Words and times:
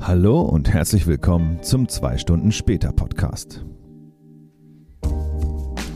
Hallo 0.00 0.40
und 0.40 0.72
herzlich 0.72 1.06
willkommen 1.06 1.62
zum 1.62 1.88
2 1.88 2.18
Stunden 2.18 2.52
später 2.52 2.92
Podcast. 2.92 3.64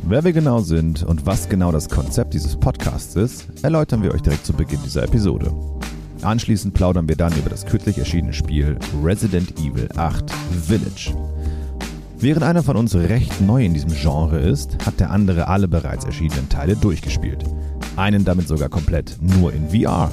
Wer 0.02 0.24
wir 0.24 0.32
genau 0.32 0.58
sind 0.58 1.02
und 1.04 1.24
was 1.24 1.48
genau 1.48 1.72
das 1.72 1.88
Konzept 1.88 2.34
dieses 2.34 2.56
Podcasts 2.56 3.14
ist, 3.16 3.46
erläutern 3.62 4.02
wir 4.02 4.12
euch 4.12 4.20
direkt 4.20 4.44
zu 4.44 4.52
Beginn 4.52 4.80
dieser 4.84 5.04
Episode. 5.04 5.54
Anschließend 6.20 6.74
plaudern 6.74 7.08
wir 7.08 7.16
dann 7.16 7.32
über 7.38 7.48
das 7.48 7.64
kürzlich 7.64 7.98
erschienene 7.98 8.34
Spiel 8.34 8.76
Resident 9.02 9.58
Evil 9.58 9.88
8 9.96 10.30
Village. 10.66 11.14
Während 12.18 12.42
einer 12.42 12.62
von 12.62 12.76
uns 12.76 12.94
recht 12.94 13.40
neu 13.40 13.64
in 13.64 13.72
diesem 13.72 13.92
Genre 13.92 14.38
ist, 14.38 14.84
hat 14.84 15.00
der 15.00 15.10
andere 15.10 15.48
alle 15.48 15.68
bereits 15.68 16.04
erschienenen 16.04 16.48
Teile 16.48 16.76
durchgespielt. 16.76 17.44
Einen 17.96 18.24
damit 18.24 18.48
sogar 18.48 18.68
komplett 18.68 19.16
nur 19.20 19.52
in 19.52 19.70
VR. 19.70 20.10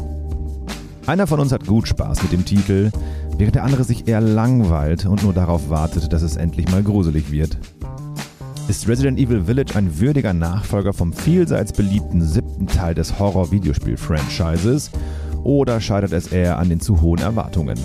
Einer 1.06 1.28
von 1.28 1.40
uns 1.40 1.52
hat 1.52 1.66
gut 1.66 1.88
Spaß 1.88 2.22
mit 2.22 2.32
dem 2.32 2.46
Titel, 2.46 2.92
während 3.40 3.56
der 3.56 3.64
andere 3.64 3.86
sich 3.86 4.08
eher 4.08 4.22
langweilt 4.22 5.06
und 5.06 5.24
nur 5.24 5.34
darauf 5.34 5.70
wartet, 5.70 6.12
dass 6.14 6.22
es 6.22 6.36
endlich 6.36 6.70
mal 6.70 6.84
gruselig 6.84 7.32
wird. 7.32 7.58
Ist 8.68 8.88
Resident 8.88 9.18
Evil 9.18 9.46
Village 9.46 9.76
ein 9.76 10.00
würdiger 10.00 10.34
Nachfolger 10.34 10.94
vom 10.94 11.14
vielseits 11.14 11.74
beliebten 11.74 12.22
siebten 12.22 12.68
Teil 12.68 12.94
des 12.94 13.18
Horror-Videospiel-Franchises 13.18 14.92
oder 15.44 15.80
scheitert 15.80 16.12
es 16.12 16.28
eher 16.28 16.60
an 16.60 16.70
den 16.70 16.82
zu 16.82 17.02
hohen 17.02 17.22
Erwartungen? 17.22 17.80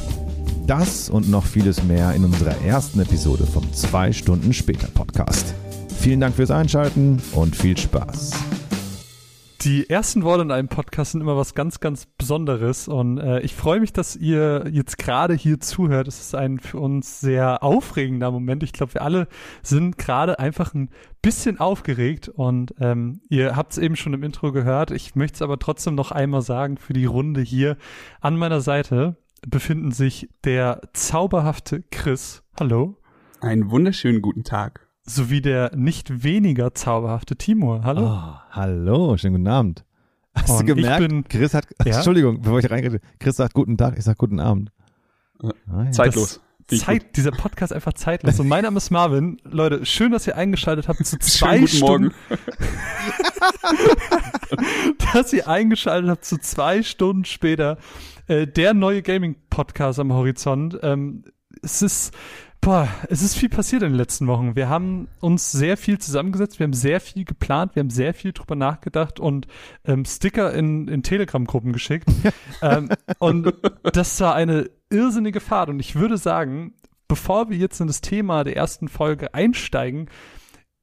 Das 0.67 1.09
und 1.09 1.31
noch 1.31 1.45
vieles 1.45 1.85
mehr 1.85 2.13
in 2.15 2.25
unserer 2.25 2.61
ersten 2.67 3.01
Episode 3.01 3.47
vom 3.47 3.73
2 3.73 4.13
Stunden 4.13 4.53
später 4.53 4.89
Podcast. 4.89 5.55
Vielen 6.01 6.21
Dank 6.21 6.35
fürs 6.35 6.51
Einschalten 6.51 7.23
und 7.33 7.55
viel 7.55 7.79
Spaß. 7.79 8.33
Die 9.65 9.89
ersten 9.89 10.25
Worte 10.25 10.43
in 10.43 10.51
einem 10.51 10.69
Podcast 10.69 11.13
sind 11.13 11.23
immer 11.23 11.39
was 11.39 11.55
ganz, 11.55 11.81
ganz 11.81 12.05
Besonderes 12.05 12.87
und 12.87 13.17
äh, 13.17 13.41
ich 13.41 13.55
freue 13.55 13.81
mich, 13.81 13.95
dass 13.95 14.15
ihr 14.15 14.67
jetzt 14.71 14.99
gerade 14.99 15.33
hier 15.33 15.59
zuhört. 15.59 16.07
Es 16.07 16.21
ist 16.21 16.35
ein 16.35 16.59
für 16.59 16.79
uns 16.79 17.21
sehr 17.21 17.63
aufregender 17.63 18.31
Moment. 18.31 18.63
Ich 18.63 18.75
glaube, 18.75 18.93
wir 18.93 19.01
alle 19.01 19.27
sind 19.63 19.97
gerade 19.97 20.39
einfach 20.39 20.75
ein 20.75 20.91
bisschen 21.23 21.61
aufgeregt 21.61 22.29
und 22.29 22.75
ähm, 22.79 23.23
ihr 23.31 23.57
habt 23.57 23.73
es 23.73 23.79
eben 23.79 23.97
schon 23.97 24.13
im 24.13 24.23
Intro 24.23 24.53
gehört. 24.53 24.91
Ich 24.91 25.15
möchte 25.15 25.37
es 25.37 25.43
aber 25.43 25.59
trotzdem 25.59 25.95
noch 25.95 26.13
einmal 26.13 26.43
sagen 26.43 26.77
für 26.77 26.93
die 26.93 27.07
Runde 27.07 27.41
hier. 27.41 27.79
An 28.21 28.37
meiner 28.37 28.61
Seite 28.61 29.17
befinden 29.49 29.93
sich 29.93 30.29
der 30.45 30.83
zauberhafte 30.93 31.83
Chris. 31.91 32.43
Hallo. 32.61 32.99
Einen 33.41 33.71
wunderschönen 33.71 34.21
guten 34.21 34.45
Tag 34.45 34.84
sowie 35.07 35.41
der 35.43 35.75
nicht 35.77 36.25
weniger 36.25 36.75
zauberhafte 36.75 37.37
Timur. 37.37 37.83
Hallo. 37.85 38.07
Oh, 38.07 38.35
hallo, 38.51 39.17
schönen 39.17 39.35
guten 39.35 39.49
Abend. 39.49 39.85
Hast 40.35 40.51
Und 40.51 40.69
du 40.69 40.75
gemerkt, 40.75 41.09
bin, 41.09 41.25
Chris 41.29 41.55
hat, 41.55 41.67
ja? 41.85 41.97
Entschuldigung, 41.97 42.41
bevor 42.41 42.59
ich 42.59 42.71
reingehe, 42.71 43.01
Chris 43.21 43.37
sagt 43.37 43.55
guten 43.55 43.77
Tag, 43.77 43.97
ich 43.97 44.05
sag 44.05 44.19
guten 44.19 44.41
Abend. 44.41 44.73
Ah, 45.69 45.91
Zeitlos. 45.91 46.41
Zeit, 46.67 47.15
dieser 47.17 47.31
Podcast 47.31 47.75
einfach 47.75 47.93
zeitlos. 47.93 48.41
Und 48.41 48.49
mein 48.49 48.65
Name 48.65 48.79
ist 48.79 48.91
Marvin. 48.91 49.37
Leute, 49.45 49.85
schön, 49.85 50.13
dass 50.13 50.27
ihr 50.27 50.37
eingeschaltet 50.37 50.89
habt 50.89 51.05
zu 51.07 51.19
zwei 51.21 51.59
guten 51.59 51.69
Stunden. 51.69 52.15
Morgen. 52.29 52.35
dass 55.13 55.33
ihr 55.35 55.47
eingeschaltet 55.47 56.11
habt 56.11 56.25
zu 56.25 56.39
zwei 56.39 56.83
Stunden 56.83 57.27
später. 57.27 57.77
Äh, 58.29 58.47
der 58.47 58.73
neue 58.73 59.03
Gaming-Podcast 59.03 59.99
am 59.99 60.15
Horizont. 60.15 60.79
Ähm, 60.83 61.25
es 61.63 61.83
ist, 61.83 62.15
Boah, 62.65 62.89
es 63.11 63.21
ist 63.21 63.37
viel 63.37 63.51
passiert 63.51 63.83
in 63.83 63.91
den 63.91 63.99
letzten 63.99 64.27
Wochen. 64.27 64.57
Wir 64.57 64.71
haben 64.71 65.09
uns 65.21 65.53
sehr 65.53 65.77
viel 65.77 65.99
zusammengesetzt, 65.99 66.59
wir 66.59 66.65
haben 66.65 66.73
sehr 66.73 66.99
viel 66.99 67.27
geplant, 67.27 67.77
wir 67.77 67.81
haben 67.81 67.91
sehr 67.91 68.15
viel 68.15 68.33
drüber 68.33 68.57
nachgedacht 68.57 69.21
und 69.21 69.47
ähm, 69.85 70.07
Sticker 70.07 70.55
in, 70.55 70.89
in 70.89 71.03
Telegram-Gruppen 71.03 71.75
geschickt. 71.75 72.09
ähm, 72.63 72.89
und 73.19 73.53
das 73.83 74.19
war 74.23 74.35
eine 74.35 74.71
irrsinnige 74.89 75.41
Fahrt. 75.41 75.69
Und 75.69 75.79
ich 75.79 75.95
würde 75.95 76.17
sagen, 76.17 76.73
bevor 77.07 77.51
wir 77.51 77.59
jetzt 77.59 77.83
in 77.83 77.87
das 77.87 78.01
Thema 78.01 78.45
der 78.45 78.57
ersten 78.57 78.89
Folge 78.89 79.35
einsteigen, 79.35 80.09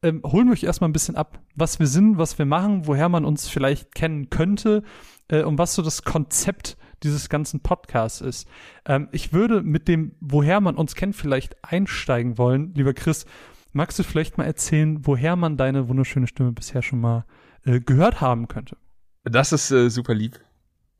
ähm, 0.04 0.22
holen 0.24 0.50
wir 0.50 0.54
euch 0.54 0.64
erstmal 0.64 0.90
ein 0.92 0.94
bisschen 0.94 1.16
ab, 1.16 1.40
was 1.56 1.80
wir 1.80 1.88
sind, 1.88 2.20
was 2.20 2.38
wir 2.38 2.46
machen, 2.46 2.86
woher 2.86 3.10
man 3.10 3.26
uns 3.26 3.50
vielleicht 3.50 3.96
kennen 3.96 4.30
könnte 4.30 4.84
äh, 5.30 5.42
und 5.42 5.58
was 5.58 5.74
so 5.74 5.82
das 5.82 6.04
Konzept 6.04 6.78
dieses 7.04 7.30
ganzen 7.30 7.62
Podcasts 7.62 8.22
ist. 8.22 8.48
Ähm, 8.86 9.10
ich 9.12 9.34
würde 9.34 9.62
mit 9.62 9.88
dem, 9.88 10.16
woher 10.20 10.62
man 10.62 10.76
uns 10.76 10.96
kennt, 10.96 11.16
vielleicht 11.16 11.56
einsteigen 11.64 12.38
wollen. 12.38 12.74
Lieber 12.76 12.94
Chris, 12.94 13.26
magst 13.72 14.00
du 14.00 14.04
vielleicht 14.04 14.38
mal 14.38 14.46
erzählen, 14.46 15.06
woher 15.06 15.36
man 15.36 15.58
deine 15.58 15.88
wunderschöne 15.88 16.28
Stimme 16.28 16.52
bisher 16.52 16.82
schon 16.82 17.02
mal 17.02 17.26
äh, 17.66 17.80
gehört 17.80 18.22
haben 18.22 18.48
könnte? 18.48 18.78
Das 19.24 19.52
ist 19.52 19.72
äh, 19.72 19.90
super 19.90 20.14
lieb. 20.14 20.40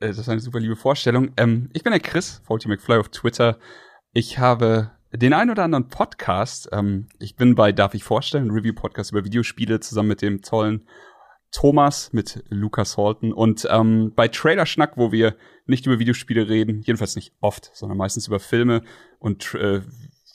Äh, 0.00 0.08
das 0.08 0.18
ist 0.18 0.28
eine 0.28 0.40
super 0.40 0.60
liebe 0.60 0.76
Vorstellung. 0.76 1.32
Ähm, 1.36 1.70
ich 1.72 1.82
bin 1.82 1.92
der 1.92 2.00
Chris, 2.00 2.42
Faulty 2.44 2.68
McFly 2.68 2.96
auf 2.96 3.08
Twitter. 3.08 3.58
Ich 4.12 4.38
habe 4.38 4.90
den 5.12 5.32
ein 5.32 5.50
oder 5.50 5.64
anderen 5.64 5.88
Podcast. 5.88 6.68
Ähm, 6.72 7.06
ich 7.18 7.36
bin 7.36 7.54
bei 7.54 7.72
Darf 7.72 7.94
ich 7.94 8.04
vorstellen, 8.04 8.50
Review-Podcast 8.50 9.12
über 9.12 9.24
Videospiele 9.24 9.80
zusammen 9.80 10.08
mit 10.08 10.22
dem 10.22 10.42
tollen 10.42 10.86
Thomas 11.52 12.12
mit 12.12 12.42
Lucas 12.48 12.96
Holton 12.96 13.32
und 13.32 13.68
ähm, 13.70 14.12
bei 14.16 14.26
Trailer 14.28 14.66
Schnack, 14.66 14.96
wo 14.96 15.12
wir 15.12 15.36
nicht 15.66 15.86
über 15.86 15.98
Videospiele 15.98 16.48
reden, 16.48 16.80
jedenfalls 16.82 17.14
nicht 17.14 17.34
oft, 17.40 17.70
sondern 17.74 17.98
meistens 17.98 18.26
über 18.26 18.40
Filme 18.40 18.82
und 19.18 19.54
äh, 19.54 19.82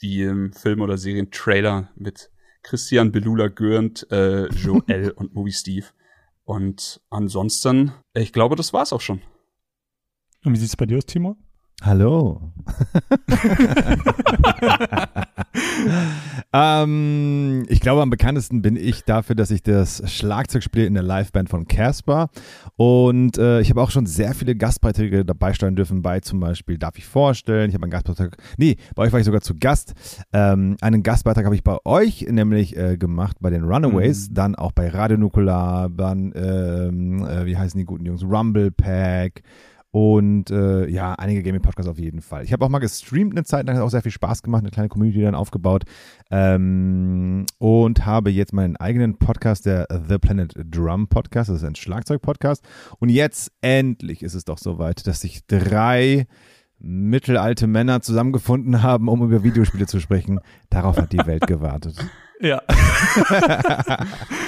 wie 0.00 0.22
im 0.22 0.52
Film 0.52 0.80
oder 0.80 0.96
Serien 0.96 1.30
Trailer 1.30 1.90
mit 1.96 2.30
Christian 2.62 3.12
Belula 3.12 3.48
Gürnt, 3.48 4.06
äh, 4.10 4.46
Joel 4.48 5.10
und 5.16 5.34
Movie 5.34 5.52
Steve. 5.52 5.86
Und 6.44 7.00
ansonsten, 7.10 7.92
ich 8.14 8.32
glaube, 8.32 8.56
das 8.56 8.72
war's 8.72 8.92
auch 8.92 9.00
schon. 9.00 9.20
Und 10.44 10.54
wie 10.54 10.58
sieht's 10.58 10.76
bei 10.76 10.86
dir 10.86 10.98
aus, 10.98 11.06
Timo? 11.06 11.36
Hallo. 11.80 12.40
ähm, 16.52 17.64
ich 17.68 17.80
glaube, 17.80 18.02
am 18.02 18.10
bekanntesten 18.10 18.62
bin 18.62 18.74
ich 18.74 19.04
dafür, 19.04 19.36
dass 19.36 19.52
ich 19.52 19.62
das 19.62 20.02
Schlagzeug 20.12 20.64
spiele 20.64 20.86
in 20.86 20.94
der 20.94 21.04
Liveband 21.04 21.48
von 21.48 21.68
Casper. 21.68 22.30
Und 22.76 23.38
äh, 23.38 23.60
ich 23.60 23.70
habe 23.70 23.80
auch 23.80 23.92
schon 23.92 24.06
sehr 24.06 24.34
viele 24.34 24.56
Gastbeiträge 24.56 25.24
dabei 25.24 25.52
steuern 25.52 25.76
dürfen, 25.76 26.02
bei 26.02 26.18
zum 26.18 26.40
Beispiel 26.40 26.78
Darf 26.78 26.98
ich 26.98 27.06
vorstellen? 27.06 27.68
Ich 27.68 27.74
habe 27.74 27.84
einen 27.84 27.92
Gastbeitrag, 27.92 28.36
nee, 28.56 28.76
bei 28.96 29.04
euch 29.04 29.12
war 29.12 29.20
ich 29.20 29.26
sogar 29.26 29.40
zu 29.40 29.54
Gast. 29.56 29.94
Ähm, 30.32 30.76
einen 30.80 31.04
Gastbeitrag 31.04 31.44
habe 31.44 31.54
ich 31.54 31.62
bei 31.62 31.76
euch 31.84 32.26
nämlich 32.28 32.76
äh, 32.76 32.96
gemacht, 32.96 33.36
bei 33.40 33.50
den 33.50 33.62
Runaways, 33.62 34.30
mhm. 34.30 34.34
dann 34.34 34.54
auch 34.56 34.72
bei 34.72 34.88
Radio 34.88 35.16
Nukular, 35.16 35.90
dann, 35.90 36.32
ähm, 36.34 37.24
äh, 37.24 37.46
wie 37.46 37.56
heißen 37.56 37.78
die 37.78 37.86
guten 37.86 38.04
Jungs, 38.04 38.24
Rumble 38.24 38.72
Pack, 38.72 39.44
und 39.90 40.50
äh, 40.50 40.86
ja, 40.88 41.14
einige 41.14 41.42
Gaming-Podcasts 41.42 41.90
auf 41.90 41.98
jeden 41.98 42.20
Fall. 42.20 42.44
Ich 42.44 42.52
habe 42.52 42.64
auch 42.64 42.68
mal 42.68 42.78
gestreamt 42.78 43.32
eine 43.32 43.44
Zeit 43.44 43.66
lang, 43.66 43.76
hat 43.76 43.82
auch 43.82 43.90
sehr 43.90 44.02
viel 44.02 44.12
Spaß 44.12 44.42
gemacht, 44.42 44.60
eine 44.60 44.70
kleine 44.70 44.88
Community 44.88 45.22
dann 45.22 45.34
aufgebaut. 45.34 45.84
Ähm, 46.30 47.46
und 47.56 48.04
habe 48.04 48.30
jetzt 48.30 48.52
meinen 48.52 48.76
eigenen 48.76 49.18
Podcast, 49.18 49.64
der 49.64 49.86
The 50.08 50.18
Planet 50.18 50.54
Drum 50.70 51.08
Podcast. 51.08 51.48
Das 51.48 51.58
ist 51.58 51.64
ein 51.64 51.74
Schlagzeug-Podcast. 51.74 52.62
Und 52.98 53.08
jetzt 53.08 53.50
endlich 53.62 54.22
ist 54.22 54.34
es 54.34 54.44
doch 54.44 54.58
soweit, 54.58 55.06
dass 55.06 55.22
sich 55.22 55.46
drei 55.46 56.26
mittelalte 56.78 57.66
Männer 57.66 58.02
zusammengefunden 58.02 58.82
haben, 58.82 59.08
um 59.08 59.22
über 59.24 59.42
Videospiele 59.42 59.86
zu 59.86 60.00
sprechen. 60.00 60.40
Darauf 60.70 60.98
hat 60.98 61.12
die 61.12 61.26
Welt 61.26 61.46
gewartet. 61.46 61.96
Ja. 62.40 62.62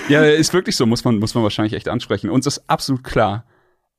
ja, 0.08 0.22
ist 0.22 0.52
wirklich 0.52 0.76
so, 0.76 0.86
muss 0.86 1.02
man, 1.04 1.18
muss 1.18 1.34
man 1.34 1.42
wahrscheinlich 1.42 1.72
echt 1.72 1.88
ansprechen. 1.88 2.30
Uns 2.30 2.46
ist 2.46 2.68
absolut 2.68 3.02
klar, 3.02 3.44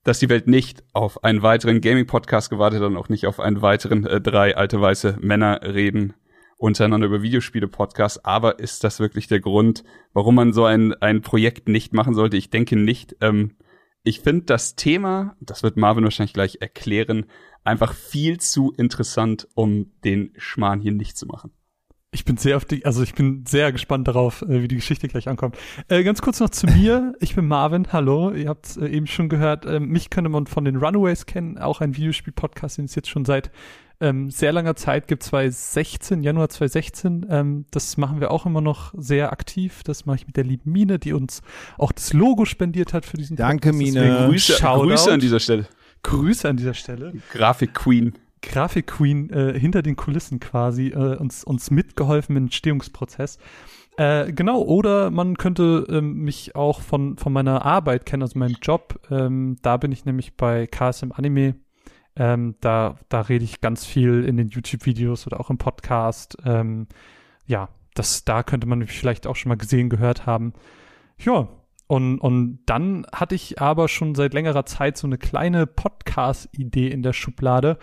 dass 0.03 0.19
die 0.19 0.29
Welt 0.29 0.47
nicht 0.47 0.83
auf 0.93 1.23
einen 1.23 1.43
weiteren 1.43 1.81
Gaming-Podcast 1.81 2.49
gewartet 2.49 2.81
hat 2.81 2.87
und 2.87 2.97
auch 2.97 3.09
nicht 3.09 3.27
auf 3.27 3.39
einen 3.39 3.61
weiteren 3.61 4.05
äh, 4.05 4.21
drei 4.21 4.55
alte 4.55 4.81
weiße 4.81 5.17
Männer 5.21 5.61
reden 5.63 6.13
untereinander 6.57 7.07
über 7.07 7.23
Videospiele-Podcasts. 7.23 8.23
Aber 8.23 8.59
ist 8.59 8.83
das 8.83 8.99
wirklich 8.99 9.27
der 9.27 9.39
Grund, 9.39 9.83
warum 10.13 10.35
man 10.35 10.53
so 10.53 10.65
ein, 10.65 10.93
ein 10.93 11.21
Projekt 11.21 11.67
nicht 11.67 11.93
machen 11.93 12.13
sollte? 12.13 12.37
Ich 12.37 12.51
denke 12.51 12.75
nicht. 12.75 13.15
Ähm, 13.19 13.55
ich 14.03 14.21
finde 14.21 14.45
das 14.45 14.75
Thema, 14.75 15.35
das 15.39 15.63
wird 15.63 15.77
Marvin 15.77 16.03
wahrscheinlich 16.03 16.33
gleich 16.33 16.57
erklären, 16.61 17.25
einfach 17.63 17.93
viel 17.93 18.39
zu 18.39 18.73
interessant, 18.77 19.47
um 19.53 19.91
den 20.03 20.33
Schmarrn 20.37 20.81
hier 20.81 20.91
nicht 20.91 21.17
zu 21.17 21.25
machen. 21.27 21.51
Ich 22.13 22.25
bin 22.25 22.35
sehr 22.35 22.57
auf 22.57 22.65
die, 22.65 22.85
also 22.85 23.03
ich 23.03 23.13
bin 23.15 23.45
sehr 23.47 23.71
gespannt 23.71 24.05
darauf, 24.05 24.41
äh, 24.41 24.61
wie 24.61 24.67
die 24.67 24.75
Geschichte 24.75 25.07
gleich 25.07 25.29
ankommt. 25.29 25.57
Äh, 25.87 26.03
ganz 26.03 26.21
kurz 26.21 26.41
noch 26.41 26.49
zu 26.49 26.67
mir. 26.67 27.13
Ich 27.21 27.35
bin 27.35 27.47
Marvin. 27.47 27.87
Hallo. 27.93 28.31
Ihr 28.31 28.49
habt 28.49 28.75
äh, 28.75 28.87
eben 28.87 29.07
schon 29.07 29.29
gehört. 29.29 29.65
Ähm, 29.65 29.87
mich 29.87 30.09
könnte 30.09 30.29
man 30.29 30.45
von 30.45 30.65
den 30.65 30.75
Runaways 30.75 31.25
kennen. 31.25 31.57
Auch 31.57 31.79
ein 31.79 31.95
Videospiel-Podcast, 31.95 32.79
den 32.79 32.85
es 32.85 32.95
jetzt 32.95 33.07
schon 33.07 33.23
seit 33.23 33.49
ähm, 34.01 34.29
sehr 34.29 34.51
langer 34.51 34.75
Zeit 34.75 35.07
gibt. 35.07 35.23
2016, 35.23 36.21
Januar 36.21 36.49
2016. 36.49 37.27
Ähm, 37.29 37.65
das 37.71 37.95
machen 37.95 38.19
wir 38.19 38.31
auch 38.31 38.45
immer 38.45 38.59
noch 38.59 38.93
sehr 38.97 39.31
aktiv. 39.31 39.81
Das 39.83 40.05
mache 40.05 40.17
ich 40.17 40.27
mit 40.27 40.35
der 40.35 40.43
lieben 40.43 40.69
Mine, 40.69 40.99
die 40.99 41.13
uns 41.13 41.41
auch 41.77 41.93
das 41.93 42.11
Logo 42.11 42.43
spendiert 42.43 42.93
hat 42.93 43.05
für 43.05 43.15
diesen 43.15 43.37
Danke, 43.37 43.69
Podcast. 43.69 43.95
Danke, 43.95 44.09
Mine. 44.09 44.27
Grüße, 44.27 44.59
Grüße 44.61 45.13
an 45.13 45.19
dieser 45.21 45.39
Stelle. 45.39 45.65
Grüße 46.03 46.49
an 46.49 46.57
dieser 46.57 46.73
Stelle. 46.73 47.13
Grafik 47.31 47.73
Queen. 47.73 48.15
Grafik-Queen 48.41 49.29
äh, 49.29 49.59
hinter 49.59 49.81
den 49.81 49.95
Kulissen 49.95 50.39
quasi 50.39 50.87
äh, 50.87 51.17
uns, 51.17 51.43
uns 51.43 51.71
mitgeholfen 51.71 52.35
im 52.35 52.43
Entstehungsprozess. 52.43 53.37
Äh, 53.97 54.31
genau, 54.31 54.61
oder 54.61 55.11
man 55.11 55.37
könnte 55.37 55.85
ähm, 55.89 56.23
mich 56.23 56.55
auch 56.55 56.81
von, 56.81 57.17
von 57.17 57.33
meiner 57.33 57.65
Arbeit 57.65 58.05
kennen, 58.05 58.23
also 58.23 58.39
meinem 58.39 58.55
Job. 58.61 58.99
Ähm, 59.11 59.57
da 59.61 59.77
bin 59.77 59.91
ich 59.91 60.05
nämlich 60.05 60.37
bei 60.37 60.67
KSM 60.67 61.11
Anime 61.11 61.55
Ähm, 62.15 62.55
da, 62.61 62.97
da 63.09 63.21
rede 63.21 63.45
ich 63.45 63.61
ganz 63.61 63.85
viel 63.85 64.25
in 64.25 64.37
den 64.37 64.49
YouTube-Videos 64.49 65.27
oder 65.27 65.39
auch 65.39 65.49
im 65.49 65.57
Podcast. 65.57 66.37
Ähm, 66.45 66.87
ja, 67.45 67.69
das, 67.93 68.25
da 68.25 68.43
könnte 68.43 68.67
man 68.67 68.79
mich 68.79 68.91
vielleicht 68.91 69.27
auch 69.27 69.35
schon 69.35 69.49
mal 69.49 69.57
gesehen, 69.57 69.89
gehört 69.89 70.25
haben. 70.25 70.53
Ja, 71.17 71.47
und, 71.87 72.19
und 72.19 72.59
dann 72.65 73.05
hatte 73.13 73.35
ich 73.35 73.61
aber 73.61 73.89
schon 73.89 74.15
seit 74.15 74.33
längerer 74.33 74.65
Zeit 74.65 74.97
so 74.97 75.07
eine 75.07 75.17
kleine 75.17 75.67
Podcast-Idee 75.67 76.87
in 76.87 77.03
der 77.03 77.11
Schublade. 77.11 77.77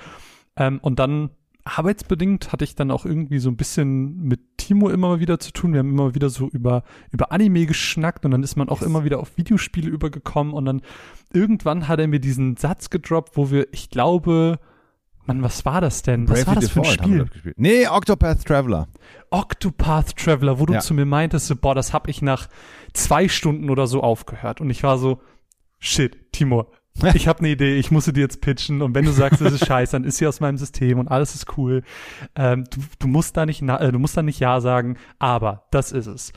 Ähm, 0.58 0.78
und 0.82 0.98
dann 0.98 1.30
arbeitsbedingt 1.64 2.50
hatte 2.52 2.64
ich 2.64 2.74
dann 2.74 2.90
auch 2.90 3.04
irgendwie 3.04 3.38
so 3.38 3.50
ein 3.50 3.56
bisschen 3.56 4.22
mit 4.22 4.40
Timo 4.56 4.88
immer 4.88 5.20
wieder 5.20 5.38
zu 5.38 5.52
tun. 5.52 5.72
Wir 5.72 5.80
haben 5.80 5.90
immer 5.90 6.14
wieder 6.14 6.30
so 6.30 6.48
über, 6.48 6.82
über 7.10 7.30
Anime 7.30 7.66
geschnackt 7.66 8.24
und 8.24 8.30
dann 8.30 8.42
ist 8.42 8.56
man 8.56 8.68
auch 8.68 8.82
immer 8.82 9.04
wieder 9.04 9.20
auf 9.20 9.36
Videospiele 9.36 9.88
übergekommen 9.88 10.54
und 10.54 10.64
dann 10.64 10.82
irgendwann 11.32 11.86
hat 11.88 12.00
er 12.00 12.08
mir 12.08 12.20
diesen 12.20 12.56
Satz 12.56 12.90
gedroppt, 12.90 13.36
wo 13.36 13.50
wir, 13.50 13.66
ich 13.72 13.90
glaube, 13.90 14.58
Mann, 15.26 15.42
was 15.42 15.66
war 15.66 15.82
das 15.82 16.00
denn? 16.02 16.26
Was 16.30 16.46
war 16.46 16.54
das 16.54 16.70
für 16.70 16.80
ein 16.80 16.86
Spiel? 16.86 17.26
Nee, 17.56 17.86
Octopath 17.86 18.46
Traveler. 18.46 18.88
Octopath 19.28 20.16
Traveler, 20.16 20.58
wo 20.58 20.64
du 20.64 20.72
Ja. 20.72 20.80
zu 20.80 20.94
mir 20.94 21.04
meintest, 21.04 21.48
so, 21.48 21.56
boah, 21.56 21.74
das 21.74 21.92
hab 21.92 22.08
ich 22.08 22.22
nach 22.22 22.48
zwei 22.94 23.28
Stunden 23.28 23.68
oder 23.68 23.86
so 23.86 24.02
aufgehört. 24.02 24.62
Und 24.62 24.70
ich 24.70 24.82
war 24.82 24.96
so, 24.96 25.20
shit, 25.78 26.32
Timur, 26.32 26.70
ich 27.14 27.28
habe 27.28 27.40
eine 27.40 27.48
Idee, 27.48 27.76
ich 27.76 27.90
muss 27.90 28.04
sie 28.04 28.12
dir 28.12 28.20
jetzt 28.20 28.40
pitchen. 28.40 28.82
Und 28.82 28.94
wenn 28.94 29.04
du 29.04 29.12
sagst, 29.12 29.40
das 29.40 29.52
ist 29.52 29.66
scheiße, 29.66 29.92
dann 29.92 30.04
ist 30.04 30.18
sie 30.18 30.26
aus 30.26 30.40
meinem 30.40 30.58
System 30.58 30.98
und 30.98 31.08
alles 31.08 31.34
ist 31.34 31.56
cool. 31.56 31.82
Ähm, 32.34 32.64
du, 32.70 32.80
du 32.98 33.08
musst 33.08 33.36
da 33.36 33.46
nicht, 33.46 33.62
äh, 33.62 33.92
du 33.92 33.98
musst 33.98 34.16
da 34.16 34.22
nicht 34.22 34.40
ja 34.40 34.60
sagen, 34.60 34.96
aber 35.18 35.66
das 35.70 35.92
ist 35.92 36.06
es. 36.06 36.32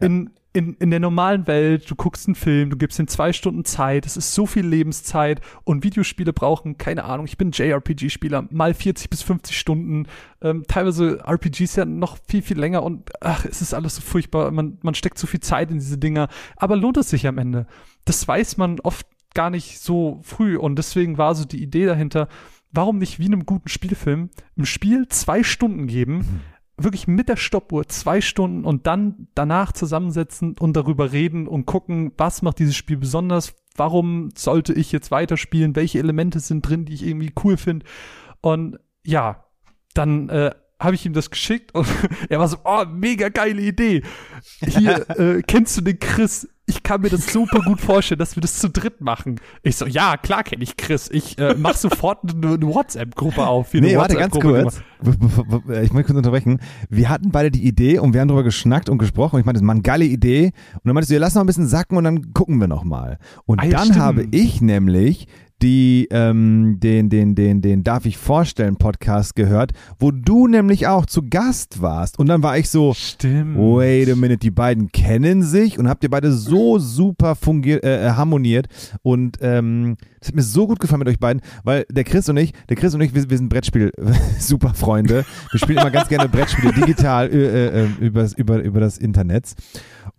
Ja. 0.00 0.06
In, 0.06 0.30
in, 0.52 0.74
in 0.74 0.90
der 0.90 0.98
normalen 0.98 1.46
Welt, 1.46 1.88
du 1.88 1.94
guckst 1.94 2.26
einen 2.26 2.34
Film, 2.34 2.70
du 2.70 2.76
gibst 2.76 2.98
ihm 2.98 3.06
zwei 3.06 3.32
Stunden 3.32 3.64
Zeit, 3.64 4.04
es 4.04 4.16
ist 4.16 4.34
so 4.34 4.46
viel 4.46 4.66
Lebenszeit 4.66 5.40
und 5.62 5.84
Videospiele 5.84 6.32
brauchen, 6.32 6.76
keine 6.76 7.04
Ahnung, 7.04 7.26
ich 7.26 7.38
bin 7.38 7.52
JRPG-Spieler, 7.52 8.48
mal 8.50 8.74
40 8.74 9.10
bis 9.10 9.22
50 9.22 9.56
Stunden, 9.56 10.06
ähm, 10.42 10.64
teilweise 10.66 11.20
RPGs 11.24 11.76
ja 11.76 11.84
noch 11.84 12.18
viel, 12.26 12.42
viel 12.42 12.58
länger 12.58 12.82
und 12.82 13.10
ach, 13.20 13.44
es 13.44 13.62
ist 13.62 13.74
alles 13.74 13.96
so 13.96 14.02
furchtbar, 14.02 14.50
man, 14.50 14.78
man 14.82 14.94
steckt 14.94 15.18
so 15.18 15.28
viel 15.28 15.40
Zeit 15.40 15.70
in 15.70 15.78
diese 15.78 15.98
Dinger, 15.98 16.28
aber 16.56 16.74
lohnt 16.74 16.96
es 16.96 17.10
sich 17.10 17.28
am 17.28 17.38
Ende? 17.38 17.66
Das 18.04 18.26
weiß 18.26 18.56
man 18.56 18.80
oft 18.80 19.06
gar 19.34 19.50
nicht 19.50 19.80
so 19.80 20.20
früh 20.22 20.56
und 20.56 20.76
deswegen 20.76 21.18
war 21.18 21.34
so 21.34 21.44
die 21.44 21.62
Idee 21.62 21.86
dahinter, 21.86 22.28
warum 22.72 22.98
nicht 22.98 23.18
wie 23.18 23.26
in 23.26 23.32
einem 23.32 23.46
guten 23.46 23.68
Spielfilm 23.68 24.30
im 24.56 24.64
Spiel 24.64 25.08
zwei 25.08 25.42
Stunden 25.42 25.86
geben, 25.86 26.42
wirklich 26.76 27.06
mit 27.06 27.28
der 27.28 27.36
Stoppuhr 27.36 27.86
zwei 27.88 28.20
Stunden 28.20 28.64
und 28.64 28.86
dann 28.86 29.28
danach 29.34 29.72
zusammensetzen 29.72 30.56
und 30.58 30.76
darüber 30.76 31.12
reden 31.12 31.46
und 31.46 31.66
gucken, 31.66 32.12
was 32.16 32.42
macht 32.42 32.58
dieses 32.58 32.76
Spiel 32.76 32.96
besonders, 32.96 33.54
warum 33.76 34.30
sollte 34.36 34.72
ich 34.72 34.92
jetzt 34.92 35.10
weiterspielen, 35.10 35.76
welche 35.76 35.98
Elemente 35.98 36.40
sind 36.40 36.62
drin, 36.62 36.84
die 36.84 36.94
ich 36.94 37.06
irgendwie 37.06 37.32
cool 37.44 37.56
finde. 37.56 37.86
Und 38.40 38.78
ja, 39.04 39.44
dann 39.94 40.28
äh, 40.28 40.54
habe 40.80 40.94
ich 40.94 41.06
ihm 41.06 41.12
das 41.12 41.30
geschickt 41.30 41.74
und 41.74 41.86
er 42.28 42.38
war 42.40 42.48
so, 42.48 42.56
oh, 42.64 42.84
mega 42.90 43.28
geile 43.28 43.60
Idee. 43.60 44.02
Hier, 44.66 45.08
äh, 45.18 45.42
kennst 45.46 45.76
du 45.76 45.82
den 45.82 45.98
Chris? 45.98 46.48
Ich 46.66 46.84
kann 46.84 47.00
mir 47.00 47.08
das 47.10 47.32
super 47.32 47.62
gut 47.62 47.80
vorstellen, 47.80 48.20
dass 48.20 48.36
wir 48.36 48.40
das 48.42 48.58
zu 48.60 48.70
dritt 48.70 49.00
machen. 49.00 49.40
Ich 49.64 49.74
so, 49.74 49.86
ja, 49.86 50.16
klar 50.16 50.44
kenne 50.44 50.62
ich 50.62 50.76
Chris. 50.76 51.10
Ich 51.12 51.36
äh, 51.36 51.56
mach 51.58 51.74
sofort 51.74 52.18
eine, 52.32 52.54
eine 52.54 52.66
WhatsApp-Gruppe 52.66 53.44
auf. 53.44 53.74
Eine 53.74 53.88
Nee, 53.88 53.96
warte 53.96 54.14
ganz 54.14 54.38
kurz. 54.38 54.80
Ich 55.82 55.92
möchte 55.92 56.12
kurz 56.12 56.16
unterbrechen. 56.18 56.60
Wir 56.88 57.08
hatten 57.08 57.32
beide 57.32 57.50
die 57.50 57.66
Idee 57.66 57.98
und 57.98 58.14
wir 58.14 58.20
haben 58.20 58.28
darüber 58.28 58.44
geschnackt 58.44 58.88
und 58.88 58.98
gesprochen. 58.98 59.34
Und 59.34 59.40
ich 59.40 59.46
meinte, 59.46 59.64
Mann, 59.64 59.82
geile 59.82 60.04
Idee. 60.04 60.52
Und 60.74 60.80
dann 60.84 60.94
meintest 60.94 61.10
du, 61.10 61.14
ja, 61.14 61.20
lass 61.20 61.34
noch 61.34 61.42
ein 61.42 61.46
bisschen 61.46 61.66
sacken 61.66 61.96
und 61.98 62.04
dann 62.04 62.32
gucken 62.34 62.58
wir 62.60 62.68
noch 62.68 62.84
mal. 62.84 63.18
Und 63.46 63.58
Ah, 63.58 63.64
ja, 63.64 63.70
dann 63.78 63.86
stimmt. 63.86 63.98
habe 63.98 64.26
ich 64.30 64.60
nämlich 64.60 65.26
die, 65.62 66.08
ähm, 66.10 66.78
den, 66.80 67.10
den, 67.10 67.34
den, 67.34 67.60
den 67.60 67.84
Darf 67.84 68.06
ich 68.06 68.16
vorstellen 68.16 68.76
Podcast 68.76 69.34
gehört, 69.34 69.72
wo 69.98 70.10
du 70.10 70.46
nämlich 70.46 70.86
auch 70.86 71.06
zu 71.06 71.22
Gast 71.28 71.82
warst. 71.82 72.18
Und 72.18 72.28
dann 72.28 72.42
war 72.42 72.58
ich 72.58 72.70
so, 72.70 72.94
Stimmt. 72.94 73.58
Wait 73.58 74.10
a 74.10 74.16
minute, 74.16 74.38
die 74.38 74.50
beiden 74.50 74.90
kennen 74.92 75.42
sich 75.42 75.78
und 75.78 75.88
habt 75.88 76.02
ihr 76.02 76.10
beide 76.10 76.32
so 76.32 76.78
super 76.78 77.34
fungiert, 77.34 77.84
äh, 77.84 78.08
äh, 78.08 78.10
harmoniert 78.12 78.66
und 79.02 79.38
ähm, 79.40 79.96
das 80.20 80.28
hat 80.28 80.34
mir 80.34 80.42
so 80.42 80.66
gut 80.66 80.80
gefallen 80.80 81.00
mit 81.00 81.08
euch 81.08 81.18
beiden, 81.18 81.42
weil 81.64 81.86
der 81.90 82.04
Chris 82.04 82.28
und 82.28 82.36
ich, 82.36 82.52
der 82.68 82.76
Chris 82.76 82.94
und 82.94 83.00
ich, 83.00 83.14
wir, 83.14 83.28
wir 83.30 83.36
sind 83.36 83.48
Brettspiel 83.48 83.90
super 84.38 84.74
Freunde. 84.74 85.24
Wir 85.50 85.58
spielen 85.58 85.78
immer 85.78 85.90
ganz 85.90 86.08
gerne 86.08 86.28
Brettspiele 86.28 86.72
digital 86.74 87.30
äh, 87.30 87.84
äh, 87.84 87.88
übers, 88.00 88.34
über 88.34 88.62
über 88.62 88.80
das 88.80 88.98
Internet 88.98 89.54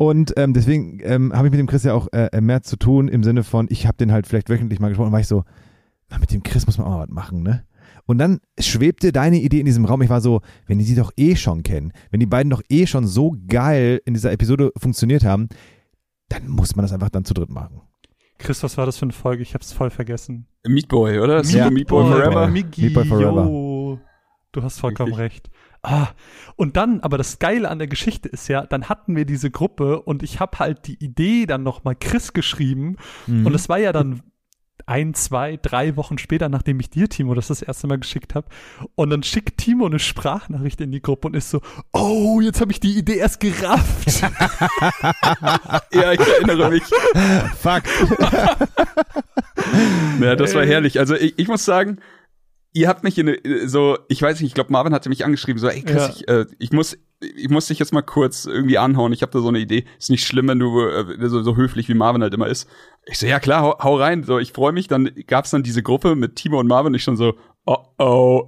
und 0.01 0.33
ähm, 0.36 0.56
deswegen 0.56 1.00
ähm, 1.03 1.31
habe 1.31 1.45
ich 1.45 1.51
mit 1.51 1.59
dem 1.59 1.68
Chris 1.68 1.83
ja 1.83 1.94
auch 1.94 2.07
äh, 2.12 2.42
mehr 2.42 2.63
zu 2.63 2.75
tun 2.75 3.07
im 3.07 3.21
Sinne 3.21 3.44
von, 3.44 3.68
ich 3.69 3.86
habe 3.86 3.98
den 3.98 4.12
halt 4.12 4.25
vielleicht 4.25 4.50
wöchentlich 4.50 4.80
mal 4.80 4.88
gesprochen, 4.88 5.09
und 5.09 5.13
war 5.13 5.19
ich 5.19 5.27
so, 5.27 5.44
na, 6.09 6.18
mit 6.18 6.31
dem 6.31 6.42
Chris 6.42 6.65
muss 6.65 6.80
man 6.80 6.88
auch 6.88 6.92
mal 6.92 7.03
was 7.03 7.09
machen, 7.12 7.44
ne? 7.44 7.68
Und 8.07 8.18
dann 8.18 8.39
schwebte 8.57 9.12
deine 9.12 9.39
Idee 9.39 9.59
in 9.59 9.68
diesem 9.68 9.86
Raum. 9.86 10.01
Ich 10.01 10.09
war 10.09 10.19
so, 10.19 10.42
wenn 10.65 10.80
die 10.80 10.86
sie 10.86 10.95
doch 10.95 11.12
eh 11.18 11.36
schon 11.36 11.62
kennen, 11.62 11.94
wenn 12.09 12.19
die 12.19 12.25
beiden 12.25 12.50
doch 12.50 12.63
eh 12.68 12.88
schon 12.88 13.06
so 13.06 13.36
geil 13.48 14.01
in 14.03 14.15
dieser 14.15 14.31
Episode 14.31 14.71
funktioniert 14.75 15.24
haben, 15.24 15.50
dann 16.30 16.47
muss 16.47 16.75
man 16.75 16.83
das 16.83 16.94
einfach 16.94 17.09
dann 17.09 17.24
zu 17.24 17.36
dritt 17.36 17.51
machen. 17.51 17.81
Chris, 18.39 18.63
was 18.63 18.80
war 18.80 18.88
das 18.88 18.97
für 18.97 19.06
eine 19.06 19.13
Folge? 19.13 19.44
Ich 19.44 19.54
hab's 19.54 19.71
voll 19.71 19.92
vergessen. 19.92 20.47
Meat 20.65 20.88
Boy, 20.88 21.19
oder? 21.19 21.44
Ja. 21.44 21.69
Meat 21.69 21.88
Boy 21.88 22.06
Meat 22.06 22.09
Boy. 22.09 22.12
Forever. 22.12 22.47
Miggi, 22.47 22.81
Meat 22.86 22.94
Boy 22.95 23.06
Forever. 23.06 23.44
yo. 23.45 24.00
Du 24.51 24.63
hast 24.63 24.80
vollkommen 24.80 25.13
Richtig. 25.13 25.44
recht. 25.44 25.51
Ah, 25.83 26.10
und 26.56 26.78
dann, 26.78 27.00
aber 27.00 27.18
das 27.18 27.39
Geile 27.39 27.69
an 27.69 27.80
der 27.80 27.88
Geschichte 27.88 28.30
ist 28.30 28.48
ja, 28.48 28.66
dann 28.68 28.88
hatten 28.88 29.16
wir 29.16 29.25
diese 29.25 29.50
Gruppe 29.50 30.01
und 30.01 30.22
ich 30.22 30.39
habe 30.39 30.60
halt 30.60 30.86
die 30.88 31.04
Idee 31.04 31.48
dann 31.48 31.63
nochmal 31.63 31.95
Chris 31.95 32.33
geschrieben 32.33 32.98
Mhm. 33.25 33.48
und 33.48 33.56
es 33.56 33.68
war 33.68 33.80
ja 33.80 33.92
dann 33.92 34.22
ein, 34.88 35.13
zwei, 35.13 35.57
drei 35.62 35.95
Wochen 35.95 36.18
später, 36.18 36.50
nachdem 36.50 36.80
ich 36.80 36.89
dir, 36.89 37.07
Timo, 37.07 37.33
das 37.36 37.48
das 37.48 37.62
erste 37.62 37.86
Mal 37.88 38.00
geschickt 38.00 38.33
habe. 38.36 38.48
Und 38.95 39.12
dann 39.12 39.22
schickt 39.24 39.60
Timo 39.60 39.86
eine 39.86 40.00
Sprachnachricht 40.00 40.81
in 40.81 40.92
die 40.92 41.01
Gruppe 41.01 41.28
und 41.30 41.36
ist 41.36 41.51
so, 41.51 41.62
oh, 41.94 42.42
jetzt 42.42 42.62
habe 42.62 42.72
ich 42.72 42.80
die 42.80 42.98
Idee 42.98 43.18
erst 43.18 43.39
gerafft. 43.39 44.22
Ja, 45.94 46.12
ich 46.13 46.19
erinnere 46.19 46.69
mich. 46.72 46.83
Fuck. 47.60 47.83
Ja, 50.19 50.36
das 50.36 50.56
war 50.56 50.66
herrlich. 50.66 51.00
Also 51.00 51.16
ich, 51.16 51.38
ich 51.38 51.48
muss 51.48 51.66
sagen, 51.66 52.00
ihr 52.73 52.88
habt 52.88 53.03
mich 53.03 53.18
in 53.18 53.29
eine, 53.29 53.68
so, 53.68 53.97
ich 54.07 54.21
weiß 54.21 54.39
nicht, 54.39 54.50
ich 54.50 54.53
glaube 54.53 54.71
Marvin 54.71 54.94
hatte 54.94 55.09
mich 55.09 55.25
angeschrieben, 55.25 55.59
so, 55.59 55.68
ey 55.68 55.81
Chris, 55.81 55.95
Ja. 55.95 56.09
ich, 56.09 56.27
äh, 56.27 56.45
ich 56.59 56.71
muss 56.71 56.97
ich 57.21 57.50
muss 57.50 57.68
dich 57.68 57.77
jetzt 57.77 57.94
mal 57.94 58.01
kurz 58.01 58.45
irgendwie 58.45 58.79
anhauen. 58.79 59.13
Ich 59.13 59.21
habe 59.21 59.31
da 59.31 59.39
so 59.41 59.50
eine 59.50 59.59
Idee. 59.59 59.85
Ist 60.00 60.09
nicht 60.09 60.25
schlimm, 60.25 60.47
wenn 60.47 60.57
du 60.57 60.81
äh, 60.81 61.29
so, 61.29 61.44
so 61.44 61.56
höflich 61.56 61.88
wie 61.88 61.94
Marvin 61.94 62.23
halt 62.23 62.33
immer 62.33 62.47
ist. 62.47 62.68
Ich 63.06 63.19
so, 63.19 63.27
ja 63.27 63.39
klar, 63.39 63.62
hau, 63.62 63.77
hau 63.79 63.95
rein. 63.97 64.23
So, 64.23 64.39
ich 64.39 64.53
freue 64.53 64.71
mich. 64.71 64.88
Dann 64.88 65.12
gab's 65.27 65.51
dann 65.51 65.62
diese 65.62 65.83
Gruppe 65.83 66.15
mit 66.15 66.35
Timo 66.35 66.59
und 66.59 66.65
Marvin. 66.65 66.95
Ich 66.95 67.03
schon 67.03 67.18
so, 67.18 67.35
oh 67.68 67.77
oh. 68.00 68.47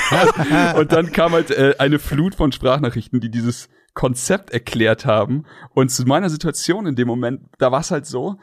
und 0.76 0.90
dann 0.90 1.12
kam 1.12 1.30
halt 1.32 1.52
äh, 1.52 1.76
eine 1.78 2.00
Flut 2.00 2.34
von 2.34 2.50
Sprachnachrichten, 2.50 3.20
die 3.20 3.30
dieses 3.30 3.68
Konzept 3.94 4.50
erklärt 4.50 5.06
haben. 5.06 5.44
Und 5.74 5.90
zu 5.90 6.04
meiner 6.04 6.28
Situation 6.30 6.86
in 6.86 6.96
dem 6.96 7.06
Moment, 7.06 7.42
da 7.58 7.70
war 7.70 7.80
es 7.80 7.92
halt 7.92 8.06
so, 8.06 8.36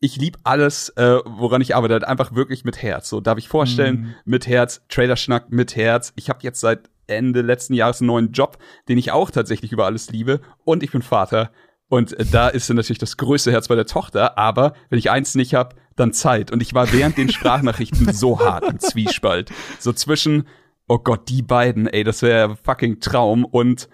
ich 0.00 0.16
lieb 0.16 0.36
alles, 0.44 0.90
äh, 0.90 1.18
woran 1.24 1.60
ich 1.60 1.74
arbeite, 1.74 1.94
halt 1.94 2.04
einfach 2.04 2.34
wirklich 2.34 2.64
mit 2.64 2.82
Herz. 2.82 3.08
So 3.08 3.20
darf 3.20 3.38
ich 3.38 3.48
vorstellen, 3.48 4.00
Mhm. 4.00 4.14
mit 4.24 4.46
Herz, 4.46 4.82
Traderschnack 4.88 5.50
mit 5.50 5.74
Herz. 5.76 6.12
Ich 6.16 6.28
habe 6.28 6.40
jetzt 6.42 6.60
seit 6.60 6.88
Ende 7.08 7.40
letzten 7.40 7.74
Jahres 7.74 8.00
einen 8.00 8.06
neuen 8.08 8.32
Job, 8.32 8.58
den 8.88 8.98
ich 8.98 9.10
auch 9.12 9.30
tatsächlich 9.30 9.72
über 9.72 9.86
alles 9.86 10.10
liebe. 10.10 10.40
Und 10.64 10.82
ich 10.82 10.92
bin 10.92 11.02
Vater. 11.02 11.50
Und 11.88 12.12
äh, 12.18 12.24
da 12.30 12.48
ist 12.48 12.68
dann 12.68 12.76
natürlich 12.76 12.98
das 12.98 13.16
größte 13.16 13.50
Herz 13.50 13.66
bei 13.68 13.74
der 13.74 13.86
Tochter. 13.86 14.38
Aber 14.38 14.74
wenn 14.90 14.98
ich 14.98 15.10
eins 15.10 15.34
nicht 15.34 15.54
hab, 15.54 15.74
dann 15.96 16.12
Zeit. 16.12 16.52
Und 16.52 16.62
ich 16.62 16.74
war 16.74 16.92
während 16.92 17.16
den 17.16 17.30
Sprachnachrichten 17.30 18.12
so 18.12 18.38
hart 18.38 18.64
im 18.70 18.78
Zwiespalt. 18.78 19.50
So 19.80 19.92
zwischen, 19.92 20.46
oh 20.86 20.98
Gott, 20.98 21.28
die 21.28 21.42
beiden, 21.42 21.86
ey, 21.88 22.04
das 22.04 22.22
wäre 22.22 22.56
fucking 22.56 23.00
Traum. 23.00 23.44
Und 23.44 23.88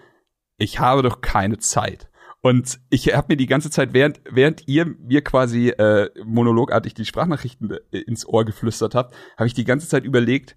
ich 0.57 0.79
habe 0.79 1.01
doch 1.01 1.21
keine 1.21 1.57
Zeit. 1.57 2.09
Und 2.45 2.79
ich 2.91 3.11
habe 3.11 3.25
mir 3.29 3.37
die 3.37 3.47
ganze 3.47 3.71
Zeit, 3.71 3.93
während, 3.93 4.21
während 4.29 4.67
ihr 4.67 4.85
mir 4.85 5.23
quasi 5.23 5.69
äh, 5.69 6.11
monologartig 6.23 6.93
die 6.93 7.03
Sprachnachrichten 7.03 7.71
äh, 7.91 7.97
ins 7.97 8.23
Ohr 8.27 8.45
geflüstert 8.45 8.93
habt, 8.93 9.15
habe 9.35 9.47
ich 9.47 9.55
die 9.55 9.63
ganze 9.63 9.87
Zeit 9.87 10.03
überlegt, 10.03 10.55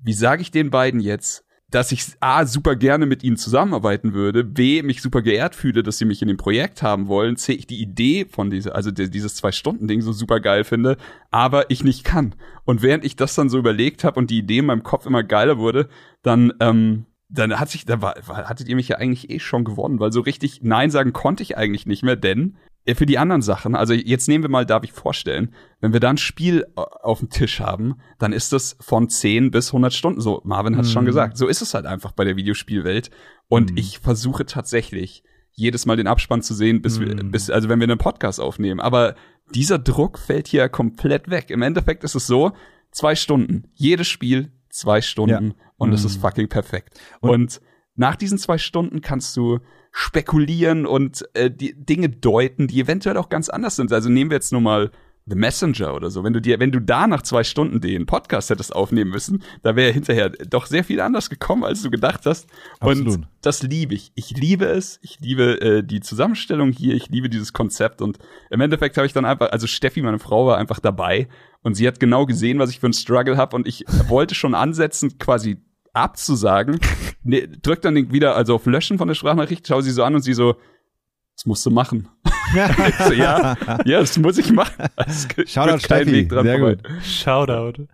wie 0.00 0.14
sage 0.14 0.42
ich 0.42 0.50
den 0.50 0.70
beiden 0.70 0.98
jetzt, 0.98 1.44
dass 1.70 1.92
ich 1.92 2.06
A, 2.18 2.44
super 2.44 2.74
gerne 2.74 3.06
mit 3.06 3.22
ihnen 3.22 3.36
zusammenarbeiten 3.36 4.14
würde, 4.14 4.42
B, 4.42 4.82
mich 4.82 5.00
super 5.00 5.22
geehrt 5.22 5.54
fühle, 5.54 5.84
dass 5.84 5.98
sie 5.98 6.06
mich 6.06 6.22
in 6.22 6.26
dem 6.26 6.38
Projekt 6.38 6.82
haben 6.82 7.06
wollen, 7.06 7.36
C, 7.36 7.52
ich 7.52 7.68
die 7.68 7.80
Idee 7.80 8.26
von 8.28 8.50
dieser, 8.50 8.74
also 8.74 8.90
die, 8.90 9.08
dieses 9.08 9.36
Zwei-Stunden-Ding 9.36 10.00
so 10.00 10.10
super 10.10 10.40
geil 10.40 10.64
finde, 10.64 10.96
aber 11.30 11.70
ich 11.70 11.84
nicht 11.84 12.02
kann. 12.02 12.34
Und 12.64 12.82
während 12.82 13.04
ich 13.04 13.14
das 13.14 13.36
dann 13.36 13.48
so 13.48 13.58
überlegt 13.58 14.02
habe 14.02 14.18
und 14.18 14.30
die 14.30 14.38
Idee 14.38 14.58
in 14.58 14.66
meinem 14.66 14.82
Kopf 14.82 15.06
immer 15.06 15.22
geiler 15.22 15.58
wurde, 15.58 15.88
dann, 16.24 16.52
ähm, 16.58 17.06
dann 17.28 17.58
hat 17.60 17.68
sich, 17.70 17.84
da 17.84 18.00
war, 18.00 18.14
hattet 18.26 18.68
ihr 18.68 18.76
mich 18.76 18.88
ja 18.88 18.96
eigentlich 18.96 19.30
eh 19.30 19.38
schon 19.38 19.64
gewonnen, 19.64 20.00
weil 20.00 20.12
so 20.12 20.20
richtig 20.20 20.60
Nein 20.62 20.90
sagen 20.90 21.12
konnte 21.12 21.42
ich 21.42 21.56
eigentlich 21.56 21.86
nicht 21.86 22.02
mehr, 22.02 22.16
denn 22.16 22.56
äh, 22.86 22.94
für 22.94 23.04
die 23.06 23.18
anderen 23.18 23.42
Sachen, 23.42 23.74
also 23.74 23.92
jetzt 23.92 24.28
nehmen 24.28 24.44
wir 24.44 24.48
mal, 24.50 24.64
darf 24.64 24.82
ich 24.84 24.92
vorstellen, 24.92 25.54
wenn 25.80 25.92
wir 25.92 26.00
da 26.00 26.08
ein 26.10 26.16
Spiel 26.16 26.62
äh, 26.76 26.80
auf 26.80 27.18
dem 27.18 27.28
Tisch 27.28 27.60
haben, 27.60 27.96
dann 28.18 28.32
ist 28.32 28.52
das 28.52 28.76
von 28.80 29.08
10 29.10 29.50
bis 29.50 29.68
100 29.70 29.92
Stunden 29.92 30.20
so. 30.20 30.40
Marvin 30.44 30.76
hat 30.76 30.84
es 30.86 30.92
schon 30.92 31.02
Mhm. 31.04 31.08
gesagt. 31.08 31.36
So 31.36 31.46
ist 31.48 31.60
es 31.60 31.74
halt 31.74 31.84
einfach 31.86 32.12
bei 32.12 32.24
der 32.24 32.36
Videospielwelt. 32.36 33.10
Und 33.48 33.72
Mhm. 33.72 33.76
ich 33.76 33.98
versuche 33.98 34.46
tatsächlich 34.46 35.22
jedes 35.52 35.84
Mal 35.86 35.96
den 35.96 36.06
Abspann 36.06 36.40
zu 36.40 36.54
sehen, 36.54 36.80
bis 36.82 36.98
wir, 37.00 37.08
Mhm. 37.14 37.30
bis, 37.30 37.50
also 37.50 37.68
wenn 37.68 37.80
wir 37.80 37.88
einen 37.88 37.98
Podcast 37.98 38.40
aufnehmen. 38.40 38.80
Aber 38.80 39.16
dieser 39.54 39.78
Druck 39.78 40.18
fällt 40.18 40.46
hier 40.48 40.68
komplett 40.68 41.28
weg. 41.30 41.50
Im 41.50 41.62
Endeffekt 41.62 42.04
ist 42.04 42.14
es 42.14 42.26
so, 42.26 42.52
zwei 42.90 43.14
Stunden. 43.16 43.64
Jedes 43.74 44.06
Spiel 44.08 44.52
zwei 44.78 45.00
Stunden 45.00 45.48
Ja. 45.48 45.54
und 45.76 45.92
es 45.92 46.02
Mhm. 46.02 46.06
ist 46.06 46.20
fucking 46.20 46.48
perfekt. 46.48 46.98
Und- 47.20 47.30
Und, 47.30 47.60
nach 48.00 48.14
diesen 48.14 48.38
zwei 48.38 48.58
Stunden 48.58 49.00
kannst 49.00 49.36
du 49.36 49.58
spekulieren 49.90 50.86
und 50.86 51.24
äh, 51.34 51.50
die 51.50 51.74
Dinge 51.74 52.08
deuten, 52.08 52.68
die 52.68 52.80
eventuell 52.80 53.16
auch 53.16 53.28
ganz 53.28 53.48
anders 53.48 53.74
sind. 53.76 53.92
Also 53.92 54.08
nehmen 54.08 54.30
wir 54.30 54.36
jetzt 54.36 54.52
nur 54.52 54.60
mal 54.60 54.90
The 55.26 55.34
Messenger 55.34 55.94
oder 55.94 56.08
so. 56.10 56.24
Wenn 56.24 56.32
du 56.32 56.40
dir, 56.40 56.58
wenn 56.60 56.72
du 56.72 56.80
da 56.80 57.06
nach 57.06 57.20
zwei 57.22 57.44
Stunden 57.44 57.80
den 57.80 58.06
Podcast 58.06 58.48
hättest 58.48 58.74
aufnehmen 58.74 59.10
müssen, 59.10 59.42
da 59.62 59.76
wäre 59.76 59.92
hinterher 59.92 60.30
doch 60.30 60.64
sehr 60.66 60.84
viel 60.84 61.00
anders 61.00 61.28
gekommen, 61.28 61.64
als 61.64 61.82
du 61.82 61.90
gedacht 61.90 62.24
hast. 62.24 62.46
Absolut. 62.80 63.14
Und 63.16 63.28
das 63.42 63.62
liebe 63.62 63.94
ich. 63.94 64.10
Ich 64.14 64.30
liebe 64.30 64.64
es. 64.66 64.98
Ich 65.02 65.18
liebe 65.20 65.60
äh, 65.60 65.82
die 65.82 66.00
Zusammenstellung 66.00 66.70
hier. 66.72 66.94
Ich 66.94 67.08
liebe 67.10 67.28
dieses 67.28 67.52
Konzept. 67.52 68.00
Und 68.00 68.18
im 68.50 68.60
Endeffekt 68.60 68.96
habe 68.96 69.06
ich 69.06 69.12
dann 69.12 69.24
einfach, 69.26 69.50
also 69.52 69.66
Steffi, 69.66 70.00
meine 70.00 70.18
Frau, 70.18 70.46
war 70.46 70.56
einfach 70.56 70.80
dabei 70.80 71.28
und 71.62 71.74
sie 71.74 71.86
hat 71.86 72.00
genau 72.00 72.26
gesehen, 72.26 72.58
was 72.58 72.70
ich 72.70 72.80
für 72.80 72.86
einen 72.86 72.92
Struggle 72.92 73.36
habe. 73.36 73.54
Und 73.56 73.66
ich 73.66 73.84
wollte 74.08 74.34
schon 74.34 74.54
ansetzen, 74.54 75.18
quasi 75.18 75.58
abzusagen. 75.92 76.78
Nee, 77.24 77.48
drück 77.62 77.82
dann 77.82 78.12
wieder, 78.12 78.36
also 78.36 78.54
auf 78.54 78.66
Löschen 78.66 78.98
von 78.98 79.08
der 79.08 79.14
Sprachnachricht, 79.14 79.66
schau 79.66 79.80
sie 79.80 79.90
so 79.90 80.04
an 80.04 80.14
und 80.14 80.22
sie 80.22 80.34
so, 80.34 80.54
das 81.36 81.46
musst 81.46 81.64
du 81.66 81.70
machen. 81.70 82.08
So, 83.06 83.12
ja, 83.12 83.58
ja, 83.84 84.00
das 84.00 84.16
muss 84.18 84.38
ich 84.38 84.50
machen. 84.52 84.72
Es 85.06 85.28
Shoutout 85.52 85.80
Steffi, 85.80 86.12
Weg 86.12 86.28
dran 86.30 86.46
sehr 86.46 86.58
vorbei. 86.58 86.76
gut. 86.76 87.04
Shoutout. 87.04 87.86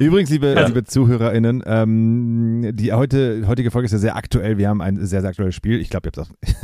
Übrigens, 0.00 0.30
liebe, 0.30 0.48
Ja. 0.52 0.66
liebe 0.66 0.82
ZuhörerInnen, 0.82 1.62
ähm, 1.64 2.70
die 2.74 2.92
heute, 2.92 3.44
heutige 3.46 3.70
Folge 3.70 3.86
ist 3.86 3.92
ja 3.92 3.98
sehr 3.98 4.16
aktuell. 4.16 4.58
Wir 4.58 4.68
haben 4.68 4.82
ein 4.82 4.96
sehr, 5.06 5.20
sehr 5.20 5.30
aktuelles 5.30 5.54
Spiel. 5.54 5.78
Ich 5.80 5.90
glaube, 5.90 6.08
ihr 6.08 6.12
habt 6.20 6.28
das. 6.28 6.54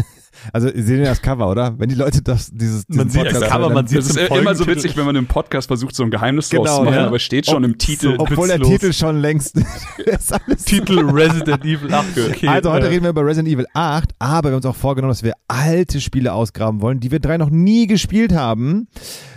Also, 0.52 0.68
ihr 0.68 0.82
seht 0.82 0.98
ja 0.98 1.04
das 1.06 1.22
Cover, 1.22 1.48
oder? 1.50 1.78
Wenn 1.78 1.88
die 1.88 1.94
Leute 1.94 2.22
das, 2.22 2.50
dieses, 2.52 2.84
Man 2.88 3.08
sieht 3.08 3.22
Podcast 3.22 3.42
das 3.42 3.50
Cover, 3.50 3.70
man 3.70 3.86
sieht 3.86 3.98
Das 3.98 4.10
ist 4.10 4.16
im 4.18 4.36
immer 4.36 4.54
so 4.54 4.66
witzig, 4.66 4.96
wenn 4.96 5.06
man 5.06 5.16
im 5.16 5.26
Podcast 5.26 5.66
versucht, 5.68 5.94
so 5.94 6.02
ein 6.02 6.10
Geheimnis 6.10 6.48
Genau, 6.50 6.64
draus 6.64 6.76
zu 6.76 6.82
machen, 6.84 6.94
ja. 6.94 7.06
aber 7.06 7.18
steht 7.18 7.46
schon 7.46 7.64
im 7.64 7.78
Titel. 7.78 8.14
so- 8.16 8.18
Obwohl 8.18 8.48
der 8.48 8.58
witzlos. 8.60 8.72
Titel 8.80 8.92
schon 8.92 9.20
längst 9.20 9.56
ist 10.04 10.32
alles 10.32 10.64
Titel 10.64 11.00
Resident 11.10 11.64
Evil 11.64 11.92
8. 11.92 12.04
Okay, 12.30 12.48
Also 12.48 12.72
heute 12.72 12.86
äh, 12.86 12.90
reden 12.90 13.02
wir 13.04 13.10
über 13.10 13.24
Resident 13.24 13.48
Evil 13.52 13.66
8, 13.74 14.14
aber 14.18 14.48
wir 14.48 14.52
haben 14.52 14.56
uns 14.56 14.66
auch 14.66 14.76
vorgenommen, 14.76 15.10
dass 15.10 15.22
wir 15.22 15.34
alte 15.48 16.00
Spiele 16.00 16.32
ausgraben 16.32 16.80
wollen, 16.80 17.00
die 17.00 17.10
wir 17.10 17.20
drei 17.20 17.38
noch 17.38 17.50
nie 17.50 17.86
gespielt 17.86 18.34
haben. 18.34 18.88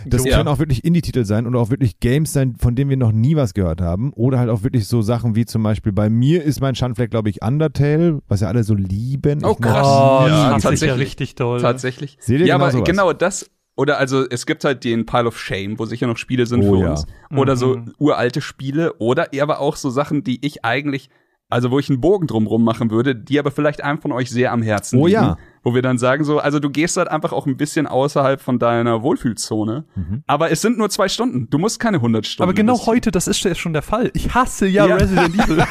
Das 0.06 0.24
Ja. 0.24 0.36
können 0.36 0.48
auch 0.48 0.58
wirklich 0.58 0.84
Indie-Titel 0.84 1.24
sein 1.24 1.46
und 1.46 1.54
auch 1.56 1.70
wirklich 1.70 2.00
Games 2.00 2.32
sein, 2.32 2.54
von 2.58 2.74
denen 2.74 2.90
wir 2.90 2.96
noch 2.96 3.12
nie 3.12 3.36
was 3.36 3.54
gehört 3.54 3.80
haben. 3.80 4.12
Oder 4.14 4.38
halt 4.38 4.48
auch 4.50 4.62
wirklich 4.62 4.86
so 4.86 5.02
Sachen 5.02 5.34
wie 5.36 5.44
zum 5.46 5.62
Beispiel 5.62 5.92
bei 5.92 6.08
mir 6.08 6.42
ist 6.42 6.60
mein 6.60 6.74
Schandfleck, 6.74 7.10
glaube 7.10 7.28
ich, 7.30 7.42
Undertale, 7.42 8.20
was 8.28 8.40
ja 8.40 8.48
alle 8.48 8.64
so 8.64 8.74
lieben. 8.74 9.44
Oh, 9.44 9.52
Ich 9.52 9.60
krass. 9.60 9.86
Oh, 9.86 10.26
Ja, 10.28 10.58
sich 10.58 10.89
ja 10.90 10.94
tatsächlich. 10.94 11.08
richtig 11.10 11.34
doll. 11.36 11.60
Tatsächlich. 11.60 12.16
Seht 12.20 12.40
ihr 12.40 12.46
ja, 12.46 12.54
genau 12.56 12.64
aber 12.66 12.72
sowas? 12.72 12.86
genau 12.88 13.12
das. 13.12 13.50
Oder 13.76 13.98
also 13.98 14.26
es 14.28 14.44
gibt 14.46 14.64
halt 14.64 14.84
den 14.84 15.06
Pile 15.06 15.26
of 15.26 15.38
Shame, 15.38 15.78
wo 15.78 15.86
sicher 15.86 16.06
noch 16.06 16.18
Spiele 16.18 16.44
sind 16.46 16.62
Oh 16.64 16.74
für 16.76 16.82
ja. 16.82 16.90
uns. 16.90 17.06
Oder 17.34 17.56
so 17.56 17.76
Mhm. 17.76 17.94
uralte 17.98 18.40
Spiele. 18.40 18.94
Oder 18.98 19.32
eher 19.32 19.44
aber 19.44 19.60
auch 19.60 19.76
so 19.76 19.88
Sachen, 19.90 20.22
die 20.22 20.44
ich 20.44 20.64
eigentlich, 20.64 21.08
also 21.48 21.70
wo 21.70 21.78
ich 21.78 21.88
einen 21.88 22.00
Bogen 22.00 22.26
drumrum 22.26 22.62
machen 22.62 22.90
würde, 22.90 23.14
die 23.16 23.38
aber 23.38 23.50
vielleicht 23.50 23.82
einem 23.82 23.98
von 24.00 24.12
euch 24.12 24.30
sehr 24.30 24.52
am 24.52 24.60
Herzen 24.62 24.98
Oh 24.98 25.06
liegen. 25.06 25.14
ja. 25.20 25.38
Wo 25.62 25.74
wir 25.74 25.82
dann 25.82 25.98
sagen 25.98 26.24
so, 26.24 26.38
also 26.38 26.58
du 26.58 26.70
gehst 26.70 26.96
halt 26.96 27.08
einfach 27.08 27.32
auch 27.32 27.44
ein 27.46 27.58
bisschen 27.58 27.86
außerhalb 27.86 28.40
von 28.40 28.58
deiner 28.58 29.02
Wohlfühlzone. 29.02 29.84
Mhm. 29.94 30.22
Aber 30.26 30.50
es 30.50 30.62
sind 30.62 30.78
nur 30.78 30.88
zwei 30.88 31.08
Stunden. 31.10 31.48
Du 31.50 31.58
musst 31.58 31.78
keine 31.78 31.98
100 31.98 32.26
Stunden. 32.26 32.44
aber 32.44 32.54
genau 32.54 32.72
investieren. 32.72 32.94
heute, 32.96 33.10
das 33.10 33.28
ist 33.28 33.44
ja 33.44 33.54
schon 33.54 33.74
der 33.74 33.82
Fall. 33.82 34.10
Ich 34.14 34.32
hasse 34.34 34.66
ja, 34.66 34.86
Ja. 34.86 34.96
Resident 34.96 35.34
Evil. 35.34 35.58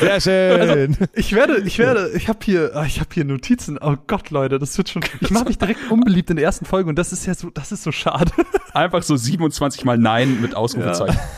Sehr 0.00 0.20
schön. 0.20 0.96
Ich 1.14 1.32
werde, 1.32 1.62
ich 1.62 1.78
werde, 1.78 2.10
ich 2.14 2.28
habe 2.28 2.38
hier, 2.42 2.72
ah, 2.74 2.84
ich 2.84 3.00
habe 3.00 3.08
hier 3.12 3.24
Notizen. 3.24 3.78
Oh 3.80 3.96
Gott, 4.06 4.30
Leute, 4.30 4.58
das 4.58 4.76
wird 4.76 4.88
schon. 4.90 5.02
Ich 5.20 5.30
mache 5.30 5.46
mich 5.46 5.58
direkt 5.58 5.90
unbeliebt 5.90 6.30
in 6.30 6.36
der 6.36 6.44
ersten 6.44 6.64
Folge 6.64 6.88
und 6.88 6.96
das 6.98 7.12
ist 7.12 7.26
ja 7.26 7.34
so, 7.34 7.50
das 7.50 7.72
ist 7.72 7.82
so 7.82 7.92
schade. 7.92 8.30
Einfach 8.72 9.02
so 9.02 9.16
27 9.16 9.84
mal 9.84 9.96
Nein 9.98 10.40
mit 10.40 10.54
Ausrufezeichen. 10.54 11.18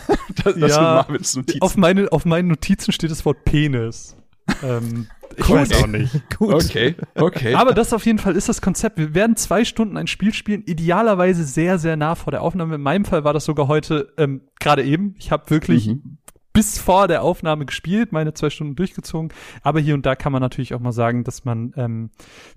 Das, 0.45 0.54
das 0.54 0.75
sind 0.75 0.83
Marvins 0.83 1.35
Notizen. 1.37 1.62
auf 1.62 1.76
meine, 1.76 2.12
auf 2.12 2.25
meinen 2.26 2.49
Notizen 2.49 2.92
steht 2.92 3.11
das 3.11 3.25
Wort 3.25 3.45
Penis. 3.47 4.16
Ähm, 4.62 5.07
ich 5.37 5.45
Gut. 5.45 5.57
weiß 5.57 5.83
auch 5.83 5.87
nicht. 5.87 6.12
Gut. 6.38 6.55
Okay, 6.55 6.95
okay. 7.15 7.55
Aber 7.55 7.75
das 7.75 7.93
auf 7.93 8.07
jeden 8.07 8.19
Fall 8.19 8.37
ist 8.37 8.49
das 8.49 8.62
Konzept. 8.62 8.97
Wir 8.99 9.15
werden 9.15 9.37
zwei 9.37 9.65
Stunden 9.65 9.97
ein 9.97 10.07
Spiel 10.07 10.33
spielen, 10.33 10.62
idealerweise 10.65 11.45
sehr, 11.45 11.79
sehr 11.79 11.97
nah 11.97 12.15
vor 12.15 12.31
der 12.31 12.43
Aufnahme. 12.43 12.76
In 12.76 12.81
meinem 12.81 13.05
Fall 13.05 13.25
war 13.25 13.33
das 13.35 13.45
sogar 13.45 13.69
heute 13.69 14.12
ähm, 14.17 14.41
gerade 14.61 14.83
eben. 14.85 15.15
Ich 15.19 15.31
habe 15.31 15.50
wirklich 15.50 15.88
Mhm. 15.88 16.19
Bis 16.57 16.79
vor 16.79 17.07
der 17.07 17.23
Aufnahme 17.23 17.67
gespielt, 17.67 18.13
meine 18.13 18.33
zwei 18.33 18.49
Stunden 18.49 18.77
durchgezogen. 18.77 19.31
Aber 19.63 19.79
hier 19.79 19.93
und 19.93 20.07
da 20.07 20.17
kann 20.17 20.33
man 20.33 20.41
natürlich 20.41 20.73
auch 20.73 20.81
mal 20.81 20.91
sagen, 20.93 21.23
dass 21.23 21.45
man 21.45 21.75
ähm, 21.77 22.09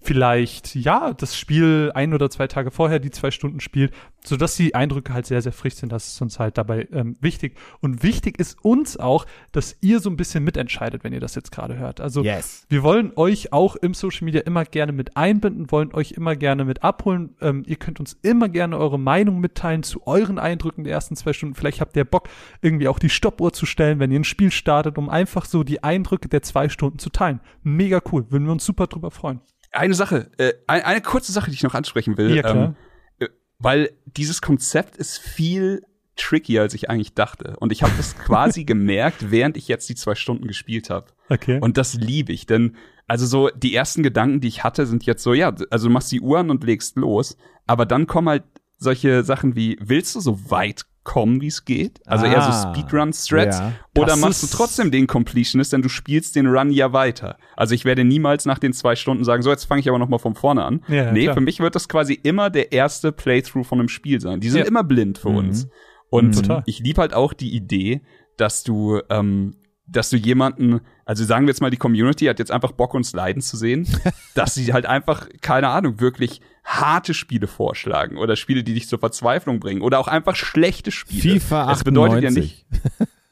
vielleicht 0.02 0.74
ja 0.74 1.12
das 1.14 1.38
Spiel 1.38 1.92
ein 1.94 2.14
oder 2.14 2.30
zwei 2.30 2.48
Tage 2.48 2.72
vorher 2.72 3.00
die 3.00 3.12
zwei 3.12 3.30
Stunden 3.30 3.60
spielt, 3.60 3.94
sodass 4.24 4.56
die 4.56 4.74
Eindrücke 4.74 5.14
halt 5.14 5.26
sehr, 5.26 5.42
sehr 5.42 5.52
frisch 5.52 5.76
sind. 5.76 5.92
Das 5.92 6.08
ist 6.08 6.22
uns 6.22 6.40
halt 6.40 6.58
dabei 6.58 6.88
ähm, 6.94 7.18
wichtig. 7.20 7.58
Und 7.82 8.02
wichtig 8.02 8.40
ist 8.40 8.64
uns 8.64 8.96
auch, 8.96 9.26
dass 9.52 9.76
ihr 9.82 10.00
so 10.00 10.10
ein 10.10 10.16
bisschen 10.16 10.46
mitentscheidet, 10.46 11.04
wenn 11.04 11.12
ihr 11.12 11.20
das 11.20 11.36
jetzt 11.36 11.52
gerade 11.52 11.78
hört. 11.78 12.00
Also 12.00 12.24
Yes. 12.24 12.66
wir 12.70 12.84
wollen 12.84 13.12
euch 13.18 13.52
auch 13.52 13.76
im 13.76 13.94
Social 13.94 14.24
Media 14.24 14.42
immer 14.42 14.64
gerne 14.64 14.94
mit 14.94 15.18
einbinden, 15.18 15.72
wollen 15.72 15.94
euch 15.94 16.14
immer 16.14 16.38
gerne 16.38 16.64
mit 16.64 16.84
abholen. 16.84 17.36
Ähm, 17.42 17.64
ihr 17.68 17.76
könnt 17.76 18.00
uns 18.00 18.18
immer 18.22 18.48
gerne 18.48 18.78
eure 18.78 18.98
Meinung 18.98 19.42
mitteilen 19.42 19.84
zu 19.84 20.08
euren 20.08 20.40
Eindrücken 20.40 20.86
der 20.86 20.94
ersten 20.94 21.18
zwei 21.18 21.34
Stunden. 21.34 21.56
Vielleicht 21.56 21.82
habt 21.82 21.98
ihr 21.98 22.06
Bock, 22.06 22.30
irgendwie 22.62 22.88
auch 22.88 23.00
die 23.00 23.10
Stoppuhr 23.10 23.52
zu 23.52 23.66
stellen, 23.66 23.89
wenn 23.98 24.12
ihr 24.12 24.20
ein 24.20 24.26
Spiel 24.26 24.52
startet, 24.52 24.98
um 25.00 25.10
einfach 25.10 25.46
so 25.46 25.64
die 25.64 25.84
Eindrücke 25.84 26.30
der 26.30 26.44
zwei 26.44 26.70
Stunden 26.70 27.00
zu 27.00 27.10
teilen. 27.10 27.40
Mega 27.64 28.02
cool. 28.12 28.30
Würden 28.30 28.46
wir 28.46 28.52
uns 28.52 28.66
super 28.66 28.86
drüber 28.86 29.10
freuen. 29.10 29.42
Eine 29.72 29.96
Sache, 29.96 30.30
äh, 30.38 30.54
ein, 30.68 30.84
eine 30.84 31.02
kurze 31.02 31.32
Sache, 31.32 31.50
die 31.50 31.56
ich 31.56 31.64
noch 31.64 31.74
ansprechen 31.74 32.18
will. 32.18 32.36
Ja. 32.36 32.48
Ähm, 32.48 32.76
äh, 33.20 33.30
weil 33.58 33.92
dieses 34.06 34.42
Konzept 34.42 34.98
ist 34.98 35.18
viel 35.18 35.82
trickier, 36.16 36.62
als 36.62 36.74
ich 36.74 36.90
eigentlich 36.90 37.14
dachte. 37.14 37.56
Und 37.60 37.72
ich 37.72 37.82
habe 37.82 37.94
das 37.98 38.18
quasi 38.26 38.66
gemerkt, 38.66 39.32
während 39.32 39.58
ich 39.58 39.68
jetzt 39.68 39.90
die 39.90 39.96
zwei 39.96 40.16
Stunden 40.16 40.48
gespielt 40.48 40.90
habe. 40.90 41.08
Okay. 41.30 41.60
Und 41.62 41.78
das 41.78 41.94
liebe 41.96 42.34
ich, 42.34 42.46
denn 42.46 42.76
also 43.08 43.26
so 43.26 43.50
die 43.50 43.74
ersten 43.74 44.04
Gedanken, 44.04 44.40
die 44.40 44.48
ich 44.48 44.64
hatte, 44.64 44.86
sind 44.86 45.06
jetzt 45.06 45.24
so, 45.24 45.34
ja, 45.34 45.54
also 45.72 45.88
du 45.88 45.94
machst 45.94 46.12
die 46.12 46.22
Uhr 46.22 46.40
an 46.40 46.52
und 46.52 46.64
legst 46.64 46.96
los, 46.96 47.38
aber 47.66 47.88
dann 47.88 48.06
kommen 48.06 48.30
halt 48.30 48.44
solche 48.78 49.24
Sachen 49.24 49.56
wie, 49.56 49.78
willst 49.82 50.16
du 50.16 50.20
so 50.20 50.52
weit 50.52 50.86
kommen, 51.10 51.42
wie 51.42 51.48
es 51.48 51.66
geht? 51.66 52.00
Also 52.06 52.26
eher 52.28 52.42
so 52.42 52.50
Ah, 52.52 52.72
Speedrun-Strats. 52.76 53.60
ja. 53.60 53.74
Oder 53.98 54.16
machst 54.16 54.44
du 54.44 54.48
trotzdem 54.48 54.92
den 54.92 55.08
Completionist, 55.08 55.74
denn 55.74 55.82
du 55.82 55.90
spielst 55.90 56.36
den 56.36 56.46
Run 56.46 56.70
ja 56.70 56.94
weiter. 56.94 57.38
Also 57.56 57.74
ich 57.74 57.84
werde 57.84 58.04
niemals 58.06 58.46
nach 58.46 58.60
den 58.60 58.74
zwei 58.74 58.96
Stunden 58.96 59.24
sagen, 59.24 59.42
so 59.42 59.50
jetzt 59.50 59.66
fange 59.66 59.82
ich 59.82 59.90
aber 59.90 59.98
noch 59.98 60.08
mal 60.10 60.20
von 60.20 60.36
vorne 60.36 60.64
an. 60.64 60.84
Ja, 60.88 61.12
nee, 61.12 61.24
klar. 61.24 61.34
für 61.34 61.42
mich 61.42 61.60
wird 61.60 61.74
das 61.74 61.90
quasi 61.90 62.14
immer 62.14 62.52
der 62.52 62.72
erste 62.72 63.12
Playthrough 63.12 63.66
von 63.66 63.80
einem 63.80 63.90
Spiel 63.90 64.22
sein. 64.22 64.40
Die 64.40 64.50
sind 64.50 64.60
Ja. 64.62 64.68
immer 64.68 64.84
blind 64.84 65.18
für 65.18 65.30
Mhm. 65.32 65.38
uns. 65.38 65.68
Und 66.12 66.36
Total. 66.36 66.62
ich 66.68 66.80
liebe 66.80 67.02
halt 67.02 67.14
auch 67.16 67.34
die 67.34 67.56
Idee, 67.56 68.02
dass 68.38 68.64
du, 68.64 69.00
ähm, 69.10 69.56
dass 69.92 70.10
du 70.10 70.18
jemanden, 70.18 70.82
also 71.06 71.24
sagen 71.24 71.46
wir 71.46 71.52
jetzt 71.52 71.62
mal, 71.62 71.70
die 71.70 71.78
Community 71.78 72.26
hat 72.26 72.40
jetzt 72.40 72.52
einfach 72.52 72.72
Bock, 72.72 72.94
uns 72.94 73.14
leiden 73.14 73.42
zu 73.42 73.58
sehen, 73.58 73.88
dass 74.36 74.54
sie 74.56 74.72
halt 74.74 74.86
einfach, 74.86 75.28
keine 75.42 75.70
Ahnung, 75.70 76.00
wirklich 76.00 76.42
harte 76.64 77.14
Spiele 77.14 77.48
vorschlagen 77.48 78.18
oder 78.18 78.36
Spiele, 78.36 78.64
die 78.64 78.74
dich 78.76 78.88
zur 78.88 79.00
Verzweiflung 79.00 79.60
bringen 79.60 79.82
oder 79.82 80.00
auch 80.00 80.08
einfach 80.08 80.36
schlechte 80.36 80.92
Spiele. 80.92 81.40
FIFA 81.40 81.72
Es 81.72 81.84
bedeutet 81.84 82.22
ja 82.24 82.30
98. 82.30 82.66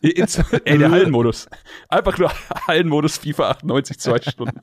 nicht, 0.02 0.18
Ins- 0.18 0.38
Ey, 0.66 0.78
der 0.78 0.92
Hallenmodus. 0.92 1.48
Einfach 1.90 2.18
nur 2.18 2.32
Hallenmodus 2.68 3.18
FIFA 3.18 3.50
98 3.52 4.00
zwei 4.00 4.20
Stunden. 4.22 4.60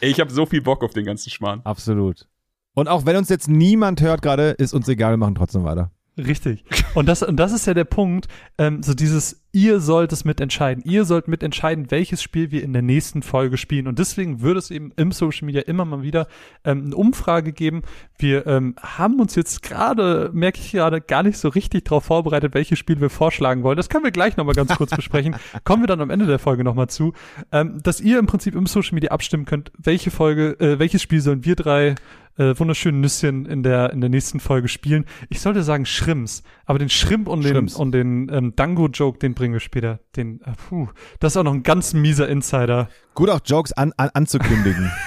Ey, 0.00 0.10
ich 0.10 0.20
habe 0.20 0.32
so 0.32 0.46
viel 0.46 0.62
Bock 0.62 0.82
auf 0.82 0.92
den 0.92 1.04
ganzen 1.04 1.30
Schmarrn. 1.30 1.60
Absolut. 1.64 2.26
Und 2.74 2.88
auch 2.88 3.06
wenn 3.06 3.16
uns 3.16 3.28
jetzt 3.28 3.48
niemand 3.48 4.00
hört 4.00 4.22
gerade, 4.22 4.50
ist 4.50 4.72
uns 4.74 4.88
egal, 4.88 5.12
wir 5.12 5.16
machen 5.16 5.34
trotzdem 5.36 5.64
weiter. 5.64 5.90
Richtig. 6.16 6.64
Und 6.94 7.08
das, 7.08 7.24
und 7.24 7.36
das 7.36 7.52
ist 7.52 7.66
ja 7.66 7.74
der 7.74 7.84
Punkt, 7.84 8.28
ähm, 8.56 8.84
so 8.84 8.94
dieses, 8.94 9.42
ihr 9.50 9.80
sollt 9.80 10.12
es 10.12 10.24
mitentscheiden. 10.24 10.84
Ihr 10.84 11.04
sollt 11.04 11.26
mitentscheiden, 11.26 11.90
welches 11.90 12.22
Spiel 12.22 12.52
wir 12.52 12.62
in 12.62 12.72
der 12.72 12.82
nächsten 12.82 13.22
Folge 13.22 13.56
spielen. 13.56 13.88
Und 13.88 13.98
deswegen 13.98 14.40
würde 14.40 14.60
es 14.60 14.70
eben 14.70 14.92
im 14.94 15.10
Social 15.10 15.46
Media 15.46 15.62
immer 15.62 15.84
mal 15.84 16.02
wieder 16.02 16.28
ähm, 16.64 16.86
eine 16.86 16.96
Umfrage 16.96 17.52
geben. 17.52 17.82
Wir 18.16 18.46
ähm, 18.46 18.76
haben 18.80 19.18
uns 19.18 19.34
jetzt 19.34 19.62
gerade, 19.62 20.30
merke 20.32 20.60
ich 20.60 20.70
gerade, 20.70 21.00
gar 21.00 21.24
nicht 21.24 21.36
so 21.36 21.48
richtig 21.48 21.84
darauf 21.86 22.04
vorbereitet, 22.04 22.54
welches 22.54 22.78
Spiel 22.78 23.00
wir 23.00 23.10
vorschlagen 23.10 23.64
wollen. 23.64 23.76
Das 23.76 23.88
können 23.88 24.04
wir 24.04 24.12
gleich 24.12 24.36
nochmal 24.36 24.54
ganz 24.54 24.76
kurz 24.76 24.94
besprechen. 24.94 25.34
Kommen 25.64 25.82
wir 25.82 25.88
dann 25.88 26.00
am 26.00 26.10
Ende 26.10 26.26
der 26.26 26.38
Folge 26.38 26.62
nochmal 26.62 26.88
zu. 26.88 27.12
Ähm, 27.50 27.80
dass 27.82 28.00
ihr 28.00 28.20
im 28.20 28.26
Prinzip 28.26 28.54
im 28.54 28.66
Social 28.66 28.94
Media 28.94 29.10
abstimmen 29.10 29.46
könnt, 29.46 29.72
welche 29.78 30.12
Folge, 30.12 30.60
äh, 30.60 30.78
welches 30.78 31.02
Spiel 31.02 31.20
sollen 31.20 31.44
wir 31.44 31.56
drei 31.56 31.96
äh, 32.36 32.58
wunderschönen 32.58 33.00
Nüsschen 33.00 33.46
in 33.46 33.62
der, 33.62 33.92
in 33.92 34.00
der 34.00 34.10
nächsten 34.10 34.40
Folge 34.40 34.68
spielen. 34.68 35.04
Ich 35.28 35.40
sollte 35.40 35.62
sagen 35.62 35.86
Schrimps, 35.86 36.42
aber 36.66 36.78
den 36.78 36.88
Shrimp 36.88 37.28
und 37.28 37.44
den, 37.44 37.52
Shrimps. 37.52 37.76
und 37.76 37.92
den 37.92 38.28
ähm, 38.32 38.52
Dango-Joke, 38.56 39.18
den 39.18 39.34
bringen 39.34 39.52
wir 39.54 39.60
später. 39.60 40.00
Den, 40.16 40.40
äh, 40.42 40.52
puh, 40.68 40.88
das 41.20 41.32
ist 41.32 41.36
auch 41.36 41.44
noch 41.44 41.54
ein 41.54 41.62
ganz 41.62 41.94
mieser 41.94 42.28
Insider. 42.28 42.88
Gut 43.14 43.30
auch 43.30 43.40
Jokes 43.44 43.72
an, 43.72 43.92
an, 43.96 44.10
anzukündigen. 44.14 44.90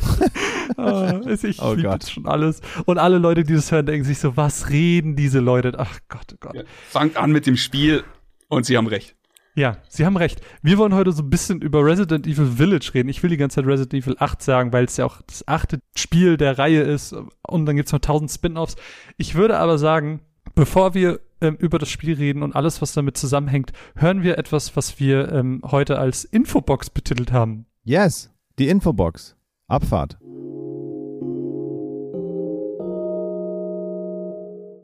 Ah, 0.76 1.20
ich 1.26 1.44
ich 1.44 1.60
Oh 1.60 1.74
lieb 1.74 1.84
Gott. 1.84 1.94
jetzt 1.94 2.12
schon 2.12 2.26
alles. 2.26 2.60
Und 2.86 2.98
alle 2.98 3.18
Leute, 3.18 3.42
die 3.42 3.54
das 3.54 3.70
hören, 3.72 3.86
denken 3.86 4.04
sich 4.04 4.18
so, 4.18 4.36
was 4.36 4.70
reden 4.70 5.16
diese 5.16 5.40
Leute? 5.40 5.74
Ach 5.76 5.98
Gott, 6.08 6.26
oh 6.32 6.36
Gott. 6.40 6.54
Ja. 6.54 6.62
Fangt 6.88 7.16
an 7.16 7.32
mit 7.32 7.46
dem 7.46 7.56
Spiel 7.56 8.04
und 8.48 8.64
sie 8.64 8.76
haben 8.76 8.86
recht. 8.86 9.16
Ja, 9.60 9.76
Sie 9.88 10.06
haben 10.06 10.16
recht. 10.16 10.40
Wir 10.62 10.78
wollen 10.78 10.94
heute 10.94 11.12
so 11.12 11.22
ein 11.22 11.28
bisschen 11.28 11.60
über 11.60 11.84
Resident 11.84 12.26
Evil 12.26 12.46
Village 12.46 12.92
reden. 12.94 13.10
Ich 13.10 13.22
will 13.22 13.28
die 13.28 13.36
ganze 13.36 13.56
Zeit 13.56 13.66
Resident 13.66 14.02
Evil 14.02 14.16
8 14.18 14.42
sagen, 14.42 14.72
weil 14.72 14.86
es 14.86 14.96
ja 14.96 15.04
auch 15.04 15.20
das 15.26 15.46
achte 15.46 15.80
Spiel 15.94 16.38
der 16.38 16.58
Reihe 16.58 16.80
ist 16.80 17.14
und 17.46 17.66
dann 17.66 17.76
gibt's 17.76 17.92
noch 17.92 17.98
tausend 17.98 18.30
Spin-offs. 18.30 18.76
Ich 19.18 19.34
würde 19.34 19.58
aber 19.58 19.76
sagen, 19.76 20.20
Bevor 20.54 20.94
wir 20.94 21.20
ähm, 21.40 21.56
über 21.56 21.78
das 21.78 21.88
Spiel 21.90 22.14
reden 22.14 22.42
und 22.42 22.54
alles, 22.56 22.82
was 22.82 22.92
damit 22.92 23.16
zusammenhängt, 23.16 23.72
hören 23.94 24.22
wir 24.22 24.38
etwas, 24.38 24.76
was 24.76 24.98
wir 24.98 25.30
ähm, 25.32 25.62
heute 25.64 25.98
als 25.98 26.24
Infobox 26.24 26.90
betitelt 26.90 27.32
haben. 27.32 27.66
Yes, 27.84 28.30
die 28.58 28.68
Infobox. 28.68 29.36
Abfahrt. 29.68 30.18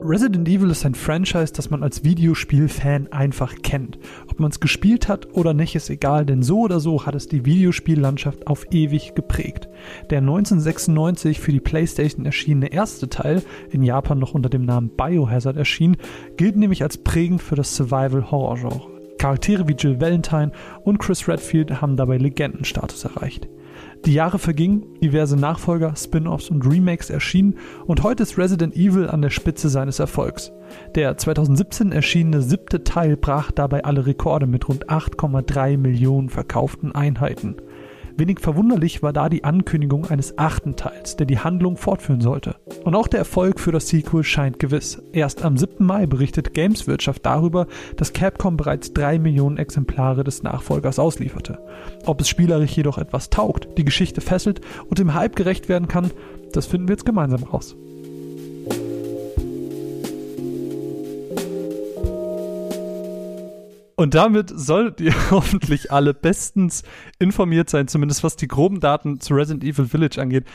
Resident 0.09 0.47
Evil 0.47 0.69
ist 0.69 0.85
ein 0.85 0.95
Franchise, 0.95 1.51
das 1.51 1.69
man 1.69 1.83
als 1.83 2.05
Videospiel-Fan 2.05 3.11
einfach 3.11 3.55
kennt. 3.61 3.99
Ob 4.29 4.39
man 4.39 4.51
es 4.51 4.61
gespielt 4.61 5.09
hat 5.09 5.33
oder 5.33 5.53
nicht, 5.53 5.75
ist 5.75 5.89
egal, 5.89 6.25
denn 6.25 6.43
so 6.43 6.61
oder 6.61 6.79
so 6.79 7.05
hat 7.05 7.13
es 7.13 7.27
die 7.27 7.43
Videospiellandschaft 7.43 8.47
auf 8.47 8.71
ewig 8.71 9.15
geprägt. 9.15 9.67
Der 10.09 10.19
1996 10.19 11.41
für 11.41 11.51
die 11.51 11.59
PlayStation 11.59 12.25
erschienene 12.25 12.71
erste 12.71 13.09
Teil, 13.09 13.43
in 13.69 13.83
Japan 13.83 14.17
noch 14.17 14.33
unter 14.33 14.47
dem 14.47 14.63
Namen 14.63 14.91
Biohazard 14.95 15.57
erschien, 15.57 15.97
gilt 16.37 16.55
nämlich 16.55 16.83
als 16.83 16.97
prägend 16.97 17.41
für 17.41 17.55
das 17.55 17.75
Survival-Horror-Genre. 17.75 18.87
Charaktere 19.17 19.67
wie 19.67 19.73
Jill 19.73 19.99
Valentine 19.99 20.53
und 20.85 20.99
Chris 20.99 21.27
Redfield 21.27 21.81
haben 21.81 21.97
dabei 21.97 22.17
Legendenstatus 22.17 23.03
erreicht. 23.03 23.49
Die 24.07 24.13
Jahre 24.13 24.39
vergingen, 24.39 24.85
diverse 25.01 25.35
Nachfolger, 25.35 25.93
Spin-offs 25.97 26.49
und 26.49 26.65
Remakes 26.65 27.09
erschienen 27.09 27.55
und 27.87 28.03
heute 28.03 28.23
ist 28.23 28.37
Resident 28.37 28.73
Evil 28.77 29.09
an 29.09 29.21
der 29.21 29.31
Spitze 29.31 29.67
seines 29.67 29.99
Erfolgs. 29.99 30.53
Der 30.95 31.17
2017 31.17 31.91
erschienene 31.91 32.41
siebte 32.41 32.85
Teil 32.85 33.17
brach 33.17 33.51
dabei 33.51 33.83
alle 33.83 34.05
Rekorde 34.05 34.47
mit 34.47 34.69
rund 34.69 34.89
8,3 34.89 35.77
Millionen 35.77 36.29
verkauften 36.29 36.93
Einheiten. 36.93 37.57
Wenig 38.17 38.39
verwunderlich 38.39 39.03
war 39.03 39.13
da 39.13 39.29
die 39.29 39.43
Ankündigung 39.43 40.05
eines 40.05 40.39
achten 40.39 40.75
Teils, 40.75 41.17
der 41.17 41.27
die 41.27 41.37
Handlung 41.37 41.77
fortführen 41.77 42.19
sollte. 42.19 42.55
Und 42.83 42.95
auch 42.95 43.07
der 43.07 43.19
Erfolg 43.19 43.59
für 43.59 43.71
das 43.71 43.89
Sequel 43.89 44.23
scheint 44.23 44.57
gewiss. 44.57 44.99
Erst 45.13 45.45
am 45.45 45.55
7. 45.55 45.85
Mai 45.85 46.07
berichtet 46.07 46.55
Gameswirtschaft 46.55 47.23
darüber, 47.27 47.67
dass 47.95 48.13
Capcom 48.13 48.57
bereits 48.57 48.91
drei 48.91 49.19
Millionen 49.19 49.57
Exemplare 49.57 50.23
des 50.23 50.41
Nachfolgers 50.41 50.97
auslieferte. 50.97 51.59
Ob 52.07 52.19
es 52.19 52.27
spielerisch 52.27 52.75
jedoch 52.75 52.97
etwas 52.97 53.29
taugt, 53.29 53.77
die 53.77 53.85
Geschichte 53.85 54.19
fesselt 54.19 54.61
und 54.89 54.97
dem 54.97 55.13
Hype 55.13 55.35
gerecht 55.35 55.69
werden 55.69 55.87
kann, 55.87 56.09
das 56.53 56.65
finden 56.65 56.87
wir 56.87 56.93
jetzt 56.93 57.05
gemeinsam 57.05 57.43
raus. 57.43 57.75
Und 63.99 64.13
damit 64.13 64.51
solltet 64.55 65.01
ihr 65.01 65.13
hoffentlich 65.31 65.91
alle 65.91 66.13
bestens 66.13 66.83
informiert 67.19 67.69
sein, 67.69 67.87
zumindest 67.87 68.23
was 68.23 68.35
die 68.35 68.47
groben 68.47 68.79
Daten 68.79 69.19
zu 69.19 69.33
Resident 69.33 69.63
Evil 69.63 69.87
Village 69.87 70.21
angeht. 70.21 70.45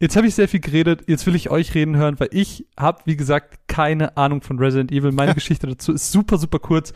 Jetzt 0.00 0.16
habe 0.16 0.26
ich 0.26 0.34
sehr 0.34 0.48
viel 0.48 0.60
geredet, 0.60 1.04
jetzt 1.06 1.24
will 1.26 1.34
ich 1.36 1.50
euch 1.50 1.74
reden 1.74 1.96
hören, 1.96 2.18
weil 2.18 2.30
ich 2.32 2.66
habe, 2.78 3.02
wie 3.04 3.16
gesagt, 3.16 3.68
keine 3.68 4.16
Ahnung 4.16 4.42
von 4.42 4.58
Resident 4.58 4.90
Evil. 4.90 5.12
Meine 5.12 5.34
Geschichte 5.36 5.66
dazu 5.68 5.92
ist 5.92 6.10
super, 6.10 6.36
super 6.36 6.58
kurz. 6.58 6.92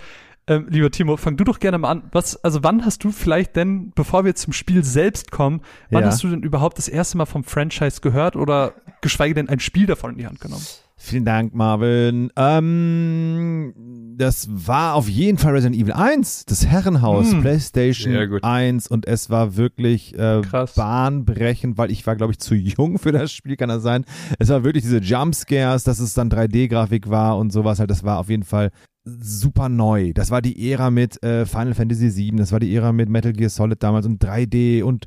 Ähm, 0.46 0.66
lieber 0.68 0.90
Timo, 0.90 1.16
fang 1.16 1.36
du 1.36 1.44
doch 1.44 1.60
gerne 1.60 1.78
mal 1.78 1.90
an. 1.90 2.02
Was, 2.12 2.42
also 2.42 2.62
wann 2.64 2.84
hast 2.84 3.04
du 3.04 3.12
vielleicht 3.12 3.56
denn, 3.56 3.92
bevor 3.94 4.24
wir 4.24 4.34
zum 4.34 4.52
Spiel 4.52 4.84
selbst 4.84 5.30
kommen, 5.30 5.62
wann 5.90 6.02
Ja. 6.02 6.08
hast 6.08 6.22
du 6.24 6.28
denn 6.28 6.42
überhaupt 6.42 6.76
das 6.76 6.88
erste 6.88 7.16
Mal 7.18 7.26
vom 7.26 7.44
Franchise 7.44 8.00
gehört 8.00 8.36
oder 8.36 8.74
geschweige 9.00 9.34
denn 9.34 9.48
ein 9.48 9.60
Spiel 9.60 9.86
davon 9.86 10.10
in 10.12 10.18
die 10.18 10.26
Hand 10.26 10.40
genommen? 10.40 10.66
Vielen 11.04 11.26
Dank, 11.26 11.54
Marvin. 11.54 12.30
Ähm, 12.34 13.74
das 14.16 14.48
war 14.50 14.94
auf 14.94 15.06
jeden 15.06 15.36
Fall 15.36 15.52
Resident 15.52 15.76
Evil 15.80 15.92
1, 15.92 16.46
das 16.46 16.64
Herrenhaus, 16.66 17.30
Hm. 17.32 17.42
PlayStation 17.42 18.12
Sehr 18.12 18.26
gut. 18.26 18.42
1 18.42 18.88
und 18.88 19.06
es 19.06 19.28
war 19.28 19.56
wirklich 19.56 20.18
äh, 20.18 20.40
bahnbrechend, 20.74 21.76
weil 21.76 21.90
ich 21.90 22.06
war, 22.06 22.16
glaube 22.16 22.32
ich, 22.32 22.38
zu 22.38 22.54
jung 22.54 22.98
für 22.98 23.12
das 23.12 23.32
Spiel, 23.32 23.56
kann 23.56 23.68
das 23.68 23.82
sein. 23.82 24.06
Es 24.38 24.48
war 24.48 24.64
wirklich 24.64 24.82
diese 24.84 24.98
Jumpscares, 24.98 25.84
dass 25.84 25.98
es 25.98 26.14
dann 26.14 26.30
3D-Grafik 26.30 27.10
war 27.10 27.36
und 27.36 27.52
sowas 27.52 27.80
halt, 27.80 27.90
das 27.90 28.02
war 28.02 28.18
auf 28.18 28.30
jeden 28.30 28.44
Fall 28.44 28.70
super 29.04 29.68
neu. 29.68 30.14
Das 30.14 30.30
war 30.30 30.40
die 30.40 30.70
Ära 30.72 30.90
mit 30.90 31.22
äh, 31.22 31.44
Final 31.44 31.74
Fantasy 31.74 32.16
VII, 32.16 32.36
das 32.36 32.50
war 32.50 32.60
die 32.60 32.74
Ära 32.74 32.92
mit 32.92 33.10
Metal 33.10 33.34
Gear 33.34 33.50
Solid 33.50 33.82
damals 33.82 34.06
und 34.06 34.24
3D 34.24 34.82
und 34.82 35.04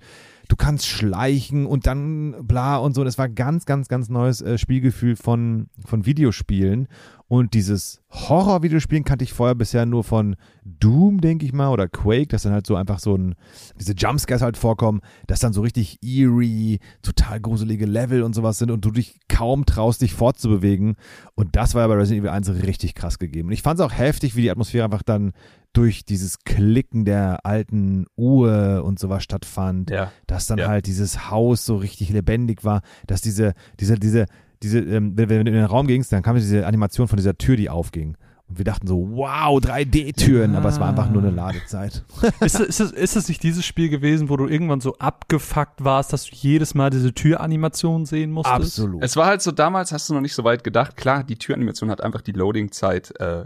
du 0.47 0.55
kannst 0.55 0.87
schleichen 0.87 1.65
und 1.65 1.87
dann 1.87 2.35
bla 2.45 2.77
und 2.77 2.93
so. 2.93 3.03
Das 3.03 3.17
war 3.17 3.29
ganz, 3.29 3.65
ganz, 3.65 3.87
ganz 3.87 4.09
neues 4.09 4.41
äh, 4.41 4.57
Spielgefühl 4.57 5.15
von, 5.15 5.67
von 5.85 6.05
Videospielen. 6.05 6.87
Und 7.29 7.53
dieses 7.53 8.01
Horror-Videospielen 8.09 9.03
kannte 9.03 9.25
ich 9.25 9.33
vorher 9.33 9.55
bisher 9.55 9.85
nur 9.85 10.05
von 10.05 10.37
Doom, 10.63 11.19
denke 11.19 11.45
ich 11.45 11.51
mal, 11.51 11.69
oder 11.69 11.89
Quake, 11.89 12.27
dass 12.27 12.43
dann 12.43 12.53
halt 12.53 12.65
so 12.65 12.77
einfach 12.77 12.99
so 12.99 13.17
ein, 13.17 13.35
diese 13.77 13.93
Jumpscares 13.93 14.41
halt 14.41 14.55
vorkommen, 14.55 15.01
dass 15.27 15.41
dann 15.41 15.51
so 15.51 15.59
richtig 15.59 15.99
eerie, 16.01 16.79
total 17.01 17.41
gruselige 17.41 17.85
Level 17.85 18.23
und 18.23 18.33
sowas 18.33 18.59
sind 18.59 18.71
und 18.71 18.85
du 18.85 18.91
dich 18.91 19.19
kaum 19.27 19.65
traust, 19.65 20.01
dich 20.01 20.13
fortzubewegen. 20.13 20.95
Und 21.35 21.57
das 21.57 21.75
war 21.75 21.81
ja 21.81 21.87
bei 21.89 21.95
Resident 21.95 22.23
Evil 22.23 22.33
1 22.33 22.63
richtig 22.63 22.95
krass 22.95 23.19
gegeben. 23.19 23.49
Und 23.49 23.53
ich 23.53 23.61
fand 23.61 23.77
es 23.79 23.85
auch 23.85 23.91
heftig, 23.91 24.37
wie 24.37 24.43
die 24.43 24.51
Atmosphäre 24.51 24.85
einfach 24.85 25.03
dann 25.03 25.33
durch 25.73 26.05
dieses 26.05 26.39
Klicken 26.39 27.05
der 27.05 27.45
alten 27.45 28.05
Uhr 28.15 28.83
und 28.85 28.97
sowas 28.99 29.23
stattfand 29.23 29.89
Ja. 29.91 30.11
dass 30.25 30.47
dann 30.47 30.57
Ja. 30.57 30.67
halt 30.69 30.87
dieses 30.87 31.29
Haus 31.29 31.65
so 31.65 31.75
richtig 31.77 32.09
lebendig 32.09 32.63
war, 32.63 32.81
dass 33.05 33.21
diese, 33.21 33.53
diese, 33.79 33.95
diese, 33.95 34.25
diese, 34.63 34.79
ähm, 34.79 35.13
wenn, 35.17 35.29
wenn 35.29 35.45
du 35.45 35.51
in 35.51 35.57
den 35.57 35.65
Raum 35.65 35.85
gingst, 35.87 36.11
dann 36.11 36.23
kam 36.23 36.35
diese 36.35 36.65
Animation 36.65 37.07
von 37.07 37.17
dieser 37.17 37.37
Tür, 37.37 37.55
die 37.57 37.69
aufging. 37.69 38.17
Und 38.49 38.57
wir 38.59 38.63
dachten 38.65 38.87
so, 38.87 39.09
wow, 39.11 39.59
3D-Türen, 39.59 40.55
aber 40.55 40.69
es 40.69 40.79
war 40.79 40.87
einfach 40.87 41.09
nur 41.11 41.21
eine 41.21 41.31
Ladezeit. 41.31 42.05
ist, 42.39 42.59
es- 42.61 42.61
ist, 42.61 42.79
es, 42.79 42.91
ist 42.93 43.15
es 43.17 43.27
nicht 43.27 43.43
dieses 43.43 43.65
Spiel 43.65 43.89
gewesen, 43.89 44.29
wo 44.29 44.37
du 44.37 44.47
irgendwann 44.47 44.79
so 44.79 44.95
abgefuckt 44.99 45.83
warst, 45.83 46.13
dass 46.13 46.23
du 46.23 46.31
jedes 46.33 46.73
Mal 46.73 46.89
diese 46.89 47.13
Türanimation 47.13 48.05
sehen 48.05 48.31
musstest? 48.31 48.55
Absolut. 48.55 49.03
Es 49.03 49.17
war 49.17 49.25
halt 49.27 49.41
so, 49.41 49.51
damals 49.51 49.91
hast 49.91 50.09
du 50.09 50.13
noch 50.13 50.21
nicht 50.21 50.33
so 50.33 50.43
weit 50.45 50.63
gedacht. 50.63 50.95
Klar, 50.95 51.23
die 51.25 51.35
Türanimation 51.35 51.91
hat 51.91 52.01
einfach 52.01 52.21
die 52.21 52.31
Loading-Zeit 52.31 53.13
äh, 53.19 53.43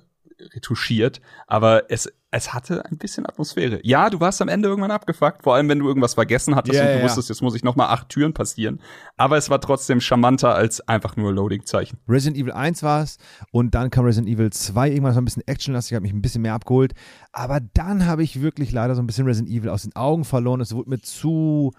retuschiert, 0.53 1.21
aber 1.47 1.89
es, 1.89 2.11
es 2.31 2.53
hatte 2.53 2.85
ein 2.85 2.97
bisschen 2.97 3.25
Atmosphäre. 3.25 3.79
Ja, 3.83 4.09
du 4.09 4.19
warst 4.19 4.41
am 4.41 4.47
Ende 4.47 4.69
irgendwann 4.69 4.91
abgefuckt, 4.91 5.43
vor 5.43 5.55
allem 5.55 5.67
wenn 5.69 5.79
du 5.79 5.87
irgendwas 5.87 6.13
vergessen 6.13 6.55
hattest 6.55 6.77
Ja, 6.77 6.85
und 6.85 6.93
du 6.93 6.97
ja. 6.99 7.03
wusstest, 7.03 7.29
jetzt 7.29 7.41
muss 7.41 7.55
ich 7.55 7.63
noch 7.63 7.75
mal 7.75 7.87
acht 7.87 8.09
Türen 8.09 8.33
passieren. 8.33 8.79
Aber 9.17 9.37
es 9.37 9.49
war 9.49 9.59
trotzdem 9.59 9.99
charmanter 10.01 10.55
als 10.55 10.87
einfach 10.87 11.17
nur 11.17 11.33
Loading-Zeichen. 11.33 11.99
Resident 12.07 12.37
Evil 12.41 12.53
1 12.53 12.83
war 12.83 13.03
es 13.03 13.17
und 13.51 13.75
dann 13.75 13.89
kam 13.89 14.05
Resident 14.05 14.33
Evil 14.33 14.49
2. 14.51 14.89
Irgendwann 14.89 15.15
war 15.15 15.21
ein 15.21 15.25
bisschen 15.25 15.47
actionlastig, 15.47 15.95
hat 15.95 16.03
mich 16.03 16.13
ein 16.13 16.21
bisschen 16.21 16.41
mehr 16.41 16.53
abgeholt. 16.53 16.93
Aber 17.31 17.59
dann 17.59 18.05
habe 18.05 18.23
ich 18.23 18.41
wirklich 18.41 18.71
leider 18.71 18.95
so 18.95 19.01
ein 19.01 19.07
bisschen 19.07 19.25
Resident 19.25 19.49
Evil 19.51 19.69
aus 19.69 19.83
den 19.83 19.95
Augen 19.95 20.23
verloren. 20.23 20.61
Es 20.61 20.73
wurde 20.73 20.89
mir 20.89 20.99
zu. 20.99 21.71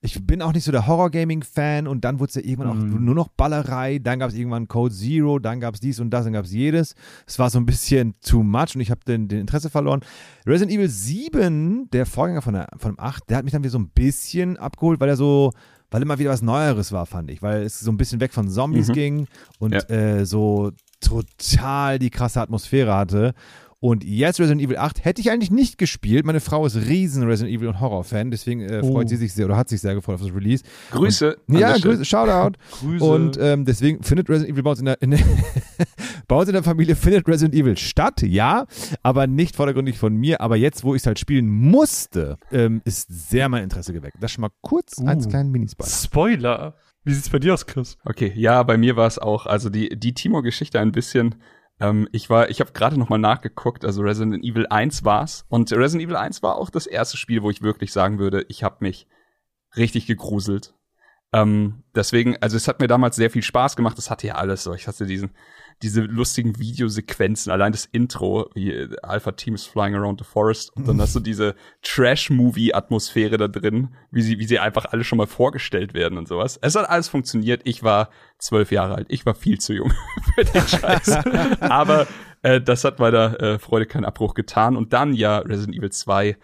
Ich 0.00 0.24
bin 0.24 0.42
auch 0.42 0.52
nicht 0.52 0.62
so 0.62 0.70
der 0.70 0.86
Horror-Gaming-Fan 0.86 1.88
und 1.88 2.04
dann 2.04 2.20
wurde 2.20 2.28
es 2.28 2.34
ja 2.36 2.42
irgendwann 2.42 2.68
auch 2.70 2.74
Mhm. 2.74 3.04
nur 3.04 3.16
noch 3.16 3.26
Ballerei. 3.28 3.98
Dann 3.98 4.20
gab 4.20 4.30
es 4.30 4.36
irgendwann 4.36 4.68
Code 4.68 4.94
Zero, 4.94 5.40
dann 5.40 5.58
gab 5.58 5.74
es 5.74 5.80
dies 5.80 5.98
und 5.98 6.10
das, 6.10 6.22
dann 6.24 6.32
gab 6.34 6.44
es 6.44 6.52
jedes. 6.52 6.94
Es 7.26 7.38
war 7.40 7.50
so 7.50 7.58
ein 7.58 7.66
bisschen 7.66 8.14
too 8.24 8.44
much 8.44 8.76
und 8.76 8.80
ich 8.80 8.92
habe 8.92 9.00
den, 9.06 9.26
den 9.26 9.40
Interesse 9.40 9.70
verloren. 9.70 10.00
Resident 10.46 10.70
Evil 10.76 10.88
7, 10.88 11.88
der 11.90 12.06
Vorgänger 12.06 12.42
von, 12.42 12.54
der, 12.54 12.68
von 12.76 12.92
dem 12.92 13.00
8, 13.00 13.28
der 13.28 13.38
hat 13.38 13.44
mich 13.44 13.52
dann 13.52 13.62
wieder 13.64 13.72
so 13.72 13.78
ein 13.80 13.88
bisschen 13.90 14.56
abgeholt, 14.56 15.00
weil 15.00 15.08
er 15.08 15.16
so, 15.16 15.50
weil 15.90 16.02
immer 16.02 16.18
wieder 16.20 16.30
was 16.30 16.42
Neueres 16.42 16.92
war, 16.92 17.04
fand 17.06 17.28
ich. 17.30 17.42
Weil 17.42 17.62
es 17.62 17.80
so 17.80 17.90
ein 17.90 17.96
bisschen 17.96 18.20
weg 18.20 18.32
von 18.32 18.48
Zombies 18.48 18.88
Mhm. 18.88 18.92
ging 18.92 19.26
und 19.58 19.72
Ja. 19.72 19.80
äh, 19.88 20.24
so 20.24 20.70
total 21.00 21.98
die 21.98 22.10
krasse 22.10 22.40
Atmosphäre 22.40 22.94
hatte. 22.94 23.34
Und 23.80 24.02
jetzt 24.02 24.40
Resident 24.40 24.60
Evil 24.60 24.76
8 24.76 25.04
hätte 25.04 25.20
ich 25.20 25.30
eigentlich 25.30 25.52
nicht 25.52 25.78
gespielt. 25.78 26.26
Meine 26.26 26.40
Frau 26.40 26.66
ist 26.66 26.74
riesen 26.74 27.22
Resident 27.22 27.56
Evil 27.56 27.68
und 27.68 27.78
Horror-Fan, 27.80 28.32
deswegen 28.32 28.60
äh, 28.60 28.80
Oh. 28.82 28.92
freut 28.92 29.08
sie 29.08 29.16
sich 29.16 29.32
sehr 29.32 29.44
oder 29.46 29.56
hat 29.56 29.68
sich 29.68 29.80
sehr 29.80 29.94
gefreut 29.94 30.16
auf 30.16 30.22
das 30.22 30.34
Release. 30.34 30.64
Grüße. 30.90 31.36
an 31.48 31.54
Ja. 31.56 31.76
Grüße, 31.78 32.04
Shoutout. 32.04 32.58
Grüße. 32.80 33.04
Und 33.04 33.38
ähm, 33.40 33.64
deswegen 33.64 34.02
findet 34.02 34.28
Resident 34.28 34.52
Evil 34.52 34.62
bei 34.64 34.70
uns 34.70 34.80
in 34.80 34.86
der, 34.86 35.00
in 35.00 35.10
der 35.12 35.20
bei 36.26 36.34
uns 36.36 36.48
in 36.48 36.54
der 36.54 36.64
Familie 36.64 36.96
findet 36.96 37.28
Resident 37.28 37.54
Evil 37.54 37.76
statt, 37.76 38.22
ja, 38.22 38.66
aber 39.04 39.26
nicht 39.28 39.54
vordergründig 39.54 39.96
von 39.96 40.14
mir. 40.16 40.40
Aber 40.40 40.56
jetzt, 40.56 40.82
wo 40.82 40.94
ich 40.96 41.02
es 41.02 41.06
halt 41.06 41.20
spielen 41.20 41.48
musste, 41.48 42.36
ähm, 42.50 42.82
ist 42.84 43.06
sehr 43.30 43.48
mein 43.48 43.62
Interesse 43.62 43.92
geweckt. 43.92 44.16
Das 44.20 44.32
schon 44.32 44.42
mal 44.42 44.50
kurz 44.60 44.98
Uh. 44.98 45.06
als 45.06 45.28
kleinen 45.28 45.52
Minispoiler. 45.52 45.90
Spoiler. 45.90 46.74
Wie 47.04 47.14
sieht's 47.14 47.30
bei 47.30 47.38
dir 47.38 47.54
aus, 47.54 47.64
Chris? 47.64 47.96
Okay, 48.04 48.32
ja, 48.34 48.62
bei 48.64 48.76
mir 48.76 48.96
war 48.96 49.06
es 49.06 49.18
auch, 49.18 49.46
also 49.46 49.70
die, 49.70 49.88
die 49.98 50.12
Timo-Geschichte 50.14 50.78
ein 50.80 50.92
bisschen, 50.92 51.36
ähm, 51.80 52.08
ich 52.12 52.28
war, 52.30 52.50
ich 52.50 52.60
habe 52.60 52.72
gerade 52.72 52.98
noch 52.98 53.08
mal 53.08 53.18
nachgeguckt, 53.18 53.84
also 53.84 54.02
Resident 54.02 54.44
Evil 54.44 54.66
1 54.68 55.04
war's. 55.04 55.44
Und 55.48 55.72
Resident 55.72 56.06
Evil 56.06 56.16
1 56.16 56.42
war 56.42 56.56
auch 56.56 56.70
das 56.70 56.86
erste 56.86 57.16
Spiel, 57.16 57.42
wo 57.42 57.50
ich 57.50 57.62
wirklich 57.62 57.92
sagen 57.92 58.18
würde, 58.18 58.44
ich 58.48 58.62
habe 58.62 58.76
mich 58.80 59.06
richtig 59.76 60.06
gegruselt. 60.06 60.74
Ähm, 61.32 61.84
deswegen, 61.94 62.36
also 62.40 62.56
es 62.56 62.68
hat 62.68 62.80
mir 62.80 62.88
damals 62.88 63.16
sehr 63.16 63.30
viel 63.30 63.42
Spaß 63.42 63.76
gemacht, 63.76 63.98
es 63.98 64.10
hatte 64.10 64.26
ja 64.26 64.36
alles 64.36 64.64
so, 64.64 64.72
ich 64.72 64.88
hatte 64.88 65.04
diesen, 65.04 65.30
diese 65.82 66.00
lustigen 66.00 66.58
Videosequenzen, 66.58 67.52
allein 67.52 67.72
das 67.72 67.84
Intro, 67.84 68.50
wie 68.54 68.72
äh, 68.72 68.96
Alpha 69.02 69.32
Team 69.32 69.54
is 69.54 69.64
flying 69.64 69.94
around 69.94 70.20
the 70.20 70.24
forest 70.24 70.74
und 70.76 70.88
dann 70.88 71.00
hast 71.00 71.14
du 71.14 71.20
diese 71.20 71.54
Trash-Movie-Atmosphäre 71.82 73.36
da 73.36 73.48
drin, 73.48 73.94
wie 74.10 74.22
sie, 74.22 74.38
wie 74.38 74.46
sie 74.46 74.58
einfach 74.58 74.86
alle 74.86 75.04
schon 75.04 75.18
mal 75.18 75.26
vorgestellt 75.26 75.94
werden 75.94 76.18
und 76.18 76.26
sowas. 76.26 76.58
Es 76.60 76.74
hat 76.74 76.88
alles 76.88 77.08
funktioniert. 77.08 77.62
Ich 77.64 77.82
war 77.82 78.10
zwölf 78.38 78.72
Jahre 78.72 78.96
alt. 78.96 79.06
Ich 79.08 79.24
war 79.24 79.34
viel 79.34 79.58
zu 79.58 79.72
jung 79.72 79.92
für 80.34 80.44
den 80.44 80.66
Scheiß. 80.66 81.16
Aber 81.60 82.06
äh, 82.42 82.60
das 82.60 82.84
hat 82.84 82.98
meiner 82.98 83.40
äh, 83.40 83.58
Freude 83.58 83.86
keinen 83.86 84.04
Abbruch 84.04 84.34
getan. 84.34 84.76
Und 84.76 84.92
dann 84.92 85.12
ja, 85.12 85.38
Resident 85.38 85.76
Evil 85.76 85.90
2 85.90 86.36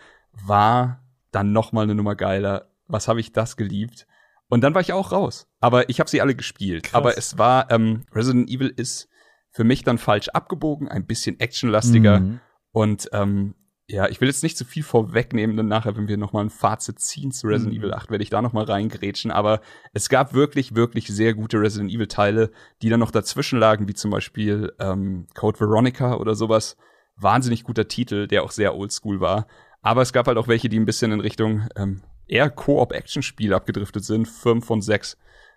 war 0.46 1.02
dann 1.32 1.52
noch 1.52 1.72
mal 1.72 1.82
eine 1.82 1.94
Nummer 1.94 2.14
geiler. 2.14 2.70
Was 2.86 3.08
habe 3.08 3.20
ich 3.20 3.32
das 3.32 3.56
geliebt? 3.56 4.06
Und 4.48 4.60
dann 4.60 4.74
war 4.74 4.80
ich 4.82 4.92
auch 4.92 5.10
raus. 5.10 5.48
Aber 5.60 5.88
ich 5.88 5.98
habe 5.98 6.10
sie 6.10 6.20
alle 6.20 6.34
gespielt. 6.34 6.84
Krass. 6.84 6.94
Aber 6.94 7.18
es 7.18 7.38
war, 7.38 7.70
ähm, 7.70 8.04
Resident 8.12 8.48
Evil 8.48 8.68
ist 8.68 9.08
für 9.54 9.64
mich 9.64 9.84
dann 9.84 9.98
falsch 9.98 10.28
abgebogen, 10.30 10.88
ein 10.88 11.06
bisschen 11.06 11.38
actionlastiger. 11.38 12.20
Mhm. 12.20 12.40
Und 12.72 13.08
ähm, 13.12 13.54
ja, 13.86 14.08
ich 14.08 14.20
will 14.20 14.28
jetzt 14.28 14.42
nicht 14.42 14.56
zu 14.56 14.64
viel 14.64 14.82
vorwegnehmen, 14.82 15.56
denn 15.56 15.68
nachher, 15.68 15.96
wenn 15.96 16.08
wir 16.08 16.16
nochmal 16.16 16.44
ein 16.44 16.50
Fazit 16.50 16.98
ziehen 16.98 17.30
zu 17.30 17.46
Resident 17.46 17.74
Mhm. 17.76 17.80
Evil 17.82 17.94
8, 17.94 18.10
werde 18.10 18.24
ich 18.24 18.30
da 18.30 18.42
nochmal 18.42 18.64
reingrätschen. 18.64 19.30
Aber 19.30 19.60
es 19.92 20.08
gab 20.08 20.34
wirklich, 20.34 20.74
wirklich 20.74 21.06
sehr 21.06 21.34
gute 21.34 21.60
Resident 21.60 21.92
Evil 21.92 22.08
Teile, 22.08 22.50
die 22.82 22.88
dann 22.88 22.98
noch 23.00 23.12
dazwischen 23.12 23.58
lagen, 23.60 23.86
wie 23.86 23.94
zum 23.94 24.10
Beispiel 24.10 24.72
ähm, 24.80 25.26
Code 25.34 25.60
Veronica 25.60 26.16
oder 26.16 26.34
sowas. 26.34 26.76
Wahnsinnig 27.16 27.62
guter 27.62 27.86
Titel, 27.86 28.26
der 28.26 28.42
auch 28.42 28.50
sehr 28.50 28.74
oldschool 28.74 29.20
war. 29.20 29.46
Aber 29.82 30.02
es 30.02 30.12
gab 30.12 30.26
halt 30.26 30.38
auch 30.38 30.48
welche, 30.48 30.68
die 30.68 30.80
ein 30.80 30.86
bisschen 30.86 31.12
in 31.12 31.20
Richtung 31.20 31.68
ähm, 31.76 32.02
eher 32.26 32.50
Koop-Action-Spiel 32.50 33.52
abgedriftet 33.54 34.04
sind. 34.04 34.26
Fünf 34.26 34.64
von 34.64 34.80
sechs. 34.80 35.16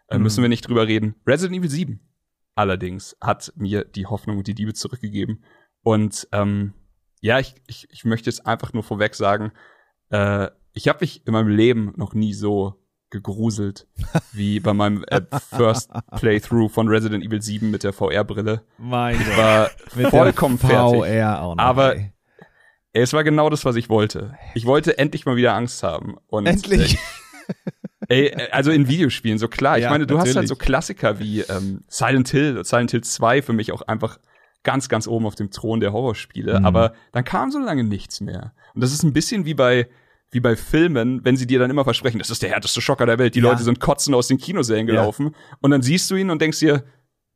Äh, 0.10 0.18
Mhm. 0.18 0.24
Müssen 0.24 0.42
wir 0.44 0.50
nicht 0.50 0.68
drüber 0.68 0.86
reden. 0.86 1.16
Resident 1.26 1.58
Evil 1.58 1.70
7 1.70 2.00
allerdings 2.58 3.16
hat 3.22 3.54
mir 3.56 3.84
die 3.86 4.06
Hoffnung 4.06 4.38
und 4.38 4.48
die 4.48 4.54
Liebe 4.54 4.74
zurückgegeben. 4.74 5.44
Und 5.84 6.28
ähm, 6.32 6.74
ja, 7.22 7.40
ich, 7.40 7.56
ich, 7.68 7.88
ich 7.92 8.06
möchte 8.06 8.30
jetzt 8.30 8.46
einfach 8.46 8.74
nur 8.74 8.84
vorweg 8.84 9.16
sagen, 9.16 9.52
äh, 10.10 10.50
ich 10.74 10.88
habe 10.88 11.00
mich 11.02 11.26
in 11.26 11.34
meinem 11.34 11.48
Leben 11.50 11.94
noch 11.96 12.14
nie 12.14 12.34
so 12.34 12.76
gegruselt 13.10 13.88
wie 14.34 14.60
bei 14.60 14.74
meinem 14.74 15.04
äh, 15.08 15.22
First 15.56 15.92
Playthrough 16.18 16.72
von 16.72 16.88
Resident 16.88 17.24
Evil 17.24 17.42
7 17.42 17.72
mit 17.72 17.84
der 17.84 17.94
VR-Brille. 17.94 18.64
Mein 18.78 19.20
Ich 19.20 19.38
war 19.38 19.70
Mit 19.96 20.10
vollkommen 20.10 20.58
fertig. 20.58 21.00
VR 21.00 21.42
auch 21.42 21.56
noch. 21.56 21.64
Aber- 21.64 21.96
ey. 21.96 22.14
Es 22.94 23.14
war 23.14 23.24
genau 23.24 23.52
das, 23.52 23.64
was 23.64 23.76
ich 23.76 23.90
wollte. 23.90 24.34
Ich 24.56 24.66
wollte 24.66 24.98
endlich 24.98 25.28
mal 25.28 25.36
wieder 25.36 25.54
Angst 25.54 25.84
haben. 25.84 26.16
Und, 26.26 26.48
Endlich. 26.48 26.98
Ey, 28.10 28.28
äh, 28.28 28.50
also 28.52 28.72
in 28.72 28.88
Videospielen, 28.88 29.38
so 29.38 29.48
klar. 29.48 29.78
Ich 29.78 29.84
Ja, 29.84 29.90
meine, 29.90 30.08
du 30.08 30.16
hast 30.18 30.26
halt 30.28 30.36
natürlich. 30.36 30.50
so 30.50 30.56
Klassiker 30.56 31.20
wie 31.20 31.42
ähm, 31.42 31.84
Silent 31.88 32.30
Hill, 32.30 32.64
Silent 32.64 32.92
Hill 32.92 33.02
2 33.04 33.42
für 33.42 33.54
mich 33.54 33.72
auch 33.72 33.82
einfach 33.84 34.20
ganz, 34.64 34.90
ganz 34.90 35.08
oben 35.08 35.26
auf 35.26 35.36
dem 35.36 35.52
Thron 35.52 35.80
der 35.80 35.94
Horrorspiele. 35.94 36.60
Mhm. 36.60 36.66
Aber 36.66 36.94
dann 37.12 37.24
kam 37.24 37.52
so 37.52 37.60
lange 37.60 37.84
nichts 37.84 38.22
mehr. 38.22 38.54
Und 38.74 38.82
das 38.84 38.92
ist 38.92 39.04
ein 39.04 39.14
bisschen 39.14 39.46
wie 39.46 39.54
bei 39.54 39.88
wie 40.32 40.42
bei 40.42 40.58
Filmen, 40.58 41.24
wenn 41.24 41.38
sie 41.38 41.48
dir 41.48 41.58
dann 41.58 41.70
immer 41.72 41.86
versprechen, 41.86 42.20
das 42.20 42.30
ist 42.30 42.42
der 42.44 42.50
härteste 42.50 42.82
Schocker 42.82 43.06
der 43.06 43.18
Welt. 43.18 43.34
Die 43.36 43.40
Ja. 43.40 43.50
Leute 43.50 43.64
sind 43.64 43.80
kotzen 43.80 44.14
aus 44.14 44.28
den 44.28 44.38
Kinosälen 44.38 44.86
Ja. 44.86 44.96
gelaufen. 44.96 45.34
Und 45.62 45.72
dann 45.72 45.82
siehst 45.82 46.12
du 46.12 46.16
ihn 46.18 46.30
und 46.30 46.42
denkst 46.42 46.60
dir, 46.60 46.84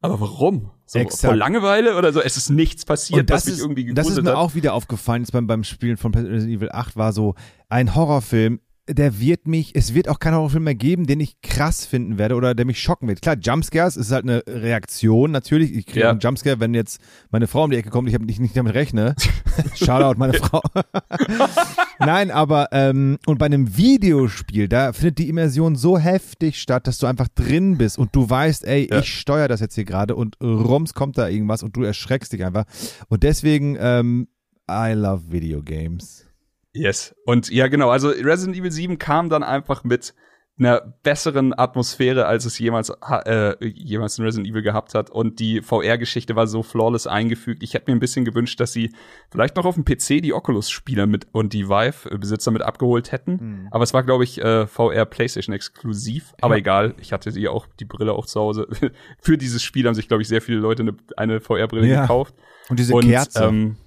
aber 0.01 0.19
warum? 0.19 0.71
So, 0.85 0.99
Exakt. 0.99 1.21
vor 1.23 1.35
Langeweile 1.35 1.95
oder 1.95 2.11
so? 2.11 2.19
Es 2.21 2.35
ist 2.35 2.49
nichts 2.49 2.83
passiert, 2.83 3.21
Und 3.21 3.29
das 3.29 3.37
was 3.37 3.45
mich 3.45 3.53
ist, 3.55 3.61
irgendwie 3.61 3.85
das 3.93 4.07
ist 4.07 4.15
gegruselt 4.15 4.25
mir 4.25 4.31
hat. 4.31 4.37
auch 4.37 4.55
wieder 4.55 4.73
aufgefallen, 4.73 5.21
jetzt 5.21 5.31
beim, 5.31 5.47
beim 5.47 5.63
Spielen 5.63 5.95
von 5.95 6.13
Resident 6.13 6.49
Evil 6.51 6.69
8 6.69 6.97
war 6.97 7.13
so, 7.13 7.35
ein 7.69 7.95
Horrorfilm, 7.95 8.59
der 8.89 9.19
wird 9.19 9.47
mich, 9.47 9.75
es 9.75 9.93
wird 9.93 10.09
auch 10.09 10.19
keinen 10.19 10.35
Horrorfilm 10.35 10.63
mehr 10.65 10.75
geben, 10.75 11.05
den 11.07 11.19
ich 11.19 11.39
krass 11.41 11.85
finden 11.85 12.17
werde 12.17 12.35
oder 12.35 12.55
der 12.55 12.65
mich 12.65 12.79
schocken 12.81 13.07
wird. 13.07 13.21
Klar, 13.21 13.37
Jumpscares 13.39 13.95
ist 13.95 14.11
halt 14.11 14.23
eine 14.23 14.43
Reaktion, 14.47 15.31
natürlich. 15.31 15.73
Ich 15.73 15.85
kriege 15.85 16.01
Ja. 16.01 16.09
einen 16.09 16.19
Jumpscare, 16.19 16.59
wenn 16.59 16.73
jetzt 16.73 16.99
meine 17.29 17.47
Frau 17.47 17.63
um 17.65 17.71
die 17.71 17.77
Ecke 17.77 17.89
kommt, 17.89 18.09
ich 18.09 18.15
hab 18.15 18.21
nicht, 18.23 18.39
nicht 18.39 18.57
damit 18.57 18.73
rechne. 18.73 19.15
Shoutout, 19.75 20.17
meine 20.19 20.33
Frau. 20.33 20.61
Nein, 21.99 22.31
aber 22.31 22.69
ähm, 22.71 23.17
und 23.27 23.37
bei 23.37 23.45
einem 23.45 23.77
Videospiel, 23.77 24.67
da 24.67 24.91
findet 24.93 25.19
die 25.19 25.29
Immersion 25.29 25.75
so 25.75 25.97
heftig 25.99 26.59
statt, 26.59 26.87
dass 26.87 26.97
du 26.97 27.05
einfach 27.07 27.27
drin 27.27 27.77
bist 27.77 27.97
und 27.99 28.15
du 28.15 28.29
weißt, 28.29 28.65
ey, 28.65 28.87
Ja. 28.89 28.99
ich 28.99 29.13
steuere 29.13 29.47
das 29.47 29.59
jetzt 29.59 29.75
hier 29.75 29.85
gerade 29.85 30.15
und 30.15 30.37
rums 30.41 30.93
kommt 30.93 31.17
da 31.17 31.27
irgendwas 31.29 31.61
und 31.63 31.75
du 31.75 31.83
erschreckst 31.83 32.33
dich 32.33 32.43
einfach. 32.43 32.65
Und 33.09 33.23
deswegen, 33.23 33.77
ähm, 33.79 34.27
I 34.69 34.93
love 34.93 35.31
Video 35.31 35.61
Games. 35.61 36.25
Yes. 36.73 37.15
Und 37.25 37.49
ja, 37.49 37.67
genau, 37.67 37.89
also 37.89 38.09
Resident 38.09 38.57
Evil 38.57 38.71
7 38.71 38.97
kam 38.97 39.29
dann 39.29 39.43
einfach 39.43 39.83
mit 39.83 40.13
einer 40.59 40.93
besseren 41.01 41.57
Atmosphäre, 41.57 42.27
als 42.27 42.45
es 42.45 42.59
jemals, 42.59 42.91
äh, 43.25 43.55
jemals 43.65 44.19
in 44.19 44.25
Resident 44.25 44.47
Evil 44.47 44.61
gehabt 44.61 44.93
hat. 44.93 45.09
Und 45.09 45.39
die 45.39 45.61
VR-Geschichte 45.61 46.35
war 46.35 46.45
so 46.45 46.61
flawless 46.61 47.07
eingefügt. 47.07 47.63
Ich 47.63 47.73
hätte 47.73 47.89
mir 47.89 47.95
ein 47.97 47.99
bisschen 47.99 48.25
gewünscht, 48.25 48.59
dass 48.59 48.71
sie 48.71 48.93
vielleicht 49.31 49.55
noch 49.55 49.65
auf 49.65 49.73
dem 49.75 49.85
PC 49.85 50.21
die 50.21 50.33
Oculus-Spieler 50.33 51.07
mit 51.07 51.25
und 51.31 51.53
die 51.53 51.67
Vive-Besitzer 51.67 52.51
mit 52.51 52.61
abgeholt 52.61 53.11
hätten. 53.11 53.69
Aber 53.71 53.83
es 53.83 53.93
war, 53.95 54.03
glaube 54.03 54.23
ich, 54.23 54.39
äh, 54.39 54.67
VR 54.67 55.05
PlayStation 55.05 55.55
exklusiv. 55.55 56.33
Aber 56.41 56.55
Ja. 56.55 56.59
egal, 56.59 56.95
ich 56.99 57.11
hatte 57.11 57.31
die 57.31 57.47
auch, 57.47 57.65
die 57.79 57.85
Brille 57.85 58.13
auch 58.13 58.27
zu 58.27 58.39
Hause. 58.39 58.67
Für 59.21 59.37
dieses 59.39 59.63
Spiel 59.63 59.87
haben 59.87 59.95
sich, 59.95 60.09
glaube 60.09 60.21
ich, 60.21 60.27
sehr 60.27 60.41
viele 60.43 60.59
Leute 60.59 60.83
eine, 60.83 60.95
eine 61.17 61.39
VR-Brille 61.41 61.87
Ja. 61.87 62.01
gekauft. 62.01 62.35
Und 62.69 62.77
diese 62.77 62.93
Und, 62.93 63.05
Kerze. 63.07 63.45
Ähm, 63.45 63.77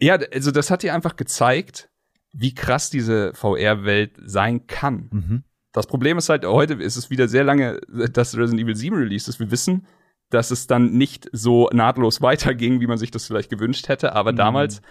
ja, 0.00 0.18
also 0.32 0.50
das 0.50 0.70
hat 0.70 0.82
dir 0.82 0.94
einfach 0.94 1.16
gezeigt, 1.16 1.89
wie 2.32 2.54
krass 2.54 2.90
diese 2.90 3.32
VR-Welt 3.34 4.12
sein 4.24 4.66
kann. 4.66 5.08
mhm. 5.12 5.42
Das 5.72 5.86
Problem 5.86 6.18
ist 6.18 6.28
halt, 6.28 6.44
heute 6.44 6.74
ist 6.74 6.96
es 6.96 7.10
wieder 7.10 7.28
sehr 7.28 7.44
lange, 7.44 7.80
dass 8.12 8.36
Resident 8.36 8.60
Evil 8.60 8.74
7 8.74 8.96
released 8.96 9.28
ist. 9.28 9.38
Wir 9.38 9.52
wissen, 9.52 9.86
dass 10.28 10.50
es 10.50 10.66
dann 10.66 10.92
nicht 10.94 11.28
so 11.32 11.68
nahtlos 11.72 12.20
weiterging, 12.22 12.80
wie 12.80 12.88
man 12.88 12.98
sich 12.98 13.12
das 13.12 13.24
vielleicht 13.26 13.50
gewünscht 13.50 13.88
hätte. 13.88 14.12
Aber 14.14 14.32
Mhm. 14.32 14.36
damals, 14.36 14.82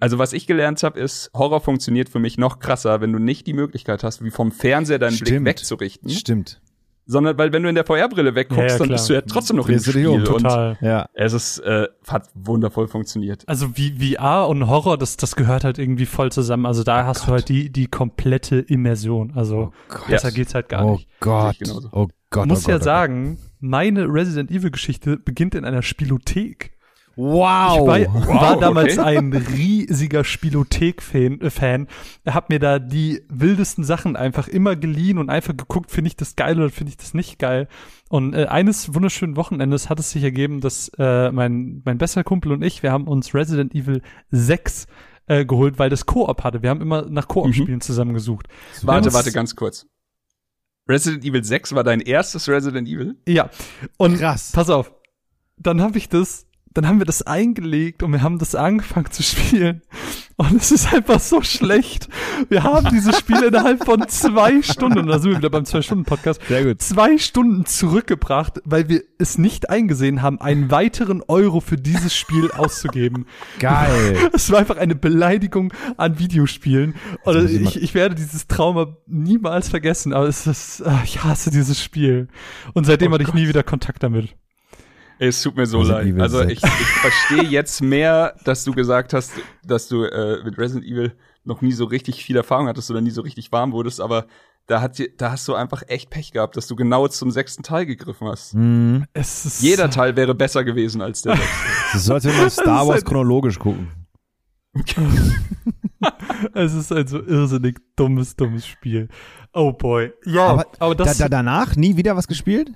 also 0.00 0.18
was 0.18 0.32
ich 0.32 0.46
gelernt 0.46 0.82
habe, 0.82 0.98
ist, 0.98 1.30
Horror 1.34 1.60
funktioniert 1.60 2.08
für 2.08 2.18
mich 2.18 2.38
noch 2.38 2.60
krasser, 2.60 3.02
wenn 3.02 3.12
du 3.12 3.18
nicht 3.18 3.46
die 3.46 3.52
Möglichkeit 3.52 4.02
hast, 4.04 4.24
wie 4.24 4.30
vom 4.30 4.52
Fernseher 4.52 4.98
deinen 4.98 5.16
Blick 5.18 5.28
Stimmt. 5.28 5.46
wegzurichten, 5.46 6.08
Stimmt. 6.10 6.62
Sondern 7.04 7.36
weil 7.38 7.52
wenn 7.52 7.62
du 7.62 7.68
in 7.68 7.74
der 7.74 7.84
VR-Brille 7.84 8.34
wegguckst, 8.34 8.62
Ja, 8.62 8.68
ja, 8.72 8.78
dann 8.78 8.88
bist 8.88 9.08
du 9.08 9.14
ja 9.14 9.20
trotzdem 9.22 9.56
noch 9.56 9.66
im 9.68 9.74
Drehst 9.74 9.86
dich 9.86 9.92
Spiel. 9.94 10.06
um, 10.08 10.16
Und 10.20 10.24
Total. 10.24 10.78
Ja. 10.80 11.06
es 11.14 11.32
ist, 11.32 11.58
äh, 11.60 11.88
hat 12.08 12.28
wundervoll 12.34 12.88
funktioniert. 12.88 13.42
Also 13.48 13.76
wie 13.76 14.14
VR 14.14 14.48
und 14.48 14.68
Horror, 14.68 14.98
das, 14.98 15.16
das 15.16 15.36
gehört 15.36 15.64
halt 15.64 15.78
irgendwie 15.78 16.06
voll 16.06 16.30
zusammen. 16.32 16.66
Also 16.66 16.84
da 16.84 17.04
hast 17.06 17.26
du 17.26 17.32
halt 17.32 17.48
die, 17.48 17.70
die 17.70 17.86
komplette 17.88 18.58
Immersion. 18.58 19.32
Also 19.34 19.72
Gott. 19.88 20.06
besser 20.08 20.30
geht's 20.30 20.54
halt 20.54 20.68
gar 20.68 20.84
oh 20.86 20.92
nicht. 20.92 21.08
Gott. 21.20 21.56
Oh 21.92 22.08
Gott. 22.30 22.44
Ich 22.46 22.48
muss 22.50 22.66
oh 22.66 22.70
ja 22.70 22.76
Gott, 22.76 22.84
sagen, 22.84 23.38
meine 23.60 24.04
Resident 24.12 24.50
Evil 24.50 24.70
Geschichte 24.70 25.16
beginnt 25.16 25.54
in 25.54 25.64
einer 25.64 25.82
Spielothek. 25.82 26.72
Gott. 27.16 27.18
Ich 27.18 27.22
Wow. 27.24 27.86
war, 27.86 28.28
war 28.28 28.52
Wow, 28.54 28.60
damals 28.60 28.98
okay. 28.98 29.16
ein 29.18 29.32
riesiger 29.32 30.24
Spielothek-Fan. 30.24 31.86
Äh, 32.24 32.30
hab 32.30 32.48
mir 32.50 32.58
da 32.58 32.78
die 32.78 33.22
wildesten 33.28 33.84
Sachen 33.84 34.16
einfach 34.16 34.48
immer 34.48 34.76
geliehen 34.76 35.18
und 35.18 35.30
einfach 35.30 35.56
geguckt, 35.56 35.90
finde 35.90 36.08
ich 36.08 36.16
das 36.16 36.36
geil 36.36 36.58
oder 36.58 36.70
finde 36.70 36.90
ich 36.90 36.96
das 36.96 37.14
nicht 37.14 37.38
geil. 37.38 37.68
Und 38.08 38.34
äh, 38.34 38.46
eines 38.46 38.94
wunderschönen 38.94 39.36
Wochenendes 39.36 39.88
hat 39.90 39.98
es 40.00 40.10
sich 40.10 40.22
ergeben, 40.22 40.60
dass 40.60 40.90
äh, 40.98 41.30
mein, 41.32 41.82
mein 41.84 41.98
bester 41.98 42.24
Kumpel 42.24 42.52
und 42.52 42.62
ich, 42.62 42.82
wir 42.82 42.92
haben 42.92 43.06
uns 43.08 43.34
Resident 43.34 43.74
Evil 43.74 44.02
6 44.30 44.86
äh, 45.26 45.44
geholt, 45.44 45.78
weil 45.78 45.90
das 45.90 46.06
Koop 46.06 46.42
hatte. 46.44 46.62
Wir 46.62 46.70
haben 46.70 46.80
immer 46.80 47.02
nach 47.08 47.28
Koop-Spielen 47.28 47.80
zusammengesucht. 47.80 48.48
Warte, 48.82 49.06
uns- 49.08 49.14
warte, 49.14 49.32
ganz 49.32 49.54
kurz. 49.56 49.86
Resident 50.88 51.24
Evil 51.24 51.44
6 51.44 51.74
war 51.74 51.84
dein 51.84 52.00
erstes 52.00 52.48
Resident 52.48 52.88
Evil? 52.88 53.16
Ja. 53.28 53.50
Und 53.98 54.18
Krass. 54.18 54.50
pass 54.52 54.68
auf. 54.68 54.92
Dann 55.56 55.80
habe 55.80 55.96
ich 55.96 56.08
das, 56.08 56.46
dann 56.74 56.86
haben 56.86 56.98
wir 56.98 57.06
das 57.06 57.22
eingelegt 57.22 58.02
und 58.02 58.12
wir 58.12 58.22
haben 58.22 58.38
das 58.38 58.54
angefangen 58.54 59.10
zu 59.10 59.22
spielen. 59.22 59.82
Und 60.36 60.54
es 60.54 60.72
ist 60.72 60.92
einfach 60.92 61.20
so 61.20 61.42
schlecht. 61.42 62.08
Wir 62.48 62.62
haben 62.62 62.88
dieses 62.90 63.18
Spiel 63.18 63.42
innerhalb 63.42 63.84
von 63.84 64.08
zwei 64.08 64.62
Stunden, 64.62 64.98
und 65.00 65.06
da 65.06 65.18
sind 65.18 65.32
wir 65.32 65.38
wieder 65.38 65.50
beim 65.50 65.64
Zwei-Stunden-Podcast, 65.64 66.40
zwei 66.78 67.18
Stunden 67.18 67.66
zurückgebracht, 67.66 68.60
weil 68.64 68.88
wir 68.88 69.02
es 69.18 69.38
nicht 69.38 69.70
eingesehen 69.70 70.22
haben, 70.22 70.40
einen 70.40 70.70
weiteren 70.70 71.22
Euro 71.28 71.60
für 71.60 71.76
dieses 71.76 72.16
Spiel 72.16 72.50
auszugeben. 72.50 73.26
Geil. 73.58 74.16
Es 74.32 74.50
war 74.50 74.58
einfach 74.58 74.78
eine 74.78 74.94
Beleidigung 74.94 75.72
an 75.96 76.18
Videospielen. 76.18 76.94
Und 77.24 77.50
ich, 77.50 77.80
ich 77.80 77.94
werde 77.94 78.14
dieses 78.14 78.46
Trauma 78.48 78.96
niemals 79.06 79.68
vergessen, 79.68 80.12
aber 80.12 80.26
es 80.26 80.46
ist, 80.46 80.82
ah, 80.84 81.02
ich 81.04 81.22
hasse 81.22 81.50
dieses 81.50 81.82
Spiel. 81.82 82.28
Und 82.72 82.84
seitdem 82.84 83.12
Oh 83.12 83.14
hatte 83.14 83.24
ich 83.24 83.34
nie 83.34 83.48
wieder 83.48 83.62
Kontakt 83.62 84.02
damit. 84.02 84.34
Es 85.24 85.40
tut 85.42 85.56
mir 85.56 85.66
so 85.66 85.78
Resident 85.78 85.98
leid. 86.04 86.08
Evil 86.14 86.22
Also 86.22 86.38
6. 86.38 86.52
ich, 86.52 86.62
ich 86.64 86.70
verstehe 86.70 87.42
jetzt 87.44 87.80
mehr, 87.82 88.34
dass 88.44 88.64
du 88.64 88.72
gesagt 88.72 89.12
hast, 89.12 89.32
dass 89.64 89.86
du 89.88 90.04
äh, 90.04 90.42
mit 90.44 90.58
Resident 90.58 90.84
Evil 90.84 91.12
noch 91.44 91.60
nie 91.62 91.72
so 91.72 91.84
richtig 91.84 92.24
viel 92.24 92.36
Erfahrung 92.36 92.66
hattest 92.66 92.90
oder 92.90 93.00
nie 93.00 93.10
so 93.10 93.22
richtig 93.22 93.52
warm 93.52 93.72
wurdest, 93.72 94.00
aber 94.00 94.26
da, 94.66 94.80
hat, 94.80 95.00
da 95.18 95.30
hast 95.32 95.46
du 95.48 95.54
einfach 95.54 95.82
echt 95.88 96.10
Pech 96.10 96.30
gehabt, 96.32 96.56
dass 96.56 96.66
du 96.66 96.76
genau 96.76 97.06
zum 97.08 97.30
sechsten 97.30 97.62
Teil 97.62 97.84
gegriffen 97.86 98.28
hast. 98.28 98.54
Es 99.12 99.44
ist, 99.44 99.62
Jeder 99.62 99.90
Teil 99.90 100.16
wäre 100.16 100.34
besser 100.34 100.62
gewesen 100.64 101.02
als 101.02 101.22
der 101.22 101.36
sechste. 101.36 101.56
Das 101.92 101.94
ist 102.00 102.04
so, 102.06 102.14
als 102.14 102.24
wenn 102.24 102.36
man 102.36 102.50
Star 102.50 102.86
Wars 102.86 102.98
ein- 103.02 103.04
chronologisch 103.04 103.58
gucken. 103.58 103.90
es 106.54 106.74
ist 106.74 106.92
ein 106.92 107.06
so 107.06 107.20
irrsinnig 107.22 107.78
dummes, 107.96 108.36
dummes 108.36 108.66
Spiel. 108.66 109.08
Oh 109.52 109.72
boy. 109.72 110.12
Ja, 110.24 110.46
aber 110.46 110.66
aber, 110.78 110.94
das, 110.94 111.18
da, 111.18 111.24
da, 111.24 111.28
danach 111.28 111.76
nie 111.76 111.96
wieder 111.96 112.16
was 112.16 112.26
gespielt? 112.26 112.70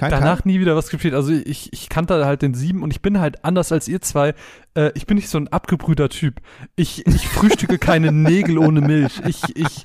Kein 0.00 0.10
danach 0.10 0.42
Teil? 0.42 0.52
nie 0.52 0.60
wieder 0.60 0.76
was 0.76 0.88
gespielt. 0.88 1.14
Also 1.14 1.32
ich, 1.32 1.72
ich 1.72 1.88
kannte 1.88 2.24
halt 2.24 2.42
den 2.42 2.54
sieben 2.54 2.82
und 2.82 2.90
ich 2.90 3.02
bin 3.02 3.20
halt 3.20 3.44
anders 3.44 3.70
als 3.72 3.86
ihr 3.88 4.00
zwei. 4.00 4.34
Äh, 4.74 4.90
ich 4.94 5.06
bin 5.06 5.16
nicht 5.16 5.28
so 5.28 5.38
ein 5.38 5.48
abgebrühter 5.48 6.08
Typ. 6.08 6.40
Ich, 6.76 7.06
ich 7.06 7.28
frühstücke 7.28 7.78
keine 7.78 8.12
Nägel 8.12 8.58
ohne 8.58 8.80
Milch. 8.80 9.20
Ich, 9.26 9.56
ich, 9.56 9.82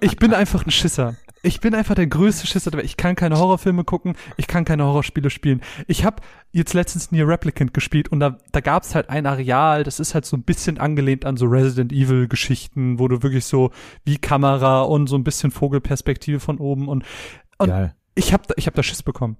ich 0.00 0.16
bin 0.16 0.32
einfach 0.32 0.64
ein 0.64 0.70
Schisser. 0.70 1.16
Ich 1.42 1.60
bin 1.60 1.74
einfach 1.74 1.94
der 1.94 2.06
größte 2.06 2.46
Schisser. 2.46 2.72
Welt. 2.72 2.84
Ich 2.84 2.96
kann 2.96 3.16
keine 3.16 3.38
Horrorfilme 3.38 3.84
gucken. 3.84 4.14
Ich 4.36 4.46
kann 4.46 4.64
keine 4.64 4.84
Horrorspiele 4.84 5.30
spielen. 5.30 5.60
Ich 5.86 6.04
habe 6.04 6.22
jetzt 6.52 6.72
letztens 6.72 7.10
Nier 7.10 7.26
Replicant 7.26 7.74
gespielt 7.74 8.08
und 8.08 8.20
da, 8.20 8.38
da 8.52 8.60
gab 8.60 8.84
es 8.84 8.94
halt 8.94 9.10
ein 9.10 9.26
Areal, 9.26 9.82
das 9.82 9.98
ist 9.98 10.14
halt 10.14 10.24
so 10.24 10.36
ein 10.36 10.44
bisschen 10.44 10.78
angelehnt 10.78 11.24
an 11.24 11.36
so 11.36 11.46
Resident 11.46 11.92
Evil 11.92 12.28
Geschichten, 12.28 13.00
wo 13.00 13.08
du 13.08 13.22
wirklich 13.22 13.44
so 13.44 13.72
wie 14.04 14.18
Kamera 14.18 14.82
und 14.82 15.08
so 15.08 15.16
ein 15.16 15.24
bisschen 15.24 15.50
Vogelperspektive 15.50 16.38
von 16.38 16.58
oben 16.58 16.88
und, 16.88 17.04
und 17.58 17.68
Geil. 17.68 17.94
Ich 18.14 18.32
habe 18.32 18.44
da, 18.46 18.54
ich 18.56 18.66
hab 18.66 18.74
da 18.74 18.82
Schiss 18.82 19.02
bekommen. 19.02 19.36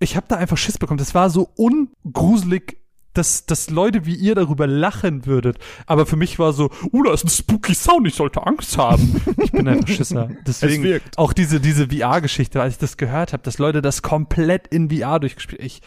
ich 0.00 0.16
habe 0.16 0.26
da 0.28 0.36
einfach 0.36 0.56
Schiss 0.56 0.78
bekommen. 0.78 0.98
Das 0.98 1.14
war 1.14 1.30
so 1.30 1.48
ungruselig, 1.56 2.78
dass, 3.14 3.46
dass 3.46 3.70
Leute 3.70 4.06
wie 4.06 4.14
ihr 4.14 4.34
darüber 4.34 4.66
lachen 4.66 5.26
würdet. 5.26 5.58
Aber 5.86 6.06
für 6.06 6.16
mich 6.16 6.38
war 6.38 6.52
so, 6.52 6.70
uh, 6.92 7.02
da 7.02 7.12
ist 7.12 7.24
ein 7.24 7.30
spooky 7.30 7.74
Sound, 7.74 8.06
ich 8.06 8.14
sollte 8.14 8.46
Angst 8.46 8.78
haben. 8.78 9.20
Ich 9.42 9.50
bin 9.50 9.66
einfach 9.66 9.88
Schisser. 9.88 10.30
Deswegen 10.46 10.84
wirkt. 10.84 11.18
auch 11.18 11.32
diese, 11.32 11.60
diese 11.60 11.88
VR-Geschichte, 11.88 12.62
als 12.62 12.74
ich 12.74 12.78
das 12.78 12.96
gehört 12.96 13.32
habe, 13.32 13.42
dass 13.42 13.58
Leute 13.58 13.82
das 13.82 14.02
komplett 14.02 14.68
in 14.68 14.90
VR 14.90 15.18
durchgespielt. 15.18 15.62
Ich, 15.62 15.80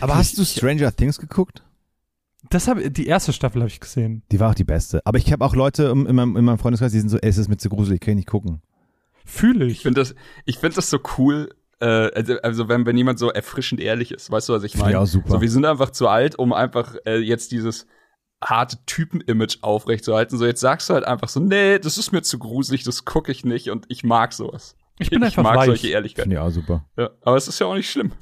Aber 0.00 0.16
hast 0.16 0.38
du 0.38 0.44
Stranger 0.44 0.94
Things 0.94 1.18
geguckt? 1.18 1.62
das 2.50 2.68
habe 2.68 2.90
die 2.90 3.06
erste 3.06 3.32
Staffel 3.32 3.62
habe 3.62 3.70
ich 3.70 3.80
gesehen. 3.80 4.22
Die 4.30 4.40
war 4.40 4.50
auch 4.50 4.54
die 4.54 4.64
beste. 4.64 5.00
Aber 5.06 5.18
ich 5.18 5.32
habe 5.32 5.44
auch 5.44 5.54
Leute 5.54 5.84
in 5.84 6.14
meinem, 6.14 6.36
in 6.36 6.44
meinem 6.44 6.58
Freundeskreis, 6.58 6.92
die 6.92 7.00
sind 7.00 7.08
so, 7.08 7.18
ey, 7.18 7.28
es 7.28 7.38
ist 7.38 7.48
mir 7.48 7.56
zu 7.56 7.68
gruselig, 7.68 8.00
ich 8.02 8.06
kann 8.06 8.16
nicht 8.16 8.28
gucken. 8.28 8.60
Fühle 9.24 9.66
ich. 9.66 9.72
Ich 9.72 9.82
finde 9.82 10.00
das, 10.00 10.14
ich 10.44 10.58
finde 10.58 10.76
das 10.76 10.90
so 10.90 10.98
cool. 11.16 11.54
Äh, 11.82 12.12
also, 12.14 12.40
also 12.42 12.68
wenn, 12.68 12.86
wenn 12.86 12.96
jemand 12.96 13.18
so 13.18 13.30
erfrischend 13.30 13.80
ehrlich 13.80 14.12
ist, 14.12 14.30
weißt 14.30 14.48
du, 14.48 14.52
was 14.52 14.62
ich 14.62 14.76
meine? 14.76 14.92
ich 14.92 14.96
auch 14.96 15.06
super. 15.06 15.30
So, 15.30 15.40
wir 15.40 15.50
sind 15.50 15.64
einfach 15.64 15.90
zu 15.90 16.06
alt, 16.06 16.38
um 16.38 16.52
einfach 16.52 16.94
äh, 17.04 17.16
jetzt 17.16 17.50
dieses 17.50 17.88
harte 18.42 18.78
Typen-Image 18.86 19.58
aufrechtzuerhalten. 19.62 20.38
So, 20.38 20.46
jetzt 20.46 20.60
sagst 20.60 20.88
du 20.88 20.94
halt 20.94 21.04
einfach 21.04 21.28
so, 21.28 21.40
nee, 21.40 21.80
das 21.80 21.98
ist 21.98 22.12
mir 22.12 22.22
zu 22.22 22.38
gruselig, 22.38 22.84
das 22.84 23.04
gucke 23.04 23.32
ich 23.32 23.44
nicht 23.44 23.70
und 23.70 23.86
ich 23.88 24.04
mag 24.04 24.32
sowas. 24.32 24.76
Ich 25.00 25.10
bin 25.10 25.24
einfach 25.24 25.42
mag 25.42 25.56
weich. 25.56 25.66
solche 25.66 25.88
Ehrlichkeit. 25.88 26.28
Ich 26.28 26.38
auch 26.38 26.50
super. 26.50 26.84
Ja, 26.96 27.10
aber 27.22 27.36
es 27.36 27.48
ist 27.48 27.58
ja 27.58 27.66
auch 27.66 27.74
nicht 27.74 27.90
schlimm. 27.90 28.12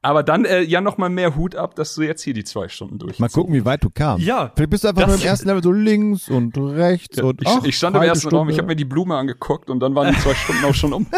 Aber 0.00 0.22
dann 0.22 0.44
äh, 0.44 0.62
ja 0.62 0.80
noch 0.80 0.96
mal 0.96 1.08
mehr 1.08 1.34
Hut 1.34 1.56
ab, 1.56 1.74
dass 1.74 1.96
du 1.96 2.02
jetzt 2.02 2.22
hier 2.22 2.32
die 2.32 2.44
zwei 2.44 2.68
Stunden 2.68 2.98
durch. 2.98 3.18
Mal 3.18 3.28
gucken, 3.28 3.52
wie 3.52 3.64
weit 3.64 3.82
du 3.82 3.90
kamst. 3.90 4.24
Ja, 4.24 4.52
Vielleicht 4.54 4.70
bist 4.70 4.84
du 4.84 4.88
einfach 4.88 5.08
nur 5.08 5.16
im 5.16 5.22
ersten 5.22 5.48
Level 5.48 5.62
so 5.62 5.72
links 5.72 6.28
und 6.28 6.56
rechts 6.56 7.16
Ja, 7.16 7.24
und 7.24 7.42
ich, 7.42 7.48
ach, 7.48 7.64
ich 7.64 7.76
stand 7.76 7.96
im 7.96 8.02
ersten 8.02 8.28
Raum, 8.28 8.48
ich 8.48 8.54
Stunde. 8.54 8.62
habe 8.62 8.68
mir 8.68 8.76
die 8.76 8.84
Blume 8.84 9.16
angeguckt 9.16 9.70
und 9.70 9.80
dann 9.80 9.96
waren 9.96 10.14
die 10.14 10.20
zwei 10.20 10.34
Stunden 10.34 10.64
auch 10.64 10.74
schon 10.74 10.92
um. 10.92 11.06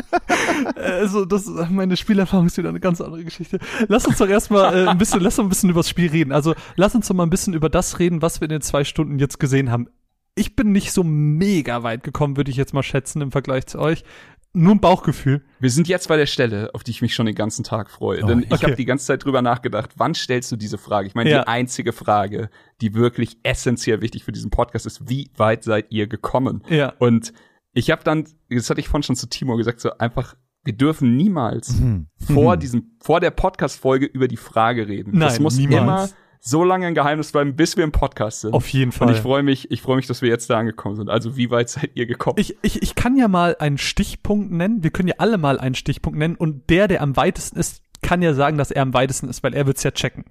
Also, 0.77 1.25
das 1.25 1.47
meine 1.71 1.97
Spielerfahrung 1.97 2.47
ist 2.47 2.59
wieder 2.59 2.69
eine 2.69 2.81
ganz 2.81 3.01
andere 3.01 3.25
Geschichte. 3.25 3.59
Lass 3.89 4.07
uns 4.07 4.19
doch 4.19 4.29
erstmal 4.29 4.87
äh, 4.87 4.89
ein 4.89 4.99
bisschen, 4.99 5.21
lass 5.21 5.39
uns 5.39 5.47
ein 5.47 5.49
bisschen 5.49 5.71
über 5.71 5.81
das 5.81 5.89
Spiel 5.89 6.11
reden. 6.11 6.33
Also, 6.33 6.55
lass 6.77 6.95
uns 6.95 7.09
doch 7.09 7.15
mal 7.15 7.23
ein 7.23 7.31
bisschen 7.31 7.55
über 7.55 7.69
das 7.71 7.99
reden, 7.99 8.21
was 8.21 8.41
wir 8.41 8.47
in 8.47 8.51
den 8.51 8.61
zwei 8.61 8.85
Stunden 8.85 9.19
jetzt 9.19 9.41
gesehen 9.41 9.71
haben. 9.71 9.89
Ich 10.35 10.57
bin 10.57 10.73
nicht 10.73 10.93
so 10.93 11.03
mega 11.03 11.83
weit 11.83 12.03
gekommen, 12.03 12.37
würde 12.37 12.51
ich 12.51 12.57
jetzt 12.57 12.75
mal 12.75 12.83
schätzen 12.83 13.21
im 13.23 13.33
Vergleich 13.33 13.67
zu 13.67 13.79
euch. 13.79 14.05
Nur 14.53 14.75
ein 14.75 14.81
Bauchgefühl. 14.81 15.45
Wir 15.61 15.71
sind 15.71 15.87
jetzt 15.87 16.09
bei 16.09 16.17
der 16.17 16.27
Stelle, 16.27 16.71
auf 16.75 16.83
die 16.83 16.91
ich 16.91 17.03
mich 17.03 17.15
schon 17.15 17.27
den 17.27 17.37
ganzen 17.37 17.63
Tag 17.63 17.89
freue. 17.89 18.25
Oh, 18.25 18.27
Denn 18.27 18.41
ich 18.41 18.51
okay. 18.53 18.65
habe 18.65 18.77
die 18.77 18.85
ganze 18.85 19.07
Zeit 19.07 19.25
drüber 19.25 19.43
nachgedacht, 19.43 19.91
wann 19.97 20.13
stellst 20.15 20.51
du 20.51 20.57
diese 20.57 20.77
Frage? 20.77 21.07
Ich 21.07 21.15
meine, 21.15 21.31
Ja. 21.31 21.43
die 21.43 21.49
einzige 21.49 21.93
Frage, 21.93 22.51
die 22.81 22.95
wirklich 22.95 23.39
essentiell 23.45 24.01
wichtig 24.03 24.25
für 24.25 24.33
diesen 24.33 24.51
Podcast 24.51 24.87
ist, 24.87 25.09
wie 25.09 25.31
weit 25.37 25.63
seid 25.63 25.87
ihr 25.91 26.09
gekommen? 26.09 26.65
Ja. 26.69 26.95
Und 26.99 27.33
ich 27.75 27.93
habe 27.93 28.03
dann, 28.03 28.25
das 28.49 28.69
hatte 28.71 28.81
ich 28.81 28.89
vorhin 28.89 29.05
schon 29.05 29.15
zu 29.17 29.29
Timo 29.29 29.57
gesagt, 29.57 29.81
so 29.81 29.97
einfach, 29.99 30.35
wir 30.65 30.73
dürfen 30.77 31.17
niemals 31.17 31.79
Mhm. 31.79 32.09
vor 32.19 32.57
Mhm. 32.57 32.61
diesem, 32.61 32.91
vor 33.01 33.21
der 33.21 33.31
Podcast-Folge 33.31 34.07
über 34.07 34.27
die 34.27 34.37
Frage 34.37 34.89
reden. 34.89 35.19
das 35.21 35.35
Nein, 35.35 35.43
muss 35.43 35.57
niemals. 35.57 36.11
immer 36.11 36.19
so 36.43 36.65
lange 36.65 36.87
ein 36.87 36.95
Geheimnis 36.95 37.33
bleiben, 37.33 37.55
bis 37.55 37.77
wir 37.77 37.85
im 37.85 37.93
Podcast 37.93 38.41
sind. 38.41 38.55
Auf 38.55 38.69
jeden 38.69 38.93
Fall. 38.93 39.09
Und 39.09 39.15
ich 39.15 39.21
freue 39.21 39.43
mich, 39.43 39.71
ich 39.71 39.83
freue 39.83 39.97
mich, 39.97 40.07
dass 40.07 40.23
wir 40.23 40.29
jetzt 40.31 40.49
da 40.49 40.59
angekommen 40.59 40.97
sind. 40.97 41.11
Also 41.11 41.37
wie 41.37 41.51
weit 41.51 41.69
seid 41.69 41.91
ihr 41.95 42.07
gekommen? 42.07 42.37
Ich, 42.39 42.57
ich, 42.63 42.83
ich 42.83 42.95
kann 42.95 43.17
ja 43.17 43.29
mal 43.29 43.57
einen 43.59 43.77
Stichpunkt 43.79 44.51
nennen. 44.51 44.83
Wir 44.83 44.91
können 44.91 45.09
ja 45.09 45.17
alle 45.19 45.37
mal 45.39 45.61
einen 45.61 45.75
Stichpunkt 45.75 46.19
nennen. 46.19 46.37
Und 46.37 46.71
der, 46.71 46.89
der 46.89 47.03
am 47.03 47.17
weitesten 47.17 47.59
ist, 47.59 47.83
kann 48.03 48.23
ja 48.23 48.33
sagen, 48.33 48.57
dass 48.57 48.71
er 48.71 48.83
am 48.83 48.95
weitesten 48.95 49.29
ist, 49.29 49.43
weil 49.43 49.53
er 49.55 49.67
wird's 49.67 49.83
ja 49.83 49.91
checken. 49.91 50.25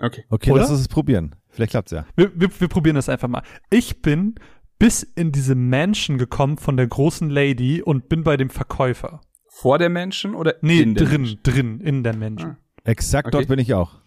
okay. 0.00 0.24
Okay, 0.28 0.50
Oder? 0.50 0.62
lass 0.62 0.70
uns 0.70 0.80
es 0.80 0.88
probieren. 0.88 1.36
Vielleicht 1.50 1.70
klappt's 1.70 1.92
ja. 1.92 2.04
Wir, 2.16 2.32
wir, 2.34 2.48
wir 2.60 2.68
probieren 2.68 2.96
das 2.96 3.08
einfach 3.08 3.28
mal. 3.28 3.42
Ich 3.70 4.02
bin 4.02 4.34
bis 4.80 5.04
in 5.04 5.30
diese 5.30 5.54
Mansion 5.54 6.18
gekommen 6.18 6.58
von 6.58 6.76
der 6.76 6.88
großen 6.88 7.30
Lady 7.30 7.80
und 7.80 8.08
bin 8.08 8.24
bei 8.24 8.36
dem 8.36 8.50
Verkäufer. 8.50 9.20
Vor 9.48 9.78
der 9.78 9.88
Menschen 9.88 10.34
oder 10.34 10.56
Nee, 10.62 10.80
in 10.80 10.96
der 10.96 11.06
drin, 11.06 11.20
Menschen? 11.22 11.40
drin, 11.44 11.80
in 11.80 12.02
der 12.02 12.16
Mansion. 12.16 12.56
Exakt 12.82 13.28
Okay. 13.28 13.36
dort 13.36 13.46
bin 13.48 13.60
ich 13.60 13.72
auch. 13.72 14.00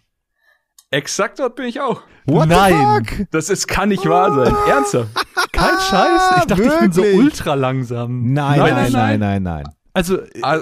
Exakt 0.90 1.38
dort 1.38 1.54
bin 1.56 1.66
ich 1.66 1.80
auch. 1.80 2.02
What 2.26 2.48
Nein. 2.48 3.04
the 3.06 3.14
fuck? 3.16 3.26
Das 3.30 3.50
ist, 3.50 3.66
kann 3.68 3.90
nicht 3.90 4.06
wahr 4.08 4.34
sein. 4.34 4.54
Ernsthaft. 4.68 5.08
Kein 5.52 5.78
Scheiß. 5.80 6.36
Ich 6.38 6.44
dachte, 6.46 6.62
ich 6.62 6.78
bin 6.80 6.92
so 6.92 7.02
wirklich? 7.02 7.18
ultra 7.20 7.54
langsam. 7.54 8.32
Nein, 8.32 8.58
Nein, 8.58 8.74
nein, 8.74 8.92
nein, 8.92 9.20
nein, 9.20 9.42
nein. 9.42 9.64
Also, 9.92 10.18
Ah, 10.42 10.60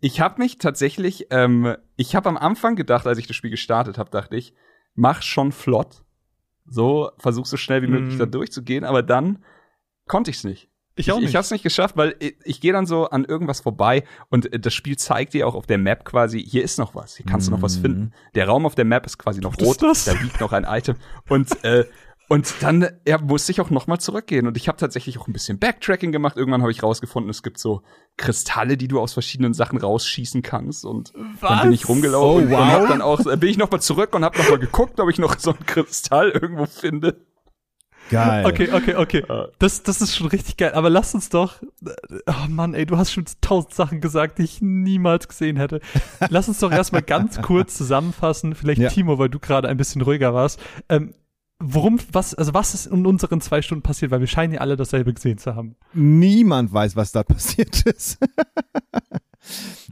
Ich 0.00 0.20
habe 0.20 0.40
mich 0.40 0.58
tatsächlich, 0.58 1.26
ähm, 1.30 1.74
ich 1.96 2.14
habe 2.14 2.28
am 2.28 2.36
Anfang 2.36 2.76
gedacht, 2.76 3.06
als 3.06 3.18
ich 3.18 3.26
das 3.26 3.36
Spiel 3.36 3.50
gestartet 3.50 3.98
habe, 3.98 4.10
dachte 4.10 4.36
ich, 4.36 4.54
mach 4.94 5.20
schon 5.22 5.52
flott. 5.52 6.02
So, 6.66 7.10
versuch 7.18 7.46
so 7.46 7.56
schnell 7.56 7.82
wie 7.82 7.86
möglich 7.88 8.14
Mm. 8.16 8.18
da 8.18 8.26
durchzugehen, 8.26 8.84
aber 8.84 9.02
dann 9.02 9.44
konnte 10.06 10.30
ich's 10.30 10.44
nicht. 10.44 10.68
Ich 10.96 11.12
auch 11.12 11.16
Ich, 11.16 11.20
nicht. 11.22 11.30
ich 11.30 11.36
habe 11.36 11.44
es 11.44 11.50
nicht 11.50 11.62
geschafft, 11.62 11.96
weil 11.96 12.16
ich, 12.18 12.36
ich 12.44 12.60
gehe 12.60 12.72
dann 12.72 12.86
so 12.86 13.08
an 13.10 13.24
irgendwas 13.24 13.60
vorbei 13.60 14.02
und 14.30 14.52
äh, 14.52 14.58
das 14.58 14.74
Spiel 14.74 14.96
zeigt 14.96 15.34
dir 15.34 15.46
auch 15.46 15.54
auf 15.54 15.66
der 15.66 15.78
Map 15.78 16.04
quasi, 16.04 16.42
hier 16.42 16.62
ist 16.64 16.78
noch 16.78 16.94
was, 16.94 17.16
hier 17.16 17.26
kannst 17.26 17.46
du 17.48 17.52
noch 17.52 17.62
was 17.62 17.76
Mhm. 17.78 17.82
finden. 17.82 18.12
Der 18.34 18.46
Raum 18.48 18.66
auf 18.66 18.74
der 18.74 18.84
Map 18.84 19.06
ist 19.06 19.18
quasi 19.18 19.40
noch 19.40 19.54
Was 19.58 19.66
rot, 19.82 20.06
da 20.06 20.12
liegt 20.20 20.40
noch 20.40 20.52
ein 20.52 20.64
Item 20.64 20.96
und 21.28 21.64
äh, 21.64 21.84
und 22.28 22.54
dann 22.60 22.88
ja, 23.06 23.18
musste 23.18 23.52
ich 23.52 23.60
auch 23.60 23.70
noch 23.70 23.86
mal 23.86 24.00
zurückgehen 24.00 24.48
und 24.48 24.56
ich 24.56 24.66
habe 24.66 24.76
tatsächlich 24.76 25.16
auch 25.20 25.28
ein 25.28 25.32
bisschen 25.32 25.60
Backtracking 25.60 26.10
gemacht. 26.10 26.36
Irgendwann 26.36 26.60
habe 26.60 26.72
ich 26.72 26.82
rausgefunden, 26.82 27.30
es 27.30 27.44
gibt 27.44 27.56
so 27.56 27.82
Kristalle, 28.16 28.76
die 28.76 28.88
du 28.88 28.98
aus 28.98 29.12
verschiedenen 29.12 29.54
Sachen 29.54 29.78
rausschießen 29.78 30.42
kannst 30.42 30.84
und 30.84 31.12
dann 31.40 31.62
bin 31.62 31.72
ich 31.72 31.82
Was? 31.84 31.88
rumgelaufen 31.90 32.48
Oh, 32.48 32.50
wow. 32.50 32.60
und 32.60 32.66
hab 32.72 32.88
dann 32.88 33.00
auch 33.00 33.24
äh, 33.26 33.36
bin 33.36 33.48
ich 33.50 33.58
noch 33.58 33.70
mal 33.70 33.80
zurück 33.80 34.12
und 34.12 34.24
habe 34.24 34.36
noch 34.38 34.48
mal 34.50 34.58
geguckt, 34.58 34.98
ob 34.98 35.08
ich 35.08 35.18
noch 35.18 35.38
so 35.38 35.50
einen 35.50 35.66
Kristall 35.66 36.30
irgendwo 36.30 36.66
finde. 36.66 37.24
Geil. 38.10 38.46
Okay, 38.46 38.70
okay, 38.72 38.94
okay. 38.94 39.24
Das, 39.58 39.82
das 39.82 40.00
ist 40.00 40.16
schon 40.16 40.28
richtig 40.28 40.56
geil. 40.56 40.72
Aber 40.74 40.90
lass 40.90 41.14
uns 41.14 41.28
doch. 41.28 41.62
Oh 42.26 42.48
Mann, 42.48 42.74
ey, 42.74 42.86
du 42.86 42.96
hast 42.96 43.12
schon 43.12 43.24
tausend 43.40 43.74
Sachen 43.74 44.00
gesagt, 44.00 44.38
die 44.38 44.42
ich 44.44 44.60
niemals 44.62 45.28
gesehen 45.28 45.56
hätte. 45.56 45.80
Lass 46.28 46.48
uns 46.48 46.58
doch 46.60 46.70
erstmal 46.70 47.02
ganz 47.02 47.40
kurz 47.42 47.76
zusammenfassen. 47.76 48.54
Vielleicht 48.54 48.80
Ja. 48.80 48.88
Timo, 48.90 49.18
weil 49.18 49.28
du 49.28 49.38
gerade 49.38 49.68
ein 49.68 49.76
bisschen 49.76 50.02
ruhiger 50.02 50.34
warst. 50.34 50.60
Ähm, 50.88 51.14
worum, 51.58 51.98
was, 52.12 52.34
also 52.34 52.54
was 52.54 52.74
ist 52.74 52.86
in 52.86 53.06
unseren 53.06 53.40
zwei 53.40 53.62
Stunden 53.62 53.82
passiert? 53.82 54.10
Weil 54.10 54.20
wir 54.20 54.26
scheinen 54.26 54.52
ja 54.54 54.60
alle 54.60 54.76
dasselbe 54.76 55.12
gesehen 55.12 55.38
zu 55.38 55.54
haben. 55.56 55.76
Niemand 55.92 56.72
weiß, 56.72 56.96
was 56.96 57.12
da 57.12 57.22
passiert 57.24 57.82
ist. 57.82 58.18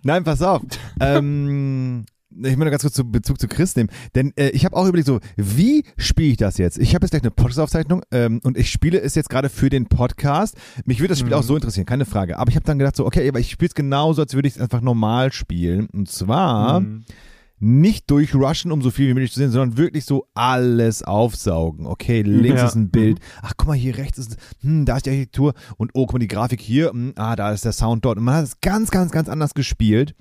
Nein, 0.02 0.24
pass 0.24 0.42
auf. 0.42 0.62
ähm, 1.00 2.04
ich 2.36 2.56
möchte 2.56 2.70
ganz 2.70 2.82
kurz 2.82 2.94
zu 2.94 3.04
Bezug 3.10 3.40
zu 3.40 3.48
Chris 3.48 3.76
nehmen, 3.76 3.90
denn 4.14 4.32
äh, 4.36 4.48
ich 4.50 4.64
habe 4.64 4.76
auch 4.76 4.86
überlegt, 4.86 5.06
so, 5.06 5.20
wie 5.36 5.84
spiele 5.96 6.30
ich 6.32 6.36
das 6.36 6.58
jetzt? 6.58 6.78
Ich 6.78 6.94
habe 6.94 7.04
jetzt 7.04 7.10
gleich 7.12 7.22
eine 7.22 7.30
Podcast-Aufzeichnung 7.30 8.02
ähm, 8.10 8.40
und 8.44 8.56
ich 8.58 8.70
spiele 8.70 9.00
es 9.00 9.14
jetzt 9.14 9.28
gerade 9.30 9.48
für 9.48 9.70
den 9.70 9.86
Podcast. 9.86 10.56
Mich 10.84 10.98
würde 11.00 11.08
das 11.10 11.18
Spiel 11.20 11.32
Mhm. 11.32 11.38
auch 11.38 11.42
so 11.42 11.54
interessieren, 11.54 11.86
keine 11.86 12.04
Frage. 12.04 12.38
Aber 12.38 12.50
ich 12.50 12.56
habe 12.56 12.64
dann 12.66 12.78
gedacht, 12.78 12.96
so, 12.96 13.06
okay, 13.06 13.28
aber 13.28 13.40
ich 13.40 13.50
spiele 13.50 13.68
es 13.68 13.74
genauso, 13.74 14.22
als 14.22 14.34
würde 14.34 14.48
ich 14.48 14.54
es 14.56 14.60
einfach 14.60 14.80
normal 14.80 15.32
spielen. 15.32 15.86
Und 15.92 16.08
zwar 16.10 16.78
Hm. 16.78 17.04
nicht 17.60 18.10
durchrushen, 18.10 18.72
um 18.72 18.82
so 18.82 18.90
viel 18.90 19.08
wie 19.08 19.14
möglich 19.14 19.32
zu 19.32 19.38
sehen, 19.38 19.50
sondern 19.50 19.78
wirklich 19.78 20.04
so 20.04 20.26
alles 20.34 21.02
aufsaugen. 21.02 21.86
Okay, 21.86 22.20
links 22.22 22.60
Ja. 22.60 22.66
ist 22.66 22.74
ein 22.74 22.90
Bild. 22.90 23.20
Ach, 23.42 23.52
guck 23.56 23.68
mal, 23.68 23.74
hier 23.76 23.96
rechts 23.96 24.18
ist, 24.18 24.36
hm, 24.60 24.84
da 24.84 24.96
ist 24.96 25.06
die 25.06 25.10
Architektur. 25.10 25.54
Und 25.76 25.92
oh, 25.94 26.04
guck 26.06 26.14
mal, 26.14 26.18
die 26.18 26.28
Grafik 26.28 26.60
hier. 26.60 26.90
Hm, 26.90 27.12
ah, 27.16 27.36
da 27.36 27.52
ist 27.52 27.64
der 27.64 27.72
Sound 27.72 28.04
dort. 28.04 28.18
Und 28.18 28.24
man 28.24 28.34
hat 28.34 28.44
es 28.44 28.60
ganz, 28.60 28.90
ganz, 28.90 29.12
ganz 29.12 29.28
anders 29.28 29.54
gespielt. 29.54 30.14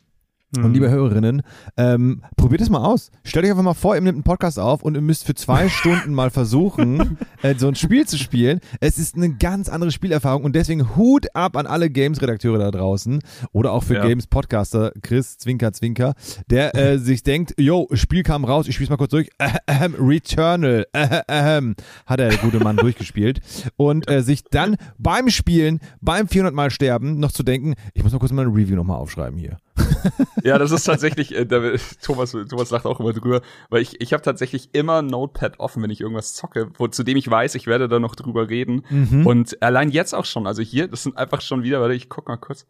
Mhm. 0.55 0.65
Und 0.65 0.73
liebe 0.73 0.89
Hörerinnen, 0.89 1.41
ähm, 1.77 2.21
probiert 2.37 2.61
es 2.61 2.69
mal 2.69 2.83
aus. 2.83 3.11
Stellt 3.23 3.45
euch 3.45 3.51
einfach 3.51 3.63
mal 3.63 3.73
vor, 3.73 3.95
ihr 3.95 4.01
nehmt 4.01 4.15
einen 4.15 4.23
Podcast 4.23 4.59
auf 4.59 4.83
und 4.83 4.95
ihr 4.95 5.01
müsst 5.01 5.25
für 5.25 5.33
zwei 5.35 5.69
Stunden 5.73 6.13
mal 6.13 6.29
versuchen, 6.29 7.17
äh, 7.41 7.55
so 7.55 7.67
ein 7.67 7.75
Spiel 7.75 8.05
zu 8.07 8.17
spielen. 8.17 8.59
Es 8.79 8.97
ist 8.97 9.15
eine 9.15 9.33
ganz 9.33 9.69
andere 9.69 9.91
Spielerfahrung 9.91 10.43
und 10.43 10.55
deswegen 10.55 10.95
Hut 10.95 11.27
ab 11.35 11.57
an 11.57 11.65
alle 11.67 11.89
Games-Redakteure 11.89 12.59
da 12.59 12.71
draußen 12.71 13.19
oder 13.51 13.71
auch 13.71 13.83
für 13.83 13.95
Ja. 13.95 14.07
Games-Podcaster, 14.07 14.91
Chris, 15.01 15.37
Zwinker, 15.37 15.73
Zwinker, 15.73 16.13
der 16.49 16.75
äh, 16.75 16.97
sich 17.03 17.23
denkt, 17.23 17.53
yo, 17.59 17.87
Spiel 17.93 18.23
kam 18.23 18.45
raus, 18.45 18.67
ich 18.67 18.75
spiel's 18.75 18.89
mal 18.89 18.97
kurz 18.97 19.11
durch, 19.11 19.29
Ahem, 19.67 19.95
Returnal, 19.99 20.85
Ahem, 20.93 21.75
hat 22.05 22.19
der 22.19 22.35
gute 22.37 22.59
Mann 22.59 22.77
durchgespielt 22.77 23.41
und 23.77 24.09
äh, 24.09 24.21
sich 24.21 24.43
dann 24.43 24.77
beim 24.97 25.29
Spielen, 25.29 25.79
beim 26.01 26.27
400 26.27 26.53
Mal 26.53 26.71
sterben, 26.71 27.19
noch 27.19 27.31
zu 27.31 27.43
denken, 27.43 27.73
ich 27.93 28.03
muss 28.03 28.11
mal 28.11 28.19
kurz 28.19 28.31
mal 28.31 28.43
eine 28.45 28.53
Review 28.55 28.75
nochmal 28.75 28.97
aufschreiben 28.97 29.39
hier. 29.39 29.57
Ja, 30.43 30.57
das 30.57 30.71
ist 30.71 30.83
tatsächlich, 30.83 31.33
äh, 31.35 31.45
da, 31.45 31.61
Thomas, 32.01 32.31
Thomas 32.49 32.69
lacht 32.71 32.85
auch 32.85 32.99
immer 32.99 33.13
drüber, 33.13 33.41
weil 33.69 33.81
ich, 33.81 34.01
ich 34.01 34.13
habe 34.13 34.23
tatsächlich 34.23 34.69
immer 34.73 35.01
Notepad 35.01 35.59
offen, 35.59 35.81
wenn 35.83 35.89
ich 35.89 36.01
irgendwas 36.01 36.33
zocke, 36.33 36.69
wo, 36.77 36.87
zu 36.87 37.03
dem 37.03 37.17
ich 37.17 37.29
weiß, 37.29 37.55
ich 37.55 37.67
werde 37.67 37.87
da 37.87 37.99
noch 37.99 38.15
drüber 38.15 38.49
reden. 38.49 38.83
Mhm. 38.89 39.25
Und 39.25 39.61
allein 39.61 39.89
jetzt 39.89 40.13
auch 40.13 40.25
schon, 40.25 40.47
also 40.47 40.61
hier, 40.61 40.87
das 40.87 41.03
sind 41.03 41.17
einfach 41.17 41.41
schon 41.41 41.63
wieder, 41.63 41.79
warte, 41.81 41.93
ich 41.93 42.09
guck 42.09 42.27
mal 42.27 42.37
kurz. 42.37 42.65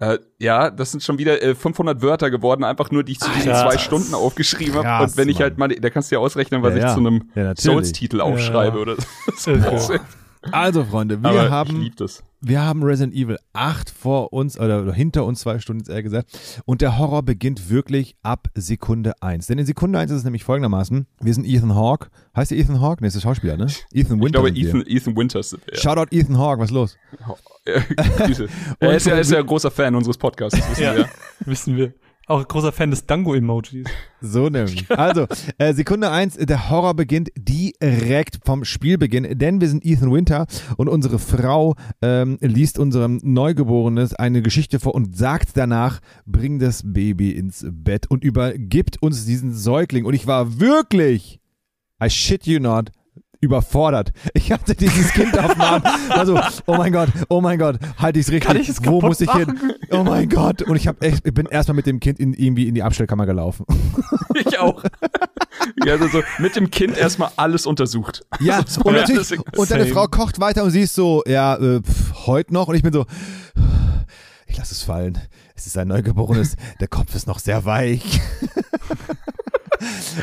Äh, 0.00 0.18
ja, 0.40 0.70
das 0.70 0.90
sind 0.90 1.04
schon 1.04 1.18
wieder 1.18 1.40
äh, 1.40 1.54
500 1.54 2.02
Wörter 2.02 2.28
geworden, 2.30 2.64
einfach 2.64 2.90
nur, 2.90 3.04
die 3.04 3.12
ich 3.12 3.20
zu 3.20 3.30
diesen 3.30 3.52
Alter. 3.52 3.70
zwei 3.70 3.78
Stunden 3.78 4.12
aufgeschrieben 4.14 4.84
habe. 4.84 5.04
Und 5.04 5.16
wenn 5.16 5.28
ich 5.28 5.36
Mann. 5.36 5.42
halt 5.44 5.58
mal, 5.58 5.68
da 5.68 5.88
kannst 5.90 6.10
du 6.10 6.16
ja 6.16 6.20
ausrechnen, 6.20 6.62
was 6.64 6.72
Ja, 6.72 6.76
ich 6.78 6.82
ja. 6.84 6.94
zu 6.94 7.00
einem 7.00 7.30
Ja. 7.36 7.54
Souls-Titel 7.56 8.20
aufschreibe 8.20 8.78
oder 8.78 8.96
so. 9.36 9.52
Also, 10.52 10.84
Freunde, 10.84 11.22
wir 11.22 11.30
Aber 11.30 11.50
haben, 11.50 11.90
wir 12.40 12.62
haben 12.62 12.82
Resident 12.82 13.14
Evil 13.14 13.38
8 13.54 13.90
vor 13.90 14.32
uns, 14.32 14.58
oder 14.58 14.92
hinter 14.92 15.24
uns 15.24 15.40
zwei 15.40 15.58
Stunden, 15.58 15.80
jetzt 15.80 15.88
eher 15.88 16.02
gesagt. 16.02 16.38
Und 16.64 16.80
der 16.82 16.98
Horror 16.98 17.22
beginnt 17.22 17.70
wirklich 17.70 18.16
ab 18.22 18.48
Sekunde 18.54 19.14
1. 19.22 19.46
Denn 19.46 19.58
in 19.58 19.66
Sekunde 19.66 19.98
1 19.98 20.10
ist 20.10 20.18
es 20.18 20.24
nämlich 20.24 20.44
folgendermaßen, 20.44 21.06
wir 21.20 21.34
sind 21.34 21.46
Ethan 21.46 21.74
Hawke. 21.74 22.08
Heißt 22.36 22.50
der 22.50 22.58
Ethan 22.58 22.80
Hawke? 22.80 23.02
Ne, 23.02 23.08
ist 23.08 23.14
der 23.14 23.20
Schauspieler, 23.20 23.56
ne? 23.56 23.66
Ethan 23.92 24.20
Winter. 24.20 24.44
Ich 24.46 24.54
glaube. 24.54 24.78
Ethan, 24.78 24.84
Ethan 24.86 25.16
Winters. 25.16 25.56
Ja. 25.72 25.78
Shoutout 25.78 26.14
Ethan 26.14 26.38
Hawke, 26.38 26.60
was 26.60 26.70
ist 26.70 26.74
los? 26.74 26.98
Grüße. 27.64 28.48
er 28.80 28.96
ist 28.96 29.06
ja, 29.06 29.14
er 29.14 29.20
ist 29.20 29.30
ja 29.30 29.38
ein 29.38 29.46
großer 29.46 29.70
Fan 29.70 29.94
unseres 29.94 30.18
Podcasts, 30.18 30.58
das 30.58 30.70
wissen 30.70 30.82
Ja. 30.82 30.96
wir. 30.96 31.08
Wissen 31.46 31.76
wir. 31.76 31.92
Auch 32.26 32.46
großer 32.46 32.72
Fan 32.72 32.90
des 32.90 33.06
Dango-Emojis. 33.06 33.86
So 34.20 34.48
nämlich. 34.48 34.86
Also, 34.96 35.26
äh, 35.58 35.74
Sekunde 35.74 36.10
eins, 36.10 36.36
der 36.36 36.70
Horror 36.70 36.94
beginnt 36.94 37.30
direkt 37.36 38.40
vom 38.44 38.64
Spielbeginn, 38.64 39.38
denn 39.38 39.60
wir 39.60 39.68
sind 39.68 39.84
Ethan 39.84 40.12
Winter 40.12 40.46
und 40.76 40.88
unsere 40.88 41.18
Frau 41.18 41.74
ähm, 42.00 42.38
liest 42.40 42.78
unserem 42.78 43.20
Neugeborenes 43.22 44.14
eine 44.14 44.40
Geschichte 44.40 44.80
vor 44.80 44.94
und 44.94 45.16
sagt 45.16 45.56
danach, 45.56 46.00
bring 46.24 46.58
das 46.58 46.82
Baby 46.84 47.32
ins 47.32 47.66
Bett 47.68 48.06
und 48.10 48.24
übergibt 48.24 49.02
uns 49.02 49.26
diesen 49.26 49.52
Säugling. 49.52 50.04
Und 50.04 50.14
ich 50.14 50.26
war 50.26 50.58
wirklich, 50.60 51.40
I 52.02 52.08
shit 52.08 52.46
you 52.46 52.60
not, 52.60 52.90
überfordert. 53.44 54.12
Ich 54.32 54.50
hatte 54.50 54.74
dieses 54.74 55.12
Kind 55.12 55.38
auf 55.38 55.52
dem 55.52 55.60
Arm. 55.60 55.82
Also, 56.08 56.38
oh 56.66 56.74
mein 56.76 56.92
Gott, 56.92 57.08
oh 57.28 57.40
mein 57.40 57.58
Gott, 57.58 57.78
halte 57.98 58.18
ich 58.18 58.26
es 58.26 58.32
richtig. 58.32 58.48
Kann 58.48 58.56
ich 58.60 58.68
es 58.68 58.84
Wo 58.84 59.00
muss 59.00 59.20
ich 59.20 59.30
hin? 59.30 59.74
Oh 59.90 60.02
mein 60.02 60.28
Gott. 60.28 60.62
Und 60.62 60.76
ich, 60.76 60.88
hab 60.88 61.02
echt, 61.02 61.26
ich 61.26 61.34
bin 61.34 61.46
erstmal 61.46 61.76
mit 61.76 61.86
dem 61.86 62.00
Kind 62.00 62.18
in, 62.18 62.34
irgendwie 62.34 62.66
in 62.68 62.74
die 62.74 62.82
Abstellkammer 62.82 63.26
gelaufen. 63.26 63.66
Ich 64.36 64.58
auch. 64.58 64.82
ja, 65.84 65.92
also 65.92 66.08
so 66.08 66.22
mit 66.40 66.56
dem 66.56 66.68
Kind 66.68 66.98
erstmal 66.98 67.30
alles 67.36 67.66
untersucht. 67.66 68.26
Ja, 68.40 68.62
So, 68.66 68.80
und, 68.82 68.94
natürlich, 68.94 69.38
und 69.56 69.70
deine. 69.70 69.86
Frau 69.86 70.08
kocht 70.08 70.40
weiter 70.40 70.64
und 70.64 70.70
sie 70.70 70.80
ist 70.80 70.94
so, 70.96 71.22
ja, 71.24 71.54
äh, 71.54 71.80
pff, 71.80 72.26
heute 72.26 72.52
noch. 72.52 72.66
Und 72.66 72.74
ich 72.74 72.82
bin 72.82 72.92
so, 72.92 73.06
ich 74.48 74.56
lasse 74.56 74.74
es 74.74 74.82
fallen. 74.82 75.20
Es 75.54 75.66
ist 75.66 75.78
ein 75.78 75.86
Neugeborenes, 75.88 76.56
der 76.80 76.88
Kopf 76.88 77.14
ist 77.14 77.28
noch 77.28 77.38
sehr 77.38 77.64
weich. 77.64 78.20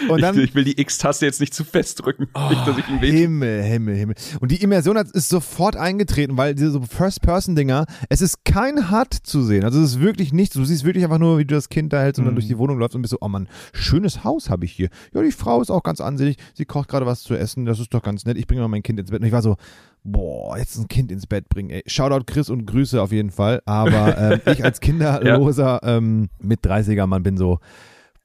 und 0.10 0.22
dann, 0.22 0.38
ich, 0.38 0.46
ich 0.46 0.56
will 0.56 0.64
die 0.64 0.80
X-Taste 0.80 1.26
jetzt 1.26 1.40
nicht 1.40 1.54
zu 1.54 1.64
fest 1.64 2.04
drücken. 2.04 2.24
nicht, 2.50 2.68
dass 2.68 2.78
ich 2.78 2.88
ihn 2.90 3.02
weh. 3.02 3.12
Himmel, 3.12 3.64
Himmel, 3.64 3.96
Himmel. 3.96 4.16
Und 4.40 4.52
die 4.52 4.62
Immersion 4.62 4.98
hat, 4.98 5.10
ist 5.12 5.30
sofort 5.30 5.76
eingetreten, 5.76 6.38
weil 6.38 6.56
diese 6.56 6.72
so 6.72 6.82
First-Person-Dinger, 6.82 7.86
es 8.10 8.22
ist 8.22 8.44
kein 8.46 8.92
HUD 8.92 9.14
zu 9.24 9.44
sehen. 9.44 9.64
Also 9.64 9.80
es 9.82 9.92
ist 9.96 10.00
wirklich 10.02 10.34
nichts. 10.34 10.56
Du 10.56 10.66
siehst 10.66 10.84
wirklich 10.86 11.04
einfach 11.04 11.20
nur, 11.20 11.38
wie 11.38 11.46
du 11.46 11.56
das 11.56 11.70
Kind 11.70 11.94
da 11.94 12.02
hältst 12.02 12.20
und 12.20 12.26
dann 12.26 12.34
Mhm. 12.34 12.38
durch 12.38 12.48
die 12.48 12.58
Wohnung 12.58 12.78
läufst 12.78 12.96
und 12.96 13.02
bist 13.02 13.12
so, 13.12 13.18
oh 13.22 13.28
Mann, 13.28 13.48
schönes 13.74 14.24
Haus 14.24 14.50
habe 14.50 14.66
ich 14.66 14.72
hier. 14.72 14.90
Ja, 15.14 15.22
die 15.22 15.32
Frau 15.32 15.62
ist 15.62 15.70
auch 15.72 15.84
ganz 15.84 16.02
ansehnlich. 16.02 16.38
Sie 16.54 16.66
kocht 16.66 16.88
gerade 16.90 17.06
was 17.06 17.22
zu 17.24 17.36
essen. 17.36 17.66
Das 17.66 17.80
ist 17.80 17.94
doch 17.94 18.02
ganz 18.04 18.26
nett. 18.26 18.38
Ich 18.38 18.48
bringe 18.48 18.62
mal 18.62 18.68
mein 18.68 18.84
Kind 18.84 19.00
ins 19.00 19.12
Bett. 19.12 19.22
Und 19.22 19.28
ich 19.28 19.34
war 19.34 19.42
so, 19.42 19.58
boah, 20.04 20.58
jetzt 20.58 20.78
ein 20.78 20.88
Kind 20.88 21.12
ins 21.12 21.28
Bett 21.28 21.48
bringen. 21.50 21.70
Ey, 21.70 21.84
Shoutout 21.86 22.24
Chris 22.26 22.50
und 22.50 22.66
Grüße 22.66 23.02
auf 23.02 23.12
jeden 23.12 23.32
Fall. 23.32 23.62
Aber 23.66 24.18
ähm, 24.46 24.54
ich 24.54 24.64
als 24.64 24.80
kinderloser 24.82 25.80
ähm, 25.84 26.30
mit 26.40 26.62
30er 26.62 27.06
Mann 27.08 27.24
bin 27.24 27.38
so, 27.38 27.60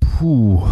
puh. 0.00 0.62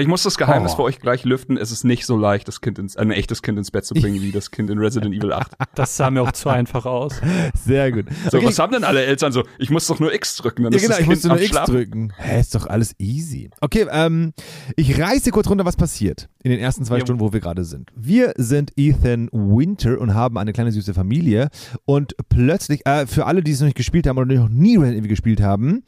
Ich 0.00 0.06
muss 0.08 0.22
das 0.24 0.36
Geheimnis 0.38 0.72
Oh. 0.72 0.76
für 0.76 0.82
euch 0.82 0.98
gleich 1.00 1.24
lüften. 1.24 1.56
Es 1.56 1.70
ist 1.70 1.84
nicht 1.84 2.04
so 2.06 2.16
leicht, 2.16 2.48
das 2.48 2.60
Kind 2.60 2.78
ins, 2.78 2.96
ein 2.96 3.10
echtes 3.10 3.42
Kind 3.42 3.58
ins 3.58 3.70
Bett 3.70 3.84
zu 3.84 3.94
bringen, 3.94 4.20
wie 4.22 4.32
das 4.32 4.50
Kind 4.50 4.70
in 4.70 4.78
Resident 4.78 5.14
Evil 5.14 5.32
8. 5.32 5.52
Das 5.74 5.96
sah 5.96 6.10
mir 6.10 6.22
auch 6.22 6.32
zu 6.32 6.48
einfach 6.48 6.84
aus. 6.86 7.20
Sehr 7.64 7.92
gut. 7.92 8.06
So, 8.30 8.38
Okay, 8.38 8.46
was 8.46 8.58
haben 8.58 8.72
denn 8.72 8.84
alle 8.84 9.04
Eltern 9.04 9.32
so? 9.32 9.44
Ich 9.58 9.70
muss 9.70 9.86
doch 9.86 10.00
nur 10.00 10.12
X 10.14 10.36
drücken, 10.36 10.64
dann 10.64 10.72
Ja, 10.72 10.76
ist 10.76 10.82
genau, 10.82 10.92
das 10.94 11.00
ich 11.00 11.04
Kind 11.06 11.16
musste 11.16 11.28
am 11.30 11.36
nur 11.36 11.42
X 11.42 11.50
Schlafen. 11.50 11.74
drücken. 11.74 12.12
Hä, 12.16 12.40
ist 12.40 12.54
doch 12.54 12.66
alles 12.66 12.94
easy. 12.98 13.50
Okay, 13.60 13.86
ähm, 13.90 14.32
ich 14.76 15.00
reiße 15.00 15.30
kurz 15.30 15.48
runter, 15.48 15.64
was 15.64 15.76
passiert 15.76 16.28
in 16.42 16.50
den 16.50 16.60
ersten 16.60 16.84
zwei 16.84 16.98
Jo. 16.98 17.04
Stunden, 17.04 17.20
wo 17.20 17.32
wir 17.32 17.40
gerade 17.40 17.64
sind. 17.64 17.90
Wir 17.94 18.32
sind 18.36 18.72
Ethan 18.76 19.28
Winter 19.32 19.98
und 20.00 20.14
haben 20.14 20.38
eine 20.38 20.52
kleine 20.52 20.72
süße 20.72 20.92
Familie 20.94 21.48
und 21.84 22.14
plötzlich, 22.28 22.84
äh, 22.86 23.06
für 23.06 23.26
alle, 23.26 23.42
die 23.42 23.52
es 23.52 23.60
noch 23.60 23.66
nicht 23.66 23.76
gespielt 23.76 24.06
haben 24.06 24.18
oder 24.18 24.34
noch 24.34 24.48
nie 24.48 24.76
Resident 24.76 24.98
Evil 25.00 25.08
gespielt 25.08 25.40
haben, 25.40 25.84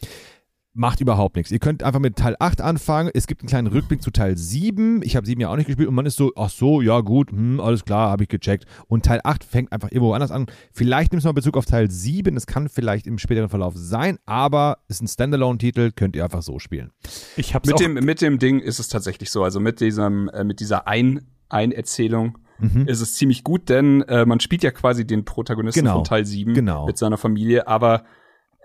macht 0.77 1.01
überhaupt 1.01 1.37
nichts. 1.37 1.51
Ihr 1.51 1.59
könnt 1.59 1.83
einfach 1.83 2.01
mit 2.01 2.17
Teil 2.17 2.37
8 2.39 2.61
anfangen. 2.61 3.11
Es 3.15 3.27
gibt 3.27 3.41
einen 3.43 3.49
kleinen 3.49 3.67
Rückblick 3.67 4.03
zu 4.03 4.11
Teil 4.11 4.37
7. 4.37 5.01
Ich 5.03 5.17
habe 5.17 5.27
7 5.27 5.41
ja 5.41 5.49
auch 5.49 5.57
nicht 5.57 5.67
gespielt 5.67 5.89
und 5.89 5.95
man 5.95 6.07
ist 6.07 6.17
so, 6.17 6.33
ach 6.37 6.51
so, 6.51 6.81
ja 6.83 7.01
gut, 7.01 7.31
hm, 7.31 7.61
alles 7.61 7.85
klar, 7.85 8.11
habe 8.11 8.25
ich 8.25 8.29
gecheckt. 8.29 8.67
Und 8.87 9.05
Teil 9.05 9.21
8 9.25 9.43
fängt 9.43 9.73
einfach 9.73 9.91
irgendwo 9.91 10.13
anders 10.13 10.31
an. 10.31 10.47
Vielleicht 10.73 11.13
nimmst 11.13 11.25
du 11.25 11.29
mal 11.29 11.33
Bezug 11.33 11.57
auf 11.57 11.65
Teil 11.67 11.91
7. 11.91 12.37
Es 12.37 12.47
kann 12.47 12.69
vielleicht 12.69 13.07
im 13.07 13.19
späteren 13.19 13.49
Verlauf 13.49 13.75
sein, 13.77 14.19
aber 14.27 14.79
ist 14.89 15.03
ein 15.03 15.09
Standalone-Titel, 15.09 15.93
könnt 15.93 16.15
ihr 16.15 16.25
einfach 16.25 16.43
so 16.43 16.59
spielen. 16.59 16.91
Ich 17.37 17.55
hab's 17.55 17.67
Mit 17.67 17.75
auch 17.77 17.81
dem, 17.81 17.95
mit 17.95 18.21
dem 18.21 18.39
Ding 18.39 18.61
ist 18.61 18.79
es 18.79 18.89
tatsächlich 18.89 19.31
so. 19.31 19.43
Also 19.43 19.61
mit 19.61 19.81
diesem, 19.81 20.29
äh, 20.29 20.45
mit 20.45 20.61
dieser 20.61 20.87
Ein 20.87 21.27
Einerzählung 21.49 22.39
Mhm. 22.59 22.87
ist 22.89 23.03
es 23.03 23.15
ziemlich 23.17 23.45
gut, 23.45 23.69
denn 23.69 24.01
äh, 24.03 24.25
man 24.25 24.41
spielt 24.41 24.63
ja 24.63 24.71
quasi 24.71 25.07
den 25.07 25.27
Protagonisten 25.27 25.81
Genau. 25.81 25.97
von 25.97 26.05
Teil 26.05 26.25
7 26.25 26.55
Genau. 26.55 26.87
mit 26.87 26.97
seiner 26.97 27.19
Familie, 27.19 27.67
aber 27.69 28.05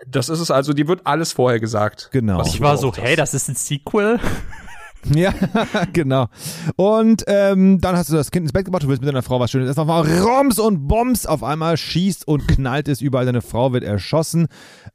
das 0.06 0.28
ist 0.28 0.40
es 0.40 0.50
also, 0.50 0.72
dir 0.72 0.88
wird 0.88 1.06
alles 1.06 1.32
vorher 1.32 1.60
gesagt. 1.60 2.08
Genau. 2.12 2.38
was 2.38 2.54
Ich 2.54 2.60
war 2.60 2.76
so, 2.76 2.92
hey, 2.94 3.16
das 3.16 3.34
ist 3.34 3.48
ein 3.48 3.54
Sequel? 3.54 4.18
Ja, 5.14 5.34
genau. 5.92 6.28
Und 6.76 7.24
ähm, 7.26 7.80
dann 7.80 7.96
hast 7.96 8.10
du 8.10 8.14
das 8.14 8.30
Kind 8.30 8.44
ins 8.44 8.52
Bett 8.52 8.64
gebracht, 8.64 8.84
du 8.84 8.88
willst 8.88 9.02
mit 9.02 9.08
deiner 9.08 9.22
Frau 9.22 9.40
was 9.40 9.50
Schönes 9.50 9.68
essen. 9.68 9.80
Auf 9.80 9.88
einmal 9.88 10.20
Roms 10.22 10.58
und 10.58 10.86
Bombs 10.86 11.26
auf 11.26 11.42
einmal 11.42 11.76
schießt 11.76 12.26
und 12.28 12.46
knallt 12.46 12.88
es 12.88 13.00
überall. 13.00 13.26
Deine 13.26 13.42
Frau 13.42 13.72
wird 13.72 13.84
erschossen. 13.84 14.46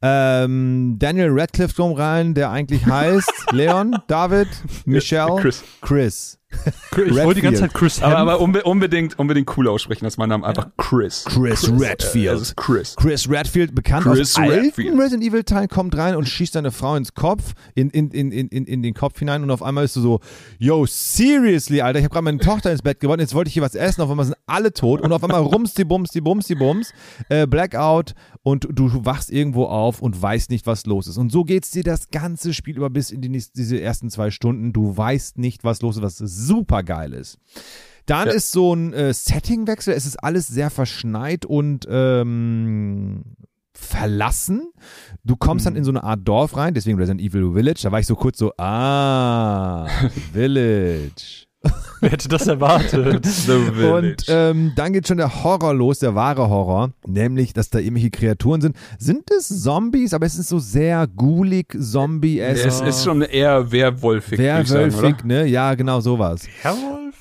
Ähm, 0.02 0.96
Daniel 0.98 1.30
Radcliffe 1.32 1.76
kommt 1.76 1.98
rein, 1.98 2.34
der 2.34 2.52
eigentlich 2.52 2.86
heißt 2.86 3.48
Leon, 3.52 3.98
David, 4.08 4.48
Michelle, 4.86 5.36
Chris. 5.42 5.64
Chris. 5.82 6.40
Ich 6.50 7.14
wollte 7.14 7.36
die 7.36 7.42
ganze 7.42 7.62
Zeit 7.62 7.74
Chris 7.74 8.02
Aber, 8.02 8.18
Hemsworth. 8.18 8.34
aber 8.34 8.42
unbe 8.42 8.64
unbedingt, 8.64 9.20
unbedingt 9.20 9.56
cool 9.58 9.68
aussprechen, 9.68 10.06
dass 10.06 10.18
mein 10.18 10.30
Name 10.30 10.46
einfach 10.46 10.70
Chris. 10.78 11.26
Chris 11.26 11.70
Redfield. 11.70 12.28
Äh, 12.28 12.34
es 12.36 12.42
ist 12.42 12.58
Chris. 12.58 12.96
Chris 12.96 13.30
Redfield, 13.30 13.76
bekannt 13.76 14.04
Chris 14.06 14.36
aus 14.38 14.38
alten 14.38 14.66
Redfield. 14.66 14.98
Resident 14.98 15.24
Evil 15.24 15.44
Teilen, 15.44 15.68
kommt 15.68 15.96
rein 15.98 16.16
und 16.16 16.28
schießt 16.28 16.54
seine 16.54 16.72
Frau 16.72 16.96
ins 16.96 17.14
Kopf, 17.14 17.54
in, 17.76 17.90
in, 17.90 18.12
in, 18.12 18.32
in, 18.32 18.48
in, 18.48 18.66
in 18.66 18.82
den 18.82 18.94
Kopf 18.94 19.20
hinein 19.20 19.44
und 19.44 19.52
auf 19.52 19.62
einmal 19.62 19.84
ist 19.84 19.96
du 19.98 20.02
so, 20.02 20.20
yo, 20.58 20.86
seriously, 20.88 21.82
Alter, 21.82 22.00
ich 22.00 22.06
habe 22.06 22.14
gerade 22.14 22.24
meine 22.26 22.40
Tochter 22.40 22.72
ins 22.72 22.82
Bett 22.82 23.00
gebracht, 23.00 23.20
jetzt 23.20 23.36
wollte 23.36 23.50
ich 23.50 23.54
hier 23.54 23.64
was 23.64 23.76
essen, 23.76 24.02
auf 24.02 24.10
einmal 24.10 24.26
sind 24.26 24.38
alle 24.48 24.72
tot 24.72 25.02
und 25.02 25.12
auf 25.12 25.24
einmal 25.24 25.42
rums 25.42 25.74
die 25.74 25.86
Bums, 25.86 26.12
die 26.12 26.22
Bums, 26.22 26.48
die 26.48 26.56
Bums, 26.56 26.94
äh, 27.30 27.46
Blackout 27.46 28.14
und 28.44 28.68
du 28.72 29.06
wachst 29.06 29.32
irgendwo 29.32 29.66
auf 29.66 30.02
und 30.02 30.22
weißt 30.22 30.50
nicht, 30.50 30.66
was 30.66 30.86
los 30.86 31.08
ist. 31.08 31.18
Und 31.18 31.32
so 31.32 31.44
geht's 31.44 31.72
dir 31.72 31.84
das 31.84 32.10
ganze 32.10 32.54
Spiel 32.54 32.78
über 32.78 32.90
bis 32.90 33.12
in 33.12 33.22
die, 33.22 33.30
nächst- 33.30 33.56
diese 33.58 33.80
ersten 33.82 34.10
zwei 34.10 34.32
Stunden. 34.32 34.74
Du 34.74 34.96
weißt 34.96 35.38
nicht, 35.38 35.64
was 35.64 35.82
los 35.82 35.98
ist, 35.98 36.02
was 36.04 36.18
super 36.18 36.84
geil 36.84 37.14
ist. 37.14 37.38
Dann 38.06 38.28
Ja. 38.28 38.34
ist 38.34 38.52
so 38.52 38.74
ein 38.74 38.94
äh, 38.94 39.14
Settingwechsel. 39.14 39.94
Es 39.94 40.06
ist 40.06 40.18
alles 40.24 40.48
sehr 40.48 40.70
verschneit 40.70 41.46
und 41.46 41.86
ähm, 41.90 43.24
verlassen. 43.74 44.72
Du 45.24 45.36
kommst 45.36 45.66
dann 45.66 45.76
in 45.76 45.84
so 45.84 45.92
eine 45.92 46.04
Art 46.04 46.22
Dorf 46.24 46.56
rein, 46.56 46.74
deswegen 46.74 46.98
Resident 46.98 47.22
Evil 47.22 47.54
Village. 47.54 47.82
Da 47.84 47.92
war 47.92 48.00
ich 48.00 48.08
so 48.08 48.16
kurz 48.16 48.38
so, 48.38 48.54
ah, 48.58 49.88
Village. 50.34 51.47
Wer 52.02 52.12
hätte 52.12 52.30
das 52.30 52.48
erwartet? 52.48 53.26
The 53.26 53.54
Und 53.86 54.26
ähm, 54.28 54.74
dann 54.76 54.94
geht 54.94 55.08
schon 55.08 55.18
der 55.18 55.44
Horror 55.44 55.74
los, 55.74 56.00
der 56.00 56.16
wahre 56.16 56.50
Horror, 56.50 56.92
nämlich, 57.06 57.54
dass 57.54 57.70
da 57.70 57.80
irgendwelche 57.80 58.12
Kreaturen 58.12 58.62
sind. 58.62 58.76
Sind 59.00 59.32
es 59.32 59.48
Zombies, 59.64 60.14
aber 60.14 60.26
es 60.26 60.38
ist 60.38 60.50
so 60.50 60.60
sehr 60.60 61.08
ghoulig, 61.08 61.76
zombie 61.80 62.40
es 62.40 62.64
es 62.64 62.82
ist 62.82 63.04
schon 63.04 63.22
eher 63.22 63.72
werwolfig, 63.72 64.38
Werwölfig, 64.38 65.24
ne? 65.24 65.48
Ja, 65.48 65.74
genau 65.76 66.00
sowas. 66.00 66.48
Herwolf? 66.62 67.16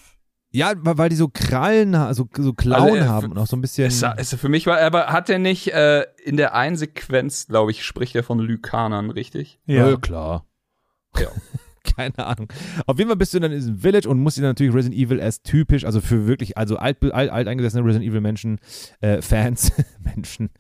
Ja, 0.53 0.73
weil 0.75 1.11
die 1.11 1.17
so 1.17 1.29
Krallen, 1.29 1.93
so, 2.15 2.29
so 2.35 2.53
Klauen 2.55 2.83
Also, 2.83 2.97
äh, 2.97 3.03
haben 3.03 3.31
und 3.31 3.39
auch 3.39 3.47
so 3.47 3.57
ein 3.57 3.61
bisschen. 3.61 3.89
Es, 3.89 4.03
es, 4.03 4.35
für 4.35 4.49
mich 4.49 4.67
war, 4.67 4.81
aber 4.81 5.09
hat 5.09 5.29
er 5.29 5.39
nicht 5.39 5.73
äh, 5.73 6.07
in 6.25 6.37
der 6.39 6.55
einen 6.55 6.77
Sequenz, 6.77 7.47
glaube 7.47 7.73
ich, 7.73 7.85
spricht 7.85 8.15
er 8.17 8.23
von 8.23 8.39
Lykanern, 8.39 9.11
richtig? 9.11 9.61
Ja. 9.67 9.91
Äh, 9.91 9.97
klar. 9.97 10.47
Ja. 11.19 11.29
Keine 11.97 12.19
Ahnung. 12.19 12.49
Auf 12.87 12.99
jeden 12.99 13.09
Fall 13.09 13.17
bist 13.17 13.35
du 13.35 13.41
dann 13.41 13.53
in 13.53 13.59
diesem 13.59 13.79
Village 13.79 14.09
und 14.09 14.21
musst 14.21 14.37
dir 14.37 14.43
natürlich 14.43 14.75
Resident 14.75 15.01
Evil 15.01 15.21
as 15.21 15.43
typisch, 15.43 15.85
also 15.85 16.01
für 16.01 16.27
wirklich, 16.27 16.57
also 16.57 16.77
alt, 16.77 17.03
alt, 17.13 17.31
alt 17.31 17.49
eingesessene 17.49 17.85
Resident 17.85 18.11
Evil 18.11 18.21
Menschen, 18.21 18.59
äh, 19.01 19.23
Fans, 19.23 19.73
Menschen, 20.05 20.51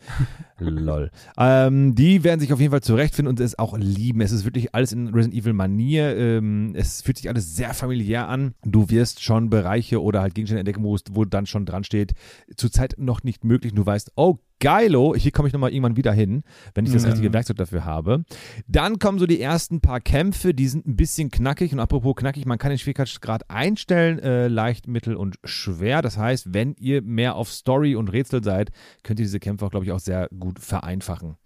lol. 0.58 1.10
Ähm, 1.38 1.94
die 1.94 2.24
werden 2.24 2.40
sich 2.40 2.52
auf 2.52 2.60
jeden 2.60 2.70
Fall 2.70 2.82
zurechtfinden 2.82 3.30
und 3.30 3.40
es 3.40 3.58
auch 3.58 3.76
lieben. 3.76 4.20
Es 4.20 4.32
ist 4.32 4.44
wirklich 4.44 4.74
alles 4.74 4.92
in 4.92 5.08
Resident 5.08 5.42
Evil 5.42 5.52
Manier. 5.52 6.16
Ähm, 6.16 6.72
es 6.74 7.02
fühlt 7.02 7.16
sich 7.18 7.28
alles 7.28 7.56
sehr 7.56 7.74
familiär 7.74 8.28
an. 8.28 8.54
Du 8.64 8.90
wirst 8.90 9.22
schon 9.22 9.50
Bereiche 9.50 10.02
oder 10.02 10.20
halt 10.20 10.34
Gegenstände 10.34 10.60
entdecken, 10.60 10.84
wo, 10.84 10.96
wo 11.10 11.24
dann 11.24 11.46
schon 11.46 11.66
dran 11.66 11.84
steht, 11.84 12.14
zurzeit 12.56 12.94
noch 12.98 13.22
nicht 13.22 13.44
möglich. 13.44 13.74
Du 13.74 13.84
weißt, 13.84 14.12
oh, 14.16 14.38
geilo, 14.60 15.14
hier 15.16 15.32
komme 15.32 15.48
ich 15.48 15.52
nochmal 15.54 15.70
irgendwann 15.72 15.96
wieder 15.96 16.12
hin, 16.12 16.42
wenn 16.74 16.86
ich 16.86 16.92
das 16.92 17.02
Mhm. 17.04 17.10
richtige 17.10 17.32
Werkzeug 17.32 17.56
dafür 17.56 17.84
habe. 17.84 18.24
Dann 18.66 18.98
kommen 18.98 19.18
so 19.18 19.26
die 19.26 19.40
ersten 19.40 19.80
paar 19.80 20.00
Kämpfe, 20.00 20.54
die 20.54 20.68
sind 20.68 20.86
ein 20.86 20.96
bisschen 20.96 21.30
knackig. 21.30 21.72
Und 21.72 21.80
apropos 21.80 22.16
knackig, 22.16 22.46
man 22.46 22.58
kann 22.58 22.70
den 22.70 22.78
Schwierigkeitsgrad 22.78 23.50
einstellen, 23.50 24.18
äh, 24.18 24.48
leicht, 24.48 24.88
mittel 24.88 25.16
und 25.16 25.36
schwer. 25.44 26.02
Das 26.02 26.16
heißt, 26.18 26.54
wenn 26.54 26.74
ihr 26.78 27.02
mehr 27.02 27.36
auf 27.36 27.52
Story 27.52 27.94
und 27.96 28.08
Rätsel 28.12 28.42
seid, 28.42 28.70
könnt 29.02 29.18
ihr 29.20 29.24
diese 29.26 29.40
Kämpfe 29.40 29.66
auch, 29.66 29.70
glaube 29.70 29.84
ich, 29.86 29.92
auch 29.92 30.00
sehr 30.00 30.28
gut 30.38 30.58
vereinfachen. 30.58 31.36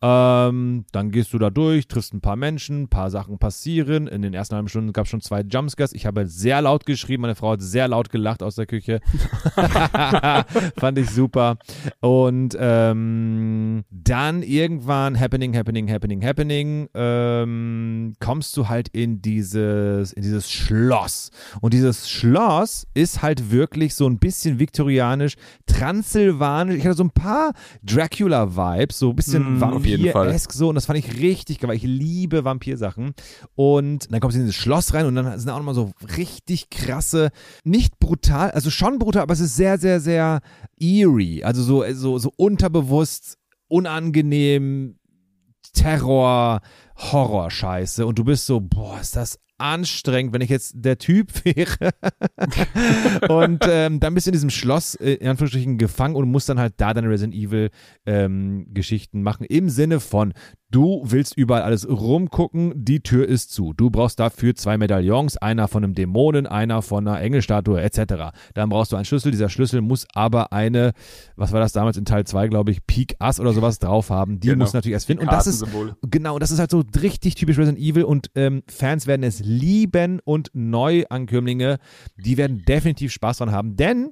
Ähm, 0.00 0.84
dann 0.92 1.10
gehst 1.10 1.32
du 1.32 1.38
da 1.38 1.50
durch, 1.50 1.88
triffst 1.88 2.14
ein 2.14 2.20
paar 2.20 2.36
Menschen, 2.36 2.82
ein 2.82 2.88
paar 2.88 3.10
Sachen 3.10 3.38
passieren. 3.38 4.06
In 4.06 4.22
den 4.22 4.32
ersten 4.32 4.54
halben 4.54 4.68
Stunden 4.68 4.92
gab 4.92 5.06
es 5.06 5.10
schon 5.10 5.20
zwei 5.20 5.40
Jumpscares. 5.40 5.92
Ich 5.92 6.06
habe 6.06 6.26
sehr 6.26 6.62
laut 6.62 6.86
geschrieben, 6.86 7.22
meine 7.22 7.34
Frau 7.34 7.52
hat 7.52 7.62
sehr 7.62 7.88
laut 7.88 8.10
gelacht 8.10 8.42
aus 8.42 8.54
der 8.54 8.66
Küche. 8.66 9.00
Fand 10.76 10.98
ich 10.98 11.10
super. 11.10 11.58
Und 12.00 12.56
ähm, 12.60 13.84
dann 13.90 14.42
irgendwann 14.42 15.18
happening, 15.18 15.56
happening, 15.56 15.90
happening, 15.90 16.24
happening, 16.24 16.88
ähm, 16.94 18.14
kommst 18.20 18.56
du 18.56 18.68
halt 18.68 18.88
in 18.90 19.20
dieses, 19.20 20.12
in 20.12 20.22
dieses 20.22 20.48
Schloss. 20.50 21.30
Und 21.60 21.74
dieses 21.74 22.08
Schloss 22.08 22.86
ist 22.94 23.22
halt 23.22 23.50
wirklich 23.50 23.96
so 23.96 24.06
ein 24.06 24.18
bisschen 24.18 24.60
viktorianisch, 24.60 25.34
transsilvanisch. 25.66 26.76
Ich 26.76 26.84
hatte 26.84 26.94
so 26.94 27.04
ein 27.04 27.10
paar 27.10 27.52
Dracula-Vibes, 27.82 28.98
so 28.98 29.10
ein 29.10 29.16
bisschen 29.16 29.38
Mm. 29.38 29.58
Jeden 29.88 30.12
Fall. 30.12 30.38
So 30.50 30.68
und 30.68 30.74
das 30.74 30.86
fand 30.86 30.98
ich 30.98 31.20
richtig 31.20 31.58
geil, 31.58 31.68
weil 31.68 31.76
ich 31.76 31.82
liebe 31.82 32.44
Vampirsachen. 32.44 33.14
Und 33.54 34.12
dann 34.12 34.20
kommst 34.20 34.36
du 34.36 34.40
in 34.40 34.46
dieses 34.46 34.60
Schloss 34.60 34.94
rein 34.94 35.06
und 35.06 35.14
dann 35.14 35.38
sind 35.38 35.50
auch 35.50 35.58
nochmal 35.58 35.74
so 35.74 35.92
richtig 36.16 36.70
krasse, 36.70 37.30
nicht 37.64 37.98
brutal, 37.98 38.50
also 38.50 38.70
schon 38.70 38.98
brutal, 38.98 39.22
aber 39.22 39.34
es 39.34 39.40
ist 39.40 39.56
sehr, 39.56 39.78
sehr, 39.78 40.00
sehr 40.00 40.40
eerie, 40.78 41.44
also 41.44 41.62
so, 41.62 41.84
so, 41.92 42.18
so 42.18 42.32
unterbewusst, 42.36 43.38
unangenehm, 43.68 44.98
Terror, 45.72 46.60
Horror-Scheiße 46.96 48.06
und 48.06 48.18
du 48.18 48.24
bist 48.24 48.46
so, 48.46 48.60
boah, 48.60 48.98
ist 49.00 49.16
das 49.16 49.38
anstrengend, 49.58 50.32
wenn 50.32 50.40
ich 50.40 50.50
jetzt 50.50 50.72
der 50.76 50.98
Typ 50.98 51.44
wäre. 51.44 51.90
und 53.28 53.60
ähm, 53.68 54.00
dann 54.00 54.14
bist 54.14 54.26
du 54.26 54.30
in 54.30 54.32
diesem 54.32 54.50
Schloss, 54.50 54.94
äh, 54.94 55.14
in 55.14 55.28
Anführungsstrichen, 55.28 55.78
gefangen 55.78 56.14
und 56.14 56.30
musst 56.30 56.48
dann 56.48 56.58
halt 56.58 56.74
da 56.78 56.94
deine 56.94 57.08
Resident 57.08 57.34
Evil 57.34 57.70
ähm, 58.06 58.66
Geschichten 58.72 59.22
machen. 59.22 59.44
Im 59.44 59.68
Sinne 59.68 60.00
von, 60.00 60.32
du 60.70 61.02
willst 61.04 61.36
überall 61.36 61.62
alles 61.62 61.88
rumgucken, 61.88 62.72
die 62.76 63.00
Tür 63.00 63.26
ist 63.26 63.52
zu. 63.52 63.72
Du 63.72 63.90
brauchst 63.90 64.20
dafür 64.20 64.54
zwei 64.54 64.76
Medaillons, 64.78 65.36
einer 65.36 65.68
von 65.68 65.84
einem 65.84 65.94
Dämonen, 65.94 66.46
einer 66.46 66.82
von 66.82 67.06
einer 67.06 67.20
Engelstatue, 67.20 67.80
etc. 67.80 68.32
Dann 68.54 68.68
brauchst 68.68 68.92
du 68.92 68.96
einen 68.96 69.04
Schlüssel. 69.04 69.30
Dieser 69.30 69.48
Schlüssel 69.48 69.80
muss 69.80 70.06
aber 70.14 70.52
eine, 70.52 70.92
was 71.36 71.52
war 71.52 71.60
das 71.60 71.72
damals 71.72 71.96
in 71.96 72.04
Teil 72.04 72.24
2, 72.24 72.48
glaube 72.48 72.70
ich, 72.70 72.86
Peak 72.86 73.16
Ass 73.18 73.40
oder 73.40 73.52
sowas 73.52 73.78
drauf 73.78 74.10
haben. 74.10 74.40
Die 74.40 74.48
Genau. 74.48 74.64
musst 74.64 74.74
du 74.74 74.78
natürlich 74.78 74.94
erst 74.94 75.06
finden. 75.06 75.22
Und 75.24 75.32
das 75.32 75.46
ist, 75.46 75.64
Genau, 76.02 76.38
das 76.38 76.50
ist 76.50 76.58
halt 76.58 76.70
so 76.70 76.82
richtig 77.00 77.34
typisch 77.34 77.58
Resident 77.58 77.78
Evil 77.78 78.04
und 78.04 78.30
ähm, 78.34 78.62
Fans 78.68 79.06
werden 79.06 79.22
es 79.22 79.40
lieben 79.40 80.20
und 80.24 80.50
Neuankömmlinge, 80.52 81.78
die 82.16 82.36
werden 82.36 82.62
definitiv 82.66 83.12
Spaß 83.12 83.38
dran 83.38 83.52
haben, 83.52 83.76
denn 83.76 84.10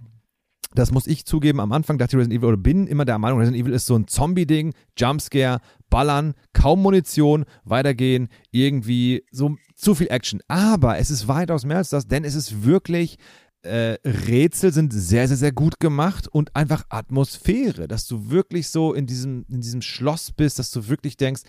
das 0.75 0.91
muss 0.91 1.07
ich 1.07 1.25
zugeben, 1.25 1.61
am 1.61 1.73
Anfang 1.73 1.99
dachte 1.99 2.17
ich 2.17 2.21
Resident 2.21 2.39
Evil 2.39 2.49
oder 2.49 2.57
bin 2.57 2.87
immer 2.87 3.05
der 3.05 3.19
Meinung, 3.19 3.39
Resident 3.39 3.63
Evil 3.63 3.75
ist 3.75 3.87
so 3.87 3.97
ein 3.97 4.09
Zombie-Ding, 4.09 4.75
Jumpscare, 4.97 5.61
Ballern, 5.91 6.35
kaum 6.53 6.83
Munition, 6.83 7.45
weitergehen, 7.65 8.29
irgendwie 8.51 9.25
so 9.31 9.57
zu 9.75 9.95
viel 9.95 10.09
Action. 10.09 10.41
Aber 10.49 10.99
es 10.99 11.11
ist 11.11 11.29
weitaus 11.29 11.65
mehr 11.65 11.79
als 11.79 11.91
das, 11.91 12.09
denn 12.09 12.25
es 12.25 12.35
ist 12.35 12.65
wirklich 12.65 13.19
äh, 13.63 13.99
Rätsel 14.05 14.73
sind 14.73 14.93
sehr, 14.93 15.29
sehr, 15.29 15.37
sehr 15.37 15.53
gut 15.53 15.81
gemacht 15.81 16.29
und 16.29 16.55
einfach 16.55 16.85
Atmosphäre, 16.89 17.89
dass 17.89 18.07
du 18.07 18.31
wirklich 18.31 18.69
so 18.69 18.95
in 18.95 19.07
diesem, 19.07 19.45
in 19.49 19.61
diesem 19.61 19.83
Schloss 19.83 20.33
bist, 20.33 20.59
dass 20.59 20.71
du 20.71 20.89
wirklich 20.89 21.17
denkst, 21.17 21.43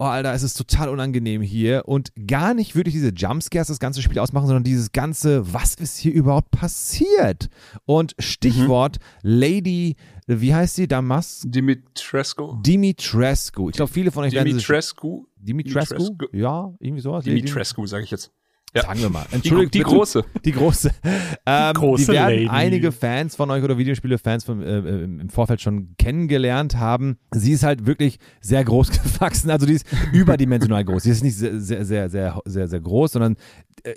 oh 0.00 0.04
Alter, 0.04 0.32
es 0.32 0.42
ist 0.42 0.54
total 0.54 0.88
unangenehm 0.88 1.42
hier 1.42 1.82
und 1.86 2.10
gar 2.26 2.54
nicht 2.54 2.74
wirklich 2.74 2.94
diese 2.94 3.10
Jumpscares 3.10 3.68
das 3.68 3.78
ganze 3.78 4.00
Spiel 4.00 4.18
ausmachen, 4.18 4.46
sondern 4.46 4.64
dieses 4.64 4.92
ganze, 4.92 5.52
was 5.52 5.74
ist 5.74 5.98
hier 5.98 6.12
überhaupt 6.12 6.50
passiert? 6.50 7.50
Und 7.84 8.16
Stichwort 8.18 8.96
Lady, 9.22 9.96
wie 10.26 10.54
heißt 10.54 10.76
sie, 10.76 10.88
Damas? 10.88 11.42
Dimitrescu. 11.46 12.56
Dimitrescu. 12.62 13.68
Ich 13.68 13.76
glaube, 13.76 13.92
viele 13.92 14.10
von 14.10 14.24
euch 14.24 14.32
werden 14.32 14.46
sie 14.46 14.52
Dimitrescu. 14.52 15.26
Dimitrescu? 15.36 15.94
Dimitrescu? 15.96 16.36
Ja, 16.36 16.72
irgendwie 16.80 17.02
sowas. 17.02 17.24
Dimitrescu, 17.24 17.86
sage 17.86 18.04
ich 18.04 18.10
jetzt. 18.10 18.32
Ja. 18.74 18.82
Sagen 18.82 19.00
wir 19.00 19.10
mal. 19.10 19.24
Die, 19.30 19.34
Entschuldigt 19.36 19.74
die 19.74 19.78
bitte. 19.78 19.90
große. 19.90 20.24
Die 20.44 20.52
große. 20.52 20.90
Ähm, 21.46 21.74
große 21.74 22.06
die 22.06 22.12
werden 22.12 22.30
Lady. 22.34 22.48
einige 22.48 22.92
Fans 22.92 23.34
von 23.34 23.50
euch 23.50 23.64
oder 23.64 23.78
Videospiele-Fans 23.78 24.44
vom, 24.44 24.62
äh, 24.62 24.78
äh, 24.78 25.04
im 25.04 25.28
Vorfeld 25.30 25.60
schon 25.60 25.94
kennengelernt 25.98 26.76
haben. 26.76 27.18
Sie 27.32 27.52
ist 27.52 27.62
halt 27.62 27.86
wirklich 27.86 28.18
sehr 28.40 28.62
groß 28.62 28.90
gewachsen. 29.02 29.50
Also 29.50 29.66
die 29.66 29.72
ist 29.74 29.86
überdimensional 30.12 30.84
groß. 30.84 31.04
Sie 31.04 31.10
ist 31.10 31.22
nicht 31.24 31.36
sehr, 31.36 31.58
sehr, 31.60 31.84
sehr, 31.84 32.08
sehr, 32.10 32.40
sehr, 32.44 32.68
sehr 32.68 32.80
groß, 32.80 33.12
sondern 33.12 33.36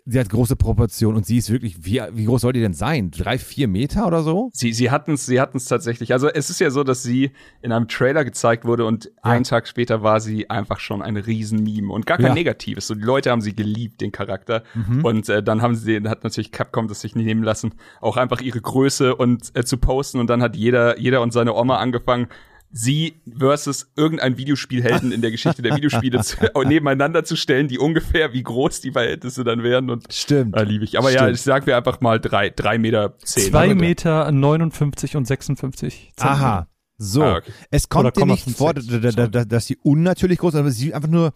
sie 0.06 0.20
hat 0.20 0.30
große 0.30 0.56
Proportionen 0.56 1.18
und 1.18 1.26
sie 1.26 1.38
ist 1.38 1.50
wirklich, 1.50 1.86
wie, 1.86 2.02
wie 2.14 2.26
groß 2.26 2.42
soll 2.42 2.54
die 2.54 2.60
denn 2.62 2.74
sein? 2.74 3.12
Drei, 3.12 3.38
vier 3.38 3.68
Meter 3.68 4.08
oder 4.08 4.24
so? 4.24 4.50
Sie, 4.54 4.74
sie 4.74 4.92
hatten 4.92 5.14
es 5.14 5.26
sie 5.26 5.40
hatten's 5.40 5.66
tatsächlich. 5.66 6.14
Also 6.14 6.28
es 6.30 6.50
ist 6.50 6.60
ja 6.60 6.70
so, 6.70 6.84
dass 6.84 7.04
sie 7.04 7.32
in 7.62 7.72
einem 7.72 7.88
Trailer 7.88 8.24
gezeigt 8.26 8.66
wurde 8.66 8.86
und 8.86 9.12
einen 9.22 9.44
Tag 9.44 9.68
später 9.68 10.04
war 10.04 10.20
sie 10.20 10.50
einfach 10.50 10.80
schon 10.80 11.02
ein 11.02 11.18
Riesenmeme 11.18 11.92
und 11.92 12.06
gar 12.06 12.18
kein 12.18 12.28
Ja. 12.28 12.34
Negatives. 12.34 12.88
So, 12.88 12.96
die 12.96 13.02
Leute 13.02 13.32
haben 13.32 13.42
sie 13.42 13.56
geliebt, 13.56 14.02
den 14.02 14.12
Charakter. 14.12 14.64
Und 15.04 15.30
äh, 15.30 15.42
dann 15.44 15.62
haben 15.62 15.76
sie, 15.76 16.02
hat 16.06 16.24
natürlich 16.24 16.52
Capcom 16.52 16.88
das 16.88 17.02
sich 17.02 17.16
nicht 17.16 17.26
nehmen 17.26 17.44
lassen, 17.44 17.74
auch 18.02 18.18
einfach 18.18 18.42
ihre 18.42 18.62
Größe 18.62 19.16
und 19.16 19.52
äh, 19.56 19.64
zu 19.64 19.78
posten. 19.78 20.20
Und 20.20 20.28
dann 20.30 20.42
hat 20.42 20.56
jeder, 20.56 21.00
jeder 21.00 21.22
und 21.22 21.32
seine 21.34 21.54
Oma 21.54 21.78
angefangen, 21.78 22.28
sie 22.76 23.22
versus 23.38 23.92
irgendein 23.96 24.36
Videospielhelden 24.38 25.12
in 25.12 25.22
der 25.22 25.30
Geschichte 25.30 25.62
der 25.62 25.76
Videospiele 25.76 26.22
zu, 26.22 26.38
nebeneinander 26.66 27.24
zu 27.24 27.36
stellen, 27.36 27.68
die 27.68 27.78
ungefähr 27.78 28.34
wie 28.34 28.42
groß 28.44 28.82
die 28.82 28.92
Verhältnisse 28.92 29.44
dann 29.44 29.62
wären. 29.62 29.90
Und 29.92 30.12
Stimmt. 30.12 30.58
äh, 30.58 30.64
liebe 30.64 30.84
ich. 30.84 30.98
Aber 30.98 31.12
ja, 31.12 31.20
Stimmt. 31.20 31.36
ich 31.36 31.42
sag 31.44 31.66
mir 31.68 31.78
einfach 31.78 32.02
mal 32.02 32.20
drei, 32.20 32.50
drei 32.50 32.78
Meter 32.80 33.16
zehn. 33.20 33.52
Zwei 33.52 33.76
Meter 33.76 34.32
59 34.32 35.16
und 35.16 35.26
56 35.28 36.12
Zentimeter. 36.16 36.46
Aha. 36.46 36.68
So. 36.98 37.24
Ah, 37.24 37.38
okay. 37.38 37.52
Es 37.70 37.90
kommt 37.90 38.16
dir 38.18 38.26
nicht 38.26 38.50
vor, 38.52 38.72
0,56, 38.72 39.00
da- 39.02 39.12
da- 39.12 39.28
da- 39.28 39.46
dass 39.46 39.68
sie 39.68 39.78
unnatürlich 39.78 40.40
groß 40.40 40.54
ist, 40.56 40.60
aber 40.60 40.72
sie 40.72 40.94
einfach 40.94 41.10
nur 41.10 41.34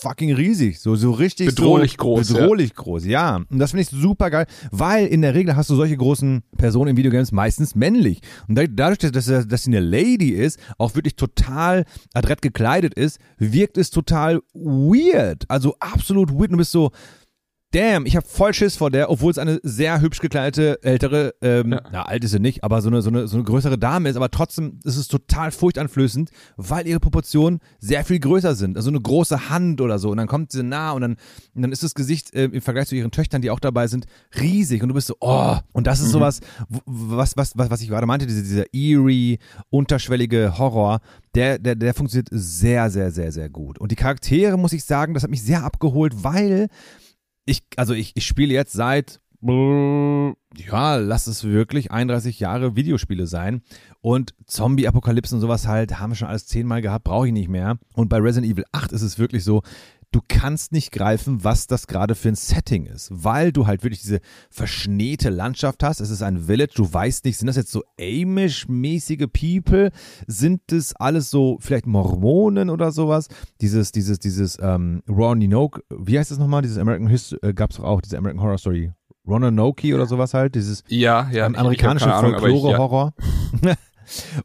fucking 0.00 0.32
riesig. 0.34 0.78
So, 0.80 0.94
so 0.96 1.10
richtig 1.10 1.46
Bedrohlich 1.48 1.92
so, 1.92 1.96
groß, 1.98 2.28
Bedrohlich 2.28 2.74
groß, 2.74 3.04
ja. 3.06 3.36
Und 3.36 3.58
das 3.58 3.70
finde 3.72 3.82
ich 3.82 3.88
super 3.88 4.30
geil, 4.30 4.46
weil 4.70 5.06
in 5.06 5.22
der 5.22 5.34
Regel 5.34 5.56
hast 5.56 5.70
du 5.70 5.74
solche 5.76 5.96
großen 5.96 6.42
Personen 6.56 6.90
in 6.90 6.96
Videogames 6.96 7.32
meistens 7.32 7.74
männlich. 7.74 8.20
Und 8.48 8.56
da- 8.56 8.66
dadurch, 8.66 8.98
dass, 8.98 9.12
dass, 9.26 9.46
dass 9.48 9.62
sie 9.62 9.70
eine 9.70 9.80
Lady 9.80 10.30
ist, 10.30 10.58
auch 10.78 10.94
wirklich 10.94 11.16
total 11.16 11.84
adrett 12.14 12.42
gekleidet 12.42 12.94
ist, 12.94 13.18
wirkt 13.38 13.78
es 13.78 13.90
total 13.90 14.40
weird. 14.54 15.44
Also 15.48 15.74
absolut 15.80 16.32
weird. 16.32 16.52
Du 16.52 16.56
bist 16.56 16.72
so, 16.72 16.90
Damn, 17.72 18.06
ich 18.06 18.16
habe 18.16 18.26
voll 18.26 18.54
Schiss 18.54 18.76
vor 18.76 18.90
der, 18.90 19.10
obwohl 19.10 19.30
es 19.30 19.36
eine 19.36 19.60
sehr 19.62 20.00
hübsch 20.00 20.20
gekleidete, 20.20 20.82
ältere, 20.82 21.34
ähm, 21.42 21.72
Ja. 21.72 21.82
na, 21.92 22.02
alt 22.06 22.24
ist 22.24 22.30
sie 22.30 22.40
nicht, 22.40 22.64
aber 22.64 22.80
so 22.80 22.88
eine, 22.88 23.02
so, 23.02 23.10
eine, 23.10 23.28
so 23.28 23.36
eine 23.36 23.44
größere 23.44 23.76
Dame 23.76 24.08
ist, 24.08 24.16
aber 24.16 24.30
trotzdem 24.30 24.80
ist 24.84 24.96
es 24.96 25.06
total 25.06 25.50
furchteinflößend, 25.50 26.30
weil 26.56 26.86
ihre 26.86 26.98
Proportionen 26.98 27.58
sehr 27.78 28.06
viel 28.06 28.20
größer 28.20 28.54
sind. 28.54 28.78
Also 28.78 28.88
eine 28.88 28.98
große 29.02 29.50
Hand 29.50 29.82
oder 29.82 29.98
so. 29.98 30.08
Und 30.10 30.16
dann 30.16 30.28
kommt 30.28 30.50
sie 30.50 30.62
nah 30.62 30.92
und 30.92 31.02
dann, 31.02 31.16
und 31.54 31.60
dann 31.60 31.70
ist 31.70 31.82
das 31.82 31.94
Gesicht 31.94 32.32
äh, 32.34 32.44
im 32.44 32.62
Vergleich 32.62 32.88
zu 32.88 32.96
ihren 32.96 33.10
Töchtern, 33.10 33.42
die 33.42 33.50
auch 33.50 33.60
dabei 33.60 33.86
sind, 33.86 34.06
riesig. 34.40 34.82
Und 34.82 34.88
du 34.88 34.94
bist 34.94 35.08
so, 35.08 35.16
oh. 35.20 35.56
Und 35.72 35.86
das 35.86 36.00
ist 36.00 36.10
sowas, 36.10 36.40
w- 36.70 36.78
was, 36.86 37.36
was, 37.36 37.52
was, 37.58 37.70
was 37.70 37.82
ich 37.82 37.88
gerade 37.88 38.06
meinte, 38.06 38.26
diese, 38.26 38.42
dieser 38.42 38.72
eerie, 38.72 39.40
unterschwellige 39.68 40.56
Horror, 40.56 41.00
der, 41.34 41.58
der, 41.58 41.74
der 41.74 41.92
funktioniert 41.92 42.28
sehr, 42.30 42.88
sehr, 42.88 43.10
sehr, 43.10 43.30
sehr 43.30 43.50
gut. 43.50 43.78
Und 43.78 43.92
die 43.92 43.96
Charaktere, 43.96 44.56
muss 44.56 44.72
ich 44.72 44.84
sagen, 44.84 45.12
das 45.12 45.22
hat 45.22 45.30
mich 45.30 45.42
sehr 45.42 45.64
abgeholt, 45.64 46.24
weil 46.24 46.68
ich, 47.48 47.62
also 47.76 47.94
ich, 47.94 48.12
ich 48.14 48.26
spiele 48.26 48.52
jetzt 48.52 48.72
seit, 48.72 49.20
ja, 49.40 50.96
lass 50.96 51.26
es 51.28 51.44
wirklich 51.44 51.92
31 51.92 52.40
Jahre 52.40 52.76
Videospiele 52.76 53.26
sein. 53.26 53.62
Und 54.00 54.34
Zombie-Apokalypsen 54.46 55.36
und 55.36 55.40
sowas 55.40 55.66
halt, 55.66 55.98
haben 55.98 56.10
wir 56.10 56.16
schon 56.16 56.28
alles 56.28 56.46
zehnmal 56.46 56.82
gehabt, 56.82 57.04
brauche 57.04 57.28
ich 57.28 57.32
nicht 57.32 57.48
mehr. 57.48 57.78
Und 57.94 58.08
bei 58.08 58.18
Resident 58.18 58.52
Evil 58.52 58.64
8 58.72 58.92
ist 58.92 59.02
es 59.02 59.18
wirklich 59.18 59.44
so, 59.44 59.62
du 60.12 60.20
kannst 60.26 60.72
nicht 60.72 60.90
greifen, 60.92 61.44
was 61.44 61.66
das 61.66 61.86
gerade 61.86 62.14
für 62.14 62.28
ein 62.28 62.34
Setting 62.34 62.86
ist, 62.86 63.10
weil 63.12 63.52
du 63.52 63.66
halt 63.66 63.82
wirklich 63.82 64.00
diese 64.00 64.20
verschneite 64.50 65.28
Landschaft 65.30 65.82
hast. 65.82 66.00
Es 66.00 66.10
ist 66.10 66.22
ein 66.22 66.44
Village, 66.46 66.72
du 66.76 66.90
weißt 66.92 67.24
nicht, 67.24 67.36
sind 67.38 67.46
das 67.46 67.56
jetzt 67.56 67.70
so 67.72 67.82
Amish-mäßige 68.00 69.26
People? 69.28 69.90
Sind 70.26 70.62
das 70.68 70.94
alles 70.96 71.30
so 71.30 71.58
vielleicht 71.60 71.86
Mormonen 71.86 72.70
oder 72.70 72.90
sowas? 72.92 73.28
Dieses, 73.60 73.92
dieses, 73.92 74.18
dieses 74.18 74.58
ähm, 74.60 75.02
Roanoke, 75.08 75.82
wie 75.90 76.18
heißt 76.18 76.30
das 76.30 76.38
nochmal? 76.38 76.62
Dieses 76.62 76.78
American 76.78 77.08
History, 77.08 77.40
äh, 77.42 77.52
gab 77.52 77.70
es 77.70 77.80
auch, 77.80 78.00
diese 78.00 78.16
American 78.18 78.42
Horror 78.42 78.58
Story. 78.58 78.92
Roanoke 79.26 79.94
oder 79.94 80.06
sowas 80.06 80.32
halt, 80.32 80.54
dieses 80.54 80.84
Ja, 80.88 81.28
ja. 81.30 81.44
am 81.44 81.52
ich- 81.52 81.56
ich 81.56 81.58
hab 81.58 81.64
amerikanischen 81.66 82.08
keine 82.08 82.14
Ahnung, 82.14 82.34
aber 82.34 82.48
ich- 82.48 82.62
ja. 83.62 83.74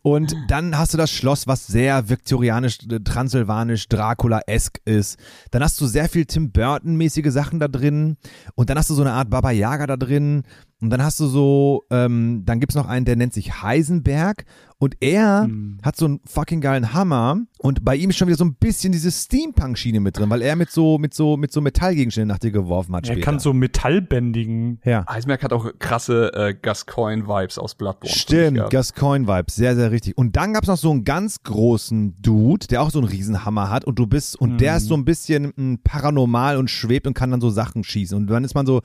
Und 0.02 0.36
dann 0.48 0.78
hast 0.78 0.94
du 0.94 0.98
das 0.98 1.12
Schloss, 1.12 1.48
was 1.48 1.68
sehr 1.68 2.10
viktorianisch, 2.10 2.80
äh, 2.90 3.00
transsilvanisch, 3.00 3.88
Dracula-esk 3.90 4.80
ist. 4.86 5.18
Dann 5.52 5.64
hast 5.64 5.80
du 5.82 5.86
sehr 5.86 6.10
viel 6.10 6.26
Tim 6.26 6.52
Burton-mäßige 6.52 7.32
Sachen 7.32 7.60
da 7.60 7.68
drin. 7.68 8.18
Und 8.56 8.70
dann 8.70 8.78
hast 8.78 8.90
du 8.90 8.94
so 8.94 9.02
eine 9.02 9.14
Art 9.14 9.30
Baba 9.30 9.52
Yaga 9.52 9.88
da 9.88 9.98
drin. 9.98 10.44
Und 10.84 10.90
dann 10.90 11.02
hast 11.02 11.18
du 11.20 11.28
so, 11.28 11.84
ähm, 11.92 12.44
dann 12.46 12.60
gibt's 12.60 12.76
noch 12.76 12.88
einen, 12.88 13.06
der 13.06 13.16
nennt 13.16 13.34
sich 13.34 13.62
Heisenberg. 13.64 14.44
Und 14.80 14.98
er 15.00 15.44
Hm. 15.46 15.78
hat 15.82 15.96
so 15.96 16.04
einen 16.06 16.20
fucking 16.26 16.60
geilen 16.60 16.94
Hammer. 16.94 17.38
Und 17.60 17.86
bei 17.86 17.96
ihm 17.96 18.10
ist 18.10 18.18
schon 18.18 18.28
wieder 18.28 18.38
so 18.38 18.44
ein 18.44 18.56
bisschen 18.56 18.92
diese 18.92 19.12
Steampunk-Schiene 19.12 20.02
mit 20.02 20.18
drin, 20.20 20.30
weil 20.30 20.42
er 20.42 20.58
mit 20.58 20.72
so, 20.72 20.98
mit 20.98 21.14
so, 21.14 21.38
mit 21.38 21.54
so 21.54 21.62
Metallgegenständen 21.62 22.28
nach 22.28 22.40
dir 22.40 22.52
geworfen 22.52 22.94
hat 22.94 23.06
Er 23.08 23.14
später. 23.14 23.24
kann 23.26 23.40
so 23.40 23.54
Metall 23.54 24.02
bändigen. 24.02 24.80
ja. 24.84 25.06
Heisenberg 25.08 25.42
hat 25.42 25.54
auch 25.54 25.68
krasse 25.80 26.34
äh, 26.34 26.54
Gascoigne-Vibes 26.54 27.58
aus 27.60 27.76
Bloodborne. 27.76 28.14
Stimmt, 28.14 28.58
Ja. 28.58 28.68
Gascoigne-Vibes, 28.68 29.56
sehr, 29.56 29.78
sehr 29.78 29.92
richtig. 29.92 30.18
Und 30.18 30.36
dann 30.36 30.52
gab's 30.52 30.68
noch 30.68 30.76
so 30.78 30.92
einen 30.92 31.06
ganz 31.06 31.44
großen 31.44 32.22
Dude, 32.22 32.68
der 32.68 32.82
auch 32.82 32.92
so 32.92 33.00
einen 33.00 33.08
Riesenhammer 33.08 33.70
hat 33.70 33.86
und 33.86 33.98
du 34.00 34.06
bist, 34.06 34.36
und 34.42 34.60
der 34.60 34.76
ist 34.78 34.88
so 34.88 34.96
ein 34.96 35.06
bisschen 35.06 35.54
mm, 35.56 35.76
paranormal 35.86 36.58
und 36.58 36.70
schwebt 36.70 37.08
und 37.08 37.14
kann 37.14 37.32
dann 37.32 37.40
so 37.40 37.50
Sachen 37.50 37.86
schießen. 37.86 38.18
Und 38.18 38.28
dann 38.28 38.44
ist 38.44 38.54
man 38.56 38.66
so, 38.66 38.82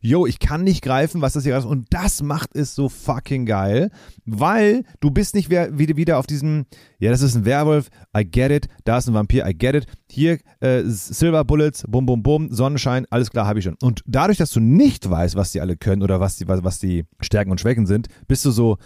yo, 0.00 0.24
ich 0.26 0.38
kann 0.38 0.64
nicht 0.64 0.82
greifen, 0.82 1.20
was 1.20 1.34
das 1.34 1.41
hier 1.44 1.56
ist. 1.56 1.64
Und 1.64 1.86
das 1.90 2.22
macht 2.22 2.54
es 2.54 2.74
so 2.74 2.88
fucking 2.88 3.46
geil, 3.46 3.90
weil 4.24 4.84
du 5.00 5.10
bist 5.10 5.34
nicht 5.34 5.50
wieder, 5.50 5.76
wieder 5.78 6.18
auf 6.18 6.26
diesem, 6.26 6.66
ja, 6.98 7.10
das 7.10 7.22
ist 7.22 7.34
ein 7.34 7.44
Werwolf, 7.44 7.88
I 8.16 8.24
get 8.24 8.50
it, 8.50 8.68
da 8.84 8.98
ist 8.98 9.08
ein 9.08 9.14
Vampir, 9.14 9.46
I 9.46 9.54
get 9.56 9.74
it. 9.74 9.86
Hier, 10.10 10.38
äh, 10.60 10.82
Silver 10.84 11.44
Bullets, 11.44 11.84
bum, 11.88 12.06
bum, 12.06 12.22
bum, 12.22 12.52
Sonnenschein, 12.52 13.06
alles 13.10 13.30
klar, 13.30 13.46
habe 13.46 13.58
ich 13.58 13.64
schon. 13.64 13.76
Und 13.82 14.02
dadurch, 14.06 14.38
dass 14.38 14.50
du 14.50 14.60
nicht 14.60 15.08
weißt, 15.08 15.36
was 15.36 15.52
die 15.52 15.60
alle 15.60 15.76
können 15.76 16.02
oder 16.02 16.20
was 16.20 16.36
die, 16.36 16.48
was, 16.48 16.62
was 16.64 16.78
die 16.78 17.04
Stärken 17.20 17.50
und 17.50 17.60
Schwächen 17.60 17.86
sind, 17.86 18.08
bist 18.28 18.44
du 18.44 18.50
so, 18.50 18.78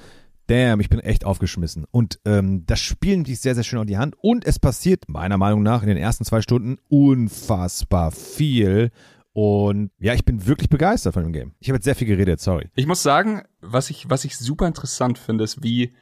damn, 0.46 0.80
ich 0.80 0.88
bin 0.88 1.00
echt 1.00 1.24
aufgeschmissen. 1.24 1.84
Und 1.90 2.18
ähm, 2.24 2.64
das 2.66 2.80
Spiel 2.80 3.14
nimmt 3.14 3.28
dich 3.28 3.40
sehr, 3.40 3.54
sehr 3.54 3.64
schön 3.64 3.78
auf 3.78 3.86
die 3.86 3.98
Hand. 3.98 4.16
Und 4.20 4.44
es 4.44 4.58
passiert 4.58 5.04
meiner 5.08 5.38
Meinung 5.38 5.62
nach 5.62 5.82
in 5.82 5.88
den 5.88 5.96
ersten 5.96 6.24
zwei 6.24 6.40
Stunden 6.40 6.78
unfassbar 6.88 8.10
viel. 8.12 8.90
Und 9.36 9.90
ja, 9.98 10.14
ich 10.14 10.24
bin 10.24 10.46
wirklich 10.46 10.70
begeistert 10.70 11.12
von 11.12 11.22
dem 11.22 11.34
Game. 11.34 11.52
Ich 11.58 11.68
habe 11.68 11.76
jetzt 11.76 11.84
sehr 11.84 11.94
viel 11.94 12.06
geredet, 12.06 12.40
sorry. 12.40 12.70
Ich 12.74 12.86
muss 12.86 13.02
sagen, 13.02 13.42
was 13.60 13.90
ich, 13.90 14.08
was 14.08 14.24
ich 14.24 14.38
super 14.38 14.66
interessant 14.66 15.18
finde, 15.18 15.44
ist 15.44 15.62
wie, 15.62 15.94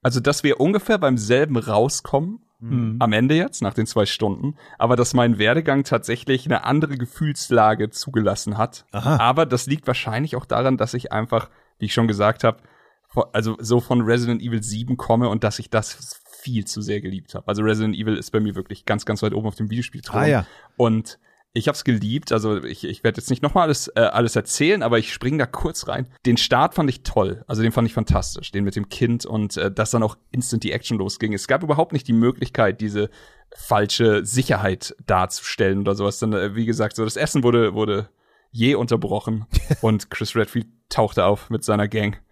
also 0.00 0.20
dass 0.20 0.44
wir 0.44 0.60
ungefähr 0.60 0.96
beim 0.96 1.18
selben 1.18 1.56
rauskommen, 1.56 2.38
mhm. 2.60 2.98
am 3.00 3.12
Ende 3.12 3.34
jetzt, 3.34 3.62
nach 3.62 3.74
den 3.74 3.86
zwei 3.86 4.06
Stunden, 4.06 4.54
aber 4.78 4.94
dass 4.94 5.12
mein 5.12 5.38
Werdegang 5.40 5.82
tatsächlich 5.82 6.46
eine 6.46 6.62
andere 6.62 6.96
Gefühlslage 6.96 7.90
zugelassen 7.90 8.58
hat. 8.58 8.86
Aha. 8.92 9.16
Aber 9.16 9.44
das 9.44 9.66
liegt 9.66 9.88
wahrscheinlich 9.88 10.36
auch 10.36 10.46
daran, 10.46 10.76
dass 10.76 10.94
ich 10.94 11.10
einfach, 11.10 11.50
wie 11.80 11.86
ich 11.86 11.92
schon 11.92 12.06
gesagt 12.06 12.44
habe, 12.44 12.58
also 13.32 13.56
so 13.58 13.80
von 13.80 14.02
Resident 14.02 14.40
Evil 14.40 14.62
7 14.62 14.96
komme 14.96 15.30
und 15.30 15.42
dass 15.42 15.58
ich 15.58 15.68
das 15.68 16.20
viel 16.42 16.64
zu 16.64 16.80
sehr 16.80 17.00
geliebt 17.00 17.34
habe. 17.34 17.48
Also 17.48 17.64
Resident 17.64 17.96
Evil 17.96 18.16
ist 18.16 18.30
bei 18.30 18.38
mir 18.38 18.54
wirklich 18.54 18.84
ganz, 18.84 19.04
ganz 19.04 19.20
weit 19.24 19.34
oben 19.34 19.48
auf 19.48 19.56
dem 19.56 19.68
Videospiel 19.68 20.02
Ah, 20.10 20.26
ja. 20.26 20.46
Und 20.76 21.18
ich 21.58 21.68
habe 21.68 21.76
es 21.76 21.84
geliebt. 21.84 22.32
Also 22.32 22.62
ich, 22.62 22.84
ich 22.84 23.04
werde 23.04 23.20
jetzt 23.20 23.30
nicht 23.30 23.42
nochmal 23.42 23.64
alles, 23.64 23.88
äh, 23.88 24.00
alles 24.00 24.36
erzählen, 24.36 24.82
aber 24.82 24.98
ich 24.98 25.12
springe 25.12 25.38
da 25.38 25.46
kurz 25.46 25.88
rein. 25.88 26.08
Den 26.24 26.36
Start 26.36 26.74
fand 26.74 26.88
ich 26.88 27.02
toll. 27.02 27.44
Also 27.46 27.62
den 27.62 27.72
fand 27.72 27.88
ich 27.88 27.94
fantastisch. 27.94 28.52
Den 28.52 28.64
mit 28.64 28.76
dem 28.76 28.88
Kind 28.88 29.26
und 29.26 29.56
äh, 29.56 29.70
dass 29.70 29.90
dann 29.90 30.02
auch 30.02 30.16
instant 30.30 30.62
die 30.62 30.72
Action 30.72 30.98
losging. 30.98 31.32
Es 31.32 31.48
gab 31.48 31.62
überhaupt 31.62 31.92
nicht 31.92 32.08
die 32.08 32.12
Möglichkeit, 32.12 32.80
diese 32.80 33.10
falsche 33.54 34.24
Sicherheit 34.24 34.94
darzustellen 35.06 35.80
oder 35.80 35.94
sowas. 35.94 36.18
Dann, 36.18 36.32
äh, 36.32 36.54
wie 36.54 36.66
gesagt, 36.66 36.96
so 36.96 37.04
das 37.04 37.16
Essen 37.16 37.42
wurde, 37.42 37.74
wurde 37.74 38.08
je 38.50 38.74
unterbrochen 38.74 39.46
und 39.82 40.10
Chris 40.10 40.36
Redfield 40.36 40.68
tauchte 40.88 41.24
auf 41.24 41.50
mit 41.50 41.64
seiner 41.64 41.88
Gang. 41.88 42.22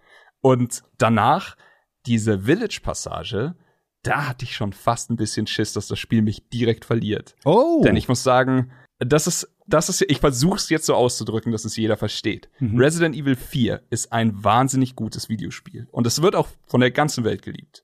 Und 0.41 0.83
danach 0.97 1.57
diese 2.05 2.39
Village-Passage, 2.39 3.55
da 4.03 4.27
hatte 4.27 4.45
ich 4.45 4.55
schon 4.55 4.71
fast 4.71 5.09
ein 5.09 5.17
bisschen 5.17 5.47
Schiss, 5.47 5.73
dass 5.73 5.87
das 5.87 5.99
Spiel 5.99 6.21
mich 6.21 6.49
direkt 6.49 6.85
verliert. 6.85 7.35
Oh. 7.43 7.81
Denn 7.83 7.97
ich 7.97 8.07
muss 8.07 8.23
sagen, 8.23 8.71
das 8.99 9.27
ist, 9.27 9.47
das 9.67 9.89
ist, 9.89 10.01
ich 10.01 10.19
versuche 10.19 10.57
es 10.57 10.69
jetzt 10.69 10.85
so 10.85 10.95
auszudrücken, 10.95 11.51
dass 11.51 11.65
es 11.65 11.75
jeder 11.75 11.97
versteht. 11.97 12.49
Mhm. 12.59 12.79
Resident 12.79 13.15
Evil 13.15 13.35
4 13.35 13.83
ist 13.89 14.11
ein 14.11 14.43
wahnsinnig 14.43 14.95
gutes 14.95 15.29
Videospiel. 15.29 15.87
Und 15.91 16.07
es 16.07 16.21
wird 16.21 16.35
auch 16.35 16.47
von 16.65 16.81
der 16.81 16.91
ganzen 16.91 17.23
Welt 17.23 17.41
geliebt. 17.41 17.83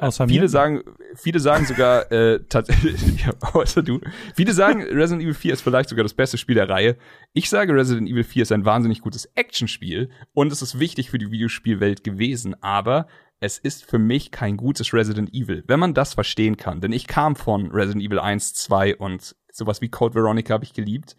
Außer 0.00 0.28
viele 0.28 0.42
mir? 0.42 0.48
sagen, 0.48 0.82
viele 1.14 1.40
sagen 1.40 1.64
sogar, 1.64 2.12
äh, 2.12 2.40
ja, 2.52 3.32
außer 3.40 3.82
du. 3.82 4.00
Viele 4.34 4.52
sagen, 4.52 4.82
Resident 4.82 5.22
Evil 5.22 5.34
4 5.34 5.54
ist 5.54 5.62
vielleicht 5.62 5.88
sogar 5.88 6.04
das 6.04 6.14
beste 6.14 6.36
Spiel 6.36 6.56
der 6.56 6.68
Reihe. 6.68 6.96
Ich 7.32 7.48
sage, 7.48 7.74
Resident 7.74 8.08
Evil 8.08 8.24
4 8.24 8.42
ist 8.42 8.52
ein 8.52 8.64
wahnsinnig 8.64 9.00
gutes 9.00 9.24
Actionspiel 9.34 10.10
und 10.34 10.52
es 10.52 10.62
ist 10.62 10.78
wichtig 10.78 11.10
für 11.10 11.18
die 11.18 11.30
Videospielwelt 11.30 12.04
gewesen, 12.04 12.54
aber 12.62 13.06
es 13.40 13.58
ist 13.58 13.84
für 13.84 13.98
mich 13.98 14.30
kein 14.30 14.56
gutes 14.56 14.92
Resident 14.92 15.32
Evil, 15.32 15.64
wenn 15.66 15.80
man 15.80 15.94
das 15.94 16.14
verstehen 16.14 16.56
kann. 16.56 16.80
Denn 16.80 16.92
ich 16.92 17.06
kam 17.06 17.36
von 17.36 17.70
Resident 17.70 18.04
Evil 18.04 18.18
1, 18.18 18.54
2 18.54 18.96
und 18.96 19.36
sowas 19.58 19.80
wie 19.80 19.88
Code 19.88 20.14
Veronica 20.14 20.54
habe 20.54 20.64
ich 20.64 20.72
geliebt. 20.72 21.16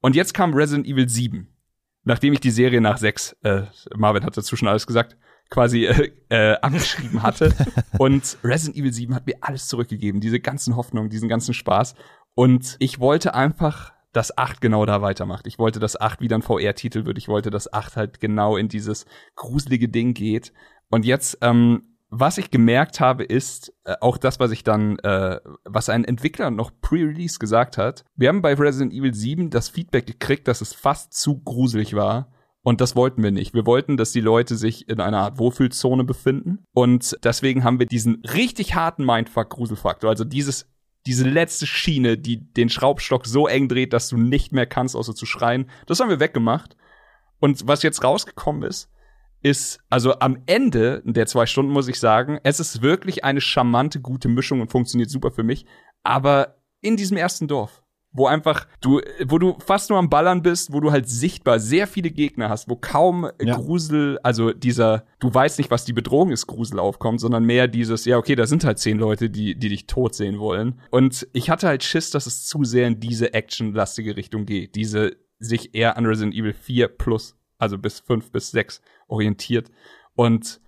Und 0.00 0.14
jetzt 0.14 0.34
kam 0.34 0.52
Resident 0.54 0.86
Evil 0.86 1.08
7. 1.08 1.48
Nachdem 2.04 2.32
ich 2.32 2.40
die 2.40 2.50
Serie 2.50 2.80
nach 2.80 2.98
6, 2.98 3.36
äh, 3.42 3.62
Marvin 3.96 4.24
hat 4.24 4.36
dazu 4.36 4.54
schon 4.54 4.68
alles 4.68 4.86
gesagt, 4.86 5.16
quasi 5.50 5.86
äh, 5.86 6.12
äh, 6.28 6.52
abgeschrieben 6.60 7.22
hatte. 7.22 7.54
und 7.98 8.36
Resident 8.44 8.76
Evil 8.76 8.92
7 8.92 9.14
hat 9.14 9.26
mir 9.26 9.36
alles 9.40 9.66
zurückgegeben, 9.66 10.20
diese 10.20 10.40
ganzen 10.40 10.76
Hoffnungen, 10.76 11.10
diesen 11.10 11.28
ganzen 11.28 11.54
Spaß. 11.54 11.94
Und 12.34 12.76
ich 12.78 13.00
wollte 13.00 13.34
einfach, 13.34 13.92
dass 14.12 14.36
8 14.36 14.60
genau 14.60 14.86
da 14.86 15.02
weitermacht. 15.02 15.46
Ich 15.46 15.58
wollte, 15.58 15.80
dass 15.80 16.00
8 16.00 16.20
wieder 16.20 16.36
ein 16.36 16.42
VR-Titel 16.42 17.06
wird. 17.06 17.18
Ich 17.18 17.28
wollte, 17.28 17.50
dass 17.50 17.72
8 17.72 17.96
halt 17.96 18.20
genau 18.20 18.56
in 18.56 18.68
dieses 18.68 19.06
gruselige 19.34 19.88
Ding 19.88 20.14
geht. 20.14 20.52
Und 20.90 21.04
jetzt 21.04 21.38
ähm, 21.40 21.95
was 22.20 22.38
ich 22.38 22.50
gemerkt 22.50 23.00
habe, 23.00 23.24
ist 23.24 23.72
äh, 23.84 23.94
auch 24.00 24.16
das, 24.16 24.40
was 24.40 24.50
ich 24.50 24.64
dann, 24.64 24.98
äh, 25.00 25.38
was 25.64 25.88
ein 25.88 26.04
Entwickler 26.04 26.50
noch 26.50 26.70
pre-release 26.80 27.38
gesagt 27.38 27.78
hat. 27.78 28.04
Wir 28.16 28.28
haben 28.28 28.42
bei 28.42 28.54
Resident 28.54 28.92
Evil 28.92 29.14
7 29.14 29.50
das 29.50 29.68
Feedback 29.68 30.06
gekriegt, 30.06 30.48
dass 30.48 30.60
es 30.60 30.72
fast 30.72 31.14
zu 31.14 31.42
gruselig 31.42 31.94
war. 31.94 32.32
Und 32.62 32.80
das 32.80 32.96
wollten 32.96 33.22
wir 33.22 33.30
nicht. 33.30 33.54
Wir 33.54 33.66
wollten, 33.66 33.96
dass 33.96 34.12
die 34.12 34.20
Leute 34.20 34.56
sich 34.56 34.88
in 34.88 35.00
einer 35.00 35.18
Art 35.18 35.38
Wohlfühlzone 35.38 36.04
befinden. 36.04 36.64
Und 36.72 37.16
deswegen 37.22 37.62
haben 37.62 37.78
wir 37.78 37.86
diesen 37.86 38.22
richtig 38.24 38.74
harten 38.74 39.04
Mindfuck-Gruselfaktor. 39.04 40.10
Also 40.10 40.24
dieses, 40.24 40.68
diese 41.06 41.28
letzte 41.28 41.66
Schiene, 41.66 42.18
die 42.18 42.52
den 42.52 42.68
Schraubstock 42.68 43.26
so 43.26 43.46
eng 43.46 43.68
dreht, 43.68 43.92
dass 43.92 44.08
du 44.08 44.16
nicht 44.16 44.52
mehr 44.52 44.66
kannst, 44.66 44.96
außer 44.96 45.14
zu 45.14 45.26
schreien. 45.26 45.70
Das 45.86 46.00
haben 46.00 46.08
wir 46.08 46.18
weggemacht. 46.18 46.76
Und 47.38 47.68
was 47.68 47.84
jetzt 47.84 48.02
rausgekommen 48.02 48.64
ist, 48.64 48.90
ist, 49.42 49.80
also 49.90 50.18
am 50.18 50.42
Ende 50.46 51.02
der 51.04 51.26
zwei 51.26 51.46
Stunden 51.46 51.72
muss 51.72 51.88
ich 51.88 51.98
sagen, 52.00 52.38
es 52.42 52.60
ist 52.60 52.82
wirklich 52.82 53.24
eine 53.24 53.40
charmante, 53.40 54.00
gute 54.00 54.28
Mischung 54.28 54.60
und 54.60 54.70
funktioniert 54.70 55.10
super 55.10 55.30
für 55.30 55.42
mich. 55.42 55.66
Aber 56.02 56.56
in 56.80 56.96
diesem 56.96 57.16
ersten 57.16 57.48
Dorf, 57.48 57.82
wo 58.16 58.26
einfach 58.26 58.66
du, 58.80 59.00
wo 59.26 59.38
du 59.38 59.56
fast 59.58 59.90
nur 59.90 59.98
am 59.98 60.08
Ballern 60.08 60.42
bist, 60.42 60.72
wo 60.72 60.80
du 60.80 60.90
halt 60.90 61.08
sichtbar 61.08 61.60
sehr 61.60 61.86
viele 61.86 62.10
Gegner 62.10 62.48
hast, 62.48 62.68
wo 62.68 62.76
kaum 62.76 63.28
ja. 63.40 63.56
Grusel, 63.56 64.18
also 64.22 64.52
dieser, 64.52 65.04
du 65.20 65.32
weißt 65.32 65.58
nicht, 65.58 65.70
was 65.70 65.84
die 65.84 65.92
Bedrohung 65.92 66.30
ist, 66.30 66.46
Grusel 66.46 66.78
aufkommt, 66.78 67.20
sondern 67.20 67.44
mehr 67.44 67.68
dieses, 67.68 68.04
ja, 68.06 68.16
okay, 68.16 68.34
da 68.34 68.46
sind 68.46 68.64
halt 68.64 68.78
zehn 68.78 68.98
Leute, 68.98 69.28
die, 69.28 69.58
die 69.58 69.68
dich 69.68 69.86
tot 69.86 70.14
sehen 70.14 70.38
wollen. 70.38 70.80
Und 70.90 71.28
ich 71.32 71.50
hatte 71.50 71.68
halt 71.68 71.84
Schiss, 71.84 72.10
dass 72.10 72.26
es 72.26 72.46
zu 72.46 72.64
sehr 72.64 72.86
in 72.86 73.00
diese 73.00 73.34
actionlastige 73.34 74.16
Richtung 74.16 74.46
geht. 74.46 74.74
Diese 74.74 75.16
sich 75.38 75.74
eher 75.74 75.98
an 75.98 76.06
Resident 76.06 76.34
Evil 76.34 76.54
4 76.54 76.88
plus, 76.88 77.36
also 77.58 77.76
bis 77.76 78.00
5 78.00 78.32
bis 78.32 78.50
6 78.50 78.80
orientiert. 79.06 79.70
Und 80.14 80.60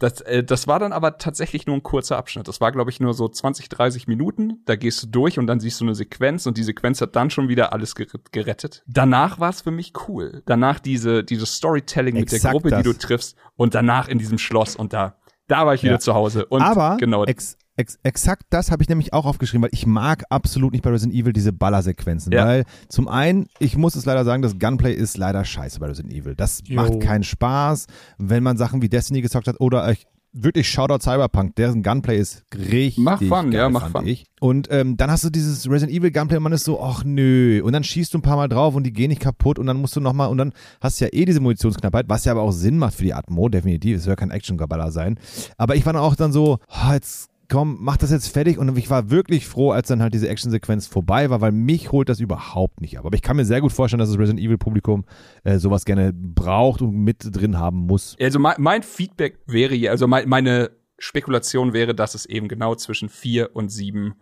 das, 0.00 0.22
äh, 0.22 0.42
das 0.42 0.66
war 0.66 0.78
dann 0.78 0.92
aber 0.92 1.18
tatsächlich 1.18 1.66
nur 1.66 1.76
ein 1.76 1.82
kurzer 1.82 2.16
Abschnitt. 2.16 2.48
Das 2.48 2.60
war, 2.60 2.72
glaube 2.72 2.90
ich, 2.90 3.00
nur 3.00 3.12
so 3.12 3.28
20, 3.28 3.68
30 3.68 4.08
Minuten. 4.08 4.62
Da 4.64 4.74
gehst 4.76 5.02
du 5.02 5.06
durch 5.06 5.38
und 5.38 5.46
dann 5.46 5.60
siehst 5.60 5.80
du 5.80 5.84
eine 5.84 5.94
Sequenz 5.94 6.46
und 6.46 6.56
die 6.56 6.62
Sequenz 6.62 7.00
hat 7.02 7.14
dann 7.14 7.30
schon 7.30 7.48
wieder 7.48 7.72
alles 7.72 7.94
gerettet. 7.94 8.82
Danach 8.86 9.38
war 9.38 9.50
es 9.50 9.60
für 9.60 9.70
mich 9.70 9.92
cool. 10.08 10.42
Danach 10.46 10.80
diese, 10.80 11.22
diese 11.22 11.44
Storytelling 11.44 12.16
Exakt 12.16 12.32
mit 12.32 12.42
der 12.42 12.50
Gruppe, 12.50 12.70
das. 12.70 12.78
die 12.78 12.84
du 12.84 12.92
triffst 12.94 13.36
und 13.56 13.74
danach 13.74 14.08
in 14.08 14.18
diesem 14.18 14.38
Schloss 14.38 14.74
und 14.74 14.94
da, 14.94 15.18
da 15.48 15.66
war 15.66 15.74
ich 15.74 15.82
wieder 15.82 15.94
ja. 15.94 16.00
zu 16.00 16.14
Hause. 16.14 16.46
Und 16.46 16.62
aber 16.62 16.96
genau. 16.98 17.24
Ex 17.26 17.58
Ex 17.76 17.98
exakt 18.02 18.44
das 18.50 18.70
habe 18.70 18.82
ich 18.82 18.88
nämlich 18.88 19.12
auch 19.12 19.24
aufgeschrieben, 19.24 19.62
weil 19.62 19.70
ich 19.72 19.86
mag 19.86 20.24
absolut 20.28 20.72
nicht 20.72 20.82
bei 20.82 20.90
Resident 20.90 21.18
Evil 21.18 21.32
diese 21.32 21.52
Ballersequenzen. 21.52 22.32
Ja. 22.32 22.44
Weil 22.44 22.64
zum 22.88 23.08
einen, 23.08 23.46
ich 23.58 23.76
muss 23.76 23.94
es 23.94 24.04
leider 24.04 24.24
sagen, 24.24 24.42
das 24.42 24.58
Gunplay 24.58 24.92
ist 24.92 25.16
leider 25.16 25.44
scheiße 25.44 25.80
bei 25.80 25.86
Resident 25.86 26.12
Evil. 26.12 26.34
Das 26.34 26.62
jo. 26.64 26.76
macht 26.76 27.00
keinen 27.00 27.22
Spaß, 27.22 27.86
wenn 28.18 28.42
man 28.42 28.56
Sachen 28.56 28.82
wie 28.82 28.88
Destiny 28.88 29.22
gezockt 29.22 29.48
hat 29.48 29.60
oder 29.60 29.90
ich, 29.90 30.06
wirklich 30.32 30.68
Shoutout 30.68 31.02
Cyberpunk, 31.02 31.56
deren 31.56 31.82
Gunplay 31.82 32.18
ist 32.18 32.44
richtig 32.54 32.98
mach 32.98 33.18
fun, 33.18 33.50
geil, 33.50 33.54
ja, 33.54 33.68
mach 33.68 33.90
fun. 33.90 34.06
ich. 34.06 34.26
Und 34.40 34.68
ähm, 34.70 34.96
dann 34.96 35.10
hast 35.10 35.24
du 35.24 35.30
dieses 35.30 35.68
Resident 35.68 35.92
Evil 35.92 36.10
Gunplay 36.10 36.36
und 36.36 36.42
man 36.42 36.52
ist 36.52 36.64
so, 36.64 36.80
ach 36.80 37.04
nö. 37.04 37.62
Und 37.62 37.72
dann 37.72 37.84
schießt 37.84 38.14
du 38.14 38.18
ein 38.18 38.22
paar 38.22 38.36
Mal 38.36 38.48
drauf 38.48 38.74
und 38.74 38.84
die 38.84 38.92
gehen 38.92 39.08
nicht 39.08 39.20
kaputt 39.20 39.58
und 39.58 39.66
dann 39.66 39.76
musst 39.76 39.96
du 39.96 40.00
nochmal, 40.00 40.28
und 40.28 40.38
dann 40.38 40.52
hast 40.80 41.00
du 41.00 41.06
ja 41.06 41.10
eh 41.12 41.24
diese 41.24 41.40
Munitionsknappheit, 41.40 42.08
was 42.08 42.24
ja 42.24 42.32
aber 42.32 42.42
auch 42.42 42.52
Sinn 42.52 42.78
macht 42.78 42.94
für 42.94 43.04
die 43.04 43.14
Atmo, 43.14 43.48
definitiv. 43.48 43.98
Es 43.98 44.04
soll 44.04 44.12
ja 44.12 44.16
kein 44.16 44.30
Action-Gaballer 44.30 44.92
sein. 44.92 45.18
Aber 45.56 45.76
ich 45.76 45.84
war 45.84 45.92
dann 45.92 46.02
auch 46.02 46.14
dann 46.14 46.32
so, 46.32 46.58
oh, 46.68 46.92
jetzt 46.92 47.29
komm, 47.50 47.78
mach 47.80 47.98
das 47.98 48.10
jetzt 48.10 48.28
fertig. 48.28 48.56
Und 48.56 48.76
ich 48.78 48.88
war 48.88 49.10
wirklich 49.10 49.46
froh, 49.46 49.72
als 49.72 49.88
dann 49.88 50.00
halt 50.00 50.14
diese 50.14 50.28
Actionsequenz 50.28 50.86
vorbei 50.86 51.28
war, 51.28 51.40
weil 51.42 51.52
mich 51.52 51.92
holt 51.92 52.08
das 52.08 52.20
überhaupt 52.20 52.80
nicht 52.80 52.98
ab. 52.98 53.04
Aber 53.04 53.14
ich 53.14 53.22
kann 53.22 53.36
mir 53.36 53.44
sehr 53.44 53.60
gut 53.60 53.72
vorstellen, 53.72 53.98
dass 53.98 54.08
das 54.08 54.18
Resident 54.18 54.40
Evil 54.40 54.56
Publikum 54.56 55.04
äh, 55.44 55.58
sowas 55.58 55.84
gerne 55.84 56.12
braucht 56.14 56.80
und 56.80 56.94
mit 56.94 57.18
drin 57.36 57.58
haben 57.58 57.80
muss. 57.86 58.16
Also 58.18 58.38
mein, 58.38 58.54
mein 58.58 58.82
Feedback 58.82 59.40
wäre 59.46 59.74
hier, 59.74 59.90
also 59.90 60.06
mein, 60.06 60.28
meine 60.28 60.70
Spekulation 60.98 61.72
wäre, 61.72 61.94
dass 61.94 62.14
es 62.14 62.24
eben 62.24 62.48
genau 62.48 62.74
zwischen 62.74 63.08
vier 63.08 63.54
und 63.54 63.68
sieben 63.68 64.14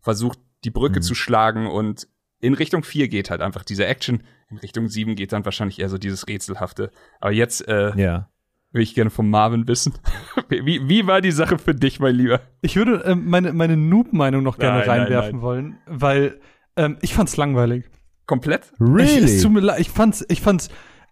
versucht, 0.00 0.38
die 0.64 0.70
Brücke 0.70 0.98
mhm. 0.98 1.02
zu 1.02 1.14
schlagen 1.14 1.66
und 1.66 2.08
in 2.40 2.52
Richtung 2.52 2.82
vier 2.84 3.08
geht 3.08 3.30
halt 3.30 3.40
einfach 3.40 3.64
diese 3.64 3.86
Action. 3.86 4.22
In 4.50 4.58
Richtung 4.58 4.88
sieben 4.88 5.14
geht 5.14 5.32
dann 5.32 5.46
wahrscheinlich 5.46 5.78
eher 5.78 5.88
so 5.88 5.96
dieses 5.96 6.28
Rätselhafte. 6.28 6.90
Aber 7.20 7.32
jetzt, 7.32 7.66
äh, 7.68 7.96
ja 7.96 8.28
würde 8.74 8.82
ich 8.82 8.94
gerne 8.94 9.10
von 9.10 9.30
Marvin 9.30 9.68
wissen. 9.68 9.94
Wie, 10.48 10.88
wie 10.88 11.06
war 11.06 11.20
die 11.20 11.30
Sache 11.30 11.58
für 11.58 11.74
dich, 11.74 12.00
mein 12.00 12.16
Lieber? 12.16 12.40
Ich 12.60 12.76
würde 12.76 13.04
äh, 13.04 13.14
meine, 13.14 13.52
meine 13.52 13.76
Noob-Meinung 13.76 14.42
noch 14.42 14.58
gerne 14.58 14.80
nein, 14.80 14.88
reinwerfen 14.88 15.30
nein, 15.30 15.32
nein. 15.36 15.42
wollen, 15.42 15.78
weil 15.86 16.40
ähm, 16.76 16.98
ich 17.00 17.14
fand's 17.14 17.36
langweilig. 17.36 17.84
Komplett? 18.26 18.72
Really? 18.80 19.18
Ich, 19.18 19.36
es 19.36 19.42
tut 19.42 19.52
mir 19.52 19.60
leid, 19.60 19.80
ich 19.80 19.90
fand's, 19.90 20.24
ich 20.28 20.40
fand's, 20.40 20.70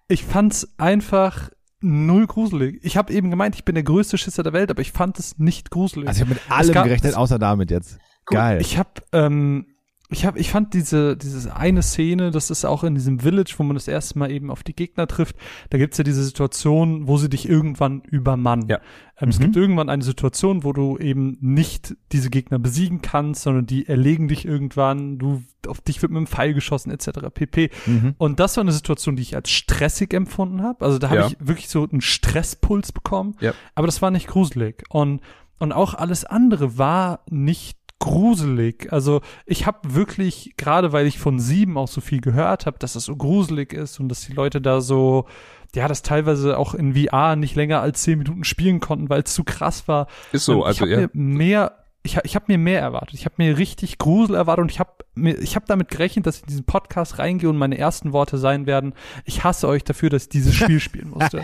ich 0.09 0.25
fand's 0.25 0.75
einfach 0.77 1.51
null 1.81 2.27
gruselig. 2.27 2.81
Ich 2.83 2.97
habe 2.97 3.13
eben 3.13 3.31
gemeint, 3.31 3.55
ich 3.55 3.65
bin 3.65 3.75
der 3.75 3.85
größte 3.85 4.19
Schisser 4.19 4.43
der 4.43 4.53
Welt, 4.53 4.71
aber 4.71 4.81
ich 4.81 4.93
fand 4.93 5.19
es 5.19 5.39
nicht 5.39 5.71
gruselig. 5.71 6.09
Also 6.09 6.19
ich 6.19 6.29
habe 6.29 6.35
mit 6.35 6.51
allem 6.51 6.75
gab, 6.75 6.85
gerechnet, 6.85 7.17
außer 7.17 7.39
damit 7.39 7.71
jetzt. 7.71 7.99
Geil. 8.27 8.61
Ich 8.61 8.79
habe 8.79 8.91
ähm, 9.13 9.67
ich 10.13 10.25
habe, 10.27 10.39
ich 10.39 10.51
fand 10.51 10.75
diese, 10.75 11.17
diese 11.17 11.55
eine 11.57 11.83
Szene, 11.83 12.31
das 12.31 12.51
ist 12.51 12.65
auch 12.65 12.85
in 12.85 12.95
diesem 12.95 13.21
Village, 13.21 13.55
wo 13.59 13.63
man 13.63 13.75
das 13.75 13.89
erste 13.89 14.19
Mal 14.19 14.31
eben 14.31 14.51
auf 14.51 14.63
die 14.63 14.75
Gegner 14.75 15.07
trifft. 15.07 15.37
Da 15.71 15.79
gibt's 15.79 15.99
ja 15.99 16.05
diese 16.05 16.23
Situation, 16.25 17.07
wo 17.09 17.17
sie 17.19 17.29
dich 17.31 17.49
irgendwann 17.49 18.03
übermannen. 18.03 18.69
Ja. 18.69 18.81
Ähm, 19.19 19.29
Es 19.29 19.39
Mhm. 19.39 19.43
gibt 19.45 19.57
irgendwann 19.57 19.89
eine 19.89 20.03
Situation, 20.03 20.65
wo 20.65 20.73
du 20.73 20.99
eben 20.99 21.37
nicht 21.41 21.97
diese 22.13 22.31
Gegner 22.31 22.59
besiegen 22.59 23.03
kannst, 23.03 23.43
sondern 23.43 23.67
die 23.67 23.87
erlegen 23.89 24.29
dich 24.29 24.45
irgendwann. 24.45 25.19
Du 25.19 25.43
auf 25.69 25.81
dich 25.81 26.03
wird 26.03 26.11
mit 26.11 26.17
einem 26.19 26.27
Pfeil 26.27 26.55
geschossen 26.55 26.91
etc. 26.91 27.31
pp. 27.33 27.71
Mhm. 27.87 28.15
Und 28.19 28.41
das 28.41 28.57
war 28.57 28.63
eine 28.63 28.73
Situation, 28.73 29.15
die 29.17 29.23
ich 29.23 29.37
als 29.37 29.51
stressig 29.51 30.13
empfunden 30.13 30.63
habe. 30.63 30.85
Also 30.85 30.99
da 30.99 31.09
habe 31.11 31.21
Ja. 31.21 31.27
ich 31.29 31.37
wirklich 31.41 31.69
so 31.69 31.89
einen 31.89 32.01
Stresspuls 32.01 32.93
bekommen. 32.93 33.37
Ja. 33.41 33.53
Aber 33.75 33.87
das 33.87 34.03
war 34.03 34.11
nicht 34.11 34.27
gruselig. 34.27 34.83
Und, 34.89 35.21
und 35.59 35.73
auch 35.73 35.95
alles 35.95 36.25
andere 36.25 36.79
war 36.79 37.21
nicht 37.31 37.79
gruselig. 38.03 38.93
Also 38.93 39.21
ich 39.47 39.65
habe 39.65 39.95
wirklich, 39.95 40.55
gerade 40.57 40.93
weil 40.93 41.07
ich 41.07 41.21
von 41.21 41.39
sieben 41.39 41.79
auch 41.79 41.87
so 41.87 42.01
viel 42.01 42.21
gehört 42.21 42.67
habe, 42.67 42.77
dass 42.81 42.97
es 42.97 43.05
so 43.05 43.15
gruselig 43.15 43.73
ist 43.73 44.01
und 44.01 44.09
dass 44.09 44.27
die 44.27 44.33
Leute 44.33 44.61
da 44.61 44.81
so, 44.81 45.27
ja, 45.75 45.87
das 45.87 46.03
teilweise 46.03 46.59
auch 46.59 46.75
in 46.75 46.95
VR 46.95 47.37
nicht 47.37 47.55
länger 47.55 47.81
als 47.81 48.03
zehn 48.03 48.19
Minuten 48.19 48.43
spielen 48.43 48.81
konnten, 48.81 49.09
weil 49.09 49.23
es 49.23 49.33
zu 49.33 49.45
krass 49.45 49.87
war. 49.87 50.09
Ist 50.33 50.47
so, 50.47 50.65
also 50.65 50.85
ich 50.85 50.93
habe 50.93 51.03
ja. 51.03 51.09
mir 51.13 51.37
mehr, 51.37 51.79
ich, 52.03 52.19
ich 52.25 52.35
habe 52.35 52.47
mir 52.49 52.59
mehr 52.59 52.81
erwartet. 52.81 53.15
Ich 53.15 53.25
habe 53.25 53.37
mir 53.39 53.57
richtig 53.57 53.99
Grusel 53.99 54.35
erwartet 54.35 54.65
und 54.65 54.73
ich 54.73 54.81
habe 54.81 54.91
ich 55.15 55.57
habe 55.57 55.67
damit 55.69 55.91
gerechnet, 55.91 56.27
dass 56.27 56.37
ich 56.37 56.43
in 56.43 56.49
diesen 56.49 56.65
Podcast 56.65 57.19
reingehe 57.19 57.51
und 57.51 57.59
meine 57.59 57.77
ersten 57.77 58.13
Worte 58.13 58.39
sein 58.39 58.67
werden: 58.67 58.95
Ich 59.27 59.45
hasse 59.45 59.69
euch 59.69 59.85
dafür, 59.85 60.09
dass 60.11 60.25
ich 60.25 60.29
dieses 60.31 60.55
Spiel 60.55 60.81
spielen 60.81 61.11
musste. 61.11 61.43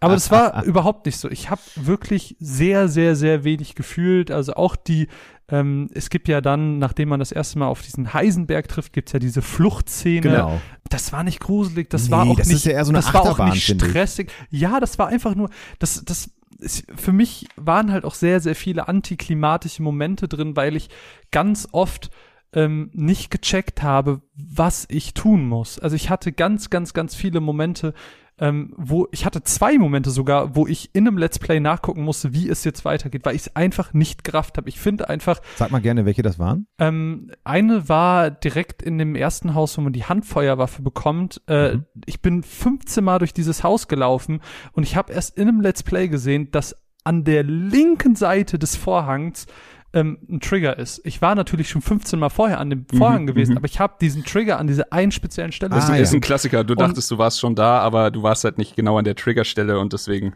Aber 0.00 0.14
das 0.14 0.30
war 0.30 0.62
überhaupt 0.64 1.06
nicht 1.06 1.18
so. 1.18 1.28
Ich 1.30 1.50
habe 1.50 1.62
wirklich 1.74 2.36
sehr, 2.38 2.88
sehr, 2.88 3.16
sehr 3.16 3.44
wenig 3.44 3.74
gefühlt. 3.74 4.30
Also 4.30 4.54
auch 4.54 4.76
die, 4.76 5.08
ähm, 5.50 5.88
es 5.94 6.10
gibt 6.10 6.28
ja 6.28 6.40
dann, 6.40 6.78
nachdem 6.78 7.08
man 7.08 7.20
das 7.20 7.32
erste 7.32 7.58
Mal 7.58 7.68
auf 7.68 7.82
diesen 7.82 8.12
Heisenberg 8.12 8.68
trifft, 8.68 8.92
gibt's 8.92 9.12
ja 9.12 9.18
diese 9.18 9.40
Fluchtszene. 9.40 10.20
Genau. 10.20 10.60
Das 10.90 11.12
war 11.12 11.24
nicht 11.24 11.40
gruselig, 11.40 11.88
das 11.88 12.06
Nee, 12.06 12.10
war 12.10 12.28
auch 12.28 12.36
das 12.36 12.48
nicht, 12.48 12.56
ist 12.56 12.66
ja 12.66 12.72
eher 12.72 12.84
so 12.84 12.92
das 12.92 13.12
war 13.14 13.22
auch 13.22 13.38
nicht 13.46 13.64
stressig. 13.64 14.30
Ja, 14.50 14.78
das 14.80 14.98
war 14.98 15.08
einfach 15.08 15.34
nur, 15.34 15.48
das, 15.78 16.04
das, 16.04 16.30
für 16.96 17.12
mich 17.12 17.48
waren 17.56 17.92
halt 17.92 18.04
auch 18.04 18.14
sehr, 18.14 18.40
sehr 18.40 18.54
viele 18.54 18.88
antiklimatische 18.88 19.82
Momente 19.82 20.28
drin, 20.28 20.54
weil 20.56 20.76
ich 20.76 20.90
ganz 21.30 21.68
oft 21.72 22.10
ähm, 22.52 22.90
nicht 22.92 23.30
gecheckt 23.30 23.82
habe, 23.82 24.22
was 24.34 24.86
ich 24.90 25.14
tun 25.14 25.46
muss. 25.46 25.78
Also 25.78 25.96
ich 25.96 26.10
hatte 26.10 26.32
ganz, 26.32 26.70
ganz, 26.70 26.92
ganz 26.92 27.14
viele 27.14 27.40
Momente, 27.40 27.94
ähm, 28.40 28.72
wo 28.76 29.08
ich 29.12 29.24
hatte 29.24 29.42
zwei 29.42 29.78
Momente 29.78 30.10
sogar, 30.10 30.54
wo 30.56 30.66
ich 30.66 30.90
in 30.94 31.06
einem 31.06 31.18
Let's 31.18 31.38
Play 31.38 31.60
nachgucken 31.60 32.02
musste, 32.02 32.32
wie 32.32 32.48
es 32.48 32.64
jetzt 32.64 32.84
weitergeht, 32.84 33.24
weil 33.24 33.34
ich 33.34 33.42
es 33.42 33.56
einfach 33.56 33.92
nicht 33.94 34.24
gerafft 34.24 34.56
habe. 34.58 34.68
Ich 34.68 34.78
finde 34.80 35.08
einfach, 35.08 35.40
Sag 35.56 35.70
mal 35.70 35.80
gerne, 35.80 36.04
welche 36.06 36.22
das 36.22 36.38
waren. 36.38 36.66
ähm, 36.78 37.30
eine 37.44 37.88
war 37.88 38.30
direkt 38.30 38.82
in 38.82 38.98
dem 38.98 39.14
ersten 39.14 39.54
Haus, 39.54 39.76
wo 39.78 39.82
man 39.82 39.92
die 39.92 40.04
Handfeuerwaffe 40.04 40.82
bekommt. 40.82 41.40
Äh, 41.46 41.68
Mhm. 41.76 41.84
Ich 42.06 42.22
bin 42.22 42.42
15 42.42 43.04
Mal 43.04 43.18
durch 43.18 43.34
dieses 43.34 43.62
Haus 43.62 43.88
gelaufen 43.88 44.40
und 44.72 44.82
ich 44.84 44.96
habe 44.96 45.12
erst 45.12 45.36
in 45.36 45.48
einem 45.48 45.60
Let's 45.60 45.82
Play 45.82 46.08
gesehen, 46.08 46.50
dass 46.50 46.76
an 47.04 47.24
der 47.24 47.42
linken 47.42 48.16
Seite 48.16 48.58
des 48.58 48.76
Vorhangs 48.76 49.46
ähm, 49.94 50.18
ein 50.28 50.40
Trigger 50.40 50.78
ist. 50.78 51.00
Ich 51.04 51.22
war 51.22 51.34
natürlich 51.34 51.70
schon 51.70 51.80
15 51.82 52.18
Mal 52.18 52.28
vorher 52.28 52.60
an 52.60 52.70
dem 52.70 52.86
Vorhang 52.94 53.26
gewesen, 53.26 53.52
mhm. 53.52 53.58
aber 53.58 53.66
ich 53.66 53.80
habe 53.80 53.94
diesen 54.00 54.24
Trigger 54.24 54.58
an 54.58 54.66
dieser 54.66 54.92
einen 54.92 55.12
speziellen 55.12 55.52
Stelle 55.52 55.72
Ah, 55.72 55.76
Das 55.76 55.86
gesehen. 55.86 56.02
ist 56.02 56.12
ja. 56.12 56.18
ein 56.18 56.20
Klassiker. 56.20 56.64
Du 56.64 56.72
Und- 56.74 56.80
dachtest, 56.80 57.10
du 57.10 57.18
warst 57.18 57.40
schon 57.40 57.54
da, 57.54 57.78
aber 57.80 58.10
du 58.10 58.22
warst 58.22 58.44
halt 58.44 58.58
nicht 58.58 58.76
genau 58.76 58.98
an 58.98 59.04
der 59.04 59.14
Triggerstelle 59.16 59.78
und 59.78 59.92
deswegen 59.92 60.34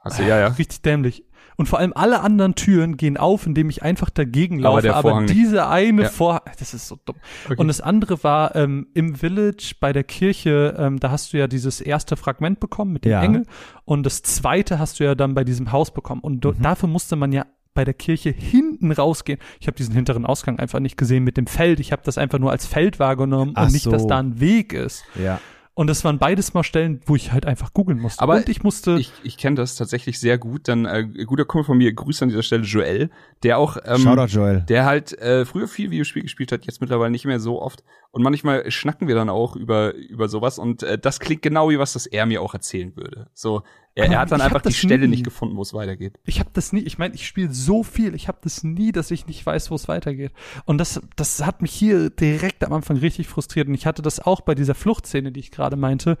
hast 0.00 0.18
du, 0.18 0.22
ja, 0.22 0.38
ja. 0.38 0.46
Richtig 0.48 0.82
dämlich. 0.82 1.24
Und 1.56 1.66
vor 1.68 1.78
allem 1.80 1.92
alle 1.94 2.20
anderen 2.22 2.54
Türen 2.54 2.96
gehen 2.96 3.18
auf, 3.18 3.46
indem 3.46 3.68
ich 3.68 3.82
einfach 3.82 4.08
dagegen 4.08 4.64
Aber 4.64 4.76
laufe. 4.76 4.94
Aber, 4.94 5.10
Vorhang 5.10 5.24
nicht. 5.26 5.34
diese 5.34 5.68
eine 5.68 6.02
Ja. 6.04 6.08
Vorhang, 6.08 6.40
das 6.58 6.72
ist 6.72 6.88
so 6.88 6.98
dumm. 7.04 7.16
Okay. 7.44 7.56
Und 7.58 7.68
das 7.68 7.80
andere 7.82 8.24
war 8.24 8.56
ähm, 8.56 8.86
im 8.94 9.14
Village 9.16 9.74
bei 9.78 9.92
der 9.92 10.02
Kirche, 10.02 10.74
ähm, 10.78 10.98
da 10.98 11.10
hast 11.10 11.32
du 11.32 11.36
ja 11.38 11.46
dieses 11.48 11.80
erste 11.82 12.16
Fragment 12.16 12.58
bekommen 12.58 12.92
mit 12.94 13.04
dem 13.04 13.12
Ja. 13.12 13.22
Engel. 13.22 13.44
Und 13.84 14.04
das 14.06 14.22
zweite 14.22 14.78
hast 14.78 14.98
du 14.98 15.04
ja 15.04 15.14
dann 15.14 15.34
bei 15.34 15.44
diesem 15.44 15.72
Haus 15.72 15.92
bekommen. 15.92 16.22
Und 16.22 16.42
Mhm. 16.44 16.62
dafür 16.62 16.88
musste 16.88 17.16
man 17.16 17.32
ja 17.32 17.44
bei 17.74 17.84
der 17.84 17.94
Kirche 17.94 18.30
hinten 18.30 18.92
rausgehen. 18.92 19.38
Ich 19.60 19.66
habe 19.66 19.76
diesen 19.76 19.94
hinteren 19.94 20.26
Ausgang 20.26 20.58
einfach 20.58 20.80
nicht 20.80 20.96
gesehen 20.96 21.24
mit 21.24 21.36
dem 21.36 21.46
Feld. 21.46 21.80
Ich 21.80 21.92
habe 21.92 22.02
das 22.04 22.18
einfach 22.18 22.38
nur 22.38 22.50
als 22.50 22.66
Feld 22.66 22.98
wahrgenommen 22.98 23.52
Ach 23.54 23.66
und 23.66 23.72
nicht, 23.72 23.86
dass 23.86 24.02
so. 24.02 24.08
da 24.08 24.18
ein 24.18 24.40
Weg 24.40 24.72
ist. 24.72 25.04
Ja. 25.22 25.40
Und 25.74 25.86
das 25.86 26.04
waren 26.04 26.18
beides 26.18 26.52
mal 26.52 26.64
Stellen, 26.64 27.00
wo 27.06 27.16
ich 27.16 27.32
halt 27.32 27.46
einfach 27.46 27.72
googeln 27.72 27.98
musste. 27.98 28.20
Aber 28.20 28.36
und 28.36 28.48
ich 28.50 28.62
musste. 28.62 28.98
Ich, 28.98 29.10
ich 29.22 29.38
kenne 29.38 29.56
das 29.56 29.74
tatsächlich 29.74 30.20
sehr 30.20 30.36
gut. 30.36 30.68
Dann 30.68 30.84
äh, 30.84 31.24
guter 31.24 31.46
Kumpel 31.46 31.64
von 31.64 31.78
mir, 31.78 31.94
Grüße 31.94 32.24
an 32.24 32.28
dieser 32.28 32.42
Stelle, 32.42 32.64
Joel, 32.64 33.10
der 33.42 33.56
auch 33.56 33.78
ähm, 33.86 34.00
Shoutout 34.02 34.26
Joel. 34.26 34.60
der 34.68 34.84
halt 34.84 35.18
äh, 35.18 35.46
früher 35.46 35.68
viel 35.68 35.90
Videospiel 35.90 36.22
gespielt 36.22 36.52
hat, 36.52 36.66
jetzt 36.66 36.82
mittlerweile 36.82 37.10
nicht 37.10 37.24
mehr 37.24 37.40
so 37.40 37.62
oft. 37.62 37.82
Und 38.14 38.22
manchmal 38.22 38.70
schnacken 38.70 39.08
wir 39.08 39.14
dann 39.14 39.30
auch 39.30 39.56
über 39.56 39.94
über 39.94 40.28
sowas 40.28 40.58
und 40.58 40.82
äh, 40.82 40.98
das 40.98 41.18
klingt 41.18 41.40
genau 41.40 41.70
wie 41.70 41.78
was, 41.78 41.94
das 41.94 42.04
er 42.06 42.26
mir 42.26 42.42
auch 42.42 42.52
erzählen 42.52 42.94
würde. 42.94 43.30
So, 43.32 43.62
er, 43.94 44.10
er 44.10 44.20
hat 44.20 44.30
dann 44.32 44.40
ich 44.40 44.44
einfach 44.44 44.60
die 44.60 44.74
Stelle 44.74 45.04
nie. 45.06 45.08
nicht 45.08 45.24
gefunden, 45.24 45.56
wo 45.56 45.62
es 45.62 45.72
weitergeht. 45.72 46.18
Ich 46.24 46.38
habe 46.38 46.50
das 46.52 46.74
nie, 46.74 46.80
ich 46.80 46.98
meine, 46.98 47.14
ich 47.14 47.26
spiele 47.26 47.50
so 47.54 47.82
viel, 47.82 48.14
ich 48.14 48.28
habe 48.28 48.36
das 48.42 48.64
nie, 48.64 48.92
dass 48.92 49.10
ich 49.10 49.26
nicht 49.26 49.44
weiß, 49.46 49.70
wo 49.70 49.76
es 49.76 49.88
weitergeht. 49.88 50.32
Und 50.66 50.76
das, 50.76 51.00
das 51.16 51.44
hat 51.46 51.62
mich 51.62 51.72
hier 51.72 52.10
direkt 52.10 52.64
am 52.64 52.74
Anfang 52.74 52.98
richtig 52.98 53.28
frustriert. 53.28 53.68
Und 53.68 53.74
ich 53.74 53.86
hatte 53.86 54.02
das 54.02 54.20
auch 54.20 54.42
bei 54.42 54.54
dieser 54.54 54.74
Fluchtszene, 54.74 55.32
die 55.32 55.40
ich 55.40 55.50
gerade 55.50 55.76
meinte, 55.76 56.18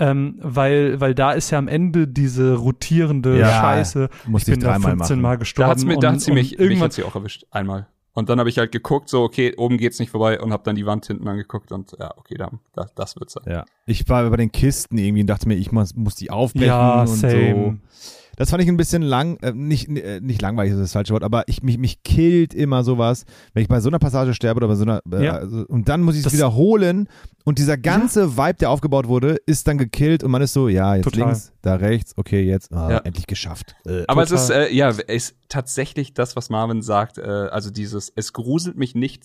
ähm, 0.00 0.40
weil, 0.42 1.00
weil 1.00 1.14
da 1.14 1.32
ist 1.32 1.50
ja 1.50 1.58
am 1.58 1.68
Ende 1.68 2.08
diese 2.08 2.54
rotierende 2.56 3.38
Ja, 3.38 3.60
Scheiße. 3.60 4.08
ich 4.28 4.34
ich 4.38 4.44
bin 4.46 4.60
da 4.60 4.72
dreimal 4.72 4.90
15 4.96 5.16
machen. 5.16 5.22
Mal 5.22 5.30
Da 5.30 5.36
gestorben. 5.36 5.70
hat's 5.70 5.84
mir, 5.84 5.98
da 5.98 6.12
hat 6.12 6.20
sie 6.20 6.32
mich, 6.32 6.52
und 6.52 6.58
mich 6.58 6.60
irgendwann 6.60 6.84
hat 6.86 6.92
sie 6.94 7.04
auch 7.04 7.14
erwischt, 7.14 7.46
einmal. 7.52 7.86
Und 8.18 8.28
dann 8.28 8.40
habe 8.40 8.48
ich 8.48 8.58
halt 8.58 8.72
geguckt, 8.72 9.08
so, 9.08 9.22
okay, 9.22 9.54
oben 9.56 9.78
geht's 9.78 10.00
nicht 10.00 10.10
vorbei 10.10 10.40
und 10.40 10.52
habe 10.52 10.64
dann 10.64 10.74
die 10.74 10.84
Wand 10.84 11.06
hinten 11.06 11.28
angeguckt 11.28 11.70
und 11.70 11.94
ja, 12.00 12.12
okay, 12.16 12.34
da, 12.34 12.50
das, 12.74 12.92
das 12.92 13.14
wird's 13.14 13.34
sein. 13.34 13.44
Ja. 13.46 13.64
Ich 13.86 14.08
war 14.08 14.28
bei 14.28 14.36
den 14.36 14.50
Kisten 14.50 14.98
irgendwie 14.98 15.20
und 15.20 15.28
dachte 15.28 15.46
mir, 15.46 15.54
ich 15.54 15.70
muss, 15.70 15.94
muss 15.94 16.16
die 16.16 16.28
aufbrechen 16.28 16.66
ja, 16.66 17.02
und 17.02 17.06
same. 17.06 17.78
so. 17.92 18.27
Das 18.38 18.50
fand 18.50 18.62
ich 18.62 18.68
ein 18.68 18.76
bisschen 18.76 19.02
lang, 19.02 19.36
äh, 19.42 19.52
nicht, 19.52 19.88
äh, 19.88 20.20
nicht 20.22 20.40
langweilig 20.40 20.72
ist 20.72 20.78
das 20.80 20.92
falsche 20.92 21.12
Wort, 21.12 21.24
aber 21.24 21.42
ich, 21.48 21.62
mich, 21.62 21.76
mich 21.76 22.04
killt 22.04 22.54
immer 22.54 22.84
sowas, 22.84 23.24
wenn 23.52 23.62
ich 23.64 23.68
bei 23.68 23.80
so 23.80 23.88
einer 23.88 23.98
Passage 23.98 24.32
sterbe 24.32 24.58
oder 24.58 24.68
bei 24.68 24.76
so 24.76 24.84
einer, 24.84 25.02
äh, 25.12 25.24
Ja. 25.24 25.32
also, 25.38 25.64
und 25.66 25.88
dann 25.88 26.02
muss 26.02 26.16
ich 26.16 26.24
es 26.24 26.32
wiederholen 26.32 27.08
und 27.44 27.58
dieser 27.58 27.76
ganze 27.76 28.36
Vibe, 28.36 28.54
der 28.60 28.70
aufgebaut 28.70 29.08
wurde, 29.08 29.36
ist 29.46 29.66
dann 29.66 29.76
gekillt 29.76 30.22
und 30.22 30.30
man 30.30 30.40
ist 30.40 30.52
so, 30.52 30.68
ja, 30.68 30.94
jetzt 30.94 31.04
Total. 31.04 31.24
links, 31.30 31.52
da 31.62 31.74
rechts, 31.74 32.14
okay, 32.16 32.42
jetzt, 32.42 32.72
ah, 32.72 32.90
Ja. 32.92 32.98
endlich 32.98 33.26
geschafft. 33.26 33.74
Äh, 33.84 34.04
Aber 34.06 34.22
Total. 34.24 34.36
es 34.36 34.42
ist, 34.44 34.50
äh, 34.50 34.72
ja, 34.72 34.88
ist 34.90 35.34
tatsächlich 35.48 36.14
das, 36.14 36.36
was 36.36 36.48
Marvin 36.48 36.80
sagt, 36.80 37.18
äh, 37.18 37.22
also 37.22 37.70
dieses, 37.70 38.12
es 38.14 38.32
gruselt 38.32 38.76
mich 38.76 38.94
nicht, 38.94 39.24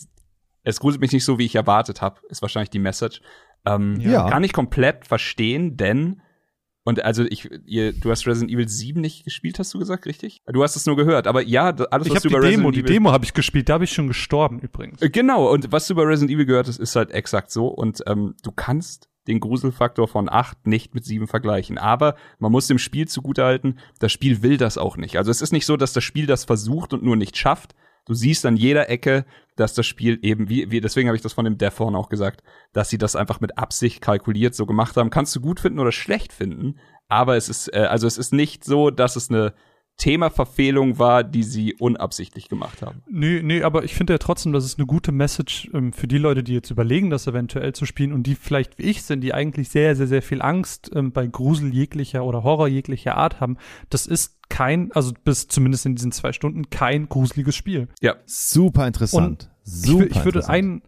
es 0.64 0.80
gruselt 0.80 1.02
mich 1.02 1.12
nicht 1.12 1.24
so, 1.26 1.38
wie 1.38 1.46
ich 1.46 1.54
erwartet 1.56 2.02
habe, 2.02 2.20
ist 2.30 2.42
wahrscheinlich 2.42 2.72
die 2.72 2.80
Message. 2.80 3.22
Ähm, 3.66 4.00
Ja. 4.02 4.30
Kann 4.30 4.44
ich 4.44 4.54
komplett 4.54 5.06
verstehen, 5.08 5.78
denn 5.78 6.22
und 6.86 7.04
also 7.04 7.24
ich, 7.24 7.50
ihr, 7.66 7.94
du 7.94 8.12
hast 8.12 8.28
Resident 8.28 8.52
Evil 8.52 8.68
7 8.68 9.00
nicht 9.00 9.24
gespielt, 9.24 9.58
hast 9.60 9.74
du 9.74 9.80
gesagt, 9.80 10.06
richtig? 10.06 10.42
Du 10.52 10.64
hast 10.64 10.76
es 10.76 10.86
nur 10.86 10.96
gehört, 10.98 11.28
aber 11.28 11.42
ja, 11.42 11.74
alles, 11.92 12.08
Ich 12.08 12.14
was 12.14 12.24
du 12.24 12.30
die 12.30 12.34
über 12.36 12.42
Demo, 12.42 12.70
Resident 12.70 12.76
die 12.76 12.80
Evil 12.82 12.94
Demo 12.94 13.12
habe 13.12 13.26
ich 13.26 13.34
gespielt, 13.34 13.70
da 13.70 13.76
habe 13.76 13.86
ich 13.86 13.94
schon 13.94 14.08
gestorben 14.08 14.60
übrigens. 14.60 15.02
Äh, 15.02 15.10
Genau, 15.10 15.50
und 15.52 15.72
was 15.72 15.88
du 15.88 15.94
über 15.94 16.08
Resident 16.08 16.32
Evil 16.32 16.46
gehört 16.46 16.68
hast, 16.68 16.80
ist 16.80 16.96
halt 16.96 17.12
exakt 17.12 17.52
so. 17.52 17.68
Und 17.68 18.04
ähm, 18.08 18.36
du 18.44 18.52
kannst 18.52 19.10
den 19.28 19.40
Gruselfaktor 19.40 20.08
von 20.08 20.30
8 20.30 20.68
nicht 20.68 20.94
mit 20.94 21.06
7 21.06 21.28
vergleichen. 21.28 21.78
Aber 21.78 22.16
man 22.40 22.52
muss 22.52 22.68
dem 22.68 22.80
Spiel 22.80 23.08
zugutehalten, 23.08 23.80
das 24.00 24.12
Spiel 24.12 24.44
will 24.44 24.58
das 24.58 24.78
auch 24.78 24.98
nicht. 24.98 25.18
Also 25.18 25.32
es 25.32 25.42
ist 25.42 25.54
nicht 25.54 25.66
so, 25.66 25.78
dass 25.78 25.94
das 25.94 26.04
Spiel 26.04 26.26
das 26.26 26.44
versucht 26.44 26.94
und 26.94 27.04
nur 27.04 27.16
nicht 27.16 27.38
schafft. 27.38 27.76
Du 28.06 28.14
siehst 28.14 28.46
an 28.46 28.58
jeder 28.58 28.90
Ecke, 28.90 29.26
dass 29.56 29.74
das 29.74 29.86
Spiel 29.86 30.20
eben, 30.22 30.50
wie, 30.50 30.72
wie 30.72 30.82
deswegen 30.82 31.08
habe 31.08 31.16
ich 31.16 31.22
das 31.22 31.34
von 31.34 31.46
dem 31.46 31.58
Dev 31.58 31.82
auch 31.82 32.10
gesagt, 32.10 32.44
dass 32.74 32.90
sie 32.90 32.98
das 32.98 33.16
einfach 33.16 33.40
mit 33.40 33.58
Absicht 33.58 34.02
kalkuliert 34.02 34.56
so 34.56 34.66
gemacht 34.66 34.98
haben. 34.98 35.10
Kannst 35.10 35.36
du 35.36 35.42
gut 35.42 35.60
finden 35.60 35.80
oder 35.80 35.92
schlecht 35.92 36.34
finden, 36.34 36.80
aber 37.08 37.38
es 37.38 37.50
ist, 37.50 37.74
äh, 37.74 37.88
also 37.90 38.08
es 38.08 38.18
ist 38.18 38.34
nicht 38.34 38.64
so, 38.64 38.90
dass 38.90 39.16
es 39.16 39.30
eine 39.30 39.54
Themaverfehlung 39.98 41.00
war, 41.00 41.24
die 41.24 41.44
sie 41.44 41.76
unabsichtlich 41.76 42.50
gemacht 42.50 42.82
haben. 42.82 43.04
Nee, 43.10 43.42
nee, 43.44 43.64
aber 43.64 43.84
ich 43.84 43.94
finde 43.96 44.14
ja 44.14 44.18
trotzdem, 44.18 44.52
das 44.54 44.66
ist 44.66 44.78
eine 44.78 44.86
gute 44.88 45.12
Message 45.12 45.70
ähm, 45.74 45.94
für 45.94 46.08
die 46.08 46.18
Leute, 46.18 46.44
die 46.44 46.54
jetzt 46.54 46.72
überlegen, 46.72 47.10
das 47.10 47.28
eventuell 47.28 47.74
zu 47.74 47.86
spielen 47.86 48.12
und 48.14 48.24
die 48.24 48.36
vielleicht 48.36 48.78
wie 48.80 48.84
ich 48.84 49.04
sind, 49.04 49.22
die 49.22 49.34
eigentlich 49.34 49.70
sehr, 49.70 49.96
sehr, 49.96 50.08
sehr 50.08 50.22
viel 50.22 50.42
Angst 50.42 50.92
ähm, 50.94 51.12
bei 51.12 51.28
Grusel 51.28 51.74
jeglicher 51.74 52.24
oder 52.26 52.44
Horror 52.44 52.68
jeglicher 52.68 53.16
Art 53.18 53.40
haben. 53.40 53.58
Das 53.90 54.06
ist 54.08 54.38
kein, 54.50 54.92
also 54.92 55.14
bis 55.24 55.48
zumindest 55.48 55.86
in 55.86 55.96
diesen 55.96 56.12
zwei 56.12 56.34
Stunden, 56.34 56.70
kein 56.70 57.08
gruseliges 57.10 57.56
Spiel. 57.56 57.88
Ja, 58.02 58.16
super 58.26 58.88
interessant. 58.88 59.50
Ich, 59.66 59.72
super 59.74 60.04
wür- 60.04 60.08
ich 60.10 60.26
würde 60.26 60.40
interessant. 60.40 60.84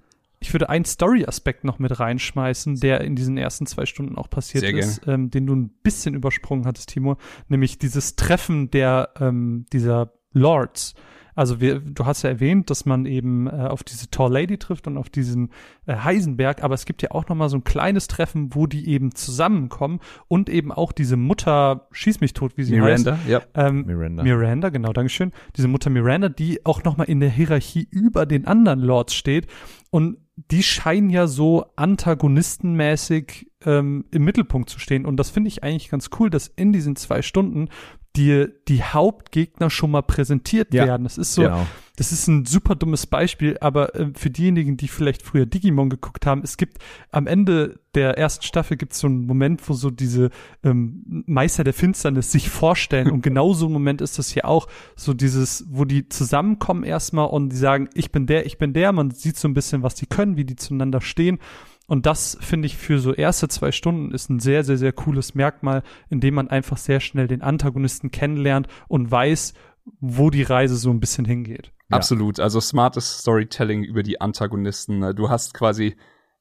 Ich 0.46 0.54
würde 0.54 0.70
einen 0.70 0.86
Story-Aspekt 0.86 1.64
noch 1.64 1.80
mit 1.80 2.00
reinschmeißen, 2.00 2.80
der 2.80 3.02
in 3.02 3.16
diesen 3.16 3.36
ersten 3.36 3.66
zwei 3.66 3.88
Stunden 3.88 4.16
auch 4.16 4.30
passiert 4.30 4.64
Sehr 4.64 4.78
ist, 4.78 5.02
ähm, 5.08 5.32
den 5.32 5.48
du 5.48 5.56
ein 5.56 5.70
bisschen 5.82 6.14
übersprungen 6.14 6.68
hattest, 6.68 6.90
Timo, 6.90 7.18
nämlich 7.48 7.80
dieses 7.80 8.16
Treffen 8.16 8.70
der 8.70 9.10
ähm, 9.20 9.66
dieser 9.74 10.14
Lords. 10.34 10.94
Also 11.34 11.60
wir, 11.60 11.80
du 11.80 12.06
hast 12.06 12.22
ja 12.22 12.30
erwähnt, 12.30 12.70
dass 12.70 12.86
man 12.86 13.08
eben 13.08 13.48
äh, 13.48 13.54
auf 13.54 13.84
diese 13.84 14.12
Tall 14.12 14.32
Lady 14.32 14.60
trifft 14.60 14.86
und 14.86 14.98
auf 14.98 15.10
diesen 15.10 15.50
äh, 15.88 15.96
Heisenberg, 15.96 16.64
aber 16.64 16.76
es 16.76 16.86
gibt 16.86 17.02
ja 17.02 17.10
auch 17.10 17.28
noch 17.28 17.36
mal 17.36 17.50
so 17.50 17.58
ein 17.58 17.64
kleines 17.64 18.06
Treffen, 18.08 18.54
wo 18.54 18.68
die 18.68 18.88
eben 18.88 19.16
zusammenkommen 19.16 20.00
und 20.28 20.48
eben 20.48 20.72
auch 20.72 20.92
diese 20.92 21.18
Mutter 21.18 21.88
schieß 21.92 22.22
mich 22.22 22.34
tot, 22.34 22.56
wie 22.56 22.64
sie 22.66 22.80
heißt. 22.80 23.06
Miranda, 23.06 23.20
ja. 23.28 23.42
Ähm, 23.56 23.86
Miranda. 23.88 24.22
Miranda, 24.24 24.70
genau, 24.70 24.94
Dankeschön. 24.94 25.32
Diese 25.58 25.68
Mutter 25.68 25.90
Miranda, 25.90 26.30
die 26.30 26.64
auch 26.68 26.84
nochmal 26.84 27.10
in 27.10 27.20
der 27.20 27.32
Hierarchie 27.32 27.88
über 27.90 28.28
den 28.28 28.46
anderen 28.46 28.80
Lords 28.80 29.16
steht. 29.16 29.48
Und 29.90 30.18
die 30.36 30.64
scheinen 30.64 31.10
ja 31.10 31.28
so 31.28 31.66
antagonistenmäßig 31.76 33.52
ähm, 33.66 34.06
im 34.12 34.24
Mittelpunkt 34.24 34.70
zu 34.70 34.80
stehen. 34.80 35.06
Und 35.06 35.18
das 35.18 35.30
finde 35.30 35.48
ich 35.48 35.64
eigentlich 35.64 35.90
ganz 35.90 36.10
cool, 36.20 36.30
dass 36.30 36.48
in 36.48 36.74
diesen 36.74 36.96
zwei 36.96 37.22
Stunden 37.22 37.70
dir 38.16 38.48
die 38.68 38.84
Hauptgegner 38.84 39.70
schon 39.70 39.92
mal 39.92 40.02
präsentiert 40.02 40.74
Ja, 40.74 40.86
werden. 40.86 41.04
Das 41.04 41.18
ist 41.18 41.34
so, 41.34 41.44
genau. 41.44 41.66
Das 41.96 42.12
ist 42.12 42.28
ein 42.28 42.46
super 42.46 42.76
dummes 42.76 43.08
Beispiel, 43.08 43.58
aber 43.62 43.96
äh, 43.96 44.12
für 44.14 44.30
diejenigen, 44.30 44.78
die 44.78 44.88
vielleicht 44.88 45.22
früher 45.22 45.46
Digimon 45.46 45.90
geguckt 45.90 46.26
haben, 46.26 46.42
es 46.44 46.58
gibt 46.58 46.80
am 47.12 47.28
Ende 47.28 47.80
der 47.96 48.18
ersten 48.18 48.44
Staffel 48.44 48.76
gibt 48.76 48.94
es 48.94 49.00
so 49.00 49.08
einen 49.08 49.26
Moment, 49.26 49.68
wo 49.70 49.74
so 49.74 49.90
diese 49.90 50.30
ähm, 50.64 51.24
Meister 51.26 51.64
der 51.64 51.74
Finsternis 51.74 52.32
sich 52.32 52.50
vorstellen. 52.50 53.10
Und 53.10 53.22
genau 53.24 53.54
so 53.54 53.68
ein 53.68 53.72
Moment 53.72 54.02
ist 54.02 54.20
das 54.20 54.30
hier 54.30 54.46
auch, 54.46 54.68
so 54.96 55.14
dieses, 55.14 55.66
wo 55.70 55.86
die 55.86 56.10
zusammenkommen 56.10 56.84
erstmal 56.84 57.28
und 57.28 57.50
die 57.50 57.58
sagen, 57.58 57.90
ich 57.94 58.12
bin 58.12 58.28
der, 58.28 58.46
ich 58.46 58.58
bin 58.58 58.74
der, 58.74 58.92
man 58.92 59.12
sieht 59.12 59.38
so 59.38 59.48
ein 59.48 59.54
bisschen, 59.54 59.82
was 59.82 59.96
die 59.96 60.08
können, 60.08 60.36
wie 60.36 60.46
die 60.46 60.58
zueinander 60.58 61.02
stehen. 61.02 61.40
Und 61.88 62.06
das 62.06 62.38
finde 62.42 62.66
ich 62.66 62.78
für 62.78 63.00
so 63.00 63.14
erste 63.14 63.48
zwei 63.48 63.72
Stunden 63.72 64.12
ist 64.12 64.30
ein 64.30 64.40
sehr, 64.40 64.64
sehr, 64.64 64.78
sehr 64.78 64.92
cooles 64.92 65.36
Merkmal, 65.36 65.84
in 66.10 66.20
dem 66.20 66.34
man 66.34 66.50
einfach 66.50 66.78
sehr 66.78 67.00
schnell 67.00 67.28
den 67.28 67.44
Antagonisten 67.44 68.10
kennenlernt 68.10 68.68
und 68.88 69.12
weiß, 69.12 69.54
wo 70.00 70.30
die 70.30 70.44
Reise 70.44 70.76
so 70.78 70.90
ein 70.90 71.00
bisschen 71.00 71.26
hingeht. 71.26 71.72
Ja. 71.90 71.98
Absolut. 71.98 72.40
Also 72.40 72.60
smartes 72.60 73.20
Storytelling 73.20 73.84
über 73.84 74.04
die 74.04 74.20
Antagonisten. 74.22 75.00
Ne? 75.00 75.14
Du 75.14 75.30
hast 75.30 75.54
quasi 75.54 75.96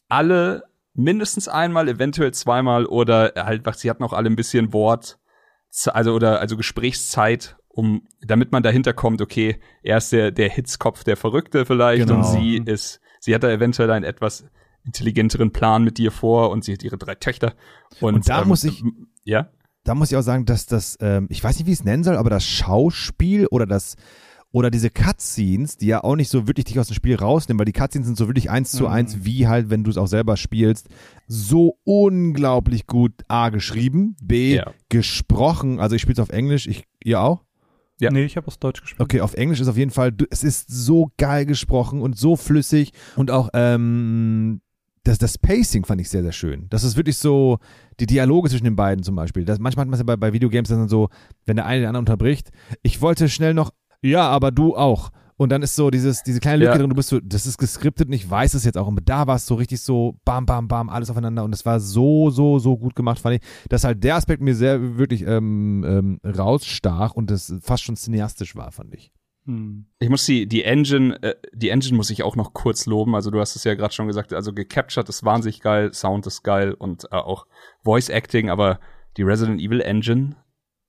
alle 0.09 0.65
mindestens 0.95 1.49
einmal, 1.49 1.89
eventuell 1.89 2.33
zweimal 2.33 2.87
oder 2.87 3.33
halt, 3.37 3.63
sie 3.77 3.91
hatten 3.91 4.05
auch 4.05 4.13
alle 4.13 4.31
ein 4.31 4.37
bisschen 4.37 4.73
Wort, 4.73 5.19
also 5.87 6.15
oder 6.15 6.41
also 6.41 6.57
Gesprächszeit, 6.57 7.57
um 7.69 8.07
damit 8.23 8.53
man 8.53 8.63
dahinter 8.63 8.93
kommt, 8.93 9.21
okay, 9.21 9.59
er 9.83 9.99
ist 9.99 10.13
der, 10.13 10.31
der 10.31 10.49
Hitzkopf, 10.49 11.03
der 11.05 11.17
Verrückte 11.17 11.67
vielleicht 11.67 12.07
Genau. 12.07 12.19
und 12.19 12.25
sie 12.25 12.59
ist, 12.65 13.01
sie 13.21 13.35
hat 13.35 13.43
da 13.43 13.51
eventuell 13.51 13.91
einen 13.91 14.05
etwas 14.05 14.47
intelligenteren 14.87 15.51
Plan 15.53 15.83
mit 15.83 15.99
dir 15.99 16.13
vor 16.13 16.51
und 16.51 16.63
sie 16.65 16.75
hat 16.75 16.83
ihre 16.85 16.99
drei 16.99 17.15
Töchter. 17.17 17.55
Und, 18.01 18.15
Und 18.15 18.29
da 18.29 18.45
muss 18.45 18.63
ich- 18.65 18.85
ja. 19.25 19.49
Da 19.85 19.95
muss 19.95 20.11
ich 20.11 20.17
auch 20.17 20.23
sagen, 20.23 20.45
dass 20.47 20.67
das, 20.67 20.97
ähm, 21.01 21.27
ich 21.31 21.43
weiß 21.45 21.57
nicht, 21.59 21.67
wie 21.67 21.73
ich 21.73 21.79
es 21.81 21.85
nennen 21.85 22.05
soll, 22.05 22.17
aber 22.17 22.31
das 22.31 22.45
Schauspiel 22.47 23.47
oder 23.47 23.67
das 23.67 23.97
oder 24.51 24.71
diese 24.71 24.89
Cutscenes, 24.89 25.79
die 25.79 25.87
ja 25.87 26.05
auch 26.05 26.15
nicht 26.15 26.29
so 26.31 26.47
wirklich 26.47 26.67
dich 26.67 26.79
aus 26.79 26.87
dem 26.87 26.95
Spiel 26.95 27.17
rausnehmen, 27.17 27.59
weil 27.59 27.65
die 27.65 27.73
Cutscenes 27.73 28.07
sind 28.07 28.17
so 28.17 28.29
wirklich 28.29 28.51
eins 28.51 28.71
zu 28.71 28.85
Mhm. 28.85 28.89
eins, 28.91 29.25
wie 29.25 29.49
halt, 29.49 29.69
wenn 29.69 29.83
du 29.83 29.91
es 29.91 29.97
auch 29.97 30.07
selber 30.07 30.37
spielst, 30.37 30.89
so 31.27 31.79
unglaublich 31.83 32.87
gut 32.87 33.13
A 33.27 33.49
geschrieben, 33.49 34.17
B 34.23 34.55
Ja. 34.57 34.73
gesprochen. 34.91 35.81
Also 35.81 35.97
ich 35.97 36.03
spiele 36.03 36.15
es 36.15 36.21
auf 36.21 36.31
Englisch, 36.31 36.69
ich 36.69 36.85
ihr 37.03 37.21
auch? 37.21 37.43
Ja. 38.01 38.11
Nee, 38.11 38.25
ich 38.25 38.37
habe 38.37 38.47
aus 38.47 38.59
Deutsch 38.61 38.81
gespielt. 38.81 39.01
Okay, 39.01 39.21
auf 39.21 39.35
Englisch 39.35 39.61
ist 39.61 39.69
auf 39.69 39.77
jeden 39.77 39.91
Fall, 39.91 40.13
es 40.31 40.45
ist 40.45 40.69
so 40.69 41.11
geil 41.19 41.47
gesprochen 41.47 42.01
und 42.01 42.17
so 42.17 42.37
flüssig 42.37 42.93
und 43.17 43.31
auch 43.33 43.49
ähm, 43.55 44.61
das, 45.05 45.19
das 45.19 45.39
Pacing 45.39 45.85
fand 45.85 46.01
ich 46.01 46.09
sehr, 46.11 46.23
sehr 46.23 46.33
schön. 46.33 46.67
Das 46.71 46.83
ist 46.83 46.97
wirklich 46.97 47.17
so, 47.19 47.59
die 48.01 48.07
Dialoge 48.07 48.49
zwischen 48.51 48.65
den 48.65 48.77
beiden 48.77 49.05
zum 49.05 49.15
Beispiel. 49.15 49.45
Das, 49.45 49.59
manchmal 49.59 49.83
hat 49.85 49.89
man 49.91 49.95
es 49.95 50.01
ja 50.01 50.05
bei, 50.05 50.17
bei 50.17 50.33
Videogames 50.33 50.69
dann 50.71 50.89
so, 50.89 51.09
wenn 51.47 51.57
der 51.57 51.67
eine 51.67 51.81
den 51.81 51.89
anderen 51.89 52.03
unterbricht, 52.05 52.51
ich 52.83 53.01
wollte 53.01 53.29
schnell 53.29 53.55
noch, 53.55 53.71
ja, 54.03 54.29
aber 54.29 54.51
du 54.51 54.77
auch. 54.77 55.11
Und 55.37 55.51
dann 55.51 55.63
ist 55.63 55.75
so 55.75 55.91
dieses, 55.91 56.23
diese 56.23 56.39
kleine 56.39 56.59
Lücke 56.59 56.73
Ja. 56.73 56.79
drin, 56.79 56.89
du 56.91 56.95
bist 56.95 57.09
so, 57.09 57.19
das 57.21 57.45
ist 57.45 57.59
geskriptet 57.59 58.07
und 58.07 58.13
ich 58.15 58.31
weiß 58.31 58.55
es 58.55 58.65
jetzt 58.65 58.79
auch. 58.79 58.87
Und 58.87 59.01
da 59.05 59.27
war 59.27 59.35
es 59.35 59.47
so 59.47 59.57
richtig 59.57 59.81
so, 59.81 60.15
bam, 60.25 60.47
bam, 60.47 60.69
bam, 60.69 60.89
alles 60.89 61.11
aufeinander. 61.11 61.43
Und 61.43 61.53
es 61.53 61.67
war 61.67 61.81
so, 61.81 62.31
so, 62.31 62.59
so 62.61 62.77
gut 62.77 62.95
gemacht, 62.95 63.19
fand 63.19 63.37
ich, 63.37 63.69
dass 63.69 63.83
halt 63.83 64.05
der 64.05 64.15
Aspekt 64.15 64.41
mir 64.43 64.55
sehr 64.55 64.97
wirklich 64.97 65.23
ähm, 65.27 65.85
ähm, 65.87 66.21
rausstach 66.25 67.15
und 67.15 67.31
das 67.31 67.53
fast 67.63 67.83
schon 67.83 67.97
cineastisch 67.97 68.55
war, 68.55 68.71
fand 68.71 68.95
ich. 68.95 69.11
Hm. 69.47 69.87
Ich 69.99 70.09
muss 70.09 70.25
die, 70.25 70.47
die 70.47 70.65
Engine, 70.65 71.23
äh, 71.23 71.35
die 71.53 71.69
Engine 71.69 71.97
muss 71.97 72.11
ich 72.11 72.23
auch 72.23 72.37
noch 72.37 72.55
kurz 72.55 72.87
loben. 72.87 73.15
Also 73.15 73.31
du 73.31 73.41
hast 73.41 73.57
es 73.57 73.65
ja 73.65 73.75
gerade 73.75 73.93
schon 73.93 74.07
gesagt, 74.07 74.33
also 74.33 74.53
gecaptured 74.53 75.09
ist 75.09 75.25
wahnsinnig 75.25 75.61
geil, 75.61 75.93
Sound 75.93 76.27
ist 76.27 76.43
geil 76.43 76.73
und 76.73 77.05
äh, 77.13 77.17
auch 77.17 77.47
Voice 77.85 78.09
Acting, 78.09 78.49
aber 78.51 78.81
die 79.17 79.23
Resident 79.23 79.61
Evil 79.61 79.81
Engine, 79.81 80.37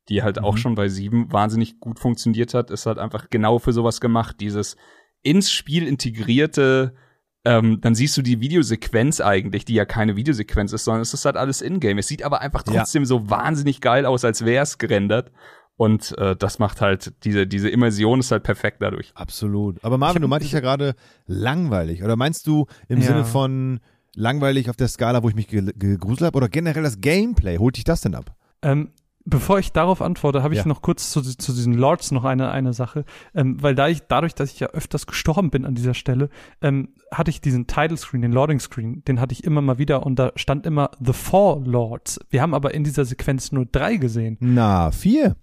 die 0.09 0.23
halt 0.23 0.39
auch 0.39 0.53
Mhm. 0.53 0.57
schon 0.59 0.75
bei 0.75 0.87
sieben 0.87 1.31
wahnsinnig 1.33 1.79
gut 1.79 1.99
funktioniert 1.99 2.53
hat, 2.53 2.71
ist 2.71 2.85
halt 2.85 2.97
einfach 2.97 3.29
genau 3.29 3.59
für 3.59 3.73
sowas 3.73 3.99
gemacht. 3.99 4.37
Dieses 4.39 4.77
ins 5.21 5.51
Spiel 5.51 5.85
integrierte, 5.87 6.95
ähm, 7.43 7.79
dann 7.81 7.93
siehst 7.93 8.15
du 8.17 8.21
die 8.21 8.39
Videosequenz 8.39 9.19
eigentlich, 9.21 9.65
die 9.65 9.73
ja 9.75 9.85
keine 9.85 10.15
Videosequenz 10.15 10.71
ist, 10.73 10.85
sondern 10.85 11.01
es 11.01 11.13
ist 11.13 11.25
halt 11.25 11.35
alles 11.37 11.61
in-game. 11.61 11.97
Es 11.97 12.07
sieht 12.07 12.23
aber 12.23 12.41
einfach 12.41 12.63
Ja. 12.67 12.73
trotzdem 12.79 13.05
so 13.05 13.29
wahnsinnig 13.29 13.81
geil 13.81 14.05
aus, 14.05 14.23
als 14.25 14.45
wäre 14.45 14.63
es 14.63 14.77
gerendert. 14.77 15.31
Und 15.77 16.17
äh, 16.17 16.35
das 16.37 16.57
macht 16.59 16.79
halt, 16.81 17.13
diese, 17.25 17.45
diese 17.47 17.69
Immersion 17.69 18.19
ist 18.21 18.31
halt 18.31 18.43
perfekt 18.43 18.77
dadurch. 18.81 19.11
Absolut. 19.15 19.83
Aber 19.83 19.97
Marvin, 19.97 20.21
du 20.21 20.27
meintest 20.29 20.53
ja 20.53 20.61
gerade 20.61 20.95
langweilig. 21.27 22.03
Oder 22.03 22.15
meinst 22.15 22.47
du 22.47 22.65
im 22.87 22.99
Ja. 23.01 23.07
Sinne 23.07 23.25
von 23.25 23.79
langweilig 24.15 24.69
auf 24.69 24.77
der 24.77 24.87
Skala, 24.87 25.21
wo 25.23 25.29
ich 25.29 25.35
mich 25.35 25.47
ge 25.49 25.61
gegruselt 25.77 26.27
habe? 26.27 26.37
Oder 26.37 26.47
generell 26.47 26.83
das 26.83 27.01
Gameplay? 27.01 27.57
Holt 27.57 27.75
dich 27.75 27.83
das 27.83 27.99
denn 27.99 28.15
ab? 28.15 28.33
Ähm, 28.61 28.91
bevor 29.25 29.59
ich 29.59 29.73
darauf 29.73 30.01
antworte, 30.01 30.43
habe 30.43 30.53
ich 30.53 30.61
Ja. 30.61 30.67
noch 30.67 30.81
kurz 30.81 31.11
zu, 31.11 31.21
zu 31.21 31.51
diesen 31.51 31.73
Lords 31.73 32.11
noch 32.11 32.23
eine, 32.23 32.51
eine 32.51 32.71
Sache. 32.71 33.03
Ähm, 33.33 33.61
weil 33.61 33.75
da 33.75 33.89
ich, 33.89 34.03
dadurch, 34.07 34.33
dass 34.33 34.53
ich 34.53 34.61
ja 34.61 34.67
öfters 34.67 35.07
gestorben 35.07 35.49
bin 35.49 35.65
an 35.65 35.75
dieser 35.75 35.93
Stelle, 35.93 36.29
ähm, 36.61 36.93
hatte 37.11 37.31
ich 37.31 37.41
diesen 37.41 37.67
Title 37.67 37.97
Screen, 37.97 38.21
den 38.21 38.31
Loading 38.31 38.61
Screen, 38.61 39.03
den 39.03 39.19
hatte 39.19 39.33
ich 39.33 39.43
immer 39.43 39.59
mal 39.61 39.77
wieder 39.77 40.05
und 40.05 40.17
da 40.17 40.31
stand 40.37 40.65
immer 40.65 40.91
The 41.03 41.11
Four 41.11 41.65
Lords. 41.65 42.17
Wir 42.29 42.41
haben 42.41 42.53
aber 42.53 42.73
in 42.73 42.85
dieser 42.85 43.03
Sequenz 43.03 43.51
nur 43.51 43.65
drei 43.65 43.97
gesehen. 43.97 44.37
Na, 44.39 44.91
vier. 44.91 45.35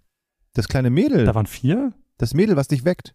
Das 0.55 0.69
kleine 0.69 0.91
Mädel. 0.91 1.25
Da 1.25 1.35
waren 1.35 1.47
vier? 1.47 1.93
Das 2.19 2.35
Mädel, 2.35 2.57
was 2.57 2.69
dich 2.69 2.85
weckt. 2.85 3.15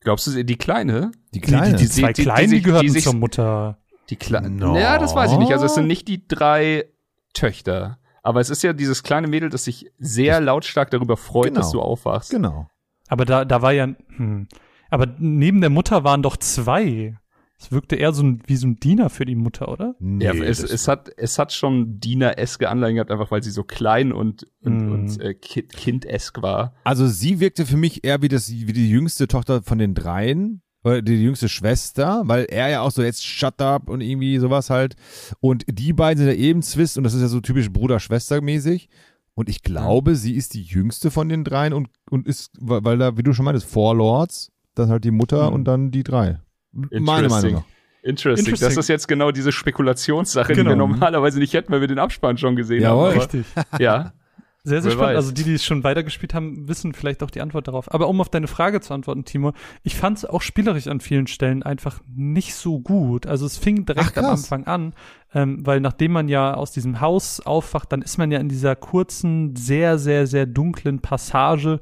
Glaubst 0.00 0.26
du, 0.26 0.44
die 0.44 0.56
Kleine? 0.56 1.12
Die 1.32 1.40
kleine. 1.40 1.76
Die, 1.76 1.84
die, 1.84 1.84
die 1.84 1.88
zwei 1.90 2.12
die- 2.12 2.22
die 2.22 2.22
Kleinen, 2.28 2.50
die, 2.50 2.62
gehörten 2.62 2.90
sich- 2.90 3.04
zur 3.04 3.14
Mutter. 3.14 3.78
Die 4.10 4.16
Kleine? 4.16 4.50
No. 4.50 4.76
Ja, 4.78 4.98
das 4.98 5.14
weiß 5.14 5.32
ich 5.32 5.38
nicht. 5.38 5.52
Also 5.52 5.64
es 5.64 5.74
sind 5.74 5.86
nicht 5.86 6.06
die 6.08 6.28
drei 6.28 6.84
Töchter. 7.32 7.98
Aber 8.22 8.40
es 8.40 8.50
ist 8.50 8.62
ja 8.62 8.72
dieses 8.74 9.02
kleine 9.02 9.28
Mädel, 9.28 9.48
das 9.48 9.64
sich 9.64 9.90
sehr 9.98 10.40
lautstark 10.40 10.90
darüber 10.90 11.16
freut, 11.16 11.48
Genau. 11.48 11.60
dass 11.60 11.70
du 11.72 11.80
aufwachst. 11.80 12.30
genau. 12.30 12.68
Aber 13.08 13.24
da, 13.26 13.44
da 13.44 13.60
war 13.60 13.72
ja, 13.72 13.88
hm. 14.16 14.48
aber 14.90 15.06
neben 15.18 15.60
der 15.60 15.68
Mutter 15.70 16.04
waren 16.04 16.22
doch 16.22 16.36
zwei. 16.38 17.16
Es 17.64 17.72
wirkte 17.72 17.96
eher 17.96 18.12
so 18.12 18.22
ein, 18.22 18.40
wie 18.46 18.56
so 18.56 18.66
ein 18.66 18.76
Diener 18.76 19.08
für 19.10 19.24
die 19.24 19.34
Mutter, 19.34 19.68
oder? 19.68 19.94
Nee, 19.98 20.24
Ja, 20.24 20.32
es, 20.34 20.62
es, 20.62 20.86
hat, 20.88 21.10
es 21.16 21.38
hat 21.38 21.52
schon 21.52 21.98
Diener-eske 22.00 22.68
Anleihen 22.68 22.96
gehabt, 22.96 23.10
einfach 23.10 23.30
weil 23.30 23.42
sie 23.42 23.50
so 23.50 23.64
klein 23.64 24.12
und, 24.12 24.46
und, 24.62 24.86
Mm. 24.88 24.92
und 24.92 25.20
äh, 25.20 25.34
kind, 25.34 25.70
Kind-esk 25.72 26.42
war. 26.42 26.74
also 26.84 27.06
sie 27.06 27.40
wirkte 27.40 27.64
für 27.66 27.76
mich 27.76 28.04
eher 28.04 28.20
wie, 28.22 28.28
das, 28.28 28.50
wie 28.50 28.72
die 28.72 28.88
jüngste 28.90 29.26
Tochter 29.28 29.62
von 29.62 29.78
den 29.78 29.94
dreien. 29.94 30.60
Oder 30.86 31.00
die 31.00 31.14
jüngste 31.14 31.48
Schwester, 31.48 32.24
weil 32.26 32.44
er 32.44 32.68
ja 32.68 32.82
auch 32.82 32.90
so 32.90 33.02
jetzt 33.02 33.24
shut 33.24 33.58
up 33.62 33.88
und 33.88 34.02
irgendwie 34.02 34.36
sowas 34.36 34.68
halt. 34.68 34.96
Und 35.40 35.64
die 35.66 35.94
beiden 35.94 36.18
sind 36.22 36.26
ja 36.28 36.38
eben 36.38 36.60
Zwist 36.60 36.98
und 36.98 37.04
das 37.04 37.14
ist 37.14 37.22
ja 37.22 37.28
so 37.28 37.40
typisch 37.40 37.70
Bruder-Schwester-mäßig. 38.18 38.88
Und 39.34 39.48
ich 39.48 39.62
glaube, 39.62 40.14
sie 40.14 40.34
ist 40.36 40.52
die 40.54 40.62
jüngste 40.62 41.10
von 41.10 41.28
den 41.30 41.42
dreien 41.42 41.72
und, 41.72 41.88
und 42.10 42.26
ist, 42.28 42.52
weil 42.60 42.84
weil 42.84 42.98
da, 42.98 43.16
wie 43.16 43.22
du 43.22 43.32
schon 43.32 43.46
meintest, 43.46 43.66
Four 43.66 43.96
Lords, 43.96 44.52
dann 44.74 44.90
halt 44.90 45.04
die 45.04 45.10
Mutter 45.10 45.48
Mhm. 45.48 45.54
und 45.54 45.64
dann 45.64 45.90
die 45.90 46.02
drei. 46.02 46.38
Meine 46.74 46.88
Interesting. 46.90 47.28
Meinung 47.30 47.52
nach. 47.54 47.64
Interesting. 48.02 48.44
Das 48.52 48.60
Interesting. 48.60 48.80
ist 48.80 48.88
jetzt 48.88 49.08
genau 49.08 49.30
diese 49.30 49.50
Spekulationssache, 49.52 50.52
die 50.52 50.58
Genau. 50.58 50.70
wir 50.70 50.76
normalerweise 50.76 51.38
nicht 51.38 51.54
hätten, 51.54 51.72
weil 51.72 51.80
wir 51.80 51.88
den 51.88 51.98
Abspann 51.98 52.36
schon 52.36 52.54
gesehen 52.56 52.82
Jawohl. 52.82 53.10
haben. 53.12 53.18
Richtig. 53.18 53.46
Aber, 53.70 53.82
ja. 53.82 54.12
Sehr, 54.66 54.80
sehr 54.80 54.92
Wer 54.92 54.96
spannend. 54.96 55.10
weiß. 55.10 55.24
Also 55.24 55.32
die, 55.32 55.44
die 55.44 55.52
es 55.54 55.64
schon 55.64 55.84
weitergespielt 55.84 56.32
haben, 56.32 56.66
wissen 56.68 56.94
vielleicht 56.94 57.22
auch 57.22 57.30
die 57.30 57.42
Antwort 57.42 57.68
darauf. 57.68 57.92
Aber 57.92 58.08
um 58.08 58.18
auf 58.22 58.30
deine 58.30 58.46
Frage 58.46 58.80
zu 58.80 58.94
antworten, 58.94 59.26
Timo, 59.26 59.52
ich 59.82 59.94
fand 59.94 60.16
es 60.16 60.24
auch 60.24 60.40
spielerisch 60.40 60.86
an 60.88 61.00
vielen 61.00 61.26
Stellen 61.26 61.62
einfach 61.62 62.00
nicht 62.14 62.54
so 62.54 62.80
gut. 62.80 63.26
Also 63.26 63.44
es 63.44 63.58
fing 63.58 63.84
direkt 63.84 64.16
Ach, 64.16 64.22
am. 64.22 64.30
Anfang 64.30 64.66
an, 64.66 64.94
ähm, 65.34 65.66
weil 65.66 65.80
nachdem 65.80 66.12
man 66.12 66.28
ja 66.28 66.54
aus 66.54 66.72
diesem 66.72 67.02
Haus 67.02 67.40
aufwacht, 67.40 67.92
dann 67.92 68.00
ist 68.00 68.16
man 68.16 68.30
ja 68.32 68.38
in 68.38 68.48
dieser 68.48 68.74
kurzen, 68.74 69.54
sehr, 69.54 69.98
sehr, 69.98 70.26
sehr 70.26 70.46
dunklen 70.46 71.00
Passage, 71.00 71.78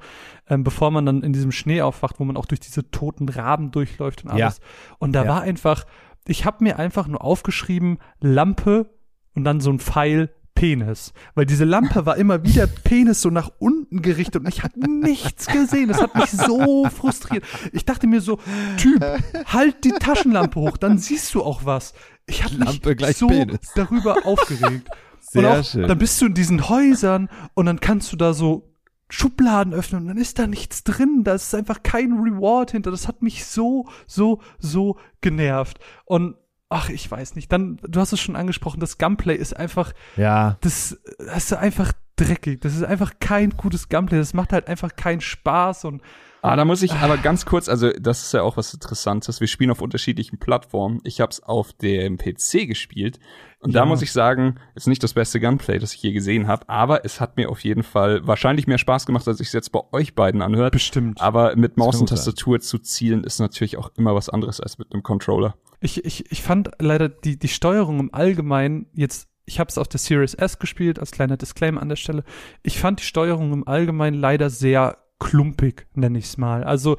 ähm, 0.49 0.65
bevor 0.65 0.91
man 0.91 1.07
dann 1.07 1.23
in 1.23 1.33
diesem 1.33 1.53
Schnee 1.53 1.83
aufwacht, 1.83 2.19
wo 2.19 2.25
man 2.25 2.37
auch 2.37 2.47
durch 2.47 2.61
diese 2.61 2.91
toten 2.91 3.29
Raben 3.29 3.71
durchläuft 3.71 4.25
und 4.25 4.37
Ja. 4.37 4.47
alles. 4.47 4.61
Und 4.99 5.13
da 5.13 5.23
Ja. 5.23 5.29
war 5.31 5.43
einfach, 5.43 5.85
ich 6.27 6.45
habe 6.47 6.65
mir 6.65 6.81
einfach 6.81 7.07
nur 7.07 7.23
aufgeschrieben, 7.23 7.99
Lampe 8.21 8.91
und 9.37 9.45
dann 9.45 9.61
so 9.61 9.71
ein 9.71 9.79
Pfeil 9.79 10.31
Penis. 10.63 11.13
Weil 11.35 11.45
diese 11.45 11.65
Lampe 11.65 12.07
war 12.07 12.17
immer 12.17 12.45
wieder 12.45 12.69
Penis 12.69 13.21
so 13.21 13.31
nach 13.31 13.51
unten 13.59 14.01
gerichtet 14.01 14.45
und 14.45 14.49
ich 14.49 14.63
habe 14.63 14.79
nichts 14.79 15.49
gesehen. 15.49 15.89
Das 15.89 16.01
hat 16.01 16.15
mich 16.15 16.31
so 16.31 16.89
frustriert. 16.89 17.45
Ich 17.73 17.85
dachte 17.85 18.07
mir 18.07 18.21
so, 18.21 18.39
Typ, 18.77 19.05
halt 19.47 19.83
die 19.83 19.91
Taschenlampe 19.91 20.61
hoch, 20.61 20.77
dann 20.77 20.99
siehst 20.99 21.35
du 21.35 21.43
auch 21.43 21.65
was. 21.65 21.95
Ich 22.27 22.45
habe 22.45 22.55
mich 22.59 22.81
so 23.17 23.27
Penis. 23.27 23.73
darüber 23.75 24.25
aufgeregt. 24.25 24.89
Sehr 25.19 25.51
und 25.51 25.59
auch, 25.59 25.65
schön. 25.65 25.89
Dann 25.89 25.99
bist 25.99 26.21
du 26.21 26.27
in 26.27 26.35
diesen 26.35 26.69
Häusern 26.69 27.29
und 27.55 27.67
dann 27.67 27.81
kannst 27.81 28.13
du 28.13 28.17
da 28.17 28.33
so 28.33 28.73
Schubladen 29.09 29.75
öffnen 29.75 30.03
und 30.03 30.09
dann 30.09 30.17
ist 30.17 30.39
da 30.39 30.47
nichts 30.47 30.85
drin. 30.85 31.25
Da 31.25 31.35
ist 31.35 31.53
einfach 31.57 31.83
kein 31.83 32.13
Reward 32.13 32.71
hinter. 32.71 32.93
Das 32.93 33.09
hat 33.09 33.21
mich 33.21 33.47
so, 33.47 33.89
so, 34.07 34.41
so 34.61 34.97
genervt. 35.23 35.81
Und 36.05 36.37
ach, 36.73 36.89
ich 36.89 37.11
weiß 37.11 37.35
nicht. 37.37 37.53
Dann, 37.53 37.79
du 37.83 38.01
hast 38.01 38.13
es 38.13 38.21
schon 38.21 38.37
angesprochen, 38.37 38.81
das 38.81 38.99
Gunplay 38.99 39.37
ist 39.37 39.57
einfach, 39.57 39.93
Ja. 40.17 40.57
das, 40.61 40.99
das 41.19 41.45
ist 41.45 41.53
einfach 41.55 41.93
dreckig. 42.17 42.61
Das 42.61 42.75
ist 42.75 42.85
einfach 42.85 43.13
kein 43.21 43.51
gutes 43.51 43.89
Gunplay. 43.89 44.19
Das 44.19 44.35
macht 44.35 44.53
halt 44.53 44.69
einfach 44.69 44.97
keinen 44.97 45.21
Spaß 45.21 45.85
und 45.85 46.03
Ah, 46.45 46.57
da 46.57 46.65
muss 46.65 46.83
ich 46.83 46.93
aber 46.95 47.19
ganz 47.19 47.47
kurz, 47.47 47.69
also 47.69 47.93
das 47.93 48.23
ist 48.23 48.33
ja 48.35 48.43
auch 48.43 48.57
was 48.57 48.75
Interessantes. 48.75 49.39
Wir 49.41 49.47
spielen 49.47 49.71
auf 49.71 49.81
unterschiedlichen 49.81 50.39
Plattformen. 50.41 51.01
Ich 51.05 51.21
habe 51.21 51.31
es 51.31 51.41
auf 51.41 51.73
dem 51.73 52.19
PC 52.19 52.67
gespielt 52.67 53.21
und 53.61 53.73
ja. 53.73 53.81
da 53.81 53.87
muss 53.87 54.03
ich 54.03 54.11
sagen, 54.11 54.57
ist 54.75 54.89
nicht 54.89 55.05
das 55.05 55.13
beste 55.15 55.39
Gunplay, 55.39 55.79
das 55.79 55.95
ich 55.95 56.03
je 56.03 56.11
gesehen 56.11 56.49
habe, 56.49 56.69
aber 56.69 57.05
es 57.05 57.21
hat 57.21 57.37
mir 57.37 57.49
auf 57.49 57.61
jeden 57.63 57.85
Fall 57.85 58.27
wahrscheinlich 58.27 58.67
mehr 58.67 58.79
Spaß 58.79 59.07
gemacht, 59.07 59.29
als 59.29 59.39
ich 59.39 59.47
es 59.47 59.53
jetzt 59.53 59.71
bei 59.71 59.83
euch 59.93 60.17
beiden 60.17 60.43
anhört. 60.43 60.73
Bestimmt. 60.73 61.21
Aber 61.21 61.55
mit 61.55 61.77
Maus 61.77 62.01
und 62.01 62.09
Tastatur 62.09 62.59
sein. 62.59 62.63
zu 62.67 62.79
zielen 62.81 63.23
ist 63.23 63.39
natürlich 63.39 63.77
auch 63.77 63.93
immer 63.97 64.17
was 64.17 64.29
anderes 64.29 64.61
als 64.61 64.79
mit 64.79 64.93
einem 64.93 65.05
Controller. 65.05 65.55
Ich, 65.83 66.05
ich, 66.05 66.31
ich 66.31 66.43
fand 66.43 66.71
leider 66.79 67.09
die, 67.09 67.39
die 67.39 67.49
Steuerung 67.49 68.01
im 68.01 68.15
Allgemeinen 68.15 68.87
jetzt 68.95 69.29
ich 69.45 69.59
habe 69.59 69.69
es 69.69 69.79
auf 69.79 69.89
der 69.89 69.99
Series 69.99 70.35
S 70.35 70.61
gespielt, 70.61 70.99
als 70.99 71.11
kleiner 71.11 71.37
Disclaimer 71.37 71.83
an 71.83 71.89
der 71.89 71.97
Stelle. 71.97 72.23
Ich 72.63 72.79
fand 72.79 73.01
die 73.01 73.05
Steuerung 73.05 73.53
im 73.53 73.67
Allgemeinen 73.67 74.19
leider 74.19 74.51
sehr 74.51 74.99
klumpig, 75.19 75.87
nenne 75.95 76.19
ich 76.19 76.27
es 76.27 76.39
mal. 76.39 76.65
Also 76.65 76.97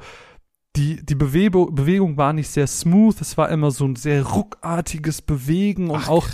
die, 0.76 1.04
die 1.04 1.14
Bewegung, 1.14 1.72
Bewegung 1.74 2.16
war 2.16 2.32
nicht 2.32 2.48
sehr 2.48 2.66
smooth, 2.66 3.20
es 3.20 3.36
war 3.38 3.48
immer 3.48 3.70
so 3.70 3.84
ein 3.84 3.94
sehr 3.94 4.24
ruckartiges 4.24 5.22
Bewegen 5.22 5.90
und 5.90 6.02
Ach, 6.04 6.08
auch 6.08 6.28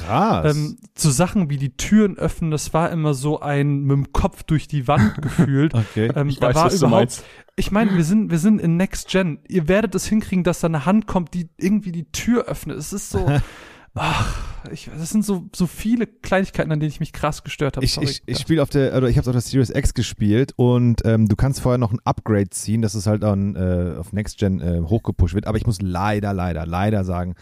ähm, 0.44 0.78
so 0.94 1.10
Sachen 1.10 1.50
wie 1.50 1.58
die 1.58 1.76
Türen 1.76 2.16
öffnen, 2.16 2.50
das 2.50 2.72
war 2.72 2.90
immer 2.90 3.12
so 3.12 3.40
ein 3.40 3.82
mit 3.82 3.96
dem 3.96 4.12
Kopf 4.12 4.42
durch 4.44 4.66
die 4.66 4.88
Wand 4.88 5.14
gefühlt. 5.22 5.74
okay. 5.74 6.10
Ähm, 6.16 6.30
ich 6.30 6.38
da 6.38 6.48
weiß, 6.48 6.54
war 6.54 6.64
was 6.66 6.82
überhaupt, 6.82 7.24
ich 7.56 7.70
meine, 7.70 7.94
wir 7.94 8.04
sind, 8.04 8.30
wir 8.30 8.38
sind 8.38 8.60
in 8.60 8.78
Next 8.78 9.08
Gen. 9.08 9.40
Ihr 9.46 9.68
werdet 9.68 9.94
es 9.94 10.06
hinkriegen, 10.06 10.44
dass 10.44 10.60
da 10.60 10.68
eine 10.68 10.86
Hand 10.86 11.06
kommt, 11.06 11.34
die 11.34 11.50
irgendwie 11.58 11.92
die 11.92 12.10
Tür 12.10 12.44
öffnet. 12.44 12.78
Es 12.78 12.94
ist 12.94 13.10
so, 13.10 13.26
ach, 13.94 14.36
ich, 14.70 14.90
das 14.96 15.10
sind 15.10 15.24
so, 15.24 15.48
so 15.54 15.66
viele 15.66 16.06
Kleinigkeiten, 16.06 16.70
an 16.70 16.80
denen 16.80 16.90
ich 16.90 17.00
mich 17.00 17.12
krass 17.12 17.42
gestört 17.42 17.76
habe. 17.76 17.84
Ich, 17.84 17.96
ich, 17.96 18.22
ich 18.26 18.38
spiele 18.38 18.62
auf 18.62 18.70
der, 18.70 18.96
oder 18.96 19.08
ich 19.08 19.16
habe 19.16 19.28
auf 19.28 19.32
der 19.32 19.40
Series 19.40 19.70
X 19.70 19.94
gespielt 19.94 20.52
und 20.56 21.02
ähm, 21.04 21.28
du 21.28 21.36
kannst 21.36 21.60
vorher 21.60 21.78
noch 21.78 21.92
ein 21.92 22.00
Upgrade 22.04 22.50
ziehen, 22.50 22.82
dass 22.82 22.94
es 22.94 23.06
halt 23.06 23.22
dann 23.22 23.56
äh, 23.56 23.96
auf 23.98 24.12
Next 24.12 24.38
Gen 24.38 24.60
äh, 24.60 24.80
hochgepusht 24.82 25.34
wird. 25.34 25.46
Aber 25.46 25.58
ich 25.58 25.66
muss 25.66 25.80
leider, 25.80 26.32
leider, 26.32 26.66
leider 26.66 27.04
sagen, 27.04 27.34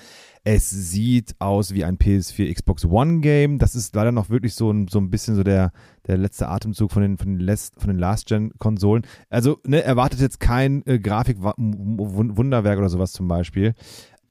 es 0.45 0.71
sieht 0.71 1.35
aus 1.41 1.75
wie 1.75 1.85
ein 1.85 1.99
PS4 1.99 2.55
Xbox 2.55 2.87
One 2.87 3.21
Game. 3.21 3.59
Das 3.59 3.75
ist 3.75 3.95
leider 3.95 4.13
noch 4.13 4.31
wirklich 4.31 4.55
so 4.55 4.71
ein, 4.71 4.89
so 4.89 4.99
ein 4.99 5.11
bisschen 5.11 5.35
so 5.35 5.43
der, 5.43 5.73
der 6.07 6.17
letzte 6.17 6.49
Atemzug 6.49 6.91
von 6.91 7.03
den, 7.03 7.19
von 7.19 7.37
den, 7.37 7.41
Last, 7.41 7.79
von 7.79 7.89
den 7.89 7.99
Last-Gen-Konsolen. 7.99 9.05
Also, 9.29 9.59
ne, 9.67 9.83
erwartet 9.83 10.21
jetzt 10.21 10.41
kein 10.41 10.83
äh, 10.87 10.99
Grafik-Wunderwerk 10.99 12.79
oder 12.79 12.89
sowas 12.89 13.13
zum 13.13 13.29
Beispiel. 13.29 13.75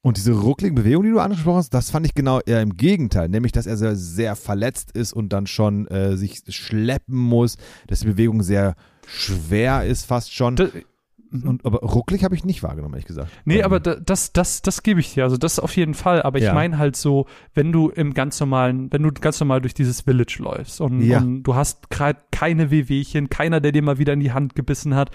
Und 0.08 0.16
diese 0.16 0.32
ruckligen 0.32 0.74
Bewegungen, 0.74 1.10
die 1.10 1.14
du 1.16 1.20
angesprochen 1.20 1.58
hast, 1.58 1.74
das 1.74 1.90
fand 1.90 2.06
ich 2.06 2.14
genau 2.14 2.40
eher 2.40 2.62
im 2.62 2.78
Gegenteil, 2.78 3.28
nämlich 3.28 3.52
dass 3.52 3.66
er 3.66 3.76
sehr, 3.76 3.98
sehr 3.98 4.38
verletzt 4.38 4.94
ist 4.94 5.12
und 5.12 5.34
dann 5.34 5.48
schon 5.48 5.86
äh, 5.88 6.16
sich 6.16 6.44
schleppen 6.48 7.18
muss, 7.18 7.58
dass 7.88 8.00
die 8.00 8.06
Bewegung 8.06 8.42
sehr 8.42 8.76
schwer 9.06 9.84
ist 9.84 10.06
fast 10.06 10.34
schon. 10.34 10.56
Das, 10.56 10.70
und, 11.32 11.66
aber 11.66 11.80
rucklig 11.80 12.24
habe 12.24 12.36
ich 12.36 12.44
nicht 12.44 12.64
wahrgenommen, 12.64 12.94
ehrlich 12.94 13.06
gesagt. 13.06 13.32
Nee, 13.46 13.60
ähm. 13.60 13.66
aber 13.66 13.80
das, 13.80 14.34
das, 14.34 14.62
das 14.62 14.84
gebe 14.84 15.00
ich 15.00 15.14
dir. 15.14 15.24
Also 15.24 15.38
das 15.38 15.60
auf 15.60 15.76
jeden 15.76 15.94
Fall. 15.94 16.22
Aber 16.22 16.38
ich 16.38 16.46
ja. 16.46 16.54
meine 16.54 16.78
halt 16.78 16.96
so, 16.96 17.28
wenn 17.54 17.72
du 17.72 17.90
im 17.90 18.14
ganz 18.14 18.40
normalen, 18.40 18.92
wenn 18.92 19.04
du 19.04 19.12
ganz 19.12 19.40
normal 19.40 19.62
durch 19.62 19.74
dieses 19.74 20.02
Village 20.02 20.38
läufst 20.40 20.82
und, 20.82 21.02
ja. 21.02 21.20
und 21.20 21.44
du 21.44 21.56
hast 21.56 21.90
gerade 21.90 22.20
keine 22.32 22.72
Wehwehchen, 22.72 23.30
keiner, 23.30 23.60
der 23.60 23.72
dir 23.72 23.82
mal 23.82 23.98
wieder 23.98 24.14
in 24.14 24.20
die 24.20 24.32
Hand 24.32 24.56
gebissen 24.56 24.96
hat, 24.96 25.12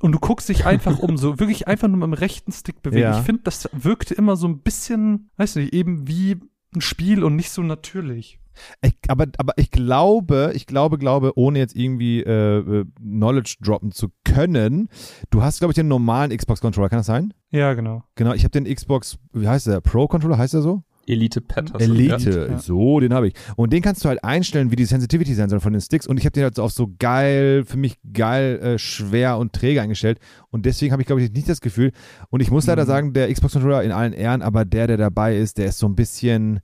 und 0.00 0.12
du 0.12 0.18
guckst 0.18 0.48
dich 0.48 0.66
einfach 0.66 0.98
um, 0.98 1.16
so 1.16 1.38
wirklich 1.38 1.68
einfach 1.68 1.86
nur 1.86 1.98
mit 1.98 2.06
dem 2.06 2.20
rechten 2.20 2.50
Stick 2.50 2.82
bewegen. 2.82 3.02
Ja. 3.02 3.18
Ich 3.18 3.24
finde, 3.24 3.42
das 3.44 3.68
wirkte 3.72 4.14
immer 4.14 4.36
so 4.36 4.48
ein 4.48 4.60
bisschen, 4.60 5.30
weiß 5.36 5.56
nicht, 5.56 5.72
eben 5.72 6.08
wie 6.08 6.40
ein 6.74 6.80
Spiel 6.80 7.22
und 7.22 7.36
nicht 7.36 7.50
so 7.50 7.62
natürlich. 7.62 8.40
Ich, 8.82 8.94
aber, 9.08 9.26
aber 9.38 9.54
ich 9.56 9.70
glaube, 9.70 10.52
ich 10.54 10.66
glaube, 10.66 10.98
glaube, 10.98 11.32
ohne 11.36 11.58
jetzt 11.58 11.76
irgendwie 11.76 12.20
äh, 12.20 12.58
äh 12.58 12.84
Knowledge 13.00 13.56
droppen 13.60 13.92
zu 13.92 14.08
können, 14.24 14.88
du 15.30 15.42
hast, 15.42 15.58
glaube 15.58 15.72
ich, 15.72 15.76
den 15.76 15.88
normalen 15.88 16.36
Xbox-Controller, 16.36 16.88
kann 16.88 16.98
das 16.98 17.06
sein? 17.06 17.34
Ja, 17.50 17.74
genau. 17.74 18.04
Genau, 18.14 18.32
ich 18.32 18.44
habe 18.44 18.50
den 18.50 18.72
Xbox, 18.72 19.18
wie 19.32 19.48
heißt 19.48 19.66
der, 19.66 19.80
Pro-Controller, 19.80 20.38
heißt 20.38 20.54
der 20.54 20.62
so? 20.62 20.82
Elite 21.06 21.40
Pad 21.40 21.72
hast 21.72 21.82
Elite, 21.82 22.48
ja. 22.50 22.58
so, 22.58 23.00
den 23.00 23.12
habe 23.12 23.28
ich. 23.28 23.34
Und 23.56 23.72
den 23.72 23.82
kannst 23.82 24.04
du 24.04 24.08
halt 24.08 24.22
einstellen, 24.22 24.70
wie 24.70 24.76
die 24.76 24.84
Sensitivity 24.84 25.34
sein 25.34 25.48
soll 25.48 25.60
von 25.60 25.72
den 25.72 25.80
Sticks. 25.80 26.06
Und 26.06 26.18
ich 26.18 26.24
habe 26.24 26.32
den 26.32 26.44
halt 26.44 26.58
auf 26.58 26.72
so 26.72 26.88
geil, 26.98 27.64
für 27.66 27.76
mich 27.76 27.98
geil, 28.12 28.58
äh, 28.60 28.78
schwer 28.78 29.38
und 29.38 29.52
träge 29.52 29.82
eingestellt. 29.82 30.18
Und 30.50 30.64
deswegen 30.64 30.92
habe 30.92 31.02
ich, 31.02 31.06
glaube 31.06 31.22
ich, 31.22 31.32
nicht 31.32 31.48
das 31.48 31.60
Gefühl. 31.60 31.92
Und 32.30 32.40
ich 32.40 32.50
muss 32.50 32.66
leider 32.66 32.84
mhm. 32.84 32.88
sagen, 32.88 33.12
der 33.14 33.32
Xbox 33.32 33.54
Controller 33.54 33.82
in 33.82 33.92
allen 33.92 34.12
Ehren, 34.12 34.42
aber 34.42 34.64
der, 34.64 34.86
der 34.86 34.96
dabei 34.96 35.36
ist, 35.36 35.58
der 35.58 35.66
ist 35.66 35.78
so 35.78 35.86
ein 35.86 35.96
bisschen, 35.96 36.60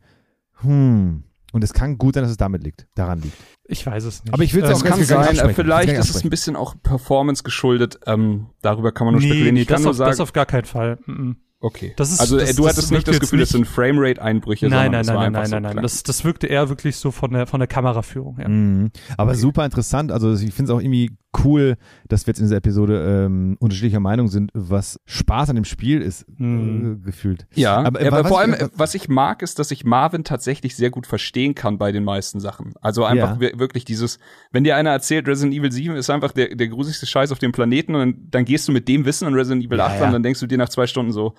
hm. 0.60 1.24
Und 1.52 1.64
es 1.64 1.72
kann 1.72 1.96
gut 1.96 2.14
sein, 2.14 2.24
dass 2.24 2.30
es 2.30 2.36
damit 2.36 2.62
liegt, 2.62 2.86
daran 2.94 3.22
liegt. 3.22 3.36
Ich 3.64 3.84
weiß 3.86 4.04
es 4.04 4.24
nicht. 4.24 4.34
Aber 4.34 4.42
ich 4.42 4.54
will 4.54 4.64
es 4.64 4.70
auch 4.70 4.84
kann 4.84 5.02
sein. 5.02 5.54
Vielleicht 5.54 5.92
ist 5.92 6.10
es 6.10 6.24
ein 6.24 6.30
bisschen 6.30 6.56
auch 6.56 6.74
Performance 6.82 7.42
geschuldet. 7.42 8.00
Ähm, 8.06 8.46
darüber 8.60 8.92
kann 8.92 9.06
man 9.06 9.14
nur 9.14 9.22
nee, 9.22 9.28
spekulieren. 9.28 9.56
Ich 9.56 9.66
kann 9.66 9.82
nur 9.82 9.90
auf, 9.90 9.96
sagen, 9.96 10.10
das 10.10 10.20
auf 10.20 10.32
gar 10.32 10.46
keinen 10.46 10.64
Fall. 10.64 10.98
-mm. 11.06 11.36
Okay. 11.60 11.92
Das 11.96 12.12
ist, 12.12 12.20
also 12.20 12.38
das, 12.38 12.54
du 12.54 12.68
hattest 12.68 12.92
nicht 12.92 13.08
das 13.08 13.18
Gefühl, 13.18 13.40
das 13.40 13.48
sind 13.48 13.66
Framerate-Einbrüche, 13.66 14.68
nein, 14.68 14.92
nein, 14.92 15.04
nein, 15.04 15.16
nein, 15.16 15.32
nein, 15.32 15.50
nein, 15.50 15.62
nein. 15.62 15.82
Das, 15.82 16.04
das 16.04 16.24
wirkte 16.24 16.46
eher 16.46 16.68
wirklich 16.68 16.96
so 16.96 17.10
von 17.10 17.32
der 17.32 17.48
von 17.48 17.58
der 17.58 17.66
Kameraführung. 17.66 18.38
Ja. 18.38 18.48
Mhm. 18.48 18.92
Aber 19.16 19.32
okay. 19.32 19.40
super 19.40 19.64
interessant. 19.64 20.12
Also 20.12 20.32
ich 20.34 20.54
finde 20.54 20.70
es 20.72 20.76
auch 20.76 20.80
irgendwie 20.80 21.16
cool, 21.44 21.76
dass 22.08 22.26
wir 22.26 22.32
jetzt 22.32 22.38
in 22.38 22.46
dieser 22.46 22.56
Episode 22.56 23.26
ähm, 23.26 23.56
unterschiedlicher 23.60 24.00
Meinung 24.00 24.28
sind, 24.28 24.50
was 24.54 24.98
Spaß 25.06 25.50
an 25.50 25.56
dem 25.56 25.64
Spiel 25.64 26.00
ist, 26.00 26.26
mhm. 26.38 27.00
äh, 27.00 27.04
gefühlt. 27.04 27.46
Ja, 27.54 27.76
aber, 27.82 28.02
ja, 28.02 28.12
aber 28.12 28.26
vor 28.26 28.40
allem, 28.40 28.54
ich, 28.54 28.66
was 28.74 28.94
ich 28.94 29.08
mag, 29.08 29.42
ist, 29.42 29.58
dass 29.58 29.70
ich 29.70 29.84
Marvin 29.84 30.24
tatsächlich 30.24 30.74
sehr 30.74 30.90
gut 30.90 31.06
verstehen 31.06 31.54
kann 31.54 31.78
bei 31.78 31.92
den 31.92 32.04
meisten 32.04 32.40
Sachen. 32.40 32.72
Also 32.80 33.04
einfach 33.04 33.40
ja. 33.40 33.58
wirklich 33.58 33.84
dieses, 33.84 34.18
wenn 34.52 34.64
dir 34.64 34.76
einer 34.76 34.90
erzählt, 34.90 35.28
Resident 35.28 35.54
Evil 35.54 35.70
7 35.72 35.96
ist 35.96 36.10
einfach 36.10 36.32
der, 36.32 36.54
der 36.54 36.68
gruseligste 36.68 37.06
Scheiß 37.06 37.30
auf 37.32 37.38
dem 37.38 37.52
Planeten 37.52 37.94
und 37.94 38.00
dann, 38.00 38.26
dann 38.30 38.44
gehst 38.44 38.66
du 38.68 38.72
mit 38.72 38.88
dem 38.88 39.04
Wissen 39.04 39.26
an 39.26 39.34
Resident 39.34 39.64
Evil 39.64 39.80
8 39.80 40.00
ja, 40.00 40.06
und 40.06 40.12
dann 40.12 40.22
denkst 40.22 40.40
du 40.40 40.46
dir 40.46 40.58
nach 40.58 40.70
zwei 40.70 40.86
Stunden 40.86 41.12
so, 41.12 41.34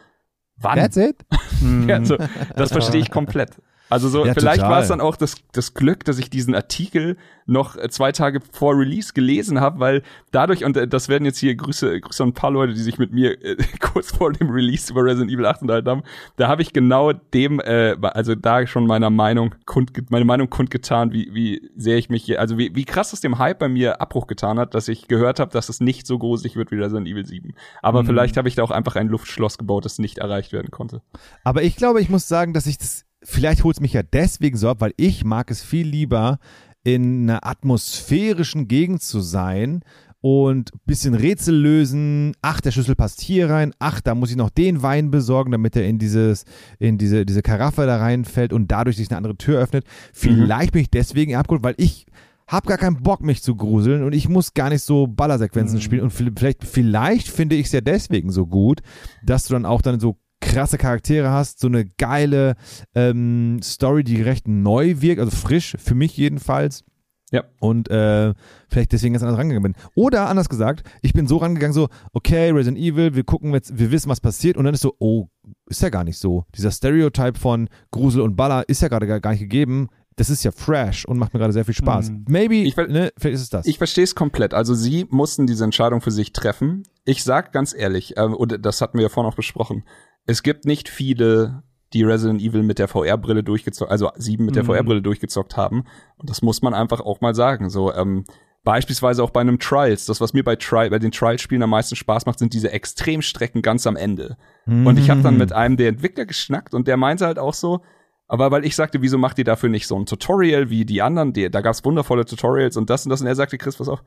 Wann? 0.61 0.77
That's 0.77 0.97
it? 0.97 1.15
ja, 1.87 2.03
so, 2.03 2.17
das 2.55 2.71
verstehe 2.71 2.99
ich 2.99 3.09
komplett. 3.09 3.51
Also 3.89 4.07
so, 4.07 4.25
ja, 4.25 4.33
vielleicht 4.33 4.61
war 4.61 4.81
es 4.81 4.87
dann 4.87 5.01
auch 5.01 5.15
das, 5.15 5.35
das 5.51 5.73
Glück, 5.73 6.05
dass 6.05 6.19
ich 6.19 6.29
diesen 6.29 6.53
Artikel 6.53 7.17
noch 7.47 7.75
äh, 7.75 7.89
zwei 7.89 8.11
Tage 8.11 8.39
vor 8.51 8.77
Release 8.77 9.13
gelesen 9.13 9.59
habe, 9.59 9.79
weil 9.79 10.03
dadurch, 10.31 10.63
und 10.63 10.77
äh, 10.77 10.87
das 10.87 11.09
werden 11.09 11.25
jetzt 11.25 11.39
hier 11.39 11.55
Grüße, 11.55 11.99
Grüße 11.99 12.21
an 12.21 12.29
ein 12.29 12.33
paar 12.33 12.51
Leute, 12.51 12.73
die 12.73 12.81
sich 12.81 12.99
mit 12.99 13.11
mir 13.11 13.43
äh, 13.43 13.57
kurz 13.79 14.11
vor 14.11 14.31
dem 14.31 14.51
Release 14.51 14.91
über 14.91 15.03
Resident 15.03 15.31
Evil 15.31 15.47
8 15.47 15.63
unterhalten 15.63 15.89
haben, 15.89 16.03
da 16.37 16.47
habe 16.47 16.61
ich 16.61 16.71
genau 16.71 17.13
dem, 17.13 17.59
äh, 17.59 17.95
also 18.01 18.35
da 18.35 18.65
schon 18.67 18.85
meiner 18.85 19.09
Meinung 19.09 19.55
kund, 19.65 19.91
meine 20.11 20.25
Meinung 20.25 20.49
kundgetan, 20.49 21.11
wie, 21.11 21.33
wie 21.33 21.69
sehr 21.75 21.97
ich 21.97 22.09
mich 22.09 22.23
hier, 22.23 22.39
also 22.39 22.57
wie, 22.57 22.75
wie 22.75 22.85
krass 22.85 23.11
es 23.13 23.21
dem 23.21 23.39
Hype 23.39 23.59
bei 23.59 23.69
mir 23.69 24.01
Abbruch 24.01 24.27
getan 24.27 24.59
hat, 24.59 24.75
dass 24.75 24.87
ich 24.87 25.07
gehört 25.07 25.39
habe, 25.39 25.51
dass 25.51 25.69
es 25.69 25.79
nicht 25.79 26.05
so 26.05 26.19
gruselig 26.19 26.55
wird 26.55 26.71
wie 26.71 26.75
Resident 26.75 27.07
Evil 27.07 27.25
7. 27.25 27.55
Aber 27.81 28.03
mhm. 28.03 28.07
vielleicht 28.07 28.37
habe 28.37 28.47
ich 28.47 28.55
da 28.55 28.63
auch 28.63 28.71
einfach 28.71 28.95
ein 28.95 29.07
Luftschloss 29.07 29.57
gebaut, 29.57 29.85
das 29.85 29.97
nicht 29.97 30.19
erreicht 30.19 30.53
werden 30.53 30.69
konnte. 30.69 31.01
Aber 31.43 31.63
ich 31.63 31.75
glaube, 31.75 32.01
ich 32.01 32.09
muss 32.09 32.27
sagen, 32.27 32.53
dass 32.53 32.67
ich 32.67 32.77
das 32.77 33.08
vielleicht 33.23 33.63
holt 33.63 33.77
es 33.77 33.81
mich 33.81 33.93
ja 33.93 34.03
deswegen 34.03 34.57
so 34.57 34.69
ab, 34.69 34.81
weil 34.81 34.93
ich 34.97 35.23
mag 35.23 35.51
es 35.51 35.61
viel 35.61 35.87
lieber, 35.87 36.39
in 36.83 37.29
einer 37.29 37.45
atmosphärischen 37.45 38.67
Gegend 38.67 39.01
zu 39.01 39.19
sein 39.19 39.81
und 40.21 40.73
ein 40.73 40.79
bisschen 40.85 41.13
Rätsel 41.13 41.55
lösen. 41.55 42.33
Ach, 42.41 42.61
der 42.61 42.71
Schlüssel 42.71 42.95
passt 42.95 43.21
hier 43.21 43.49
rein. 43.49 43.73
Ach, 43.79 44.01
da 44.01 44.15
muss 44.15 44.31
ich 44.31 44.35
noch 44.35 44.49
den 44.49 44.81
Wein 44.81 45.11
besorgen, 45.11 45.51
damit 45.51 45.75
er 45.75 45.85
in 45.85 45.97
dieses, 45.97 46.45
in 46.77 46.97
diese, 46.97 47.25
diese 47.25 47.41
Karaffe 47.41 47.85
da 47.85 47.97
reinfällt 47.97 48.53
und 48.53 48.69
dadurch 48.69 48.97
sich 48.97 49.09
eine 49.09 49.17
andere 49.17 49.37
Tür 49.37 49.59
öffnet. 49.59 49.85
Vielleicht 50.13 50.71
mhm. 50.71 50.73
bin 50.73 50.81
ich 50.81 50.89
deswegen 50.89 51.35
abgeholt, 51.35 51.63
weil 51.63 51.75
ich 51.77 52.05
hab 52.47 52.65
gar 52.65 52.77
keinen 52.77 53.03
Bock, 53.03 53.21
mich 53.21 53.43
zu 53.43 53.55
gruseln 53.55 54.03
und 54.03 54.13
ich 54.13 54.27
muss 54.27 54.55
gar 54.55 54.69
nicht 54.69 54.81
so 54.81 55.05
Ballersequenzen 55.05 55.77
mhm. 55.77 55.81
spielen 55.81 56.01
und 56.01 56.09
vielleicht, 56.09 56.63
vielleicht 56.63 57.27
finde 57.27 57.55
ich 57.55 57.67
es 57.67 57.71
ja 57.73 57.81
deswegen 57.81 58.31
so 58.31 58.47
gut, 58.47 58.81
dass 59.23 59.45
du 59.45 59.53
dann 59.53 59.67
auch 59.67 59.83
dann 59.83 59.99
so 59.99 60.17
krasse 60.41 60.77
Charaktere 60.77 61.29
hast, 61.31 61.59
so 61.59 61.67
eine 61.67 61.85
geile 61.85 62.55
ähm, 62.95 63.59
Story, 63.63 64.03
die 64.03 64.21
recht 64.21 64.47
neu 64.47 65.01
wirkt, 65.01 65.19
also 65.19 65.35
frisch, 65.35 65.75
für 65.79 65.95
mich 65.95 66.17
jedenfalls. 66.17 66.83
Ja. 67.31 67.43
Und 67.59 67.89
äh, 67.89 68.33
vielleicht 68.69 68.91
deswegen 68.91 69.13
ganz 69.13 69.23
anders 69.23 69.37
rangegangen 69.37 69.73
bin. 69.73 69.81
Oder 69.95 70.27
anders 70.27 70.49
gesagt, 70.49 70.83
ich 71.01 71.13
bin 71.13 71.27
so 71.27 71.37
rangegangen, 71.37 71.73
so, 71.73 71.89
okay, 72.13 72.49
Resident 72.49 72.79
Evil, 72.79 73.15
wir 73.15 73.23
gucken 73.23 73.53
jetzt, 73.53 73.77
wir 73.77 73.91
wissen, 73.91 74.09
was 74.09 74.19
passiert, 74.19 74.57
und 74.57 74.65
dann 74.65 74.73
ist 74.73 74.81
so, 74.81 74.95
oh, 74.99 75.27
ist 75.67 75.81
ja 75.81 75.89
gar 75.89 76.03
nicht 76.03 76.17
so. 76.17 76.45
Dieser 76.55 76.71
Stereotype 76.71 77.37
von 77.37 77.69
Grusel 77.91 78.21
und 78.21 78.35
Baller 78.35 78.67
ist 78.67 78.81
ja 78.81 78.87
gerade 78.87 79.07
gar, 79.07 79.31
nicht 79.31 79.41
gegeben. 79.41 79.89
Das 80.15 80.29
ist 80.29 80.43
ja 80.43 80.51
fresh 80.51 81.05
und 81.05 81.17
macht 81.17 81.33
mir 81.33 81.39
gerade 81.39 81.53
sehr 81.53 81.63
viel 81.63 81.73
Spaß. 81.73 82.09
Mhm. 82.09 82.25
Maybe, 82.27 82.55
ich, 82.55 82.75
ne, 82.75 83.11
vielleicht 83.17 83.35
ist 83.35 83.41
es 83.41 83.49
das. 83.49 83.65
Ich 83.67 83.77
verstehe 83.77 84.03
es 84.03 84.15
komplett. 84.15 84.53
Also 84.53 84.73
sie 84.73 85.05
mussten 85.09 85.47
diese 85.47 85.63
Entscheidung 85.63 86.01
für 86.01 86.11
sich 86.11 86.33
treffen. 86.33 86.83
Ich 87.05 87.23
sag 87.23 87.53
ganz 87.53 87.73
ehrlich, 87.73 88.17
äh, 88.17 88.23
und 88.23 88.65
das 88.65 88.81
hatten 88.81 88.97
wir 88.97 89.03
ja 89.03 89.09
vorhin 89.09 89.31
auch 89.31 89.35
besprochen, 89.37 89.83
es 90.29 90.43
gibt 90.43 90.65
nicht 90.65 90.89
viele, 90.89 91.63
die 91.93 92.03
Resident 92.03 92.41
Evil 92.41 92.63
mit 92.63 92.77
der 92.77 92.87
VR-Brille 92.87 93.43
durchgezockt, 93.43 93.91
also 93.91 94.11
sieben 94.15 94.45
mit 94.45 94.55
der 94.55 94.63
mhm. 94.63 94.67
VR-Brille 94.67 95.01
durchgezockt 95.01 95.57
haben. 95.57 95.85
Und 96.17 96.29
das 96.29 96.41
muss 96.41 96.61
man 96.61 96.73
einfach 96.73 97.01
auch 97.01 97.19
mal 97.21 97.33
sagen. 97.33 97.69
So, 97.69 97.93
ähm, 97.93 98.25
Beispielsweise 98.63 99.23
auch 99.23 99.29
bei 99.29 99.39
einem 99.39 99.57
Trials. 99.57 100.05
Das, 100.05 100.19
was 100.19 100.33
mir 100.33 100.43
bei, 100.43 100.55
Tri 100.57 100.89
bei 100.89 100.99
den 100.99 101.11
Trials-Spielen 101.11 101.63
am 101.63 101.69
meisten 101.69 101.95
Spaß 101.95 102.25
macht, 102.25 102.39
sind 102.39 102.53
diese 102.53 102.71
Extremstrecken 102.71 103.61
ganz 103.61 103.87
am 103.87 103.95
Ende. 103.95 104.37
Mhm. 104.65 104.85
Und 104.85 104.99
ich 104.99 105.09
habe 105.09 105.21
dann 105.21 105.37
mit 105.37 105.53
einem 105.53 105.77
der 105.77 105.87
Entwickler 105.87 106.25
geschnackt 106.25 106.73
und 106.73 106.87
der 106.87 106.97
meinte 106.97 107.25
halt 107.25 107.39
auch 107.39 107.53
so, 107.53 107.81
aber 108.27 108.51
weil 108.51 108.65
ich 108.65 108.75
sagte, 108.75 109.01
wieso 109.01 109.17
macht 109.17 109.39
ihr 109.39 109.45
dafür 109.45 109.69
nicht 109.69 109.87
so 109.87 109.97
ein 109.97 110.05
Tutorial 110.05 110.69
wie 110.69 110.85
die 110.85 111.01
anderen? 111.01 111.33
Die, 111.33 111.49
da 111.49 111.61
gab's 111.61 111.83
wundervolle 111.83 112.25
Tutorials 112.25 112.77
und 112.77 112.89
das 112.89 113.05
und 113.05 113.09
das. 113.09 113.21
Und 113.21 113.27
er 113.27 113.35
sagte, 113.35 113.57
Chris, 113.57 113.77
pass 113.77 113.89
auf, 113.89 114.03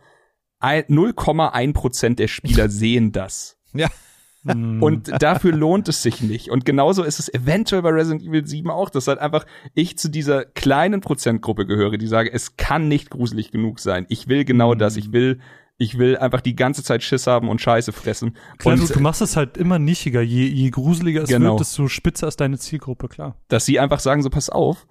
ein- 0.61 0.85
0,1 0.85 1.73
Prozent 1.73 2.19
der 2.19 2.29
Spieler 2.29 2.69
sehen 2.69 3.11
das. 3.11 3.57
Ja. 3.73 3.89
Hm. 4.47 4.83
Und 4.83 5.11
dafür 5.23 5.53
lohnt 5.53 5.89
es 5.89 6.03
sich 6.03 6.21
nicht. 6.21 6.51
Und 6.51 6.65
genauso 6.65 7.03
ist 7.05 7.19
es 7.21 7.33
eventuell 7.33 7.83
bei 7.83 7.91
Resident 7.91 8.23
Evil 8.23 8.47
7 8.47 8.71
auch, 8.71 8.91
dass 8.91 9.07
halt 9.07 9.19
einfach 9.21 9.47
ich 9.75 9.97
zu 9.99 10.09
dieser 10.09 10.45
kleinen 10.45 11.01
Prozentgruppe 11.01 11.67
gehöre, 11.67 11.97
die 11.99 12.07
sage, 12.09 12.33
es 12.33 12.57
kann 12.57 12.89
nicht 12.89 13.11
gruselig 13.11 13.53
genug 13.53 13.79
sein. 13.79 14.07
Ich 14.09 14.29
will 14.29 14.45
genau 14.45 14.75
das. 14.75 14.97
Ich 14.97 15.13
will, 15.13 15.39
ich 15.79 15.99
will 15.99 16.17
einfach 16.17 16.41
die 16.41 16.57
ganze 16.57 16.83
Zeit 16.83 17.03
Schiss 17.03 17.27
haben 17.27 17.49
und 17.49 17.61
Scheiße 17.61 17.93
fressen. 17.93 18.37
Klar, 18.59 18.75
und 18.75 18.89
du, 18.89 18.93
du 18.93 19.01
machst 19.01 19.23
es 19.23 19.37
halt 19.37 19.57
immer 19.57 19.79
nischiger. 19.79 20.23
Je, 20.23 20.47
je 20.47 20.71
gruseliger 20.71 21.23
es 21.23 21.29
Genau. 21.29 21.51
wird, 21.53 21.61
desto 21.61 21.87
spitzer 21.89 22.29
ist 22.29 22.41
deine 22.41 22.59
Zielgruppe, 22.59 23.09
klar. 23.09 23.37
dass 23.49 23.65
sie 23.65 23.79
einfach 23.79 24.01
sagen, 24.01 24.23
so 24.23 24.31
pass 24.31 24.49
auf, 24.51 24.87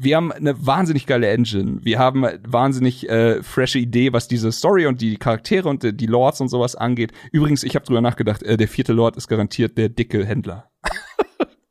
wir 0.00 0.16
haben 0.16 0.30
eine 0.30 0.64
wahnsinnig 0.64 1.06
geile 1.06 1.28
Engine. 1.28 1.80
Wir 1.82 1.98
haben 1.98 2.24
wahnsinnig 2.46 3.08
äh, 3.08 3.42
frische 3.42 3.80
Idee, 3.80 4.12
was 4.12 4.28
diese 4.28 4.52
Story 4.52 4.86
und 4.86 5.00
die 5.00 5.16
Charaktere 5.16 5.68
und 5.68 5.82
die, 5.82 5.92
die 5.94 6.06
Lords 6.06 6.40
und 6.40 6.48
sowas 6.48 6.76
angeht. 6.76 7.12
Übrigens, 7.32 7.64
ich 7.64 7.74
habe 7.74 7.84
drüber 7.84 8.00
nachgedacht, 8.00 8.44
äh, 8.44 8.56
der 8.56 8.68
vierte 8.68 8.92
Lord 8.92 9.16
ist 9.16 9.26
garantiert 9.26 9.76
der 9.76 9.88
dicke 9.88 10.24
Händler. 10.24 10.70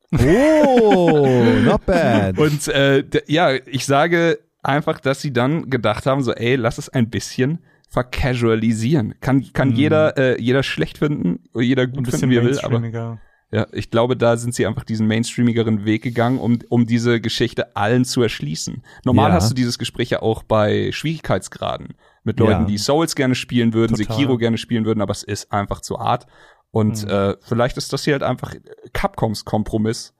Oh, 0.10 1.28
not 1.66 1.86
bad. 1.86 2.38
Und 2.38 2.70
äh, 2.70 3.04
ja, 3.28 3.52
ich 3.52 3.86
sage 3.86 4.40
einfach, 4.64 5.02
dass 5.02 5.22
sie 5.22 5.34
dann 5.34 5.70
gedacht 5.70 6.06
haben, 6.06 6.24
so, 6.24 6.32
ey, 6.32 6.56
lass 6.56 6.78
es 6.78 6.88
ein 6.88 7.10
bisschen 7.10 7.60
vercasualisieren. 7.90 9.16
Kann, 9.20 9.52
kann 9.52 9.74
jeder, 9.74 10.18
äh, 10.18 10.42
jeder 10.42 10.64
schlecht 10.64 11.00
finden, 11.00 11.44
oder 11.54 11.64
jeder 11.64 11.84
Ein 11.84 11.92
gut 11.92 12.04
bisschen 12.06 12.20
finden, 12.20 12.32
wie 12.32 12.38
er 12.38 12.44
will, 12.46 12.60
aber. 12.60 13.20
Ja, 13.52 13.66
ich 13.72 13.90
glaube, 13.92 14.18
da 14.18 14.36
sind 14.38 14.54
sie 14.54 14.66
einfach 14.66 14.84
diesen 14.84 15.08
mainstreamigeren 15.08 15.86
Weg 15.86 16.02
gegangen, 16.04 16.40
um, 16.40 16.60
um 16.70 16.86
diese 16.86 17.22
Geschichte 17.22 17.76
allen 17.76 18.04
zu 18.06 18.22
erschließen. 18.22 18.84
Normal 19.06 19.30
Ja. 19.30 19.36
hast 19.36 19.50
du 19.52 19.56
dieses 19.56 19.78
Gespräch 19.80 20.10
ja 20.10 20.22
auch 20.22 20.44
bei 20.44 20.92
Schwierigkeitsgraden 20.92 21.94
mit 22.24 22.40
Leuten, 22.40 22.62
Ja. 22.62 22.66
die 22.68 22.78
Souls 22.78 23.16
gerne 23.16 23.36
spielen 23.36 23.74
würden, 23.74 23.96
Total. 23.96 24.16
Sekiro 24.18 24.38
gerne 24.38 24.58
spielen 24.58 24.86
würden, 24.86 25.02
aber 25.02 25.12
es 25.12 25.24
ist 25.24 25.52
einfach 25.52 25.80
zu 25.82 25.98
hart. 26.00 26.28
Und 26.72 27.04
Mhm. 27.04 27.10
äh, 27.10 27.36
vielleicht 27.42 27.78
ist 27.78 27.94
das 27.94 28.04
hier 28.04 28.14
halt 28.14 28.24
einfach 28.24 28.54
Capcoms 28.92 29.46
Kompromiss, 29.46 30.14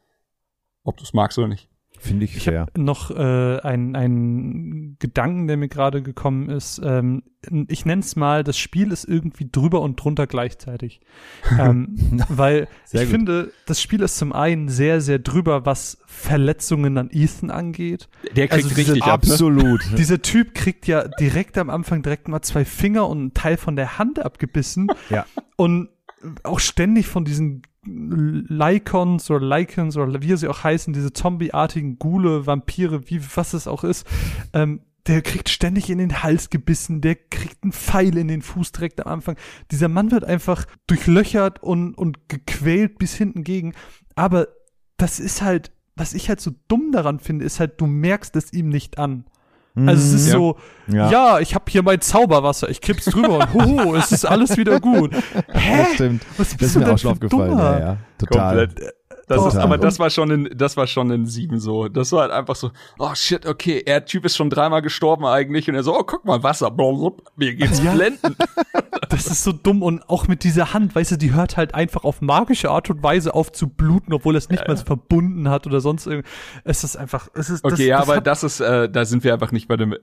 ob 0.84 0.96
du 0.98 1.04
es 1.04 1.14
magst 1.14 1.38
oder 1.38 1.50
nicht. 1.50 1.70
Finde 2.00 2.26
ich 2.26 2.38
Ich 2.38 2.44
fair. 2.44 2.68
noch 2.78 3.12
äh, 3.12 3.60
einen 3.60 3.96
einen 3.96 4.98
Gedanken, 5.00 5.48
der 5.48 5.58
mir 5.58 5.68
gerade 5.68 6.02
gekommen 6.02 6.50
ist. 6.50 6.80
Ähm, 6.84 7.24
ich 7.70 7.86
nenne 7.86 8.02
es 8.02 8.16
mal, 8.16 8.44
das 8.44 8.58
Spiel 8.58 8.92
ist 8.92 9.04
irgendwie 9.06 9.48
drüber 9.52 9.82
und 9.82 9.96
drunter 9.96 10.28
gleichzeitig. 10.28 11.02
ähm, 11.60 11.96
weil 12.30 12.68
Sehr 12.86 13.02
ich 13.04 13.08
gut. 13.10 13.16
finde, 13.16 13.52
das 13.66 13.82
Spiel 13.82 14.02
ist 14.02 14.18
zum 14.18 14.34
einen 14.34 14.70
sehr, 14.70 15.02
sehr 15.02 15.20
drüber, 15.20 15.66
was 15.66 15.98
Verletzungen 16.06 16.98
an 16.98 17.10
Ethan 17.12 17.50
angeht. 17.52 18.10
Der 18.36 18.48
kriegt 18.48 18.66
Also 18.66 18.76
richtig 18.76 19.04
ab. 19.04 19.24
Ne? 19.24 19.32
Absolut. 19.34 19.82
Dieser 19.98 20.22
Typ 20.22 20.54
kriegt 20.54 20.88
ja 20.88 21.08
direkt 21.08 21.58
am 21.58 21.70
Anfang 21.70 22.04
direkt 22.04 22.28
mal 22.28 22.42
zwei 22.42 22.66
Finger 22.66 23.08
und 23.08 23.18
einen 23.20 23.34
Teil 23.34 23.58
von 23.58 23.76
der 23.76 23.98
Hand 23.98 24.20
abgebissen. 24.20 24.88
Ja. 25.10 25.26
Und 25.56 25.90
auch 26.44 26.60
ständig 26.60 27.08
von 27.08 27.26
diesen 27.26 27.62
Lycons 27.88 29.30
oder 29.32 29.46
Lycons 29.46 29.98
oder 29.98 30.22
wie 30.22 30.36
sie 30.36 30.48
auch 30.48 30.64
heißen, 30.64 30.94
diese 30.94 31.14
zombieartigen 31.14 31.98
Gule, 32.00 32.46
Vampire, 32.46 33.10
wie 33.10 33.22
was 33.36 33.54
es 33.54 33.68
auch 33.68 33.84
ist, 33.84 34.06
ähm, 34.54 34.82
der 35.08 35.22
kriegt 35.22 35.50
ständig 35.50 35.90
in 35.90 36.00
den 36.00 36.22
Hals 36.22 36.50
gebissen, 36.50 37.02
der 37.02 37.16
kriegt 37.16 37.64
einen 37.64 37.72
Pfeil 37.72 38.18
in 38.18 38.28
den 38.28 38.42
Fuß 38.42 38.74
direkt 38.74 39.06
am 39.06 39.12
Anfang. 39.12 39.38
Dieser 39.72 39.88
Mann 39.88 40.12
wird 40.12 40.26
einfach 40.26 40.66
durchlöchert 40.86 41.64
und, 41.64 41.94
und 41.94 42.28
gequält 42.28 43.00
bis 43.00 43.16
hinten 43.16 43.44
gegen. 43.44 43.74
Aber 44.16 44.50
das 44.98 45.20
ist 45.20 45.42
halt, 45.42 45.72
was 45.96 46.14
ich 46.14 46.28
halt 46.30 46.42
so 46.42 46.52
dumm 46.68 46.92
daran 46.92 47.20
finde, 47.20 47.46
ist 47.46 47.60
halt, 47.60 47.80
du 47.80 47.88
merkst 47.88 48.36
es 48.36 48.52
ihm 48.52 48.70
nicht 48.70 49.00
an. 49.00 49.26
Also 49.86 50.16
es 50.16 50.22
ist 50.22 50.28
Ja. 50.28 50.34
so, 50.34 50.58
Ja. 50.88 51.12
ja, 51.12 51.40
ich 51.40 51.54
habe 51.54 51.66
hier 51.70 51.84
mein 51.84 52.02
Zauberwasser, 52.02 52.70
ich 52.70 52.82
kipp's 52.82 53.06
drüber 53.06 53.38
und 53.40 53.54
hoho, 53.54 53.96
es 53.96 54.12
ist 54.12 54.26
alles 54.26 54.58
wieder 54.58 54.80
gut. 54.80 55.14
Hä? 55.54 55.78
Das 55.84 55.94
stimmt. 55.94 56.24
Was 56.38 56.50
Das 56.50 56.58
bist 56.58 56.62
ist 56.64 56.76
du 56.76 56.80
mir 56.80 56.86
denn 56.86 56.94
auch 56.96 56.98
schon 56.98 57.16
für 57.18 57.26
ein 57.26 57.28
aufgefallen. 57.28 57.50
Dummer? 57.52 57.72
Ja, 57.74 57.80
ja. 57.80 57.98
Total. 58.18 58.68
Komplett. 58.68 58.94
Das 59.28 59.46
ist, 59.46 59.58
aber 59.58 59.78
das 59.78 60.00
war 60.00 60.10
schon 60.10 60.32
in, 60.32 60.50
das 60.58 60.78
war 60.78 60.88
schon 60.88 61.12
in 61.12 61.26
sieben 61.26 61.60
so. 61.60 61.90
Das 61.90 62.14
war 62.14 62.22
halt 62.22 62.32
einfach 62.32 62.56
so, 62.56 62.72
oh 62.98 63.14
shit, 63.14 63.46
okay, 63.46 63.84
er 63.86 64.06
Typ 64.06 64.24
ist 64.26 64.38
schon 64.38 64.50
dreimal 64.50 64.82
gestorben 64.82 65.26
eigentlich 65.26 65.68
und 65.68 65.76
er 65.76 65.84
so, 65.84 65.94
oh 65.98 66.04
guck 66.04 66.24
mal, 66.24 66.42
Wasser, 66.44 66.72
blablabla, 66.72 67.30
mir 67.36 67.54
geht's 67.56 67.82
Ja. 67.84 67.94
blenden. 67.94 68.36
Das 69.10 69.28
ist 69.28 69.44
so 69.46 69.54
dumm 69.54 69.84
und 69.84 70.10
auch 70.10 70.28
mit 70.28 70.44
dieser 70.44 70.74
Hand, 70.74 70.94
weißt 70.94 71.12
du, 71.12 71.18
die 71.18 71.34
hört 71.34 71.56
halt 71.56 71.74
einfach 71.74 72.04
auf 72.04 72.20
magische 72.20 72.70
Art 72.70 72.90
und 72.90 73.02
Weise 73.04 73.34
auf 73.34 73.54
zu 73.54 73.68
bluten, 73.70 74.12
obwohl 74.14 74.36
es 74.36 74.50
nicht 74.50 74.68
mal 74.68 74.76
verbunden 74.76 75.50
hat 75.50 75.66
oder 75.66 75.80
sonst 75.80 76.08
irgendwie. 76.08 76.28
Es 76.66 76.84
ist 76.84 76.98
einfach, 76.98 77.30
es 77.34 77.50
ist 77.50 77.64
Okay, 77.64 77.72
das, 77.78 77.86
ja, 77.86 78.00
das 78.00 78.10
aber 78.10 78.22
das 78.22 78.44
ist, 78.44 78.60
äh, 78.60 78.90
da 78.90 79.06
sind 79.06 79.24
wir 79.24 79.34
einfach 79.34 79.54
nicht 79.54 79.70
bei 79.70 79.78
dem. 79.78 79.96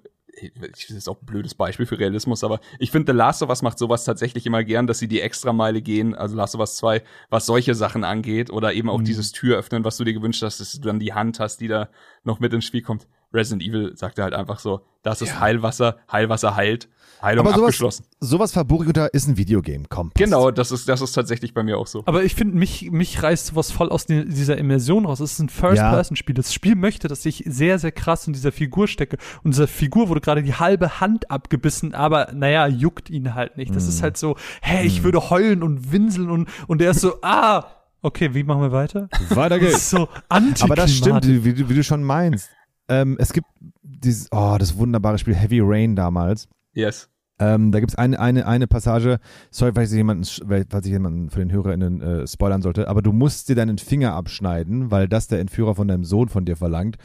Das 0.61 0.91
ist 0.91 1.09
auch 1.09 1.21
ein 1.21 1.27
blödes 1.27 1.55
Beispiel 1.55 1.87
für 1.87 1.99
Realismus, 1.99 2.45
aber 2.45 2.61
ich 2.79 2.91
finde, 2.91 3.13
The 3.13 3.17
Last 3.17 3.43
of 3.43 3.49
Us 3.49 3.63
macht 3.63 3.79
sowas 3.79 4.05
tatsächlich 4.05 4.47
immer 4.47 4.65
gern, 4.65 4.87
dass 4.87 4.99
sie 4.99 5.09
die 5.09 5.21
Extrameile 5.21 5.83
gehen, 5.83 6.15
also 6.15 6.37
Last 6.37 6.55
of 6.55 6.61
Us 6.61 6.77
2, 6.77 7.03
was 7.31 7.47
solche 7.47 7.75
Sachen 7.75 8.05
angeht, 8.05 8.51
oder 8.51 8.73
eben 8.73 8.91
auch 8.91 9.03
dieses 9.03 9.33
Tür 9.33 9.59
öffnen, 9.59 9.85
was 9.85 9.97
du 9.97 10.05
dir 10.05 10.15
gewünscht 10.15 10.43
hast, 10.43 10.61
dass 10.61 10.73
du 10.73 10.81
dann 10.81 10.99
die 10.99 11.13
Hand 11.13 11.41
hast, 11.41 11.61
die 11.61 11.69
da 11.69 11.89
noch 12.25 12.41
mit 12.41 12.53
ins 12.53 12.65
Spiel 12.65 12.83
kommt. 12.83 13.07
Resident 13.33 13.63
Evil 13.63 13.97
sagte 13.97 14.23
halt 14.23 14.35
einfach 14.35 14.61
so, 14.61 14.87
das 15.03 15.21
ist 15.21 15.41
Heilwasser, 15.41 15.99
Heilwasser 16.11 16.57
heilt, 16.57 16.89
Heilung 17.25 17.47
Aber 17.47 17.55
sowas, 17.57 17.69
abgeschlossen. 17.71 18.05
sowas 18.21 18.57
unter, 18.57 19.13
ist 19.15 19.27
ein 19.29 19.37
Videogame. 19.37 19.85
Komm. 19.89 20.11
passt. 20.11 20.23
Genau, 20.25 20.51
das 20.51 20.71
ist, 20.71 20.89
das 20.89 21.01
ist 21.01 21.13
tatsächlich 21.13 21.55
bei 21.55 21.63
mir 21.63 21.79
auch 21.79 21.87
so. 21.87 22.03
aber 22.07 22.23
ich 22.25 22.35
finde, 22.35 22.57
mich, 22.57 22.91
mich 22.91 23.23
reißt 23.23 23.47
sowas 23.47 23.73
voll 23.73 23.89
aus 23.89 24.07
die, 24.07 24.25
dieser 24.29 24.57
Immersion 24.59 25.07
raus. 25.07 25.21
Es 25.21 25.33
ist 25.33 25.39
ein 25.41 25.49
First-Person-Spiel. 25.49 26.35
Das 26.35 26.53
Spiel 26.55 26.75
möchte, 26.77 27.09
dass 27.09 27.25
ich 27.27 27.43
sehr, 27.47 27.79
sehr 27.79 27.93
krass 27.93 28.27
in 28.27 28.33
dieser 28.33 28.53
Figur 28.53 28.87
stecke. 28.89 29.17
Und 29.43 29.55
dieser 29.55 29.67
Figur 29.67 30.09
wurde 30.09 30.21
gerade 30.21 30.43
die 30.43 30.55
halbe 30.55 31.01
Hand 31.01 31.31
abgebissen, 31.31 31.95
aber 31.95 32.31
naja, 32.33 32.67
juckt 32.67 33.11
ihn 33.11 33.35
halt 33.35 33.57
nicht. 33.57 33.75
Das 33.75 33.89
ist 33.89 34.03
halt 34.03 34.17
so, 34.17 34.37
hä, 34.63 34.85
ich 34.87 35.03
würde 35.03 35.31
heulen 35.31 35.63
und 35.63 35.91
winseln 35.93 36.31
und, 36.31 36.49
und 36.67 36.81
er 36.83 36.91
ist 36.93 37.01
so, 37.01 37.15
ah, 37.23 37.65
okay, 38.03 38.35
wie 38.35 38.45
machen 38.45 38.61
wir 38.63 38.73
weiter? 38.73 39.09
Weiter 39.31 39.59
Das 39.59 39.61
geht's. 39.61 39.77
ist 39.79 39.91
so 39.91 40.09
Aber 40.29 40.77
das 40.77 40.93
stimmt, 40.93 41.27
wie, 41.27 41.55
du- 41.55 41.69
wie 41.69 41.75
du 41.75 41.83
schon 41.83 42.05
meinst. 42.05 42.51
Ähm, 42.89 43.17
es 43.19 43.33
gibt 43.33 43.47
dieses, 43.83 44.29
oh, 44.31 44.57
das 44.59 44.77
wunderbare 44.77 45.17
Spiel 45.19 45.35
Heavy 45.35 45.61
Rain 45.63 45.97
damals. 45.97 46.49
Yes. 46.75 47.09
Ähm, 47.41 47.73
da 47.73 47.81
gibt's 47.81 47.97
eine, 47.97 48.21
eine, 48.21 48.47
eine 48.47 48.69
Passage, 48.69 49.19
sorry, 49.51 49.73
falls 49.75 49.91
ich 49.91 49.97
jemanden, 49.97 50.25
falls 50.25 50.87
ich 50.87 50.93
jemanden 50.93 51.31
für 51.31 51.41
den 51.41 51.51
HörerInnen 51.51 52.01
äh, 52.01 52.27
spoilern 52.29 52.63
sollte, 52.63 52.87
aber 52.87 53.03
du 53.03 53.13
musst 53.13 53.49
dir 53.49 53.57
deinen 53.57 53.79
Finger 53.79 54.15
abschneiden, 54.15 54.93
weil 54.93 55.09
das 55.09 55.27
der 55.27 55.41
Entführer 55.41 55.75
von 55.75 55.89
deinem 55.89 56.05
Sohn 56.05 56.29
von 56.29 56.45
dir 56.45 56.57
verlangt. 56.57 56.97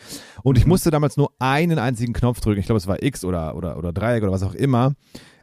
Und 0.44 0.58
ich 0.60 0.68
musste 0.68 0.92
damals 0.92 1.18
nur 1.18 1.32
einen 1.40 1.80
einzigen 1.80 2.14
Knopf 2.14 2.42
drücken, 2.42 2.60
ich 2.60 2.68
glaube, 2.68 2.78
es 2.78 2.86
war 2.86 3.02
X 3.02 3.26
oder, 3.26 3.56
oder, 3.56 3.78
oder 3.78 3.92
Dreieck 3.92 4.22
oder 4.22 4.32
was 4.32 4.44
auch 4.44 4.54
immer. 4.54 4.94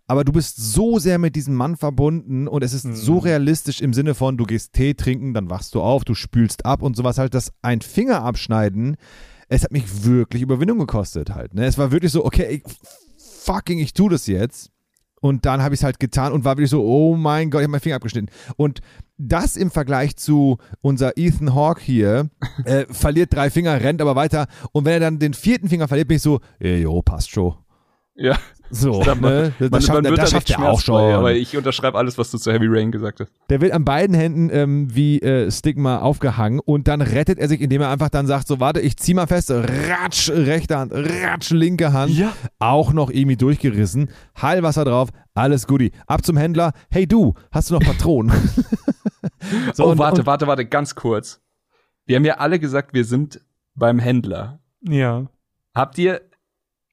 Aber 0.09 0.23
du 0.23 0.31
bist 0.31 0.57
so 0.57 1.01
sehr 1.01 1.19
mit 1.19 1.35
diesem 1.35 1.57
Mann 1.57 1.77
verbunden 1.77 2.47
und 2.47 2.63
es 2.63 2.73
ist 2.73 2.85
so 2.85 3.19
realistisch 3.19 3.81
im 3.81 3.93
Sinne 3.93 4.15
von, 4.15 4.37
du 4.37 4.45
gehst 4.45 4.73
Tee 4.73 4.95
trinken, 4.95 5.35
dann 5.35 5.51
wachst 5.51 5.75
du 5.75 5.83
auf, 5.83 6.05
du 6.05 6.15
spülst 6.15 6.65
ab 6.65 6.83
und 6.83 6.97
sowas 6.97 7.19
halt, 7.19 7.35
dass 7.35 7.53
ein 7.63 7.81
Finger 7.81 8.23
abschneiden, 8.23 8.97
es 9.49 9.65
hat 9.65 9.73
mich 9.73 10.05
wirklich 10.05 10.43
Überwindung 10.43 10.79
gekostet 10.79 11.31
halt. 11.31 11.55
Ne? 11.55 11.67
Es 11.67 11.77
war 11.77 11.91
wirklich 11.91 12.13
so, 12.13 12.25
okay, 12.25 12.63
ich, 12.65 12.77
fucking, 13.19 13.81
ich 13.81 13.95
tu 13.95 14.09
das 14.09 14.29
jetzt. 14.29 14.71
Und 15.27 15.45
dann 15.45 15.61
habe 15.63 15.75
ich 15.75 15.81
es 15.81 15.85
halt 15.85 15.99
getan 15.99 16.33
und 16.33 16.45
war 16.45 16.57
wirklich 16.57 16.71
so, 16.71 16.85
oh 16.85 17.17
mein 17.17 17.51
Gott, 17.51 17.61
ich 17.61 17.65
habe 17.65 17.73
meinen 17.73 17.81
Finger 17.81 17.97
abgeschnitten. 17.97 18.31
Und 18.57 18.81
das 19.19 19.57
im 19.57 19.71
Vergleich 19.71 20.17
zu 20.17 20.59
unser 20.81 21.17
Ethan 21.17 21.55
Hawke 21.55 21.83
hier, 21.83 22.31
äh, 22.65 22.87
verliert 22.91 23.35
drei 23.35 23.51
Finger, 23.51 23.81
rennt 23.81 24.01
aber 24.01 24.15
weiter. 24.15 24.47
Und 24.73 24.85
wenn 24.85 24.93
er 24.93 25.01
dann 25.01 25.19
den 25.19 25.35
vierten 25.35 25.69
Finger 25.69 25.89
verliert, 25.89 26.09
bin 26.09 26.17
ich 26.17 26.23
so, 26.23 26.41
jo, 26.61 27.03
passt 27.03 27.31
schon. 27.31 27.55
Ja. 28.15 28.39
So, 28.71 29.03
Da- 29.03 29.15
ne? 29.15 29.53
Das, 29.59 29.71
Man, 29.71 29.81
schafft, 29.83 30.03
man 30.03 30.65
er 30.65 30.71
auch 30.71 30.81
schon. 30.81 31.13
Aber 31.15 31.33
ich 31.35 31.57
unterschreibe 31.57 31.97
alles, 31.97 32.19
was 32.19 32.31
du 32.31 32.39
zu 32.39 32.53
Heavy 32.53 32.67
Rain 32.69 32.91
gesagt 32.91 33.21
hast. 33.21 33.31
Der 33.49 33.61
wird 33.61 33.73
an 33.73 33.85
beiden 33.85 34.15
Händen 34.15 34.51
ähm, 34.53 34.95
wie 34.95 35.21
äh, 35.21 35.51
Stigma 35.51 35.99
aufgehangen 35.99 36.61
und 36.61 36.89
dann 36.89 37.01
rettet 37.01 37.39
er 37.39 37.49
sich, 37.49 37.61
indem 37.61 37.83
er 37.83 37.91
einfach 37.91 38.09
dann 38.09 38.27
sagt, 38.27 38.49
so 38.49 38.59
warte, 38.61 38.81
ich 38.81 38.97
zieh 38.97 39.15
mal 39.15 39.27
fest, 39.27 39.51
ratsch 39.51 40.31
rechte 40.31 40.79
Hand, 40.79 40.93
ratsch 40.95 41.51
linke 41.51 41.93
Hand, 41.93 42.13
Ja. 42.13 42.33
auch 42.59 42.93
noch 42.93 43.11
irgendwie 43.11 43.37
durchgerissen, 43.37 44.11
Heilwasser 44.41 44.85
drauf, 44.85 45.11
alles 45.35 45.67
Guti. 45.67 45.93
Ab 46.07 46.25
zum 46.25 46.37
Händler, 46.37 46.73
hey 46.91 47.07
du, 47.07 47.35
hast 47.53 47.71
du 47.71 47.75
noch 47.75 47.83
Patronen? 47.83 48.33
so, 49.75 49.85
oh, 49.85 49.91
und- 49.93 49.99
warte, 49.99 50.21
und, 50.23 50.27
warte, 50.27 50.47
warte, 50.47 50.67
ganz 50.67 50.95
kurz. 50.95 51.41
Wir 52.05 52.17
haben 52.17 52.25
ja 52.25 52.35
alle 52.39 52.59
gesagt, 52.59 52.95
wir 52.95 53.05
sind 53.05 53.41
beim 53.75 53.99
Händler. 53.99 54.61
Ja. 54.83 55.27
Habt 55.75 55.99
ihr, 55.99 56.21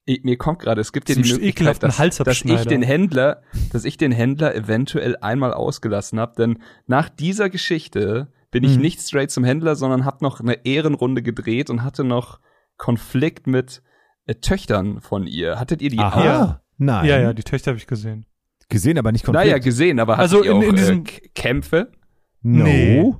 ich, 0.06 0.22
mir 0.22 0.36
kommt 0.36 0.58
gerade, 0.60 0.80
es 0.80 0.92
gibt 0.92 1.08
ja 1.08 1.14
die 1.14 1.22
Möglichkeit, 1.32 1.82
dass, 1.82 1.96
dass 1.96 2.28
ich 2.44 2.66
den 2.66 2.82
Händler, 2.82 3.42
dass 3.72 3.84
ich 3.84 3.96
den 3.96 4.12
Händler 4.12 4.54
eventuell 4.54 5.16
einmal 5.16 5.54
ausgelassen 5.54 6.20
habe, 6.20 6.34
denn 6.36 6.62
nach 6.86 7.08
dieser 7.08 7.48
Geschichte 7.50 8.28
bin 8.50 8.64
ich 8.64 8.76
Mhm. 8.76 8.82
nicht 8.82 9.00
straight 9.00 9.30
zum 9.30 9.44
Händler, 9.44 9.74
sondern 9.76 10.04
habe 10.04 10.18
noch 10.22 10.40
eine 10.40 10.64
Ehrenrunde 10.66 11.22
gedreht 11.22 11.70
und 11.70 11.82
hatte 11.82 12.04
noch 12.04 12.38
Konflikt 12.76 13.46
mit 13.46 13.82
äh, 14.26 14.34
Töchtern 14.36 15.00
von 15.00 15.26
ihr. 15.26 15.58
Hattet 15.58 15.82
ihr 15.82 15.90
die 15.90 15.98
aha, 15.98 16.20
auch? 16.20 16.24
Ja. 16.24 16.62
nein, 16.78 17.04
Ja, 17.06 17.18
ja, 17.20 17.32
die 17.32 17.42
Töchter 17.42 17.70
habe 17.72 17.78
ich 17.78 17.86
gesehen. 17.86 18.26
gesehen, 18.68 18.98
aber 18.98 19.12
nicht 19.12 19.24
Konflikt. 19.24 19.46
Naja, 19.46 19.58
gesehen, 19.58 20.00
aber 20.00 20.16
hattet 20.16 20.22
Also 20.32 20.44
ihr 20.44 20.50
in- 20.52 20.56
auch 20.56 20.62
in 20.62 20.74
äh, 20.74 20.78
diesem- 20.78 21.04
K- 21.04 21.20
Kämpfe? 21.34 21.92
no. 22.42 22.64
Nee. 22.64 23.14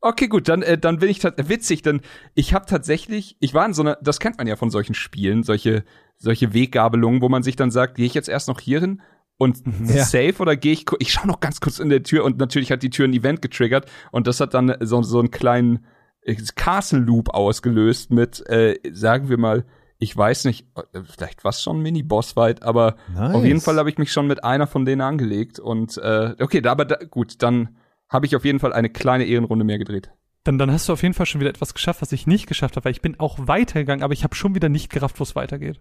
Okay, 0.00 0.28
gut, 0.28 0.48
dann, 0.50 0.60
äh, 0.60 0.76
dann 0.76 0.98
bin 0.98 1.08
ich 1.08 1.22
witzig, 1.24 1.80
denn 1.80 2.02
ich 2.34 2.52
habe 2.52 2.66
tatsächlich, 2.66 3.38
ich 3.40 3.54
war 3.54 3.64
in 3.64 3.72
so 3.72 3.80
einer, 3.80 3.96
das 4.02 4.20
kennt 4.20 4.36
man 4.36 4.46
ja 4.46 4.56
von 4.56 4.68
solchen 4.68 4.92
Spielen, 4.94 5.42
solche, 5.44 5.82
solche 6.16 6.54
Weggabelungen, 6.54 7.20
wo 7.20 7.28
man 7.28 7.42
sich 7.42 7.56
dann 7.56 7.70
sagt, 7.70 7.96
gehe 7.96 8.06
ich 8.06 8.14
jetzt 8.14 8.28
erst 8.28 8.48
noch 8.48 8.60
hier 8.60 8.80
hin 8.80 9.02
und. 9.36 9.62
Ja. 9.94 10.04
safe 10.04 10.36
oder 10.38 10.56
gehe 10.56 10.72
ich, 10.72 10.86
ich 10.98 11.12
schaue 11.12 11.26
noch 11.26 11.40
ganz 11.40 11.60
kurz 11.60 11.78
in 11.78 11.88
der 11.88 12.02
Tür 12.02 12.24
und 12.24 12.38
natürlich 12.38 12.70
hat 12.70 12.82
die 12.82 12.90
Tür 12.90 13.06
ein 13.06 13.12
Event 13.12 13.42
getriggert 13.42 13.90
und 14.10 14.26
das 14.26 14.40
hat 14.40 14.54
dann 14.54 14.74
so, 14.80 15.02
so 15.02 15.18
einen 15.18 15.30
kleinen 15.30 15.84
äh, 16.22 16.34
Castle 16.54 17.00
Loop 17.00 17.30
ausgelöst 17.30 18.10
mit, 18.10 18.44
äh, 18.48 18.78
sagen 18.92 19.28
wir 19.28 19.38
mal, 19.38 19.64
ich 19.98 20.16
weiß 20.16 20.44
nicht, 20.46 20.66
äh, 20.92 21.00
vielleicht 21.04 21.44
was 21.44 21.62
schon 21.62 21.80
Mini-Boss-Fight, 21.80 22.62
aber 22.62 22.96
Nice. 23.14 23.34
auf 23.34 23.44
jeden 23.44 23.60
Fall 23.60 23.76
habe 23.76 23.90
ich 23.90 23.98
mich 23.98 24.12
schon 24.12 24.26
mit 24.26 24.44
einer 24.44 24.66
von 24.66 24.84
denen 24.84 25.00
angelegt 25.00 25.58
und 25.58 25.96
äh, 25.98 26.34
okay, 26.40 26.60
da, 26.60 26.72
aber 26.72 26.84
da, 26.84 26.96
gut, 26.96 27.42
dann 27.42 27.76
habe 28.08 28.26
ich 28.26 28.36
auf 28.36 28.44
jeden 28.44 28.58
Fall 28.60 28.72
eine 28.72 28.90
kleine 28.90 29.24
Ehrenrunde 29.24 29.64
mehr 29.64 29.78
gedreht. 29.78 30.10
Dann, 30.44 30.58
dann 30.58 30.70
hast 30.70 30.88
du 30.88 30.92
auf 30.92 31.02
jeden 31.02 31.14
Fall 31.14 31.26
schon 31.26 31.40
wieder 31.40 31.50
etwas 31.50 31.72
geschafft, 31.72 32.02
was 32.02 32.12
ich 32.12 32.26
nicht 32.26 32.46
geschafft 32.46 32.76
habe, 32.76 32.84
weil 32.84 32.92
ich 32.92 33.00
bin 33.00 33.18
auch 33.18 33.38
weitergegangen, 33.40 34.02
aber 34.02 34.12
ich 34.12 34.24
habe 34.24 34.34
schon 34.34 34.54
wieder 34.54 34.68
nicht 34.68 34.90
gerafft, 34.90 35.18
wo 35.18 35.22
es 35.22 35.34
weitergeht. 35.34 35.80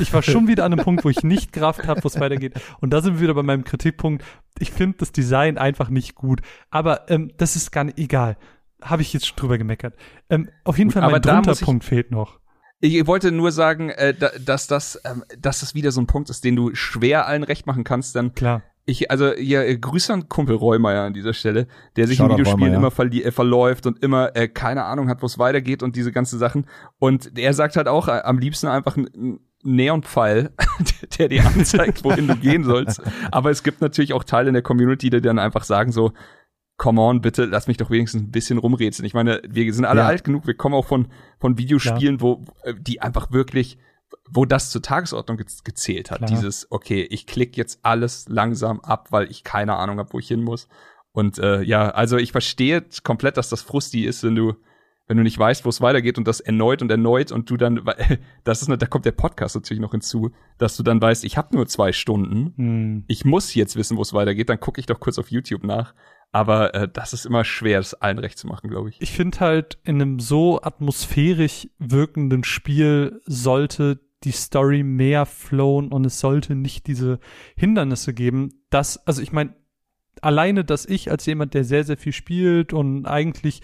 Ich 0.00 0.12
war 0.12 0.22
schon 0.22 0.48
wieder 0.48 0.64
an 0.64 0.72
einem 0.72 0.84
Punkt, 0.84 1.04
wo 1.04 1.10
ich 1.10 1.22
nicht 1.22 1.52
gerafft 1.52 1.86
habe, 1.86 2.02
wo 2.02 2.08
es 2.08 2.18
weitergeht. 2.18 2.54
Und 2.80 2.90
da 2.90 3.02
sind 3.02 3.14
wir 3.14 3.20
wieder 3.22 3.34
bei 3.34 3.42
meinem 3.42 3.64
Kritikpunkt. 3.64 4.24
Ich 4.58 4.70
finde 4.70 4.98
das 4.98 5.12
Design 5.12 5.58
einfach 5.58 5.90
nicht 5.90 6.14
gut. 6.14 6.40
Aber 6.70 7.10
ähm, 7.10 7.32
das 7.36 7.56
ist 7.56 7.70
gar 7.70 7.84
nicht 7.84 7.98
egal. 7.98 8.36
Habe 8.82 9.02
ich 9.02 9.12
jetzt 9.12 9.26
schon 9.26 9.36
drüber 9.36 9.58
gemeckert. 9.58 9.94
Ähm, 10.30 10.48
auf 10.64 10.78
jeden 10.78 10.90
Gut, 10.90 11.02
Fall 11.02 11.10
mein 11.10 11.42
Punkt 11.42 11.84
fehlt 11.84 12.10
noch. 12.10 12.40
Ich 12.82 13.06
wollte 13.06 13.30
nur 13.30 13.52
sagen, 13.52 13.90
äh, 13.90 14.14
da, 14.14 14.30
dass 14.42 14.66
das, 14.66 15.00
ähm, 15.04 15.22
dass 15.38 15.60
das 15.60 15.74
wieder 15.74 15.92
so 15.92 16.00
ein 16.00 16.06
Punkt 16.06 16.30
ist, 16.30 16.44
den 16.44 16.56
du 16.56 16.74
schwer 16.74 17.26
allen 17.26 17.42
recht 17.42 17.66
machen 17.66 17.84
kannst, 17.84 18.14
denn 18.14 18.34
Klar. 18.34 18.62
Ich, 18.86 19.10
also 19.10 19.34
ja, 19.34 19.62
äh, 19.62 19.76
Grüße 19.76 20.12
an 20.12 20.28
Kumpel 20.28 20.56
Reumeier 20.56 21.02
an 21.02 21.12
dieser 21.12 21.34
Stelle, 21.34 21.68
der 21.96 22.06
sich 22.06 22.16
Shoutout 22.16 22.32
in 22.32 22.38
Videospielen 22.38 22.62
Reumeier. 22.62 22.78
immer 22.78 22.90
verli 22.90 23.22
äh, 23.22 23.30
verläuft 23.30 23.86
und 23.86 24.02
immer 24.02 24.34
äh, 24.34 24.48
keine 24.48 24.84
Ahnung 24.84 25.08
hat, 25.08 25.20
wo 25.22 25.26
es 25.26 25.38
weitergeht 25.38 25.82
und 25.82 25.94
diese 25.94 26.10
ganzen 26.10 26.38
Sachen. 26.38 26.66
Und 26.98 27.38
er 27.38 27.52
sagt 27.52 27.76
halt 27.76 27.86
auch 27.86 28.08
äh, 28.08 28.22
am 28.24 28.38
liebsten 28.38 28.66
einfach 28.66 28.96
ein 28.96 29.40
Neonpfeil, 29.62 30.50
der 31.18 31.28
dir 31.28 31.46
anzeigt, 31.46 32.04
wohin 32.04 32.26
du 32.28 32.36
gehen 32.36 32.64
sollst. 32.64 33.02
Aber 33.30 33.50
es 33.50 33.62
gibt 33.62 33.80
natürlich 33.80 34.12
auch 34.12 34.24
Teile 34.24 34.48
in 34.48 34.54
der 34.54 34.62
Community, 34.62 35.10
die 35.10 35.20
dann 35.20 35.38
einfach 35.38 35.64
sagen 35.64 35.92
so, 35.92 36.12
come 36.76 37.00
on, 37.00 37.20
bitte 37.20 37.44
lass 37.44 37.66
mich 37.66 37.76
doch 37.76 37.90
wenigstens 37.90 38.22
ein 38.22 38.30
bisschen 38.30 38.56
rumrätseln. 38.58 39.04
Ich 39.06 39.12
meine, 39.12 39.42
wir 39.46 39.72
sind 39.74 39.84
alle 39.84 40.00
Ja. 40.00 40.06
alt 40.06 40.24
genug, 40.24 40.46
wir 40.46 40.54
kommen 40.54 40.74
auch 40.74 40.86
von, 40.86 41.08
von 41.38 41.58
Videospielen, 41.58 42.20
wo 42.22 42.42
äh, 42.62 42.72
die 42.78 43.02
einfach 43.02 43.30
wirklich, 43.32 43.76
wo 44.30 44.46
das 44.46 44.70
zur 44.70 44.80
Tagesordnung 44.80 45.36
ge 45.36 45.46
gezählt 45.62 46.10
hat. 46.10 46.18
Klar. 46.18 46.30
Dieses, 46.30 46.66
okay, 46.70 47.02
ich 47.02 47.26
klicke 47.26 47.58
jetzt 47.58 47.80
alles 47.82 48.28
langsam 48.28 48.80
ab, 48.80 49.08
weil 49.10 49.30
ich 49.30 49.44
keine 49.44 49.76
Ahnung 49.76 49.98
habe, 49.98 50.12
wo 50.14 50.18
ich 50.18 50.28
hin 50.28 50.42
muss. 50.42 50.68
Und 51.12 51.38
äh, 51.38 51.60
ja, 51.62 51.90
also 51.90 52.16
ich 52.16 52.32
verstehe 52.32 52.84
komplett, 53.04 53.36
dass 53.36 53.50
das 53.50 53.60
frusti 53.62 54.06
ist, 54.06 54.24
wenn 54.24 54.36
du 54.36 54.54
wenn 55.10 55.16
du 55.16 55.24
nicht 55.24 55.38
weißt, 55.40 55.64
wo 55.64 55.68
es 55.68 55.80
weitergeht 55.80 56.18
und 56.18 56.28
das 56.28 56.38
erneut 56.38 56.82
und 56.82 56.90
erneut 56.90 57.32
und 57.32 57.50
du 57.50 57.56
dann, 57.56 57.82
das 58.44 58.62
ist, 58.62 58.68
da 58.70 58.86
kommt 58.86 59.04
der 59.04 59.10
Podcast 59.10 59.56
natürlich 59.56 59.80
noch 59.80 59.90
hinzu, 59.90 60.30
dass 60.56 60.76
du 60.76 60.84
dann 60.84 61.02
weißt, 61.02 61.24
ich 61.24 61.36
habe 61.36 61.56
nur 61.56 61.66
zwei 61.66 61.90
Stunden, 61.90 62.54
Hm. 62.56 63.04
ich 63.08 63.24
muss 63.24 63.52
jetzt 63.54 63.74
wissen, 63.74 63.96
wo 63.96 64.02
es 64.02 64.12
weitergeht, 64.12 64.48
dann 64.48 64.60
gucke 64.60 64.78
ich 64.78 64.86
doch 64.86 65.00
kurz 65.00 65.18
auf 65.18 65.32
YouTube 65.32 65.64
nach. 65.64 65.94
Aber 66.30 66.74
äh, 66.76 66.88
das 66.88 67.12
ist 67.12 67.26
immer 67.26 67.42
schwer, 67.42 67.80
das 67.80 67.94
allen 67.94 68.20
recht 68.20 68.38
zu 68.38 68.46
machen, 68.46 68.70
glaube 68.70 68.90
ich. 68.90 69.00
Ich 69.00 69.10
finde 69.10 69.40
halt, 69.40 69.78
in 69.82 69.96
einem 70.00 70.20
so 70.20 70.62
atmosphärisch 70.62 71.68
wirkenden 71.80 72.44
Spiel 72.44 73.20
sollte 73.26 73.98
die 74.22 74.30
Story 74.30 74.84
mehr 74.84 75.26
flowen 75.26 75.88
und 75.88 76.04
es 76.04 76.20
sollte 76.20 76.54
nicht 76.54 76.86
diese 76.86 77.18
Hindernisse 77.56 78.14
geben, 78.14 78.62
dass, 78.70 79.04
also 79.08 79.22
ich 79.22 79.32
meine, 79.32 79.56
alleine, 80.22 80.64
dass 80.64 80.86
ich 80.86 81.10
als 81.10 81.26
jemand, 81.26 81.54
der 81.54 81.64
sehr, 81.64 81.82
sehr 81.82 81.96
viel 81.96 82.12
spielt 82.12 82.72
und 82.72 83.06
eigentlich, 83.06 83.60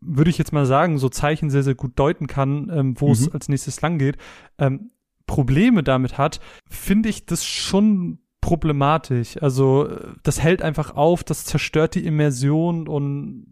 würde 0.00 0.30
ich 0.30 0.38
jetzt 0.38 0.52
mal 0.52 0.66
sagen, 0.66 0.98
so 0.98 1.08
Zeichen 1.08 1.50
sehr, 1.50 1.62
sehr 1.62 1.74
gut 1.74 1.92
deuten 1.96 2.26
kann, 2.26 2.70
ähm, 2.72 2.94
wo 3.00 3.12
es 3.12 3.26
Mhm. 3.26 3.32
als 3.34 3.48
nächstes 3.48 3.80
lang 3.82 3.98
geht, 3.98 4.16
ähm, 4.58 4.90
Probleme 5.26 5.82
damit 5.82 6.18
hat, 6.18 6.40
finde 6.68 7.08
ich 7.08 7.26
das 7.26 7.44
schon 7.44 8.18
problematisch. 8.40 9.40
Also 9.42 9.88
äh, 9.88 10.08
das 10.22 10.40
hält 10.42 10.62
einfach 10.62 10.94
auf, 10.94 11.24
das 11.24 11.44
zerstört 11.44 11.94
die 11.94 12.04
Immersion 12.04 12.88
und 12.88 13.46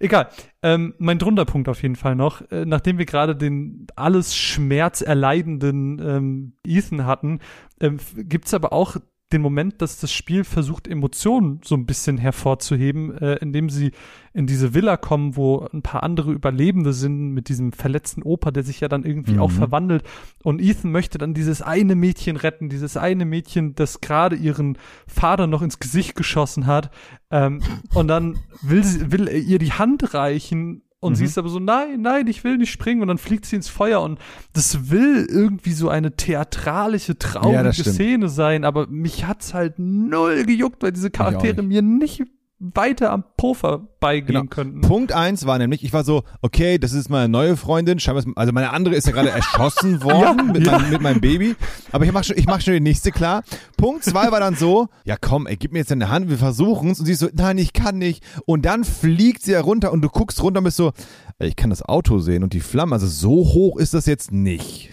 egal. 0.00 0.28
Ähm, 0.62 0.94
mein 0.98 1.18
Drunterpunkt 1.18 1.68
auf 1.68 1.82
jeden 1.82 1.96
Fall 1.96 2.14
noch, 2.16 2.42
äh, 2.50 2.66
nachdem 2.66 2.98
wir 2.98 3.06
gerade 3.06 3.34
den 3.36 3.86
alles 3.96 4.34
schmerzerleidenden 4.36 5.98
ähm, 6.00 6.52
Ethan 6.66 7.06
hatten, 7.06 7.38
ähm, 7.80 7.96
f- 7.96 8.14
gibt's 8.16 8.54
aber 8.54 8.72
auch 8.72 8.96
den 9.32 9.42
Moment, 9.42 9.82
dass 9.82 9.98
das 10.00 10.10
Spiel 10.10 10.42
versucht, 10.44 10.88
Emotionen 10.88 11.60
so 11.62 11.74
ein 11.74 11.84
bisschen 11.84 12.16
hervorzuheben, 12.16 13.16
äh, 13.18 13.34
indem 13.36 13.68
sie 13.68 13.92
in 14.32 14.46
diese 14.46 14.72
Villa 14.72 14.96
kommen, 14.96 15.36
wo 15.36 15.66
ein 15.72 15.82
paar 15.82 16.02
andere 16.02 16.32
Überlebende 16.32 16.92
sind, 16.92 17.32
mit 17.34 17.48
diesem 17.48 17.72
verletzten 17.72 18.22
Opa, 18.22 18.50
der 18.50 18.62
sich 18.62 18.80
ja 18.80 18.88
dann 18.88 19.04
irgendwie 19.04 19.34
Mhm. 19.34 19.40
auch 19.40 19.50
verwandelt. 19.50 20.02
Und 20.42 20.62
Ethan 20.62 20.92
möchte 20.92 21.18
dann 21.18 21.34
dieses 21.34 21.60
eine 21.60 21.94
Mädchen 21.94 22.36
retten, 22.36 22.68
dieses 22.68 22.96
eine 22.96 23.24
Mädchen, 23.24 23.74
das 23.74 24.00
gerade 24.00 24.36
ihren 24.36 24.78
Vater 25.06 25.46
noch 25.46 25.60
ins 25.62 25.78
Gesicht 25.78 26.14
geschossen 26.14 26.66
hat. 26.66 26.90
Ähm, 27.30 27.60
und 27.94 28.08
dann 28.08 28.38
will, 28.62 28.82
sie, 28.84 29.12
will 29.12 29.28
er 29.28 29.38
ihr 29.38 29.58
die 29.58 29.72
Hand 29.72 30.14
reichen. 30.14 30.82
Und 31.00 31.14
sie 31.14 31.22
Mhm. 31.22 31.28
ist 31.28 31.38
aber 31.38 31.48
so, 31.48 31.60
nein, 31.60 32.00
nein, 32.02 32.26
ich 32.26 32.42
will 32.42 32.58
nicht 32.58 32.72
springen. 32.72 33.02
Und 33.02 33.08
dann 33.08 33.18
fliegt 33.18 33.46
sie 33.46 33.54
ins 33.56 33.68
Feuer. 33.68 34.00
Und 34.02 34.18
das 34.52 34.90
will 34.90 35.26
irgendwie 35.30 35.72
so 35.72 35.88
eine 35.88 36.16
theatralische, 36.16 37.12
Ja, 37.12 37.18
traurige 37.18 37.72
stimmt. 37.72 37.94
Szene 37.94 38.28
sein. 38.28 38.64
Aber 38.64 38.88
mich 38.88 39.24
hat's 39.24 39.54
halt 39.54 39.78
null 39.78 40.44
gejuckt, 40.44 40.82
weil 40.82 40.92
diese 40.92 41.10
Charaktere 41.10 41.62
mir 41.62 41.82
nicht 41.82 42.22
weiter 42.60 43.12
am 43.12 43.22
Po 43.36 43.54
vorbeigehen 43.54 44.26
Genau. 44.26 44.44
könnten. 44.50 44.80
Punkt 44.80 45.12
eins 45.12 45.46
war 45.46 45.58
nämlich, 45.58 45.84
ich 45.84 45.92
war 45.92 46.02
so, 46.02 46.24
okay, 46.42 46.78
das 46.78 46.92
ist 46.92 47.08
meine 47.08 47.28
neue 47.28 47.56
Freundin, 47.56 48.00
scheinbar 48.00 48.24
also 48.34 48.52
meine 48.52 48.72
andere 48.72 48.96
ist 48.96 49.06
ja 49.06 49.12
gerade 49.12 49.30
erschossen 49.30 50.02
worden 50.02 50.38
Ja, 50.48 50.52
mit, 50.52 50.66
ja. 50.66 50.72
Meinem, 50.78 50.90
mit 50.90 51.00
meinem 51.00 51.20
Baby, 51.20 51.54
aber 51.92 52.04
ich 52.04 52.12
mach 52.12 52.24
schon, 52.24 52.36
ich 52.36 52.46
mach 52.46 52.60
schon 52.60 52.74
die 52.74 52.80
nächste 52.80 53.12
klar. 53.12 53.44
Punkt 53.76 54.04
zwei 54.04 54.32
war 54.32 54.40
dann 54.40 54.56
so, 54.56 54.88
ja 55.04 55.16
komm, 55.20 55.46
ey, 55.46 55.56
gib 55.56 55.72
mir 55.72 55.78
jetzt 55.78 55.90
deine 55.92 56.08
Hand, 56.08 56.28
wir 56.30 56.38
versuchen's 56.38 56.98
und 56.98 57.06
sie 57.06 57.12
ist 57.12 57.20
so, 57.20 57.28
nein, 57.32 57.58
ich 57.58 57.72
kann 57.72 57.98
nicht 57.98 58.24
und 58.44 58.64
dann 58.64 58.82
fliegt 58.84 59.42
sie 59.42 59.52
ja 59.52 59.60
runter 59.60 59.92
und 59.92 60.02
du 60.02 60.08
guckst 60.08 60.42
runter 60.42 60.58
und 60.58 60.64
bist 60.64 60.76
so, 60.78 60.92
ich 61.38 61.54
kann 61.54 61.70
das 61.70 61.82
Auto 61.82 62.18
sehen 62.18 62.42
und 62.42 62.52
die 62.54 62.60
Flammen, 62.60 62.92
also 62.92 63.06
so 63.06 63.30
hoch 63.30 63.76
ist 63.78 63.94
das 63.94 64.06
jetzt 64.06 64.32
nicht. 64.32 64.90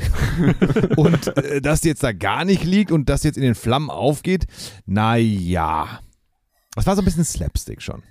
und 0.96 1.36
äh, 1.38 1.62
dass 1.62 1.82
die 1.82 1.88
jetzt 1.88 2.04
da 2.04 2.12
gar 2.12 2.46
nicht 2.46 2.64
liegt 2.64 2.92
und 2.92 3.10
das 3.10 3.24
jetzt 3.24 3.38
in 3.38 3.44
den 3.44 3.56
Flammen 3.56 3.90
aufgeht, 3.90 4.46
na 4.86 5.16
ja. 5.18 5.88
Das 6.76 6.88
war 6.88 6.96
so 6.96 7.02
ein 7.02 7.06
bisschen 7.06 7.24
Slapstick 7.24 7.82
schon. 7.82 8.04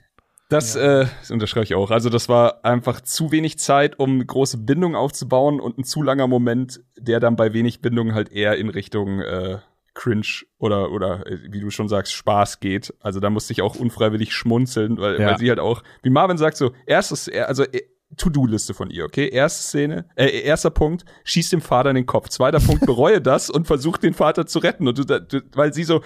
Das, 0.50 0.76
äh, 0.76 1.06
das 1.20 1.30
unterschreibe 1.30 1.64
ich 1.64 1.74
auch. 1.74 1.90
Also 1.90 2.10
das 2.10 2.28
war 2.28 2.64
einfach 2.64 3.00
zu 3.00 3.32
wenig 3.32 3.58
Zeit, 3.58 3.98
um 3.98 4.24
große 4.26 4.58
Bindungen 4.58 4.94
aufzubauen 4.96 5.58
und 5.58 5.78
ein 5.78 5.84
zu 5.84 6.02
langer 6.02 6.26
Moment, 6.26 6.80
der 6.98 7.18
dann 7.18 7.34
bei 7.36 7.52
wenig 7.54 7.80
Bindung 7.80 8.14
halt 8.14 8.30
eher 8.30 8.56
in 8.56 8.68
Richtung 8.68 9.20
äh, 9.20 9.58
Cringe 9.94 10.26
oder 10.58 10.90
oder 10.92 11.26
äh, 11.26 11.38
wie 11.50 11.60
du 11.60 11.70
schon 11.70 11.88
sagst 11.88 12.12
Spaß 12.12 12.60
geht. 12.60 12.92
Also 13.00 13.20
da 13.20 13.30
musste 13.30 13.52
ich 13.52 13.62
auch 13.62 13.74
unfreiwillig 13.76 14.32
schmunzeln, 14.32 14.98
weil, 14.98 15.20
Ja. 15.20 15.30
weil 15.30 15.38
sie 15.38 15.48
halt 15.48 15.60
auch, 15.60 15.82
wie 16.02 16.10
Marvin 16.10 16.36
sagt, 16.36 16.56
so 16.56 16.72
erstes, 16.86 17.28
also 17.30 17.64
äh, 17.64 17.82
To-Do-Liste 18.16 18.74
von 18.74 18.90
ihr, 18.90 19.04
okay? 19.06 19.28
Erste 19.28 19.62
Szene, 19.62 20.06
äh, 20.14 20.28
erster 20.42 20.70
Punkt, 20.70 21.04
schießt 21.24 21.52
dem 21.52 21.60
Vater 21.62 21.90
in 21.90 21.96
den 21.96 22.06
Kopf. 22.06 22.28
Zweiter 22.28 22.60
Punkt, 22.60 22.86
bereue 22.86 23.20
das 23.20 23.50
und 23.50 23.66
versucht 23.66 24.02
den 24.02 24.14
Vater 24.14 24.46
zu 24.46 24.58
retten. 24.60 24.86
Und 24.86 24.98
du, 24.98 25.04
du, 25.04 25.40
weil 25.54 25.72
sie 25.72 25.84
so, 25.84 26.00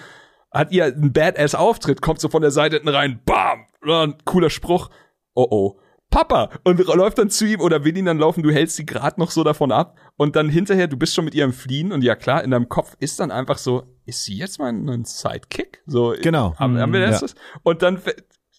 hat 0.51 0.71
ihr 0.71 0.85
einen 0.85 1.13
Badass-Auftritt, 1.13 2.01
kommt 2.01 2.19
so 2.19 2.29
von 2.29 2.41
der 2.41 2.51
Seite 2.51 2.77
hinten 2.77 2.89
rein, 2.89 3.19
bam, 3.25 3.65
ein 3.83 4.15
cooler 4.25 4.49
Spruch, 4.49 4.89
oh 5.35 5.47
oh, 5.49 5.79
Papa, 6.09 6.49
und 6.63 6.79
läuft 6.79 7.19
dann 7.19 7.29
zu 7.29 7.45
ihm 7.45 7.61
oder 7.61 7.83
will 7.85 7.95
ihn 7.95 8.05
dann 8.05 8.17
laufen, 8.17 8.41
du 8.41 8.49
hältst 8.49 8.75
sie 8.77 8.85
gerade 8.85 9.19
noch 9.19 9.29
so 9.29 9.43
davon 9.43 9.71
ab 9.71 9.95
und 10.17 10.35
dann 10.35 10.49
hinterher, 10.49 10.87
du 10.87 10.97
bist 10.97 11.13
schon 11.13 11.25
mit 11.25 11.35
ihr 11.35 11.43
im 11.45 11.53
Fliehen 11.53 11.91
und 11.91 12.03
ja 12.03 12.15
klar, 12.15 12.43
in 12.43 12.49
deinem 12.49 12.67
Kopf 12.67 12.95
ist 12.99 13.19
dann 13.19 13.29
einfach 13.29 13.59
so, 13.59 13.83
ist 14.05 14.23
sie 14.23 14.35
jetzt 14.37 14.57
mein, 14.57 14.85
mein 14.85 15.05
Sidekick? 15.05 15.83
So, 15.85 16.15
Genau. 16.19 16.55
Haben, 16.57 16.79
haben 16.79 16.93
wir 16.93 17.05
Mhm, 17.05 17.11
das? 17.11 17.21
ja. 17.21 17.27
Und 17.61 17.83
dann 17.83 18.01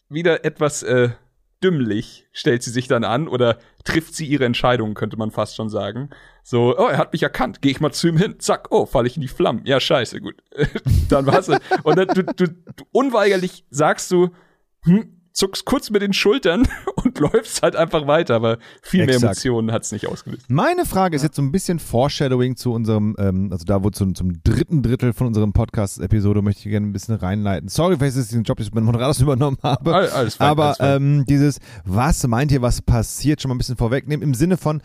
wieder 0.08 0.44
etwas 0.44 0.84
äh, 0.84 1.08
dümmlich 1.62 2.28
stellt 2.32 2.62
sie 2.62 2.70
sich 2.70 2.86
dann 2.86 3.02
an 3.02 3.26
oder 3.26 3.58
trifft 3.84 4.14
sie 4.14 4.26
ihre 4.26 4.44
Entscheidung, 4.44 4.94
könnte 4.94 5.16
man 5.16 5.32
fast 5.32 5.56
schon 5.56 5.68
sagen. 5.68 6.10
So, 6.42 6.76
oh, 6.78 6.86
er 6.88 6.98
hat 6.98 7.12
mich 7.12 7.22
erkannt, 7.22 7.62
gehe 7.62 7.70
ich 7.72 7.80
mal 7.80 7.92
zu 7.92 8.08
ihm 8.08 8.16
hin, 8.16 8.36
zack, 8.38 8.68
oh, 8.70 8.86
falle 8.86 9.06
ich 9.06 9.16
in 9.16 9.22
die 9.22 9.28
Flammen. 9.28 9.62
Ja, 9.64 9.78
scheiße, 9.80 10.20
gut. 10.20 10.36
dann 11.08 11.26
war's. 11.26 11.48
es. 11.48 11.58
Und 11.82 11.96
dann 11.96 12.08
du, 12.08 12.24
du, 12.24 12.48
du 12.48 12.84
unweigerlich 12.92 13.64
sagst 13.70 14.10
du, 14.10 14.30
hm, 14.82 15.16
zuckst 15.32 15.64
kurz 15.64 15.90
mit 15.90 16.02
den 16.02 16.12
Schultern 16.12 16.66
und 16.96 17.18
läufst 17.20 17.62
halt 17.62 17.76
einfach 17.76 18.06
weiter, 18.06 18.34
aber 18.34 18.58
viel 18.82 19.06
mehr 19.06 19.14
Exakt. 19.14 19.36
Emotionen 19.44 19.70
hat's 19.72 19.92
nicht 19.92 20.06
ausgelöst. 20.08 20.46
Meine 20.48 20.84
Frage 20.84 21.14
ist 21.14 21.22
jetzt 21.22 21.36
so 21.36 21.42
ein 21.42 21.52
bisschen 21.52 21.78
Foreshadowing 21.78 22.56
zu 22.56 22.72
unserem, 22.72 23.14
ähm, 23.18 23.48
also 23.52 23.64
da 23.64 23.84
wo 23.84 23.90
zum, 23.90 24.14
zum 24.14 24.42
dritten 24.42 24.82
Drittel 24.82 25.12
von 25.12 25.28
unserem 25.28 25.52
Podcast-Episode 25.52 26.42
möchte 26.42 26.60
ich 26.66 26.70
gerne 26.72 26.86
ein 26.88 26.92
bisschen 26.92 27.14
reinleiten. 27.14 27.68
Sorry, 27.68 27.96
vielleicht 27.96 28.16
ist 28.16 28.32
es 28.32 28.36
ein 28.36 28.42
Job, 28.42 28.56
den 28.56 28.66
ich 28.66 28.72
bei 28.72 28.80
Moderators 28.80 29.20
übernommen 29.20 29.58
habe. 29.62 29.94
All- 29.94 30.08
alles 30.10 30.34
fein, 30.34 30.48
Aber 30.48 30.80
alles 30.80 30.96
ähm, 31.00 31.24
dieses, 31.28 31.58
was 31.84 32.26
meint 32.26 32.50
ihr, 32.50 32.60
was 32.60 32.82
passiert, 32.82 33.40
schon 33.40 33.50
mal 33.50 33.54
ein 33.54 33.58
bisschen 33.58 33.76
vorwegnehmen, 33.76 34.22
im 34.26 34.34
Sinne 34.34 34.56
von, 34.56 34.82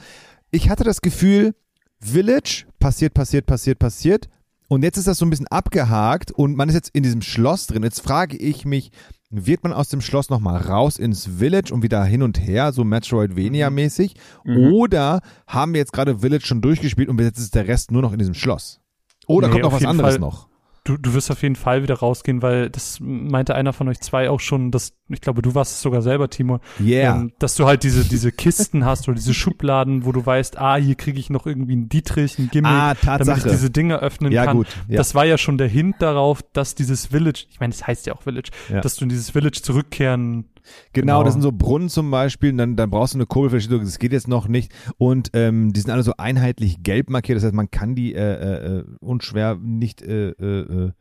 ich 0.56 0.70
hatte 0.70 0.84
das 0.84 1.02
Gefühl, 1.02 1.54
Village, 2.00 2.66
passiert, 2.80 3.14
passiert, 3.14 3.46
passiert, 3.46 3.78
passiert. 3.80 4.30
Und 4.68 4.84
jetzt 4.84 4.98
ist 4.98 5.08
das 5.08 5.18
so 5.20 5.26
ein 5.26 5.30
bisschen 5.30 5.48
abgehakt 5.48 6.32
und 6.32 6.56
man 6.56 6.70
ist 6.70 6.76
jetzt 6.76 6.90
in 6.94 7.04
diesem 7.04 7.22
Schloss 7.22 7.68
drin. 7.68 7.84
Jetzt 7.84 8.02
frage 8.02 8.36
ich 8.38 8.66
mich, 8.66 8.92
wird 9.30 9.64
man 9.64 9.74
aus 9.74 9.90
dem 9.90 10.02
Schloss 10.02 10.30
nochmal 10.30 10.60
raus 10.62 10.98
ins 10.98 11.28
Village 11.38 11.72
und 11.74 11.84
wieder 11.84 12.04
hin 12.04 12.24
und 12.24 12.40
her, 12.40 12.72
so 12.72 12.84
Metroidvania-mäßig? 12.84 14.16
Mhm. 14.44 14.74
Oder 14.74 15.22
haben 15.46 15.74
wir 15.74 15.80
jetzt 15.80 15.94
gerade 15.94 16.20
Village 16.20 16.46
schon 16.46 16.62
durchgespielt 16.62 17.10
und 17.10 17.20
jetzt 17.20 17.38
ist 17.38 17.54
der 17.54 17.68
Rest 17.68 17.92
nur 17.92 18.02
noch 18.02 18.14
in 18.14 18.20
diesem 18.20 18.34
Schloss? 18.34 18.80
Oder 19.28 19.48
Nee, 19.48 19.54
kommt 19.54 19.64
noch 19.66 19.74
was 19.74 19.86
anderes 19.86 20.14
Fall. 20.14 20.20
noch? 20.20 20.48
Du, 20.86 20.96
du 20.98 21.14
wirst 21.14 21.30
auf 21.32 21.42
jeden 21.42 21.56
Fall 21.58 21.84
wieder 21.84 21.96
rausgehen, 21.96 22.42
weil 22.42 22.70
das 22.70 23.00
meinte 23.02 23.54
einer 23.56 23.74
von 23.74 23.90
euch 23.90 24.00
zwei 24.00 24.30
auch 24.30 24.40
schon, 24.40 24.72
dass, 24.72 24.94
ich 25.10 25.20
glaube, 25.20 25.42
du 25.42 25.54
warst 25.54 25.74
es 25.74 25.82
sogar 25.82 26.02
selber, 26.02 26.30
Timo, 26.30 26.60
Yeah. 26.80 27.16
ähm, 27.18 27.34
dass 27.40 27.56
du 27.56 27.66
halt 27.66 27.84
diese, 27.84 28.06
diese 28.06 28.32
Kisten 28.32 28.86
hast 28.86 29.08
oder 29.10 29.16
diese 29.16 29.34
Schubladen, 29.34 30.06
wo 30.06 30.12
du 30.14 30.26
weißt, 30.26 30.58
ah, 30.58 30.76
hier 30.78 30.96
kriege 30.96 31.20
ich 31.20 31.30
noch 31.30 31.46
irgendwie 31.46 31.74
einen 31.74 31.90
Dietrich, 31.90 32.40
einen 32.40 32.50
Gimmick, 32.50 32.72
ah, 32.72 32.94
damit 33.04 33.38
ich 33.38 33.44
diese 33.44 33.70
Dinge 33.72 34.00
öffnen 34.00 34.32
ja, 34.32 34.46
kann. 34.46 34.58
gut. 34.58 34.68
Ja. 34.88 34.98
Das 34.98 35.14
war 35.16 35.26
ja 35.26 35.38
schon 35.38 35.58
der 35.58 35.68
Hint 35.68 35.96
darauf, 36.00 36.42
dass 36.54 36.76
dieses 36.76 37.08
Village, 37.08 37.46
ich 37.50 37.60
meine, 37.60 37.74
es 37.74 37.86
heißt 37.86 38.06
ja 38.06 38.14
auch 38.14 38.22
Village, 38.22 38.52
Ja. 38.70 38.80
dass 38.82 38.96
du 38.96 39.04
in 39.06 39.10
dieses 39.10 39.32
Village 39.32 39.62
zurückkehren. 39.62 40.46
Genau, 40.94 41.06
Genau. 41.20 41.24
das 41.24 41.34
sind 41.34 41.42
so 41.42 41.52
Brunnen 41.52 41.90
zum 41.90 42.12
Beispiel, 42.12 42.52
und 42.52 42.58
dann, 42.58 42.76
dann 42.76 42.90
brauchst 42.90 43.14
du 43.14 43.18
eine 43.18 43.26
Kurbel, 43.26 43.60
das 43.62 44.00
geht 44.00 44.12
jetzt 44.12 44.28
noch 44.28 44.48
nicht. 44.48 44.72
Und 44.98 45.30
ähm, 45.34 45.74
die 45.74 45.80
sind 45.80 45.92
alle 45.92 46.04
so 46.04 46.14
einheitlich 46.18 46.84
gelb 46.84 47.10
markiert, 47.10 47.38
das 47.38 47.44
heißt, 47.44 47.54
man 47.54 47.72
kann 47.72 47.96
die 47.96 48.14
äh, 48.16 48.80
äh, 48.80 48.84
unschwer 49.00 49.56
nicht 49.62 50.02
äh, 50.02 50.30
äh, 50.30 50.86
äh, 50.88 50.92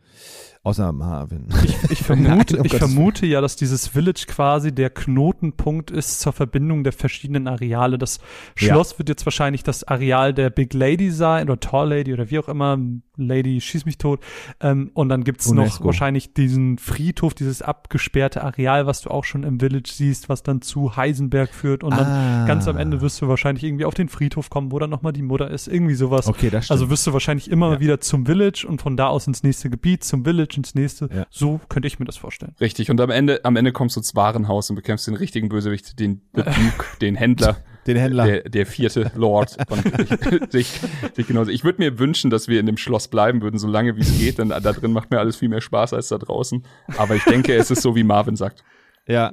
außer 0.63 0.93
Marvin. 0.93 1.49
Ich, 1.65 1.91
ich, 1.91 1.99
vermute, 2.03 2.61
ich 2.65 2.75
vermute 2.75 3.27
ja, 3.27 3.41
dass 3.43 3.57
dieses 3.57 3.89
Village 3.89 4.25
quasi 4.27 4.73
der 4.75 4.89
Knotenpunkt 4.91 5.91
ist 5.91 6.21
zur 6.21 6.33
Verbindung 6.33 6.85
der 6.85 6.93
verschiedenen 6.93 7.49
Areale. 7.49 7.99
Das 7.99 8.19
Ja. 8.59 8.69
Schloss 8.73 8.99
wird 8.99 9.09
jetzt 9.11 9.27
wahrscheinlich 9.27 9.63
das 9.63 9.85
Areal 9.85 10.33
der 10.33 10.51
Big 10.51 10.73
Lady 10.73 11.11
sein 11.11 11.51
oder 11.51 11.61
Tall 11.61 11.91
Lady 11.91 12.13
oder 12.15 12.31
wie 12.31 12.39
auch 12.39 12.49
immer. 12.49 12.79
Lady 13.17 13.61
schieß 13.61 13.85
mich 13.85 13.99
tot. 13.99 14.21
Ähm, 14.61 14.91
und 14.95 15.09
dann 15.09 15.23
gibt's 15.23 15.51
noch 15.53 15.63
UNESCO. 15.65 15.85
wahrscheinlich 15.85 16.35
diesen 16.35 16.79
Friedhof, 16.79 17.35
dieses 17.35 17.63
abgesperrte 17.63 18.43
Areal, 18.43 18.87
was 18.87 19.03
du 19.03 19.11
auch 19.11 19.25
schon 19.25 19.45
im 19.45 19.61
Village 19.61 19.91
siehst, 19.93 20.29
was 20.29 20.43
dann 20.43 20.63
zu 20.63 20.97
Heisenberg 20.97 21.51
führt. 21.55 21.85
Und 21.85 21.93
dann 21.97 22.07
Ah. 22.07 22.45
ganz 22.47 22.67
am 22.69 22.77
Ende 22.77 23.01
wirst 23.03 23.21
du 23.23 23.29
wahrscheinlich 23.29 23.63
irgendwie 23.65 23.85
auf 23.85 23.95
den 23.95 24.09
Friedhof 24.09 24.51
kommen, 24.51 24.73
wo 24.73 24.79
dann 24.79 24.91
nochmal 24.91 25.13
die 25.13 25.23
Mutter 25.23 25.51
ist. 25.51 25.69
Irgendwie 25.69 25.95
sowas. 25.95 26.27
Okay, 26.27 26.51
das 26.51 26.65
stimmt. 26.67 26.73
Also 26.81 26.91
wirst 26.91 27.07
du 27.07 27.13
wahrscheinlich 27.13 27.51
immer 27.51 27.75
Ja. 27.75 27.81
wieder 27.81 28.01
zum 28.01 28.27
Village 28.27 28.67
und 28.69 28.81
von 28.83 28.97
da 28.97 29.07
aus 29.09 29.27
ins 29.27 29.43
nächste 29.43 29.71
Gebiet, 29.71 30.04
zum 30.09 30.25
Village, 30.25 30.55
ins 30.57 30.75
nächste. 30.75 31.09
Ja. 31.15 31.27
So 31.31 31.61
könnte 31.69 31.87
ich 31.89 31.99
mir 31.99 32.05
das 32.05 32.17
vorstellen. 32.17 32.55
Richtig. 32.61 32.91
Und 32.91 33.01
am 33.01 33.11
Ende, 33.11 33.45
am 33.45 33.57
Ende 33.57 33.73
kommst 33.73 33.97
du 33.97 34.01
ins 34.01 34.15
Warenhaus 34.15 34.71
und 34.71 34.77
bekämpfst 34.77 35.07
den 35.07 35.15
richtigen 35.15 35.49
Bösewicht, 35.49 35.99
den 35.99 36.23
Duke, 36.33 36.85
den 37.01 37.15
Händler. 37.15 37.57
Den 37.87 37.97
Händler. 37.99 38.25
Der, 38.25 38.43
der 38.49 38.67
vierte 38.67 39.11
Lord. 39.15 39.57
Und 39.71 40.53
sich, 40.53 40.81
sich 41.15 41.27
genauso. 41.27 41.51
Ich 41.51 41.65
würde 41.65 41.83
mir 41.83 41.99
wünschen, 41.99 42.31
dass 42.31 42.49
wir 42.49 42.59
in 42.61 42.67
dem 42.67 42.79
Schloss 42.79 43.09
bleiben 43.09 43.43
würden, 43.43 43.59
so 43.59 43.69
lange 43.69 43.97
wie 43.97 44.01
es 44.01 44.19
geht, 44.19 44.39
denn 44.39 44.49
da 44.49 44.61
drin 44.61 44.93
macht 44.93 45.11
mir 45.11 45.19
alles 45.19 45.37
viel 45.37 45.51
mehr 45.51 45.61
Spaß 45.61 45.93
als 45.93 46.09
da 46.09 46.17
draußen. 46.19 46.65
Aber 46.97 47.15
ich 47.15 47.25
denke, 47.25 47.55
es 47.55 47.71
ist 47.71 47.83
so, 47.83 47.95
wie 47.95 48.03
Marvin 48.05 48.37
sagt. 48.37 48.65
ja. 49.07 49.33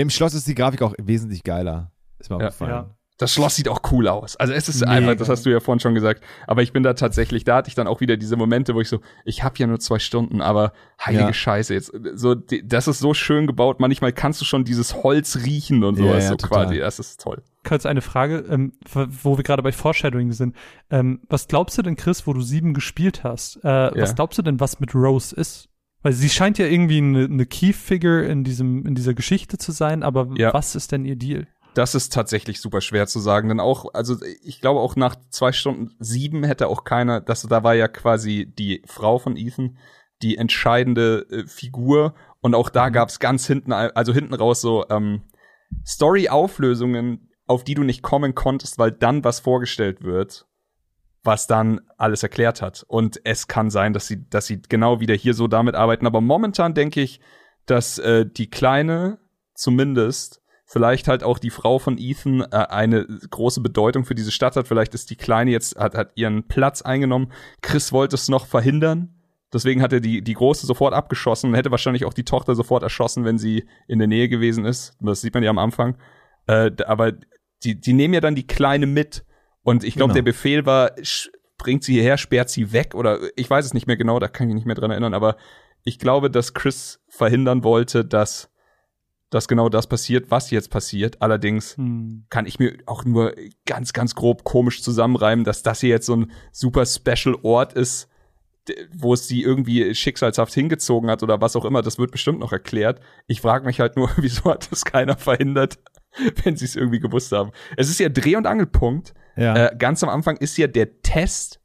Im 0.00 0.10
Schloss 0.10 0.34
ist 0.34 0.46
die 0.46 0.54
Grafik 0.54 0.82
auch 0.82 0.94
wesentlich 0.98 1.42
geiler. 1.42 1.90
Ist 2.18 2.30
mir 2.30 2.38
Ja. 2.38 2.46
aufgefallen. 2.48 2.70
Ja. 2.70 2.95
Das 3.18 3.32
Schloss 3.32 3.56
sieht 3.56 3.68
auch 3.68 3.80
cool 3.92 4.08
aus. 4.08 4.36
Also 4.36 4.52
es 4.52 4.68
ist 4.68 4.80
Mega. 4.80 4.92
einfach, 4.92 5.16
das 5.16 5.30
hast 5.30 5.46
du 5.46 5.50
ja 5.50 5.60
vorhin 5.60 5.80
schon 5.80 5.94
gesagt. 5.94 6.22
Aber 6.46 6.62
ich 6.62 6.74
bin 6.74 6.82
da 6.82 6.92
tatsächlich, 6.92 7.44
da 7.44 7.56
hatte 7.56 7.68
ich 7.70 7.74
dann 7.74 7.86
auch 7.86 8.00
wieder 8.02 8.18
diese 8.18 8.36
Momente, 8.36 8.74
wo 8.74 8.80
ich 8.82 8.90
so, 8.90 9.00
ich 9.24 9.42
habe 9.42 9.54
ja 9.58 9.66
nur 9.66 9.80
zwei 9.80 9.98
Stunden, 9.98 10.42
aber 10.42 10.72
heilige 11.02 11.24
Ja. 11.28 11.32
Scheiße 11.32 11.72
jetzt. 11.72 11.92
So, 12.14 12.34
die, 12.34 12.66
das 12.66 12.88
ist 12.88 12.98
so 12.98 13.14
schön 13.14 13.46
gebaut. 13.46 13.80
Manchmal 13.80 14.12
kannst 14.12 14.42
du 14.42 14.44
schon 14.44 14.64
dieses 14.64 15.02
Holz 15.02 15.38
riechen 15.46 15.82
und 15.82 15.98
Ja, 15.98 16.04
sowas. 16.04 16.24
ja, 16.24 16.28
so 16.30 16.36
total. 16.36 16.64
quasi. 16.66 16.78
Das 16.78 16.98
ist 16.98 17.20
toll. 17.22 17.42
Kurz 17.64 17.86
eine 17.86 18.02
Frage, 18.02 18.44
ähm, 18.50 18.72
wo 18.92 19.38
wir 19.38 19.42
gerade 19.44 19.62
bei 19.62 19.72
Foreshadowing 19.72 20.32
sind. 20.32 20.54
Ähm, 20.90 21.20
was 21.28 21.48
glaubst 21.48 21.78
du 21.78 21.82
denn, 21.82 21.96
Chris, 21.96 22.26
wo 22.26 22.34
du 22.34 22.42
sieben 22.42 22.74
gespielt 22.74 23.24
hast? 23.24 23.56
Äh, 23.64 23.90
Was 24.00 24.14
glaubst 24.14 24.38
du 24.38 24.42
denn, 24.42 24.60
was 24.60 24.78
mit 24.78 24.94
Rose 24.94 25.34
ist? 25.34 25.68
Weil 26.02 26.12
sie 26.12 26.28
scheint 26.28 26.58
ja 26.58 26.66
irgendwie 26.66 26.98
eine, 26.98 27.24
eine 27.24 27.46
Key-Figure 27.46 28.24
in 28.26 28.44
diesem, 28.44 28.86
in 28.86 28.94
dieser 28.94 29.14
Geschichte 29.14 29.58
zu 29.58 29.72
sein, 29.72 30.02
aber 30.04 30.28
Ja. 30.36 30.52
was 30.54 30.76
ist 30.76 30.92
denn 30.92 31.04
ihr 31.04 31.16
Deal? 31.16 31.48
Das 31.76 31.94
ist 31.94 32.10
tatsächlich 32.10 32.62
super 32.62 32.80
schwer 32.80 33.06
zu 33.06 33.20
sagen, 33.20 33.50
denn 33.50 33.60
auch, 33.60 33.92
also 33.92 34.16
ich 34.42 34.62
glaube 34.62 34.80
auch 34.80 34.96
nach 34.96 35.14
zwei 35.28 35.52
Stunden 35.52 35.94
sieben 35.98 36.42
hätte 36.42 36.68
auch 36.68 36.84
keiner, 36.84 37.20
das, 37.20 37.42
da 37.42 37.64
war 37.64 37.74
ja 37.74 37.86
quasi 37.86 38.50
die 38.50 38.82
Frau 38.86 39.18
von 39.18 39.36
Ethan, 39.36 39.76
die 40.22 40.38
entscheidende 40.38 41.26
äh, 41.30 41.46
Figur 41.46 42.14
und 42.40 42.54
auch 42.54 42.70
da 42.70 42.88
gab's 42.88 43.20
ganz 43.20 43.46
hinten, 43.46 43.74
also 43.74 44.14
hinten 44.14 44.32
raus 44.32 44.62
so 44.62 44.86
ähm, 44.88 45.24
Story-Auflösungen, 45.84 47.28
auf 47.46 47.62
die 47.62 47.74
du 47.74 47.82
nicht 47.82 48.00
kommen 48.00 48.34
konntest, 48.34 48.78
weil 48.78 48.92
dann 48.92 49.22
was 49.22 49.40
vorgestellt 49.40 50.02
wird, 50.02 50.46
was 51.24 51.46
dann 51.46 51.82
alles 51.98 52.22
erklärt 52.22 52.62
hat. 52.62 52.86
Und 52.88 53.20
es 53.24 53.48
kann 53.48 53.68
sein, 53.68 53.92
dass 53.92 54.06
sie, 54.06 54.26
dass 54.30 54.46
sie 54.46 54.62
genau 54.62 55.00
wieder 55.00 55.14
hier 55.14 55.34
so 55.34 55.46
damit 55.46 55.74
arbeiten. 55.74 56.06
Aber 56.06 56.22
momentan 56.22 56.72
denke 56.72 57.02
ich, 57.02 57.20
dass 57.66 57.98
äh, 57.98 58.24
die 58.24 58.48
Kleine 58.48 59.18
zumindest 59.52 60.40
vielleicht 60.66 61.08
halt 61.08 61.22
auch 61.22 61.38
die 61.38 61.50
Frau 61.50 61.78
von 61.78 61.96
Ethan 61.96 62.40
äh, 62.42 62.46
eine 62.50 63.06
große 63.30 63.60
Bedeutung 63.60 64.04
für 64.04 64.14
diese 64.14 64.32
Stadt 64.32 64.56
hat. 64.56 64.68
Vielleicht 64.68 64.94
ist 64.94 65.10
die 65.10 65.16
Kleine 65.16 65.52
jetzt, 65.52 65.76
hat, 65.78 65.94
hat 65.94 66.12
ihren 66.16 66.48
Platz 66.48 66.82
eingenommen. 66.82 67.32
Chris 67.62 67.92
wollte 67.92 68.16
es 68.16 68.28
noch 68.28 68.46
verhindern. 68.46 69.14
Deswegen 69.52 69.80
hat 69.80 69.92
er 69.92 70.00
die, 70.00 70.22
die 70.22 70.34
Große 70.34 70.66
sofort 70.66 70.92
abgeschossen 70.92 71.50
und 71.50 71.54
hätte 71.56 71.70
wahrscheinlich 71.70 72.04
auch 72.04 72.12
die 72.12 72.24
Tochter 72.24 72.56
sofort 72.56 72.82
erschossen, 72.82 73.24
wenn 73.24 73.38
sie 73.38 73.64
in 73.86 74.00
der 74.00 74.08
Nähe 74.08 74.28
gewesen 74.28 74.64
ist. 74.64 74.96
Das 75.00 75.20
sieht 75.20 75.34
man 75.34 75.44
ja 75.44 75.50
am 75.50 75.58
Anfang. 75.58 75.96
Äh, 76.48 76.72
aber 76.84 77.12
die, 77.62 77.80
die 77.80 77.92
nehmen 77.92 78.12
ja 78.14 78.20
dann 78.20 78.34
die 78.34 78.46
Kleine 78.46 78.86
mit. 78.86 79.24
Und 79.62 79.84
ich 79.84 79.94
glaube, 79.94 80.08
Genau. 80.12 80.14
der 80.24 80.30
Befehl 80.30 80.66
war, 80.66 80.90
bringt 81.58 81.84
sie 81.84 81.94
hierher, 81.94 82.18
sperrt 82.18 82.50
sie 82.50 82.72
weg 82.72 82.94
oder 82.94 83.18
ich 83.36 83.48
weiß 83.48 83.64
es 83.64 83.72
nicht 83.72 83.86
mehr 83.86 83.96
genau, 83.96 84.18
da 84.18 84.28
kann 84.28 84.46
ich 84.46 84.54
mich 84.54 84.56
nicht 84.56 84.66
mehr 84.66 84.74
dran 84.74 84.90
erinnern, 84.90 85.14
aber 85.14 85.36
ich 85.84 85.98
glaube, 85.98 86.30
dass 86.30 86.52
Chris 86.52 87.00
verhindern 87.08 87.64
wollte, 87.64 88.04
dass, 88.04 88.50
dass 89.30 89.48
genau 89.48 89.68
das 89.68 89.86
passiert, 89.88 90.30
was 90.30 90.50
jetzt 90.50 90.70
passiert. 90.70 91.20
Allerdings 91.20 91.76
Hm. 91.76 92.26
kann 92.30 92.46
ich 92.46 92.58
mir 92.58 92.76
auch 92.86 93.04
nur 93.04 93.34
ganz, 93.66 93.92
ganz 93.92 94.14
grob 94.14 94.44
komisch 94.44 94.82
zusammenreimen, 94.82 95.44
dass 95.44 95.62
das 95.62 95.80
hier 95.80 95.90
jetzt 95.90 96.06
so 96.06 96.16
ein 96.16 96.30
super 96.52 96.86
special 96.86 97.36
Ort 97.42 97.72
ist, 97.72 98.08
wo 98.96 99.14
es 99.14 99.28
sie 99.28 99.42
irgendwie 99.42 99.94
schicksalshaft 99.94 100.52
hingezogen 100.52 101.08
hat 101.10 101.22
oder 101.22 101.40
was 101.40 101.54
auch 101.56 101.64
immer. 101.64 101.82
Das 101.82 101.98
wird 101.98 102.10
bestimmt 102.10 102.40
noch 102.40 102.52
erklärt. 102.52 103.00
Ich 103.26 103.40
frage 103.40 103.64
mich 103.66 103.80
halt 103.80 103.96
nur, 103.96 104.10
wieso 104.16 104.44
hat 104.50 104.70
das 104.70 104.84
keiner 104.84 105.16
verhindert, 105.16 105.78
wenn 106.44 106.56
sie 106.56 106.64
es 106.64 106.76
irgendwie 106.76 107.00
gewusst 107.00 107.32
haben. 107.32 107.50
Es 107.76 107.88
ist 107.90 108.00
ja 108.00 108.08
Dreh- 108.08 108.36
und 108.36 108.46
Angelpunkt. 108.46 109.14
Ja. 109.36 109.66
Äh, 109.66 109.76
ganz 109.76 110.02
am 110.02 110.08
Anfang 110.08 110.36
ist 110.38 110.56
ja 110.56 110.66
der 110.66 111.00
Test, 111.02 111.60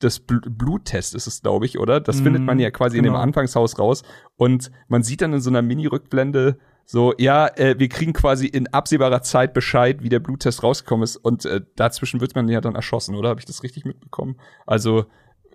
das 0.00 0.20
Bl 0.20 0.40
Bluttest 0.40 1.14
ist 1.14 1.26
es, 1.26 1.40
glaube 1.40 1.64
ich, 1.66 1.78
oder? 1.78 2.00
Das 2.00 2.18
Mhm, 2.18 2.24
findet 2.24 2.42
man 2.42 2.58
ja 2.58 2.70
quasi 2.70 2.98
in 2.98 3.04
genau. 3.04 3.16
dem 3.16 3.22
Anfangshaus 3.22 3.78
raus. 3.78 4.02
Und 4.36 4.70
man 4.88 5.02
sieht 5.02 5.22
dann 5.22 5.32
in 5.32 5.40
so 5.40 5.48
einer 5.50 5.62
Mini-Rückblende 5.62 6.58
so, 6.88 7.12
ja, 7.18 7.48
äh, 7.56 7.74
wir 7.78 7.88
kriegen 7.88 8.12
quasi 8.12 8.46
in 8.46 8.68
absehbarer 8.68 9.20
Zeit 9.22 9.52
Bescheid, 9.52 10.02
wie 10.02 10.08
der 10.08 10.20
Bluttest 10.20 10.62
rausgekommen 10.62 11.02
ist. 11.02 11.16
Und 11.16 11.44
äh, 11.44 11.60
dazwischen 11.74 12.20
wird 12.20 12.36
man 12.36 12.48
ja 12.48 12.60
dann 12.60 12.76
erschossen, 12.76 13.16
oder? 13.16 13.28
Habe 13.30 13.40
ich 13.40 13.46
das 13.46 13.64
richtig 13.64 13.84
mitbekommen? 13.84 14.36
Also, 14.66 15.06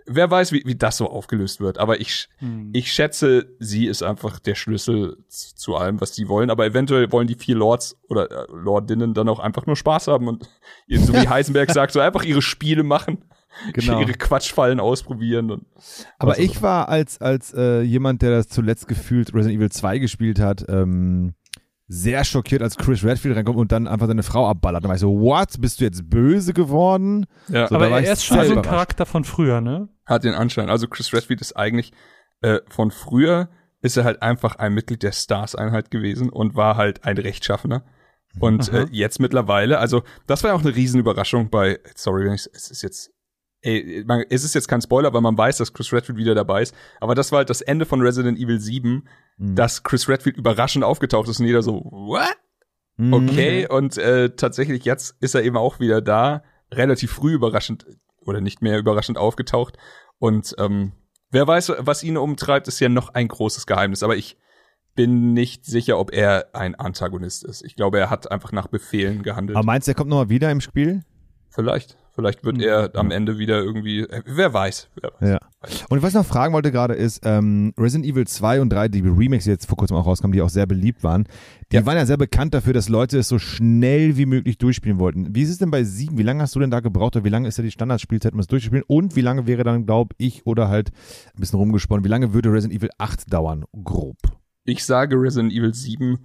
wer 0.05 0.29
weiß, 0.29 0.51
wie, 0.51 0.63
wie 0.65 0.75
das 0.75 0.97
so 0.97 1.09
aufgelöst 1.09 1.61
wird. 1.61 1.77
Aber 1.77 2.01
ich, 2.01 2.27
Hm. 2.39 2.71
ich 2.73 2.91
schätze, 2.91 3.47
sie 3.59 3.87
ist 3.87 4.03
einfach 4.03 4.39
der 4.39 4.55
Schlüssel 4.55 5.23
zu 5.29 5.75
allem, 5.77 6.01
was 6.01 6.11
die 6.11 6.27
wollen. 6.27 6.49
Aber 6.49 6.65
eventuell 6.65 7.09
wollen 7.13 7.27
die 7.27 7.35
vier 7.35 7.55
Lords 7.55 7.97
oder 8.09 8.29
äh, 8.29 8.45
Lordinnen 8.51 9.13
dann 9.13 9.29
auch 9.29 9.39
einfach 9.39 9.65
nur 9.65 9.77
Spaß 9.77 10.07
haben 10.07 10.27
und 10.27 10.49
so 10.89 11.13
wie 11.13 11.27
Heisenberg 11.29 11.71
sagt, 11.71 11.93
so 11.93 12.01
einfach 12.01 12.23
ihre 12.23 12.41
Spiele 12.41 12.83
machen, 12.83 13.23
Genau. 13.73 13.99
ihre 13.99 14.14
Quatschfallen 14.14 14.80
ausprobieren. 14.80 15.52
Und 15.52 15.65
Aber 16.18 16.40
ich 16.40 16.61
war 16.61 16.90
als, 16.90 17.19
als 17.22 17.53
äh, 17.53 17.82
jemand, 17.82 18.22
der 18.22 18.32
das 18.32 18.48
zuletzt 18.48 18.88
gefühlt 18.88 19.34
Resident 19.34 19.57
Evil 19.57 19.72
2 19.72 19.99
gespielt 19.99 20.40
hat, 20.40 20.65
ähm, 20.69 21.34
sehr 21.88 22.23
schockiert, 22.23 22.61
als 22.61 22.78
Chris 22.78 23.03
Redfield 23.03 23.36
reinkommt 23.36 23.57
und 23.57 23.72
dann 23.73 23.88
einfach 23.88 24.07
seine 24.07 24.23
Frau 24.23 24.48
abballert. 24.48 24.84
Dann 24.84 24.90
war 24.90 24.95
ich 24.95 25.02
so, 25.02 25.19
what? 25.19 25.60
Bist 25.60 25.82
du 25.82 25.84
jetzt 25.84 26.10
böse 26.10 26.53
geworden? 26.53 27.26
Ja, 27.49 27.68
So, 27.68 27.76
aber 27.76 27.90
er 27.90 28.14
ist 28.14 28.23
schon 28.23 28.44
so 28.45 28.56
ein. 28.56 28.61
Charakter 28.61 29.06
von 29.06 29.26
früher, 29.26 29.60
ne? 29.60 29.90
hat 30.06 30.23
den 30.23 30.34
Anschein. 30.34 30.69
Also 30.69 30.88
Chris 30.88 31.14
Redfield 31.14 31.41
ist 31.41 31.53
eigentlich 31.53 31.91
äh, 32.41 32.60
von 32.69 32.91
früher 32.91 33.49
ist 33.82 33.98
er 33.98 34.03
halt 34.03 34.22
einfach 34.22 34.57
ein 34.57 34.73
Mitglied 34.73 35.02
der 35.02 35.11
Stars-Einheit 35.11 35.90
gewesen 35.90 36.30
und 36.30 36.56
war 36.56 36.78
halt 36.78 37.03
ein 37.03 37.18
Rechtschaffener. 37.18 37.84
Und 38.40 38.69
Aha. 38.69 38.84
äh, 38.84 38.88
jetzt 38.91 39.19
mittlerweile, 39.19 39.80
also 39.80 40.03
das 40.28 40.44
war 40.44 40.52
ja 40.52 40.56
auch 40.56 40.61
eine 40.61 40.76
Riesenüberraschung 40.76 41.49
bei, 41.49 41.80
sorry, 41.95 42.26
wenn 42.26 42.34
ich, 42.34 42.48
es 42.53 42.69
ist 42.69 42.84
jetzt, 42.84 43.11
ey, 43.61 44.03
man, 44.05 44.23
es 44.29 44.43
ist 44.43 44.55
jetzt 44.55 44.67
kein 44.67 44.81
Spoiler, 44.81 45.13
weil 45.13 45.21
man 45.21 45.38
weiß, 45.38 45.57
dass 45.57 45.73
Chris 45.73 45.91
Redfield 45.93 46.17
wieder 46.17 46.35
dabei 46.35 46.61
ist, 46.63 46.75
aber 46.99 47.15
das 47.15 47.31
war 47.31 47.38
halt 47.39 47.49
das 47.49 47.61
Ende 47.61 47.85
von 47.85 48.01
Resident 48.01 48.38
Evil 48.39 48.59
7, 48.59 49.07
Mhm. 49.38 49.55
dass 49.55 49.83
Chris 49.83 50.07
Redfield 50.09 50.38
überraschend 50.38 50.83
aufgetaucht 50.83 51.27
ist 51.29 51.39
und 51.39 51.45
jeder 51.47 51.63
so, 51.63 51.81
what? 51.91 52.35
Mhm. 52.97 53.13
Okay, 53.13 53.67
und 53.67 53.97
äh, 53.97 54.35
tatsächlich 54.35 54.85
jetzt 54.85 55.15
ist 55.21 55.33
er 55.35 55.43
eben 55.43 55.57
auch 55.57 55.79
wieder 55.79 56.01
da, 56.01 56.43
relativ 56.71 57.11
früh 57.11 57.33
überraschend 57.33 57.85
oder 58.19 58.39
nicht 58.41 58.61
mehr 58.61 58.77
überraschend 58.77 59.17
aufgetaucht. 59.17 59.77
Und 60.19 60.53
ähm, 60.59 60.91
wer 61.31 61.47
weiß, 61.47 61.73
was 61.79 62.03
ihn 62.03 62.17
umtreibt, 62.17 62.67
ist 62.67 62.79
ja 62.79 62.89
noch 62.89 63.09
ein 63.09 63.27
großes 63.29 63.65
Geheimnis. 63.65 64.03
Aber 64.03 64.15
ich 64.15 64.38
bin 64.93 65.33
nicht 65.33 65.65
sicher, 65.65 65.97
ob 65.97 66.13
er 66.13 66.49
ein 66.53 66.75
Antagonist 66.75 67.43
ist. 67.43 67.63
Ich 67.63 67.75
glaube, 67.75 67.97
er 67.99 68.09
hat 68.09 68.29
einfach 68.29 68.51
nach 68.51 68.67
Befehlen 68.67 69.23
gehandelt. 69.23 69.55
Aber 69.57 69.65
meinst 69.65 69.88
du, 69.88 69.91
er 69.91 69.95
kommt 69.95 70.09
nochmal 70.09 70.29
wieder 70.29 70.51
im 70.51 70.61
Spiel? 70.61 71.01
vielleicht, 71.49 71.97
Vielleicht 72.22 72.45
wird 72.45 72.57
Mhm. 72.57 72.64
er 72.64 72.91
am 72.95 73.10
Ende 73.11 73.38
wieder 73.39 73.61
irgendwie, 73.64 74.02
äh, 74.02 74.22
wer 74.26 74.53
weiß. 74.53 74.89
Wer 75.02 75.11
weiß. 75.19 75.30
Ja. 75.31 75.39
Und 75.89 76.02
was 76.02 76.10
ich 76.10 76.15
noch 76.15 76.26
fragen 76.26 76.53
wollte 76.53 76.72
gerade 76.72 76.93
ist, 76.93 77.22
ähm, 77.26 77.73
Resident 77.77 78.06
Evil 78.10 78.26
2 78.27 78.61
und 78.61 78.69
3, 78.69 78.88
die 78.88 78.99
Remakes, 79.02 79.45
die 79.45 79.49
jetzt 79.49 79.65
vor 79.65 79.77
kurzem 79.77 79.98
auch 79.98 80.06
rauskamen, 80.06 80.31
die 80.34 80.41
auch 80.41 80.49
sehr 80.49 80.65
beliebt 80.65 81.03
waren, 81.03 81.26
die 81.72 81.77
Ja. 81.77 81.85
waren 81.85 81.98
ja 81.98 82.06
sehr 82.06 82.18
bekannt 82.18 82.53
dafür, 82.53 82.73
dass 82.73 82.89
Leute 82.89 83.18
es 83.19 83.27
so 83.27 83.39
schnell 83.39 84.18
wie 84.18 84.26
möglich 84.26 84.57
durchspielen 84.57 84.99
wollten. 84.99 85.34
Wie 85.35 85.41
ist 85.41 85.49
es 85.49 85.57
denn 85.57 85.72
bei 85.72 85.84
7? 85.84 86.18
Wie 86.18 86.23
lange 86.23 86.41
hast 86.43 86.56
du 86.56 86.60
denn 86.60 86.72
da 86.72 86.80
gebraucht 86.80 87.15
oder 87.15 87.26
wie 87.26 87.30
lange 87.30 87.48
ist 87.48 87.57
ja 87.57 87.64
die 87.64 87.72
Standardspielzeit, 87.72 88.34
um 88.34 88.39
es 88.39 88.48
durchzuspielen? 88.48 88.84
Und 88.88 89.15
wie 89.15 89.22
lange 89.22 89.48
wäre 89.48 89.64
dann, 89.64 89.85
glaube 89.85 90.15
ich, 90.18 90.45
oder 90.45 90.68
halt 90.69 90.91
ein 91.35 91.39
bisschen 91.39 91.60
rumgesponnen, 91.60 92.03
wie 92.06 92.10
lange 92.10 92.34
würde 92.34 92.52
Resident 92.52 92.80
Evil 92.80 92.89
8 92.98 93.31
dauern? 93.34 93.65
Grob. 93.84 94.18
Ich 94.64 94.85
sage, 94.85 95.15
Resident 95.15 95.52
Evil 95.53 95.73
7 95.73 96.19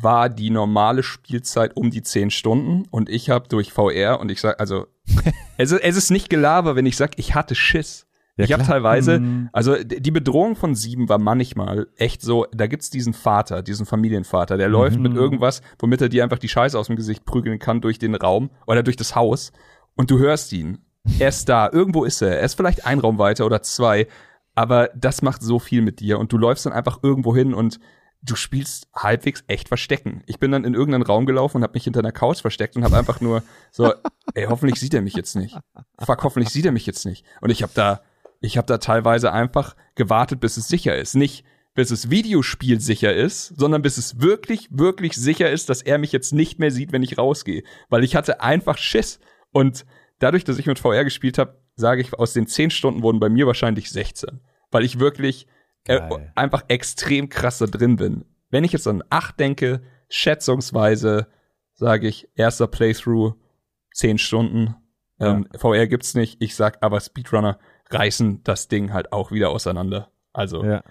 war 0.00 0.28
die 0.28 0.50
normale 0.50 1.02
Spielzeit 1.02 1.76
um 1.76 1.90
die 1.90 2.02
10 2.02 2.30
Stunden 2.30 2.84
und 2.90 3.08
ich 3.08 3.30
habe 3.30 3.48
durch 3.48 3.72
VR 3.72 4.20
und 4.20 4.30
ich 4.30 4.40
sag, 4.40 4.60
also 4.60 4.86
es, 5.56 5.72
ist- 5.72 5.82
es 5.82 5.96
ist 5.96 6.10
nicht 6.10 6.28
Gelaber, 6.30 6.76
wenn 6.76 6.86
ich 6.86 6.96
sag, 6.96 7.18
ich 7.18 7.34
hatte 7.34 7.54
Schiss. 7.54 8.06
Ja, 8.38 8.44
ich 8.44 8.52
habe 8.52 8.64
teilweise, 8.64 9.20
Mhm. 9.20 9.48
also 9.52 9.76
die 9.82 10.10
Bedrohung 10.10 10.56
von 10.56 10.74
sieben 10.74 11.08
war 11.08 11.16
manchmal 11.16 11.86
echt 11.96 12.20
so, 12.20 12.46
da 12.52 12.66
gibt's 12.66 12.90
diesen 12.90 13.14
Vater, 13.14 13.62
diesen 13.62 13.86
Familienvater, 13.86 14.58
der 14.58 14.68
läuft 14.68 14.98
mit 14.98 15.12
Mhm. 15.12 15.18
irgendwas, 15.18 15.62
womit 15.78 16.02
er 16.02 16.10
dir 16.10 16.22
einfach 16.22 16.38
die 16.38 16.50
Scheiße 16.50 16.78
aus 16.78 16.88
dem 16.88 16.96
Gesicht 16.96 17.24
prügeln 17.24 17.58
kann 17.58 17.80
durch 17.80 17.98
den 17.98 18.14
Raum 18.14 18.50
oder 18.66 18.82
durch 18.82 18.96
das 18.96 19.14
Haus 19.16 19.52
und 19.94 20.10
du 20.10 20.18
hörst 20.18 20.52
ihn. 20.52 20.78
Er 21.18 21.28
ist 21.30 21.48
da, 21.48 21.70
irgendwo 21.72 22.04
ist 22.04 22.20
er, 22.20 22.36
er 22.38 22.44
ist 22.44 22.54
vielleicht 22.56 22.84
ein 22.84 22.98
Raum 22.98 23.16
weiter 23.18 23.46
oder 23.46 23.62
zwei, 23.62 24.06
aber 24.54 24.90
das 24.94 25.22
macht 25.22 25.40
so 25.42 25.58
viel 25.58 25.80
mit 25.80 26.00
dir 26.00 26.18
und 26.18 26.30
du 26.30 26.36
läufst 26.36 26.66
dann 26.66 26.72
einfach 26.74 26.98
irgendwo 27.02 27.34
hin 27.34 27.54
und 27.54 27.78
du 28.26 28.36
spielst 28.36 28.88
halbwegs 28.94 29.44
echt 29.46 29.68
Verstecken. 29.68 30.22
Ich 30.26 30.38
bin 30.38 30.50
dann 30.50 30.64
in 30.64 30.74
irgendeinen 30.74 31.04
Raum 31.04 31.26
gelaufen 31.26 31.58
und 31.58 31.62
habe 31.62 31.74
mich 31.74 31.84
hinter 31.84 32.00
einer 32.00 32.12
Couch 32.12 32.40
versteckt 32.40 32.76
und 32.76 32.84
habe 32.84 32.98
einfach 32.98 33.20
nur 33.20 33.42
so, 33.70 33.94
ey, 34.34 34.46
hoffentlich 34.46 34.80
sieht 34.80 34.94
er 34.94 35.00
mich 35.00 35.14
jetzt 35.14 35.36
nicht. 35.36 35.56
Fuck, 35.98 36.24
hoffentlich 36.24 36.50
sieht 36.50 36.66
er 36.66 36.72
mich 36.72 36.86
jetzt 36.86 37.06
nicht. 37.06 37.24
Und 37.40 37.50
ich 37.50 37.62
habe 37.62 37.72
da, 37.74 38.02
ich 38.40 38.58
habe 38.58 38.66
da 38.66 38.78
teilweise 38.78 39.32
einfach 39.32 39.76
gewartet, 39.94 40.40
bis 40.40 40.56
es 40.56 40.68
sicher 40.68 40.96
ist. 40.96 41.14
Nicht, 41.14 41.44
bis 41.74 41.90
das 41.90 42.10
Videospiel 42.10 42.80
sicher 42.80 43.14
ist, 43.14 43.54
sondern 43.56 43.82
bis 43.82 43.96
es 43.96 44.20
wirklich, 44.20 44.68
wirklich 44.70 45.14
sicher 45.14 45.50
ist, 45.50 45.70
dass 45.70 45.82
er 45.82 45.98
mich 45.98 46.10
jetzt 46.10 46.32
nicht 46.32 46.58
mehr 46.58 46.70
sieht, 46.70 46.92
wenn 46.92 47.02
ich 47.02 47.18
rausgehe. 47.18 47.62
Weil 47.88 48.02
ich 48.02 48.16
hatte 48.16 48.40
einfach 48.40 48.78
Schiss. 48.78 49.20
Und 49.52 49.86
dadurch, 50.18 50.42
dass 50.42 50.58
ich 50.58 50.66
mit 50.66 50.78
VR 50.78 51.04
gespielt 51.04 51.38
habe, 51.38 51.60
sage 51.76 52.00
ich, 52.00 52.14
aus 52.14 52.32
den 52.32 52.46
10 52.46 52.70
Stunden 52.70 53.02
wurden 53.02 53.20
bei 53.20 53.28
mir 53.28 53.46
wahrscheinlich 53.46 53.90
16. 53.90 54.40
Weil 54.70 54.84
ich 54.84 54.98
wirklich 54.98 55.46
Geil. 55.86 56.32
einfach 56.34 56.64
extrem 56.68 57.28
krass 57.28 57.58
da 57.58 57.66
drin 57.66 57.96
bin. 57.96 58.24
Wenn 58.50 58.64
ich 58.64 58.72
jetzt 58.72 58.86
an 58.86 59.02
8 59.10 59.38
denke, 59.40 59.82
schätzungsweise 60.08 61.26
sage 61.74 62.08
ich, 62.08 62.28
erster 62.34 62.66
Playthrough, 62.66 63.34
10 63.94 64.18
Stunden. 64.18 64.76
Ähm, 65.18 65.46
VR 65.56 65.86
gibt's 65.86 66.14
nicht. 66.14 66.42
Ich 66.42 66.54
sag 66.54 66.82
aber 66.82 67.00
Speedrunner 67.00 67.58
reißen 67.90 68.42
das 68.44 68.68
Ding 68.68 68.92
halt 68.92 69.12
auch 69.12 69.30
wieder 69.32 69.50
auseinander. 69.50 70.10
Also 70.32 70.62
Ja. 70.64 70.82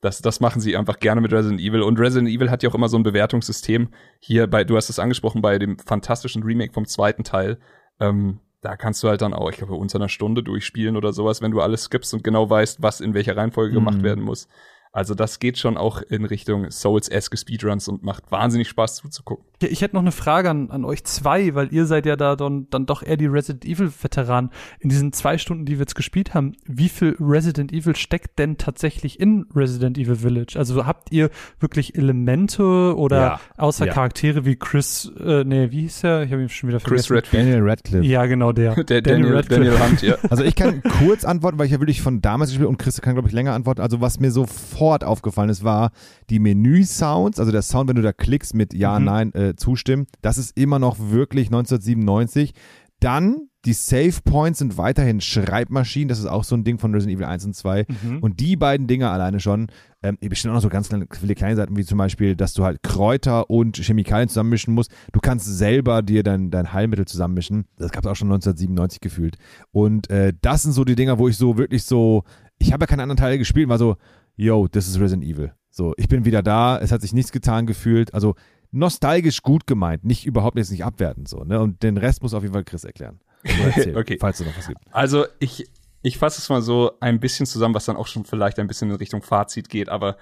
das, 0.00 0.20
das 0.20 0.40
machen 0.40 0.60
sie 0.60 0.76
einfach 0.76 0.98
gerne 1.00 1.20
mit 1.20 1.32
Resident 1.32 1.60
Evil. 1.60 1.82
Und 1.82 1.98
Resident 1.98 2.28
Evil 2.30 2.50
hat 2.50 2.62
ja 2.62 2.70
auch 2.70 2.74
immer 2.74 2.88
so 2.88 2.96
ein 2.96 3.02
Bewertungssystem. 3.02 3.88
Hier 4.20 4.46
bei, 4.46 4.64
du 4.64 4.76
hast 4.76 4.90
es 4.90 4.98
angesprochen, 4.98 5.42
bei 5.42 5.58
dem 5.58 5.78
fantastischen 5.78 6.42
Remake 6.42 6.72
vom 6.72 6.86
zweiten 6.86 7.24
Teil. 7.24 7.58
Ähm, 8.00 8.40
da 8.62 8.76
kannst 8.76 9.02
du 9.02 9.08
halt 9.08 9.20
dann 9.20 9.34
auch, 9.34 9.50
ich 9.50 9.58
glaube, 9.58 9.74
unter 9.74 9.98
einer 9.98 10.08
Stunde 10.08 10.42
durchspielen 10.42 10.96
oder 10.96 11.12
sowas, 11.12 11.42
wenn 11.42 11.50
du 11.50 11.60
alles 11.60 11.82
skippst 11.84 12.14
und 12.14 12.24
genau 12.24 12.48
weißt, 12.48 12.80
was 12.82 13.00
in 13.00 13.12
welcher 13.12 13.36
Reihenfolge 13.36 13.74
gemacht 13.74 13.98
Mhm. 13.98 14.02
werden 14.04 14.24
muss. 14.24 14.48
Also 14.92 15.14
das 15.14 15.38
geht 15.38 15.58
schon 15.58 15.76
auch 15.76 16.00
in 16.02 16.24
Richtung 16.24 16.70
Souls-esque 16.70 17.36
Speedruns 17.38 17.88
und 17.88 18.02
macht 18.02 18.30
wahnsinnig 18.30 18.68
Spaß 18.68 18.96
zuzugucken. 18.96 19.44
Ich, 19.70 19.82
hätte 19.82 19.94
noch 19.96 20.02
eine 20.02 20.12
Frage 20.12 20.50
an, 20.50 20.70
an 20.70 20.84
euch 20.84 21.04
zwei, 21.04 21.54
weil 21.54 21.72
ihr 21.72 21.86
seid 21.86 22.06
ja 22.06 22.16
da 22.16 22.36
dann, 22.36 22.66
dann 22.70 22.86
doch 22.86 23.02
eher 23.02 23.16
die 23.16 23.26
Resident 23.26 23.64
Evil 23.64 23.90
Veteranen. 24.02 24.50
In 24.80 24.88
diesen 24.88 25.12
zwei 25.12 25.38
Stunden, 25.38 25.64
die 25.64 25.74
wir 25.74 25.80
jetzt 25.80 25.94
gespielt 25.94 26.34
haben, 26.34 26.52
wie 26.66 26.88
viel 26.88 27.16
Resident 27.20 27.72
Evil 27.72 27.96
steckt 27.96 28.38
denn 28.38 28.58
tatsächlich 28.58 29.20
in 29.20 29.46
Resident 29.54 29.98
Evil 29.98 30.16
Village? 30.16 30.58
Also 30.58 30.86
habt 30.86 31.12
ihr 31.12 31.30
wirklich 31.60 31.94
Elemente 31.96 32.96
oder 32.96 33.20
Ja. 33.20 33.40
außer 33.56 33.86
Ja. 33.86 33.92
Charaktere 33.92 34.44
wie 34.44 34.56
Chris, 34.56 35.10
äh, 35.24 35.44
nee, 35.44 35.70
wie 35.70 35.82
hieß 35.82 36.04
er? 36.04 36.22
Ich 36.24 36.32
habe 36.32 36.42
ihn 36.42 36.48
schon 36.48 36.68
wieder 36.68 36.78
Chris 36.78 37.06
vergessen. 37.06 37.14
Redfield, 37.36 37.42
Daniel 37.46 37.68
Radcliffe. 37.68 38.04
Ja, 38.04 38.26
genau 38.26 38.52
der. 38.52 38.74
der 38.84 39.02
Daniel, 39.02 39.42
Daniel, 39.42 39.78
Hunt, 39.78 40.02
ja. 40.02 40.16
Also 40.30 40.44
ich 40.44 40.54
kann 40.54 40.82
kurz 41.04 41.24
antworten, 41.24 41.58
weil 41.58 41.66
ich 41.66 41.72
ja 41.72 41.80
wirklich 41.80 42.00
von 42.02 42.20
damals 42.20 42.50
gespielt 42.50 42.68
und 42.68 42.78
Chris 42.78 43.00
kann, 43.00 43.14
glaube 43.14 43.28
ich, 43.28 43.34
länger 43.34 43.52
antworten. 43.52 43.80
Also 43.80 44.00
was 44.00 44.18
mir 44.20 44.30
sofort 44.30 45.04
aufgefallen 45.04 45.50
ist, 45.50 45.64
war 45.64 45.90
die 46.30 46.38
Menü-Sounds, 46.38 47.38
also 47.38 47.52
der 47.52 47.62
Sound, 47.62 47.88
wenn 47.88 47.96
du 47.96 48.02
da 48.02 48.12
klickst 48.12 48.54
mit 48.54 48.74
Ja, 48.74 48.98
Mhm. 48.98 49.04
Nein, 49.04 49.34
äh, 49.34 49.51
zustimmen. 49.56 50.06
Das 50.20 50.38
ist 50.38 50.56
immer 50.56 50.78
noch 50.78 50.98
wirklich 50.98 51.48
1997. 51.48 52.52
Dann 53.00 53.48
die 53.64 53.74
Save 53.74 54.14
Points 54.24 54.58
sind 54.58 54.76
weiterhin 54.76 55.20
Schreibmaschinen. 55.20 56.08
Das 56.08 56.18
ist 56.18 56.26
auch 56.26 56.42
so 56.42 56.56
ein 56.56 56.64
Ding 56.64 56.78
von 56.78 56.92
Resident 56.92 57.16
Evil 57.16 57.26
1 57.26 57.44
und 57.44 57.54
2. 57.54 57.86
Mhm. 57.88 58.18
Und 58.18 58.40
die 58.40 58.56
beiden 58.56 58.88
Dinge 58.88 59.08
alleine 59.10 59.38
schon, 59.38 59.68
ähm, 60.02 60.18
bestimmt 60.20 60.50
auch 60.50 60.56
noch 60.56 60.62
so 60.62 60.68
ganz 60.68 60.88
viele 60.88 61.34
kleine 61.34 61.54
Seiten, 61.54 61.76
wie 61.76 61.84
zum 61.84 61.98
Beispiel, 61.98 62.34
dass 62.34 62.54
du 62.54 62.64
halt 62.64 62.82
Kräuter 62.82 63.50
und 63.50 63.76
Chemikalien 63.76 64.28
zusammenmischen 64.28 64.74
musst. 64.74 64.90
Du 65.12 65.20
kannst 65.20 65.46
selber 65.46 66.02
dir 66.02 66.24
dein, 66.24 66.50
dein 66.50 66.72
Heilmittel 66.72 67.06
zusammenmischen. 67.06 67.66
Das 67.76 67.92
gab 67.92 68.04
es 68.04 68.10
auch 68.10 68.16
schon 68.16 68.28
1997 68.28 69.00
gefühlt. 69.00 69.36
Und 69.70 70.10
äh, 70.10 70.32
das 70.40 70.62
sind 70.62 70.72
so 70.72 70.84
die 70.84 70.96
Dinger, 70.96 71.18
wo 71.18 71.28
ich 71.28 71.36
so 71.36 71.56
wirklich 71.56 71.84
so, 71.84 72.24
ich 72.58 72.72
habe 72.72 72.82
ja 72.82 72.86
keine 72.88 73.02
anderen 73.02 73.18
Teile 73.18 73.38
gespielt, 73.38 73.68
war 73.68 73.78
so, 73.78 73.96
yo, 74.34 74.66
das 74.66 74.88
ist 74.88 74.98
Resident 74.98 75.24
Evil. 75.24 75.52
So, 75.70 75.94
ich 75.96 76.08
bin 76.08 76.24
wieder 76.24 76.42
da, 76.42 76.78
es 76.78 76.90
hat 76.90 77.00
sich 77.00 77.12
nichts 77.12 77.30
getan 77.30 77.66
gefühlt. 77.66 78.12
Also 78.12 78.34
nostalgisch 78.72 79.42
gut 79.42 79.66
gemeint, 79.66 80.04
nicht 80.04 80.26
überhaupt 80.26 80.56
jetzt 80.56 80.70
nicht 80.70 80.84
abwertend 80.84 81.28
so. 81.28 81.44
Ne? 81.44 81.60
Und 81.60 81.82
den 81.82 81.96
Rest 81.96 82.22
muss 82.22 82.34
auf 82.34 82.42
jeden 82.42 82.54
Fall 82.54 82.64
Chris 82.64 82.84
erklären. 82.84 83.20
Erzählen, 83.42 83.96
Okay. 83.96 84.16
Falls 84.20 84.40
es 84.40 84.46
noch 84.46 84.56
was 84.56 84.66
gibt. 84.66 84.80
Also 84.90 85.26
ich, 85.38 85.68
ich 86.02 86.18
fasse 86.18 86.38
es 86.38 86.48
mal 86.48 86.62
so 86.62 86.92
ein 87.00 87.20
bisschen 87.20 87.46
zusammen, 87.46 87.74
was 87.74 87.84
dann 87.84 87.96
auch 87.96 88.06
schon 88.06 88.24
vielleicht 88.24 88.58
ein 88.58 88.66
bisschen 88.66 88.90
in 88.90 88.96
Richtung 88.96 89.22
Fazit 89.22 89.68
geht, 89.68 89.88
aber 89.88 90.16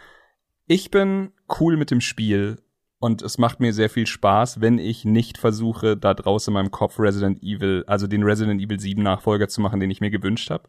ich 0.66 0.90
bin 0.90 1.32
cool 1.58 1.76
mit 1.76 1.90
dem 1.90 2.00
Spiel 2.00 2.58
und 2.98 3.22
es 3.22 3.38
macht 3.38 3.60
mir 3.60 3.72
sehr 3.72 3.88
viel 3.88 4.06
Spaß, 4.06 4.60
wenn 4.60 4.78
ich 4.78 5.04
nicht 5.04 5.38
versuche, 5.38 5.96
da 5.96 6.12
draußen 6.14 6.52
in 6.52 6.54
meinem 6.54 6.70
Kopf 6.70 6.98
Resident 6.98 7.42
Evil, 7.42 7.82
also 7.86 8.06
den 8.06 8.22
Resident 8.22 8.60
Evil 8.60 8.78
7 8.78 9.02
Nachfolger 9.02 9.48
zu 9.48 9.60
machen, 9.60 9.80
den 9.80 9.90
ich 9.90 10.00
mir 10.00 10.10
gewünscht 10.10 10.50
habe. 10.50 10.68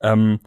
Ähm, 0.00 0.40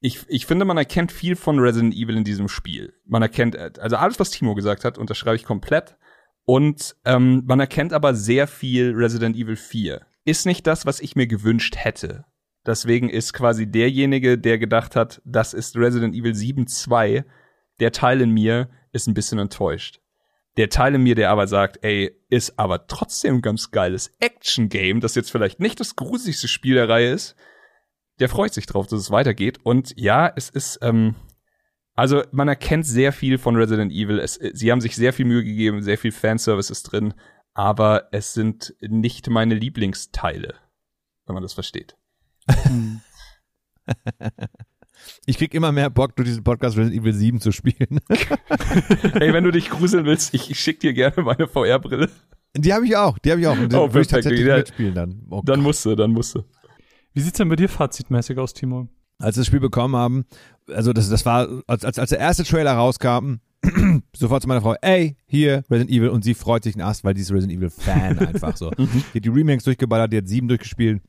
ich, 0.00 0.24
ich 0.28 0.46
finde, 0.46 0.64
man 0.64 0.78
erkennt 0.78 1.12
viel 1.12 1.36
von 1.36 1.58
Resident 1.58 1.94
Evil 1.94 2.16
in 2.16 2.24
diesem 2.24 2.48
Spiel. 2.48 2.94
Man 3.04 3.22
erkennt, 3.22 3.54
äh, 3.54 3.70
also 3.78 3.96
alles, 3.96 4.18
was 4.18 4.30
Timo 4.30 4.54
gesagt 4.54 4.84
hat, 4.84 4.98
unterschreibe 4.98 5.36
ich 5.36 5.44
komplett. 5.44 5.96
Und 6.44 6.96
ähm, 7.04 7.42
man 7.46 7.60
erkennt 7.60 7.92
aber 7.92 8.14
sehr 8.14 8.46
viel 8.46 8.92
Resident 8.94 9.36
Evil 9.36 9.56
4. 9.56 10.04
Ist 10.24 10.46
nicht 10.46 10.66
das, 10.66 10.86
was 10.86 11.00
ich 11.00 11.16
mir 11.16 11.26
gewünscht 11.26 11.76
hätte. 11.76 12.24
Deswegen 12.64 13.08
ist 13.08 13.32
quasi 13.32 13.70
derjenige, 13.70 14.38
der 14.38 14.58
gedacht 14.58 14.94
hat, 14.94 15.20
das 15.24 15.52
ist 15.52 15.76
Resident 15.76 16.14
Evil 16.14 16.34
7 16.34 16.66
2, 16.66 17.24
der 17.80 17.92
Teil 17.92 18.20
in 18.20 18.30
mir 18.30 18.70
ist 18.92 19.08
ein 19.08 19.14
bisschen 19.14 19.38
enttäuscht. 19.38 20.00
Der 20.56 20.68
Teil 20.68 20.94
in 20.94 21.02
mir, 21.02 21.14
der 21.14 21.30
aber 21.30 21.46
sagt, 21.46 21.78
ey, 21.82 22.14
ist 22.28 22.58
aber 22.58 22.86
trotzdem 22.86 23.36
ein 23.36 23.42
ganz 23.42 23.70
geiles 23.70 24.12
Action-Game, 24.20 25.00
das 25.00 25.14
jetzt 25.14 25.32
vielleicht 25.32 25.60
nicht 25.60 25.80
das 25.80 25.96
gruseligste 25.96 26.46
Spiel 26.46 26.74
der 26.74 26.88
Reihe 26.88 27.10
ist, 27.10 27.34
der 28.20 28.28
freut 28.28 28.52
sich 28.52 28.66
drauf, 28.66 28.86
dass 28.86 29.00
es 29.00 29.10
weitergeht. 29.10 29.58
Und 29.64 29.94
ja, 29.96 30.30
es 30.36 30.50
ist, 30.50 30.78
ähm, 30.82 31.16
also 31.94 32.22
man 32.32 32.48
erkennt 32.48 32.86
sehr 32.86 33.12
viel 33.12 33.38
von 33.38 33.56
Resident 33.56 33.92
Evil. 33.92 34.18
Es, 34.18 34.34
sie 34.34 34.70
haben 34.70 34.80
sich 34.80 34.96
sehr 34.96 35.12
viel 35.12 35.26
Mühe 35.26 35.44
gegeben, 35.44 35.82
sehr 35.82 35.98
viel 35.98 36.12
Fanservice 36.12 36.70
ist 36.70 36.84
drin, 36.84 37.14
aber 37.54 38.08
es 38.12 38.34
sind 38.34 38.74
nicht 38.80 39.28
meine 39.28 39.54
Lieblingsteile, 39.54 40.54
wenn 41.26 41.34
man 41.34 41.42
das 41.42 41.52
versteht. 41.54 41.96
Ich 45.26 45.38
krieg 45.38 45.54
immer 45.54 45.72
mehr 45.72 45.90
Bock, 45.90 46.16
durch 46.16 46.28
diesen 46.28 46.44
Podcast 46.44 46.76
Resident 46.76 47.00
Evil 47.00 47.12
7 47.12 47.40
zu 47.40 47.50
spielen. 47.52 48.00
Ey, 49.14 49.32
wenn 49.32 49.44
du 49.44 49.50
dich 49.50 49.68
gruseln 49.70 50.04
willst, 50.04 50.32
ich, 50.34 50.50
ich 50.50 50.60
schick 50.60 50.80
dir 50.80 50.92
gerne 50.92 51.22
meine 51.22 51.48
VR-Brille. 51.48 52.08
Die 52.56 52.72
habe 52.72 52.86
ich 52.86 52.96
auch, 52.96 53.18
die 53.18 53.30
habe 53.30 53.40
ich 53.40 53.46
auch. 53.46 53.58
Und 53.58 53.72
die 53.72 53.76
Oh, 53.76 53.88
würde 53.88 54.02
ich 54.02 54.08
tatsächlich 54.08 54.44
mitspielen 54.44 54.94
dann. 54.94 55.26
Oh 55.30 55.40
Dann 55.44 55.60
musst 55.60 55.84
du, 55.84 55.94
dann 55.94 56.12
musst 56.12 56.34
du. 56.34 56.44
Wie 57.14 57.20
sieht's 57.20 57.38
denn 57.38 57.48
bei 57.48 57.56
dir 57.56 57.68
fazitmäßig 57.68 58.38
aus, 58.38 58.52
Timo? 58.52 58.88
Als 59.22 59.36
wir 59.36 59.40
das 59.40 59.46
Spiel 59.46 59.60
bekommen 59.60 59.96
haben, 59.96 60.24
also 60.68 60.92
das, 60.92 61.08
das 61.08 61.24
war, 61.26 61.48
als, 61.66 61.84
als, 61.84 61.98
als 61.98 62.10
der 62.10 62.18
erste 62.18 62.44
Trailer 62.44 62.74
rauskam, 62.74 63.36
sofort 64.16 64.42
zu 64.42 64.48
meiner 64.48 64.60
Frau, 64.60 64.74
ey, 64.82 65.16
hier, 65.26 65.64
Resident 65.70 65.90
Evil, 65.90 66.08
und 66.08 66.24
sie 66.24 66.34
freut 66.34 66.64
sich 66.64 66.74
ein 66.74 66.80
Ast, 66.80 67.04
weil 67.04 67.14
die 67.14 67.20
ist 67.20 67.30
Resident 67.30 67.58
Evil 67.58 67.70
Fan 67.70 68.18
einfach 68.26 68.56
so. 68.56 68.70
Die 68.70 68.84
hat 68.84 69.24
die 69.24 69.28
Remakes 69.28 69.64
durchgeballert, 69.64 70.12
die 70.12 70.18
hat 70.18 70.28
sieben 70.28 70.48
durchgespielt 70.48 71.00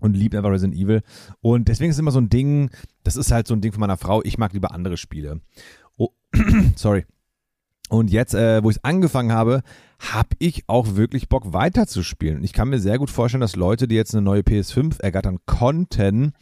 und 0.00 0.16
liebt 0.16 0.34
einfach 0.34 0.50
Resident 0.50 0.78
Evil. 0.78 1.02
Und 1.40 1.68
deswegen 1.68 1.90
ist 1.90 1.98
immer 1.98 2.12
so 2.12 2.20
ein 2.20 2.28
Ding, 2.28 2.70
das 3.02 3.16
ist 3.16 3.32
halt 3.32 3.46
so 3.46 3.54
ein 3.54 3.60
Ding 3.60 3.72
von 3.72 3.80
meiner 3.80 3.96
Frau, 3.96 4.22
ich 4.22 4.38
mag 4.38 4.52
lieber 4.52 4.72
andere 4.72 4.96
Spiele. 4.96 5.40
Oh, 5.96 6.10
sorry. 6.76 7.04
Und 7.88 8.12
jetzt, 8.12 8.34
äh, 8.34 8.62
wo 8.62 8.70
ich 8.70 8.84
angefangen 8.84 9.32
habe, 9.32 9.62
habe 9.98 10.28
ich 10.38 10.62
auch 10.68 10.94
wirklich 10.94 11.28
Bock 11.28 11.52
weiterzuspielen. 11.52 12.38
Und 12.38 12.44
ich 12.44 12.52
kann 12.52 12.68
mir 12.68 12.78
sehr 12.78 12.98
gut 12.98 13.10
vorstellen, 13.10 13.40
dass 13.40 13.56
Leute, 13.56 13.88
die 13.88 13.96
jetzt 13.96 14.14
eine 14.14 14.22
neue 14.22 14.42
PS5 14.42 15.00
ergattern 15.00 15.38
konnten, 15.44 16.32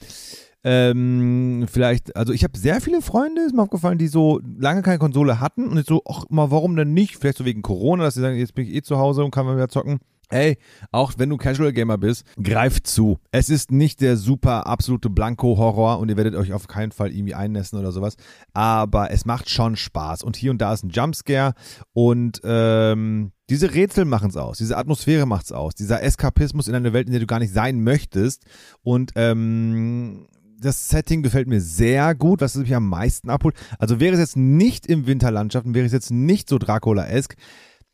ähm, 0.70 1.64
vielleicht, 1.66 2.14
also 2.14 2.34
ich 2.34 2.44
habe 2.44 2.58
sehr 2.58 2.82
viele 2.82 3.00
Freunde, 3.00 3.40
ist 3.40 3.54
mir 3.54 3.62
aufgefallen, 3.62 3.96
die 3.96 4.08
so 4.08 4.38
lange 4.58 4.82
keine 4.82 4.98
Konsole 4.98 5.40
hatten 5.40 5.66
und 5.66 5.78
jetzt 5.78 5.88
so, 5.88 6.02
ach 6.06 6.24
mal, 6.28 6.50
warum 6.50 6.76
denn 6.76 6.92
nicht? 6.92 7.16
Vielleicht 7.16 7.38
so 7.38 7.46
wegen 7.46 7.62
Corona, 7.62 8.04
dass 8.04 8.14
sie 8.14 8.20
sagen, 8.20 8.36
jetzt 8.36 8.54
bin 8.54 8.66
ich 8.66 8.74
eh 8.74 8.82
zu 8.82 8.98
Hause 8.98 9.24
und 9.24 9.30
kann 9.30 9.46
mal 9.46 9.56
wieder 9.56 9.70
zocken. 9.70 9.98
Ey, 10.28 10.58
auch 10.92 11.14
wenn 11.16 11.30
du 11.30 11.38
Casual 11.38 11.72
Gamer 11.72 11.96
bist, 11.96 12.26
greift 12.42 12.86
zu. 12.86 13.16
Es 13.32 13.48
ist 13.48 13.72
nicht 13.72 14.02
der 14.02 14.18
super 14.18 14.66
absolute 14.66 15.08
Blanko-Horror 15.08 16.00
und 16.00 16.10
ihr 16.10 16.18
werdet 16.18 16.34
euch 16.34 16.52
auf 16.52 16.68
keinen 16.68 16.92
Fall 16.92 17.12
irgendwie 17.12 17.34
einnässen 17.34 17.78
oder 17.78 17.90
sowas. 17.90 18.16
Aber 18.52 19.10
es 19.10 19.24
macht 19.24 19.48
schon 19.48 19.74
Spaß. 19.74 20.22
Und 20.22 20.36
hier 20.36 20.50
und 20.50 20.58
da 20.58 20.74
ist 20.74 20.84
ein 20.84 20.90
Jumpscare 20.90 21.54
und 21.94 22.42
ähm, 22.44 23.32
diese 23.48 23.72
Rätsel 23.72 24.04
machen 24.04 24.28
es 24.28 24.36
aus, 24.36 24.58
diese 24.58 24.76
Atmosphäre 24.76 25.24
macht 25.24 25.46
es 25.46 25.52
aus, 25.52 25.74
dieser 25.74 26.02
Eskapismus 26.02 26.68
in 26.68 26.74
einer 26.74 26.92
Welt, 26.92 27.06
in 27.06 27.12
der 27.12 27.20
du 27.20 27.26
gar 27.26 27.38
nicht 27.38 27.54
sein 27.54 27.82
möchtest. 27.82 28.44
Und 28.82 29.12
ähm, 29.14 30.26
das 30.60 30.88
Setting 30.88 31.22
gefällt 31.22 31.48
mir 31.48 31.60
sehr 31.60 32.14
gut, 32.14 32.40
was 32.40 32.54
es 32.54 32.62
mich 32.62 32.74
am 32.74 32.88
meisten 32.88 33.30
abholt. 33.30 33.54
Also 33.78 34.00
wäre 34.00 34.14
es 34.14 34.20
jetzt 34.20 34.36
nicht 34.36 34.86
im 34.86 35.06
Winterlandschaften, 35.06 35.74
wäre 35.74 35.86
es 35.86 35.92
jetzt 35.92 36.10
nicht 36.10 36.48
so 36.48 36.58
Dracula-esk, 36.58 37.36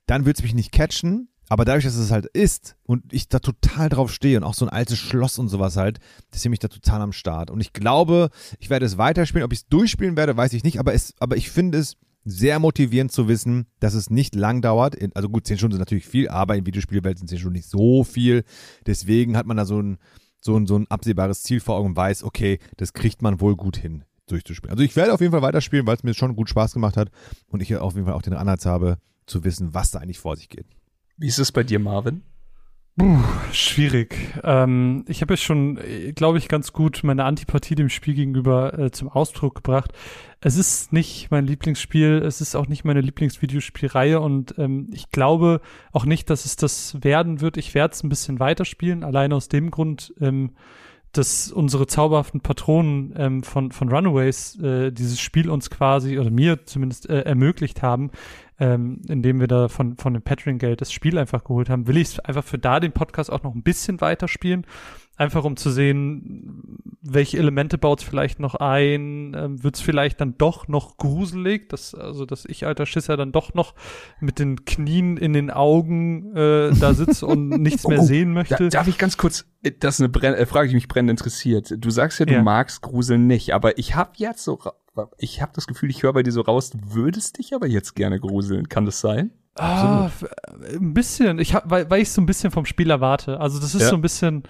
dann 0.06 0.26
würde 0.26 0.38
es 0.38 0.42
mich 0.42 0.54
nicht 0.54 0.72
catchen. 0.72 1.28
Aber 1.48 1.66
dadurch, 1.66 1.84
dass 1.84 1.96
es 1.96 2.10
halt 2.10 2.24
ist 2.26 2.74
und 2.84 3.12
ich 3.12 3.28
da 3.28 3.38
total 3.38 3.90
drauf 3.90 4.10
stehe 4.10 4.38
und 4.38 4.44
auch 4.44 4.54
so 4.54 4.64
ein 4.64 4.70
altes 4.70 4.98
Schloss 4.98 5.38
und 5.38 5.48
sowas 5.48 5.76
halt, 5.76 5.98
das 6.30 6.40
ist 6.40 6.48
mich 6.48 6.58
da 6.58 6.68
total 6.68 7.02
am 7.02 7.12
Start. 7.12 7.50
Und 7.50 7.60
ich 7.60 7.74
glaube, 7.74 8.30
ich 8.58 8.70
werde 8.70 8.86
es 8.86 8.96
weiterspielen. 8.96 9.44
Ob 9.44 9.52
ich 9.52 9.60
es 9.60 9.68
durchspielen 9.68 10.16
werde, 10.16 10.38
weiß 10.38 10.54
ich 10.54 10.64
nicht. 10.64 10.78
Aber, 10.78 10.94
es, 10.94 11.12
aber 11.20 11.36
ich 11.36 11.50
finde 11.50 11.78
es 11.78 11.96
sehr 12.24 12.58
motivierend 12.58 13.12
zu 13.12 13.28
wissen, 13.28 13.66
dass 13.78 13.92
es 13.92 14.08
nicht 14.08 14.34
lang 14.34 14.62
dauert. 14.62 14.96
Also 15.14 15.28
gut, 15.28 15.46
zehn 15.46 15.58
Stunden 15.58 15.74
sind 15.74 15.80
natürlich 15.80 16.06
viel, 16.06 16.28
aber 16.28 16.56
in 16.56 16.64
Videospielwelt 16.64 17.18
sind 17.18 17.28
zehn 17.28 17.38
Stunden 17.38 17.56
nicht 17.56 17.68
so 17.68 18.04
viel. 18.04 18.44
Deswegen 18.86 19.36
hat 19.36 19.46
man 19.46 19.58
da 19.58 19.66
so 19.66 19.80
ein, 19.80 19.98
so 20.44 20.56
ein, 20.56 20.66
so 20.66 20.76
ein 20.76 20.86
absehbares 20.88 21.42
Ziel 21.42 21.60
vor 21.60 21.76
Augen 21.76 21.90
und 21.90 21.96
weiß, 21.96 22.22
okay, 22.22 22.58
das 22.76 22.92
kriegt 22.92 23.22
man 23.22 23.40
wohl 23.40 23.56
gut 23.56 23.76
hin 23.76 24.04
durchzuspielen. 24.26 24.72
Also 24.72 24.84
ich 24.84 24.94
werde 24.96 25.12
auf 25.12 25.20
jeden 25.20 25.32
Fall 25.32 25.42
weiterspielen, 25.42 25.86
weil 25.86 25.96
es 25.96 26.02
mir 26.02 26.14
schon 26.14 26.36
gut 26.36 26.48
Spaß 26.48 26.74
gemacht 26.74 26.96
hat 26.96 27.10
und 27.48 27.60
ich 27.60 27.74
auf 27.76 27.94
jeden 27.94 28.06
Fall 28.06 28.14
auch 28.14 28.22
den 28.22 28.34
Anreiz 28.34 28.66
habe, 28.66 28.98
zu 29.26 29.44
wissen, 29.44 29.72
was 29.72 29.90
da 29.90 30.00
eigentlich 30.00 30.18
vor 30.18 30.36
sich 30.36 30.48
geht. 30.48 30.66
Wie 31.16 31.28
ist 31.28 31.38
es 31.38 31.52
bei 31.52 31.62
dir, 31.62 31.78
Marvin? 31.78 32.22
Puh, 32.96 33.18
schwierig. 33.50 34.16
Ähm, 34.44 35.04
ich 35.08 35.20
habe 35.20 35.32
ja 35.32 35.36
schon, 35.36 35.80
glaube 36.14 36.38
ich, 36.38 36.46
ganz 36.46 36.72
gut 36.72 37.00
meine 37.02 37.24
Antipathie 37.24 37.74
dem 37.74 37.88
Spiel 37.88 38.14
gegenüber 38.14 38.78
äh, 38.78 38.90
zum 38.92 39.08
Ausdruck 39.08 39.56
gebracht. 39.56 39.92
Es 40.40 40.56
ist 40.56 40.92
nicht 40.92 41.28
mein 41.32 41.44
Lieblingsspiel, 41.44 42.22
es 42.24 42.40
ist 42.40 42.54
auch 42.54 42.68
nicht 42.68 42.84
meine 42.84 43.00
Lieblingsvideospielreihe 43.00 44.20
und 44.20 44.54
ähm, 44.58 44.90
ich 44.92 45.10
glaube 45.10 45.60
auch 45.90 46.04
nicht, 46.04 46.30
dass 46.30 46.44
es 46.44 46.54
das 46.54 46.96
werden 47.02 47.40
wird. 47.40 47.56
Ich 47.56 47.74
werde 47.74 47.94
es 47.94 48.04
ein 48.04 48.08
bisschen 48.08 48.38
weiterspielen, 48.38 49.02
allein 49.02 49.32
aus 49.32 49.48
dem 49.48 49.72
Grund, 49.72 50.14
ähm, 50.20 50.52
dass 51.10 51.50
unsere 51.50 51.86
zauberhaften 51.86 52.42
Patronen 52.42 53.12
ähm, 53.16 53.42
von, 53.42 53.72
von 53.72 53.88
Runaways 53.88 54.56
äh, 54.60 54.92
dieses 54.92 55.20
Spiel 55.20 55.50
uns 55.50 55.70
quasi, 55.70 56.18
oder 56.18 56.30
mir 56.30 56.64
zumindest, 56.64 57.08
äh, 57.08 57.22
ermöglicht 57.22 57.82
haben, 57.82 58.10
ähm, 58.60 59.01
indem 59.09 59.40
wir 59.40 59.48
da 59.48 59.68
von, 59.68 59.97
von 59.97 60.14
dem 60.14 60.22
Patreon-Geld 60.22 60.81
das 60.81 60.93
Spiel 60.93 61.18
einfach 61.18 61.44
geholt 61.44 61.68
haben, 61.68 61.86
will 61.86 61.97
ich 61.97 62.24
einfach 62.24 62.44
für 62.44 62.59
da 62.59 62.81
den 62.81 62.93
Podcast 62.93 63.31
auch 63.32 63.43
noch 63.43 63.55
ein 63.55 63.62
bisschen 63.62 64.01
weiterspielen. 64.01 64.66
Einfach 65.16 65.44
um 65.44 65.56
zu 65.56 65.70
sehen, 65.70 66.94
welche 67.00 67.38
Elemente 67.38 67.78
baut 67.78 68.00
es 68.00 68.04
vielleicht 68.04 68.40
noch 68.40 68.56
ein, 68.56 69.34
ähm, 69.36 69.62
wird 69.62 69.76
es 69.76 69.80
vielleicht 69.80 70.20
dann 70.20 70.36
doch 70.38 70.66
noch 70.68 70.96
gruselig, 70.96 71.68
dass, 71.68 71.94
also 71.94 72.26
dass 72.26 72.44
ich 72.44 72.66
alter 72.66 72.86
Schisser 72.86 73.16
dann 73.16 73.30
doch 73.30 73.54
noch 73.54 73.74
mit 74.20 74.38
den 74.38 74.64
Knien 74.64 75.16
in 75.16 75.32
den 75.32 75.50
Augen 75.50 76.34
äh, 76.34 76.72
da 76.80 76.94
sitze 76.94 77.26
und 77.26 77.48
nichts 77.62 77.86
mehr 77.86 78.00
oh, 78.00 78.04
sehen 78.04 78.32
möchte. 78.32 78.56
Da, 78.56 78.68
darf 78.68 78.88
ich 78.88 78.98
ganz 78.98 79.16
kurz, 79.16 79.44
äh, 79.62 79.70
das 79.78 79.96
ist 79.96 80.00
eine 80.00 80.08
Brenn 80.08 80.34
äh, 80.34 80.46
Frage, 80.46 80.68
die 80.68 80.74
mich 80.74 80.88
brennend 80.88 81.10
interessiert. 81.10 81.74
Du 81.78 81.90
sagst 81.90 82.18
ja, 82.18 82.26
du 82.26 82.34
ja. 82.34 82.42
magst 82.42 82.82
Gruseln 82.82 83.26
nicht, 83.26 83.52
aber 83.52 83.78
ich 83.78 83.94
habe 83.94 84.12
jetzt 84.16 84.42
so 84.42 84.58
ich 85.18 85.42
habe 85.42 85.52
das 85.54 85.66
Gefühl, 85.66 85.90
ich 85.90 86.02
höre 86.02 86.12
bei 86.12 86.22
dir 86.22 86.30
so 86.30 86.42
raus, 86.42 86.70
du 86.70 86.78
würdest 86.94 87.38
dich 87.38 87.54
aber 87.54 87.66
jetzt 87.66 87.94
gerne 87.94 88.20
gruseln. 88.20 88.68
Kann 88.68 88.84
das 88.84 89.00
sein? 89.00 89.32
Ah, 89.56 90.10
ein 90.68 90.94
bisschen. 90.94 91.38
Ich 91.38 91.54
hab, 91.54 91.70
weil, 91.70 91.88
weil 91.88 92.02
ich 92.02 92.10
so 92.10 92.20
ein 92.20 92.26
bisschen 92.26 92.50
vom 92.50 92.64
Spiel 92.64 92.90
erwarte. 92.90 93.40
Also 93.40 93.60
das 93.60 93.74
ist 93.74 93.82
ja. 93.82 93.88
so 93.88 93.94
ein 93.94 94.02
bisschen, 94.02 94.42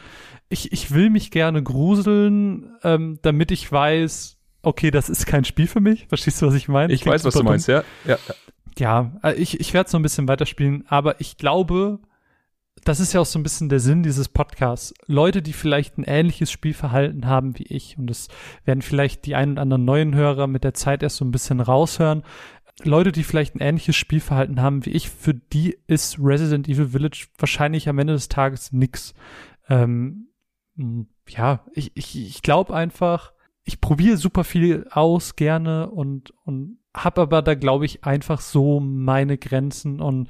ich, 0.48 0.72
ich 0.72 0.92
will 0.92 1.10
mich 1.10 1.30
gerne 1.30 1.62
gruseln, 1.62 2.70
ähm, 2.82 3.18
damit 3.22 3.50
ich 3.50 3.70
weiß, 3.70 4.36
okay, 4.62 4.90
das 4.90 5.08
ist 5.08 5.26
kein 5.26 5.44
Spiel 5.44 5.66
für 5.66 5.80
mich. 5.80 6.06
Verstehst 6.08 6.40
du, 6.40 6.46
was 6.46 6.54
ich 6.54 6.68
meine? 6.68 6.92
Ich 6.92 7.02
Klingt 7.02 7.14
weiß, 7.14 7.24
was 7.24 7.34
du 7.34 7.42
meinst, 7.42 7.68
ja. 7.68 7.82
Ja, 8.04 8.18
ja 8.78 9.12
äh, 9.22 9.34
ich, 9.34 9.60
ich 9.60 9.74
werde 9.74 9.90
so 9.90 9.98
ein 9.98 10.02
bisschen 10.02 10.28
weiterspielen, 10.28 10.84
aber 10.88 11.20
ich 11.20 11.36
glaube, 11.36 12.00
das 12.84 13.00
ist 13.00 13.12
ja 13.12 13.20
auch 13.20 13.26
so 13.26 13.38
ein 13.38 13.42
bisschen 13.42 13.68
der 13.68 13.80
Sinn 13.80 14.02
dieses 14.02 14.28
Podcasts. 14.28 14.92
Leute, 15.06 15.42
die 15.42 15.52
vielleicht 15.52 15.96
ein 15.96 16.04
ähnliches 16.04 16.50
Spielverhalten 16.50 17.26
haben 17.26 17.58
wie 17.58 17.64
ich, 17.64 17.96
und 17.98 18.08
das 18.08 18.28
werden 18.64 18.82
vielleicht 18.82 19.24
die 19.26 19.34
ein 19.34 19.50
und 19.50 19.58
anderen 19.58 19.84
neuen 19.84 20.14
Hörer 20.14 20.46
mit 20.46 20.64
der 20.64 20.74
Zeit 20.74 21.02
erst 21.02 21.16
so 21.16 21.24
ein 21.24 21.30
bisschen 21.30 21.60
raushören. 21.60 22.22
Leute, 22.82 23.12
die 23.12 23.22
vielleicht 23.22 23.54
ein 23.54 23.60
ähnliches 23.60 23.96
Spielverhalten 23.96 24.60
haben 24.60 24.84
wie 24.84 24.90
ich, 24.90 25.08
für 25.08 25.32
die 25.32 25.78
ist 25.86 26.18
Resident 26.18 26.68
Evil 26.68 26.88
Village 26.88 27.28
wahrscheinlich 27.38 27.88
am 27.88 27.98
Ende 27.98 28.14
des 28.14 28.28
Tages 28.28 28.72
nix. 28.72 29.14
Ähm, 29.68 30.28
ja, 31.28 31.64
ich, 31.72 31.92
ich, 31.94 32.16
ich 32.16 32.42
glaube 32.42 32.74
einfach, 32.74 33.32
ich 33.64 33.80
probiere 33.80 34.16
super 34.16 34.44
viel 34.44 34.86
aus, 34.90 35.36
gerne 35.36 35.88
und, 35.90 36.32
und 36.44 36.78
hab 36.94 37.18
aber 37.18 37.42
da, 37.42 37.54
glaube 37.54 37.86
ich, 37.86 38.04
einfach 38.04 38.40
so 38.40 38.80
meine 38.80 39.38
Grenzen 39.38 40.00
und 40.00 40.28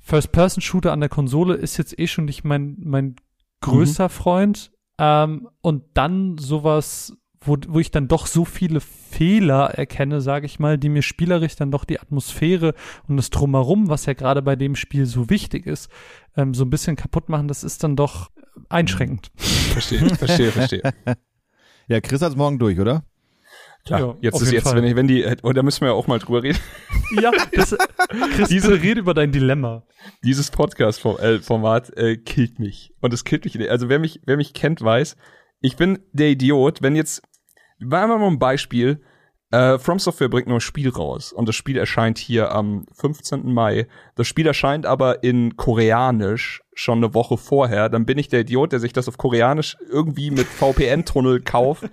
First-Person-Shooter 0.00 0.92
an 0.92 1.00
der 1.00 1.08
Konsole 1.08 1.54
ist 1.54 1.76
jetzt 1.76 1.98
eh 1.98 2.06
schon 2.06 2.26
nicht 2.26 2.44
mein, 2.44 2.76
mein 2.80 3.16
größter 3.60 4.04
mhm. 4.04 4.10
Freund. 4.10 4.72
Ähm, 4.98 5.48
und 5.60 5.84
dann 5.94 6.38
sowas, 6.38 7.16
wo, 7.40 7.56
wo 7.68 7.80
ich 7.80 7.90
dann 7.90 8.08
doch 8.08 8.26
so 8.26 8.44
viele 8.44 8.80
Fehler 8.80 9.70
erkenne, 9.74 10.20
sage 10.20 10.46
ich 10.46 10.58
mal, 10.58 10.78
die 10.78 10.88
mir 10.88 11.02
spielerisch 11.02 11.56
dann 11.56 11.70
doch 11.70 11.84
die 11.84 12.00
Atmosphäre 12.00 12.74
und 13.08 13.16
das 13.16 13.30
Drumherum, 13.30 13.88
was 13.88 14.06
ja 14.06 14.14
gerade 14.14 14.42
bei 14.42 14.56
dem 14.56 14.76
Spiel 14.76 15.06
so 15.06 15.28
wichtig 15.28 15.66
ist, 15.66 15.90
ähm, 16.36 16.54
so 16.54 16.64
ein 16.64 16.70
bisschen 16.70 16.96
kaputt 16.96 17.28
machen, 17.28 17.48
das 17.48 17.64
ist 17.64 17.84
dann 17.84 17.96
doch 17.96 18.30
einschränkend. 18.68 19.30
Verstehe, 19.36 20.14
verstehe, 20.14 20.52
verstehe. 20.52 20.82
Ja, 21.88 22.00
Chris 22.00 22.20
hat's 22.20 22.34
morgen 22.34 22.58
durch, 22.58 22.80
oder? 22.80 23.04
Klar, 23.84 24.00
ja, 24.00 24.16
jetzt 24.22 24.40
ist 24.42 24.50
jetzt, 24.50 24.64
Fall. 24.64 24.74
wenn 24.74 24.82
ich, 24.82 24.96
wenn 24.96 25.06
die, 25.06 25.24
oh, 25.44 25.52
da 25.52 25.62
müssen 25.62 25.82
wir 25.82 25.88
ja 25.88 25.94
auch 25.94 26.08
mal 26.08 26.18
drüber 26.18 26.42
reden. 26.42 26.58
Ja, 27.22 27.30
das, 27.52 27.76
Chris, 28.34 28.48
diese 28.48 28.82
Rede 28.82 28.98
über 28.98 29.14
dein 29.14 29.30
Dilemma. 29.30 29.84
Dieses 30.24 30.50
Podcast-Format 30.50 31.96
äh, 31.96 32.16
killt 32.16 32.58
mich. 32.58 32.92
Und 33.00 33.14
es 33.14 33.22
killt 33.22 33.44
mich. 33.44 33.70
Also 33.70 33.88
wer 33.88 34.00
mich, 34.00 34.20
wer 34.26 34.36
mich 34.36 34.54
kennt, 34.54 34.82
weiß, 34.82 35.16
ich 35.60 35.76
bin 35.76 36.00
der 36.12 36.30
Idiot, 36.30 36.82
wenn 36.82 36.96
jetzt, 36.96 37.22
wir 37.78 37.86
mal 38.08 38.20
ein 38.20 38.40
Beispiel, 38.40 39.00
äh, 39.52 39.78
From 39.78 40.00
Software 40.00 40.28
bringt 40.28 40.48
nur 40.48 40.58
ein 40.58 40.60
Spiel 40.62 40.88
raus 40.88 41.32
und 41.32 41.48
das 41.48 41.54
Spiel 41.54 41.76
erscheint 41.76 42.18
hier 42.18 42.50
am 42.50 42.86
15. 42.92 43.52
Mai. 43.52 43.86
Das 44.16 44.26
Spiel 44.26 44.48
erscheint 44.48 44.84
aber 44.84 45.22
in 45.22 45.56
Koreanisch 45.56 46.62
schon 46.78 46.98
eine 46.98 47.14
Woche 47.14 47.38
vorher. 47.38 47.88
Dann 47.88 48.04
bin 48.04 48.18
ich 48.18 48.28
der 48.28 48.40
Idiot, 48.40 48.70
der 48.70 48.80
sich 48.80 48.92
das 48.92 49.08
auf 49.08 49.16
Koreanisch 49.16 49.78
irgendwie 49.88 50.30
mit 50.30 50.46
VPN-Tunnel 50.46 51.40
kauft 51.40 51.84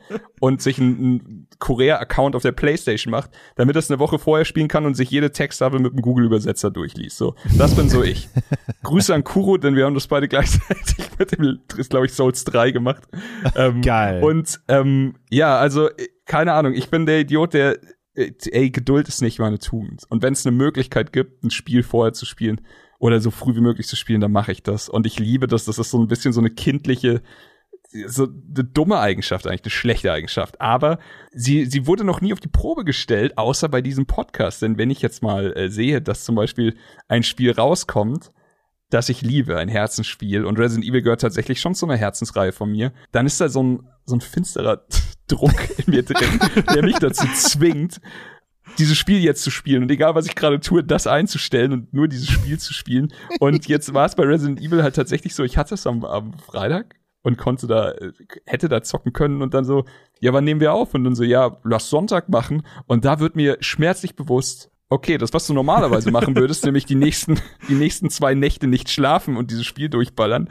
und 0.41 0.61
sich 0.61 0.77
einen 0.77 1.47
Korea-Account 1.59 2.35
auf 2.35 2.41
der 2.41 2.51
Playstation 2.51 3.09
macht, 3.09 3.31
damit 3.55 3.77
es 3.77 3.89
eine 3.89 3.99
Woche 3.99 4.19
vorher 4.19 4.43
spielen 4.43 4.67
kann 4.67 4.85
und 4.85 4.95
sich 4.95 5.09
jede 5.09 5.31
Texttafel 5.31 5.79
mit 5.79 5.93
dem 5.93 6.01
Google-Übersetzer 6.01 6.69
durchliest. 6.69 7.17
So, 7.17 7.35
das 7.57 7.75
bin 7.75 7.87
so 7.87 8.03
ich. 8.03 8.27
Grüße 8.83 9.15
an 9.15 9.23
Kuro, 9.23 9.57
denn 9.57 9.77
wir 9.77 9.85
haben 9.85 9.93
das 9.93 10.07
beide 10.07 10.27
gleichzeitig 10.27 11.09
mit 11.17 11.31
dem, 11.31 11.59
glaube 11.87 12.05
ich, 12.05 12.13
Souls 12.13 12.43
3 12.43 12.71
gemacht. 12.71 13.03
Ähm, 13.55 13.81
Geil. 13.81 14.21
Und 14.21 14.59
ähm, 14.67 15.15
ja, 15.29 15.57
also 15.57 15.89
keine 16.25 16.53
Ahnung, 16.53 16.73
ich 16.73 16.89
bin 16.89 17.05
der 17.05 17.21
Idiot, 17.21 17.53
der, 17.53 17.79
äh, 18.15 18.31
ey, 18.51 18.69
Geduld 18.69 19.07
ist 19.07 19.21
nicht 19.21 19.39
meine 19.39 19.59
Tugend. 19.59 20.03
Und 20.09 20.23
wenn 20.23 20.33
es 20.33 20.45
eine 20.45 20.55
Möglichkeit 20.55 21.13
gibt, 21.13 21.41
ein 21.45 21.51
Spiel 21.51 21.83
vorher 21.83 22.11
zu 22.11 22.25
spielen 22.25 22.59
oder 23.03 23.19
so 23.19 23.31
früh 23.31 23.53
wie 23.53 23.59
möglich 23.59 23.85
zu 23.85 23.97
spielen, 23.97 24.21
dann 24.21 24.31
mache 24.31 24.53
ich 24.53 24.63
das. 24.63 24.87
Und 24.87 25.05
ich 25.05 25.19
liebe 25.19 25.47
das. 25.47 25.65
Das 25.65 25.77
ist 25.77 25.91
so 25.91 25.99
ein 25.99 26.07
bisschen 26.07 26.31
so 26.31 26.39
eine 26.39 26.49
kindliche, 26.49 27.21
so 28.07 28.23
eine 28.23 28.63
dumme 28.63 28.97
Eigenschaft 28.97 29.45
eigentlich, 29.45 29.63
eine 29.63 29.71
schlechte 29.71 30.13
Eigenschaft. 30.13 30.61
Aber 30.61 30.99
sie, 31.33 31.65
sie 31.65 31.85
wurde 31.85 32.05
noch 32.05 32.21
nie 32.21 32.31
auf 32.31 32.39
die 32.39 32.47
Probe 32.47 32.85
gestellt, 32.85 33.37
außer 33.37 33.67
bei 33.67 33.81
diesem 33.81 34.05
Podcast. 34.05 34.61
Denn 34.61 34.77
wenn 34.77 34.89
ich 34.89 35.01
jetzt 35.01 35.21
mal 35.21 35.51
äh, 35.57 35.69
sehe, 35.69 36.01
dass 36.01 36.23
zum 36.23 36.35
Beispiel 36.35 36.77
ein 37.09 37.23
Spiel 37.23 37.51
rauskommt, 37.51 38.31
das 38.89 39.09
ich 39.09 39.21
liebe, 39.21 39.57
ein 39.57 39.67
Herzensspiel, 39.67 40.45
und 40.45 40.57
Resident 40.57 40.87
Evil 40.87 41.01
gehört 41.01 41.19
tatsächlich 41.19 41.59
schon 41.59 41.75
zu 41.75 41.85
einer 41.85 41.97
Herzensreihe 41.97 42.53
von 42.53 42.71
mir, 42.71 42.93
dann 43.11 43.25
ist 43.25 43.41
da 43.41 43.49
so 43.49 43.63
ein, 43.63 43.89
so 44.05 44.15
ein 44.15 44.21
finsterer 44.21 44.85
Druck 45.27 45.77
in 45.77 45.93
mir 45.93 46.03
drin, 46.03 46.39
der 46.73 46.83
mich 46.83 46.99
dazu 46.99 47.27
zwingt, 47.35 47.99
dieses 48.77 48.97
Spiel 48.97 49.19
jetzt 49.19 49.43
zu 49.43 49.51
spielen 49.51 49.83
und 49.83 49.91
egal 49.91 50.15
was 50.15 50.25
ich 50.25 50.35
gerade 50.35 50.59
tue, 50.59 50.83
das 50.83 51.07
einzustellen 51.07 51.71
und 51.73 51.93
nur 51.93 52.07
dieses 52.07 52.29
Spiel 52.29 52.59
zu 52.59 52.73
spielen. 52.73 53.13
Und 53.39 53.67
jetzt 53.67 53.93
war 53.93 54.05
es 54.05 54.15
bei 54.15 54.23
Resident 54.23 54.61
Evil 54.61 54.83
halt 54.83 54.95
tatsächlich 54.95 55.35
so, 55.35 55.43
ich 55.43 55.57
hatte 55.57 55.75
es 55.75 55.85
am, 55.85 56.03
am 56.05 56.33
Freitag 56.33 56.95
und 57.23 57.37
konnte 57.37 57.67
da, 57.67 57.93
hätte 58.45 58.69
da 58.69 58.83
zocken 58.83 59.13
können 59.13 59.41
und 59.41 59.53
dann 59.53 59.65
so, 59.65 59.85
ja, 60.19 60.33
wann 60.33 60.43
nehmen 60.43 60.59
wir 60.59 60.73
auf? 60.73 60.93
Und 60.93 61.03
dann 61.03 61.15
so, 61.15 61.23
ja, 61.23 61.57
lass 61.63 61.89
Sonntag 61.89 62.29
machen. 62.29 62.63
Und 62.85 63.05
da 63.05 63.19
wird 63.19 63.35
mir 63.35 63.57
schmerzlich 63.61 64.15
bewusst, 64.15 64.69
okay, 64.89 65.17
das, 65.17 65.33
was 65.33 65.47
du 65.47 65.53
normalerweise 65.53 66.11
machen 66.11 66.35
würdest, 66.35 66.65
nämlich 66.65 66.85
die 66.85 66.95
nächsten, 66.95 67.39
die 67.69 67.75
nächsten 67.75 68.09
zwei 68.09 68.35
Nächte 68.35 68.67
nicht 68.67 68.89
schlafen 68.89 69.37
und 69.37 69.51
dieses 69.51 69.65
Spiel 69.65 69.89
durchballern, 69.89 70.49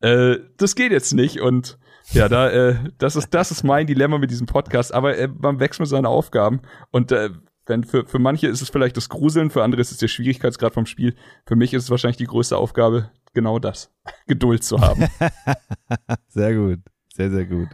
äh, 0.00 0.36
das 0.56 0.74
geht 0.74 0.92
jetzt 0.92 1.12
nicht. 1.12 1.40
Und 1.40 1.78
ja, 2.12 2.28
da, 2.28 2.50
äh, 2.50 2.76
das 2.98 3.16
ist, 3.16 3.32
das 3.32 3.50
ist 3.50 3.62
mein 3.62 3.86
Dilemma 3.86 4.18
mit 4.18 4.30
diesem 4.30 4.46
Podcast. 4.46 4.94
Aber 4.94 5.16
äh, 5.16 5.28
man 5.28 5.60
wächst 5.60 5.80
mit 5.80 5.88
seinen 5.88 6.06
Aufgaben. 6.06 6.62
Und 6.90 7.12
äh, 7.12 7.30
wenn 7.66 7.84
für, 7.84 8.06
für 8.06 8.18
manche 8.18 8.46
ist 8.48 8.60
es 8.60 8.70
vielleicht 8.70 8.96
das 8.96 9.08
Gruseln, 9.08 9.50
für 9.50 9.62
andere 9.62 9.80
ist 9.80 9.92
es 9.92 9.98
der 9.98 10.08
Schwierigkeitsgrad 10.08 10.74
vom 10.74 10.86
Spiel. 10.86 11.14
Für 11.46 11.56
mich 11.56 11.74
ist 11.74 11.84
es 11.84 11.90
wahrscheinlich 11.90 12.16
die 12.16 12.26
größte 12.26 12.56
Aufgabe, 12.56 13.10
genau 13.32 13.58
das. 13.58 13.90
Geduld 14.26 14.64
zu 14.64 14.80
haben. 14.80 15.06
sehr 16.28 16.54
gut. 16.54 16.80
Sehr, 17.14 17.30
sehr 17.30 17.46
gut. 17.46 17.68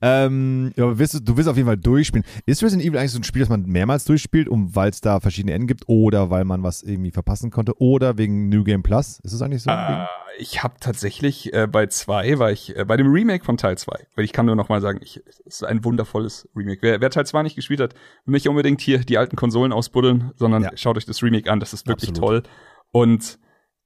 Ähm, 0.00 0.72
aber 0.76 0.98
willst 0.98 1.14
du, 1.14 1.20
du 1.20 1.36
willst 1.36 1.48
auf 1.48 1.56
jeden 1.56 1.66
Fall 1.66 1.76
durchspielen. 1.76 2.24
Ist 2.46 2.62
Resident 2.62 2.86
Evil 2.86 2.98
eigentlich 2.98 3.12
so 3.12 3.18
ein 3.18 3.24
Spiel, 3.24 3.40
das 3.40 3.48
man 3.48 3.64
mehrmals 3.64 4.04
durchspielt, 4.04 4.48
um 4.48 4.74
weil 4.74 4.90
es 4.90 5.00
da 5.00 5.20
verschiedene 5.20 5.52
Enden 5.54 5.66
gibt 5.66 5.84
oder 5.88 6.30
weil 6.30 6.44
man 6.44 6.62
was 6.62 6.82
irgendwie 6.82 7.10
verpassen 7.10 7.50
konnte 7.50 7.80
oder 7.80 8.18
wegen 8.18 8.48
New 8.48 8.64
Game 8.64 8.82
Plus? 8.82 9.20
Ist 9.20 9.32
es 9.32 9.42
eigentlich 9.42 9.62
so? 9.62 9.70
Äh, 9.70 10.06
ich 10.38 10.62
habe 10.62 10.74
tatsächlich 10.80 11.52
äh, 11.52 11.66
bei 11.66 11.86
zwei, 11.86 12.38
war 12.38 12.52
ich 12.52 12.76
äh, 12.76 12.84
bei 12.84 12.96
dem 12.96 13.10
Remake 13.10 13.44
von 13.44 13.56
Teil 13.56 13.76
2, 13.76 14.06
weil 14.14 14.24
ich 14.24 14.32
kann 14.32 14.46
nur 14.46 14.56
noch 14.56 14.68
mal 14.68 14.80
sagen, 14.80 15.00
ich, 15.02 15.20
es 15.26 15.40
ist 15.40 15.64
ein 15.64 15.84
wundervolles 15.84 16.48
Remake. 16.54 16.80
Wer, 16.82 17.00
wer 17.00 17.10
Teil 17.10 17.26
2 17.26 17.42
nicht 17.42 17.56
gespielt 17.56 17.80
hat, 17.80 17.94
nicht 18.24 18.48
unbedingt 18.48 18.80
hier 18.80 18.98
die 19.00 19.18
alten 19.18 19.36
Konsolen 19.36 19.72
ausbuddeln, 19.72 20.32
sondern 20.36 20.62
ja. 20.62 20.70
schaut 20.76 20.96
euch 20.96 21.06
das 21.06 21.22
Remake 21.22 21.50
an, 21.50 21.60
das 21.60 21.72
ist 21.72 21.86
wirklich 21.86 22.10
Absolut. 22.10 22.44
toll. 22.44 22.52
Und 22.92 23.38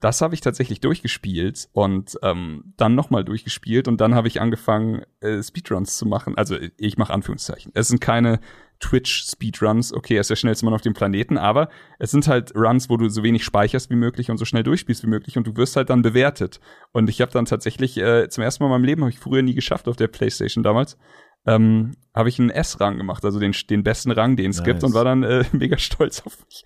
das 0.02 0.20
habe 0.20 0.34
ich 0.34 0.40
tatsächlich 0.40 0.80
durchgespielt 0.80 1.68
und 1.72 2.18
ähm, 2.22 2.74
dann 2.76 2.96
nochmal 2.96 3.24
durchgespielt 3.24 3.86
und 3.86 4.00
dann 4.00 4.16
habe 4.16 4.26
ich 4.26 4.40
angefangen, 4.40 5.02
äh, 5.20 5.40
Speedruns 5.40 5.96
zu 5.96 6.06
machen. 6.06 6.36
Also 6.36 6.56
ich 6.76 6.96
mache 6.98 7.14
Anführungszeichen. 7.14 7.70
Es 7.76 7.86
sind 7.86 8.00
keine 8.00 8.40
Twitch-Speedruns, 8.80 9.92
okay, 9.92 10.16
er 10.16 10.22
ist 10.22 10.30
der 10.30 10.34
schnellste 10.34 10.64
Mann 10.64 10.74
auf 10.74 10.80
dem 10.80 10.92
Planeten, 10.92 11.38
aber 11.38 11.68
es 12.00 12.10
sind 12.10 12.26
halt 12.26 12.52
Runs, 12.56 12.90
wo 12.90 12.96
du 12.96 13.08
so 13.08 13.22
wenig 13.22 13.44
speicherst 13.44 13.90
wie 13.90 13.94
möglich 13.94 14.28
und 14.28 14.38
so 14.38 14.44
schnell 14.44 14.64
durchspielst 14.64 15.04
wie 15.04 15.08
möglich 15.08 15.38
und 15.38 15.46
du 15.46 15.56
wirst 15.56 15.76
halt 15.76 15.88
dann 15.88 16.02
bewertet. 16.02 16.58
Und 16.90 17.08
ich 17.08 17.20
habe 17.20 17.30
dann 17.30 17.44
tatsächlich 17.44 17.96
äh, 17.96 18.28
zum 18.28 18.42
ersten 18.42 18.64
Mal 18.64 18.70
in 18.70 18.72
meinem 18.72 18.84
Leben, 18.84 19.02
habe 19.02 19.12
ich 19.12 19.20
früher 19.20 19.42
nie 19.42 19.54
geschafft 19.54 19.86
auf 19.86 19.94
der 19.94 20.08
Playstation 20.08 20.64
damals, 20.64 20.98
ähm, 21.46 21.92
habe 22.12 22.28
ich 22.28 22.40
einen 22.40 22.50
S-Rang 22.50 22.96
gemacht, 22.96 23.24
also 23.24 23.38
den, 23.38 23.54
den 23.70 23.84
besten 23.84 24.10
Rang, 24.10 24.34
den 24.34 24.50
es 24.50 24.58
nice. 24.58 24.66
gibt 24.66 24.82
und 24.82 24.94
war 24.94 25.04
dann 25.04 25.22
äh, 25.22 25.44
mega 25.52 25.78
stolz 25.78 26.22
auf 26.26 26.44
mich. 26.44 26.64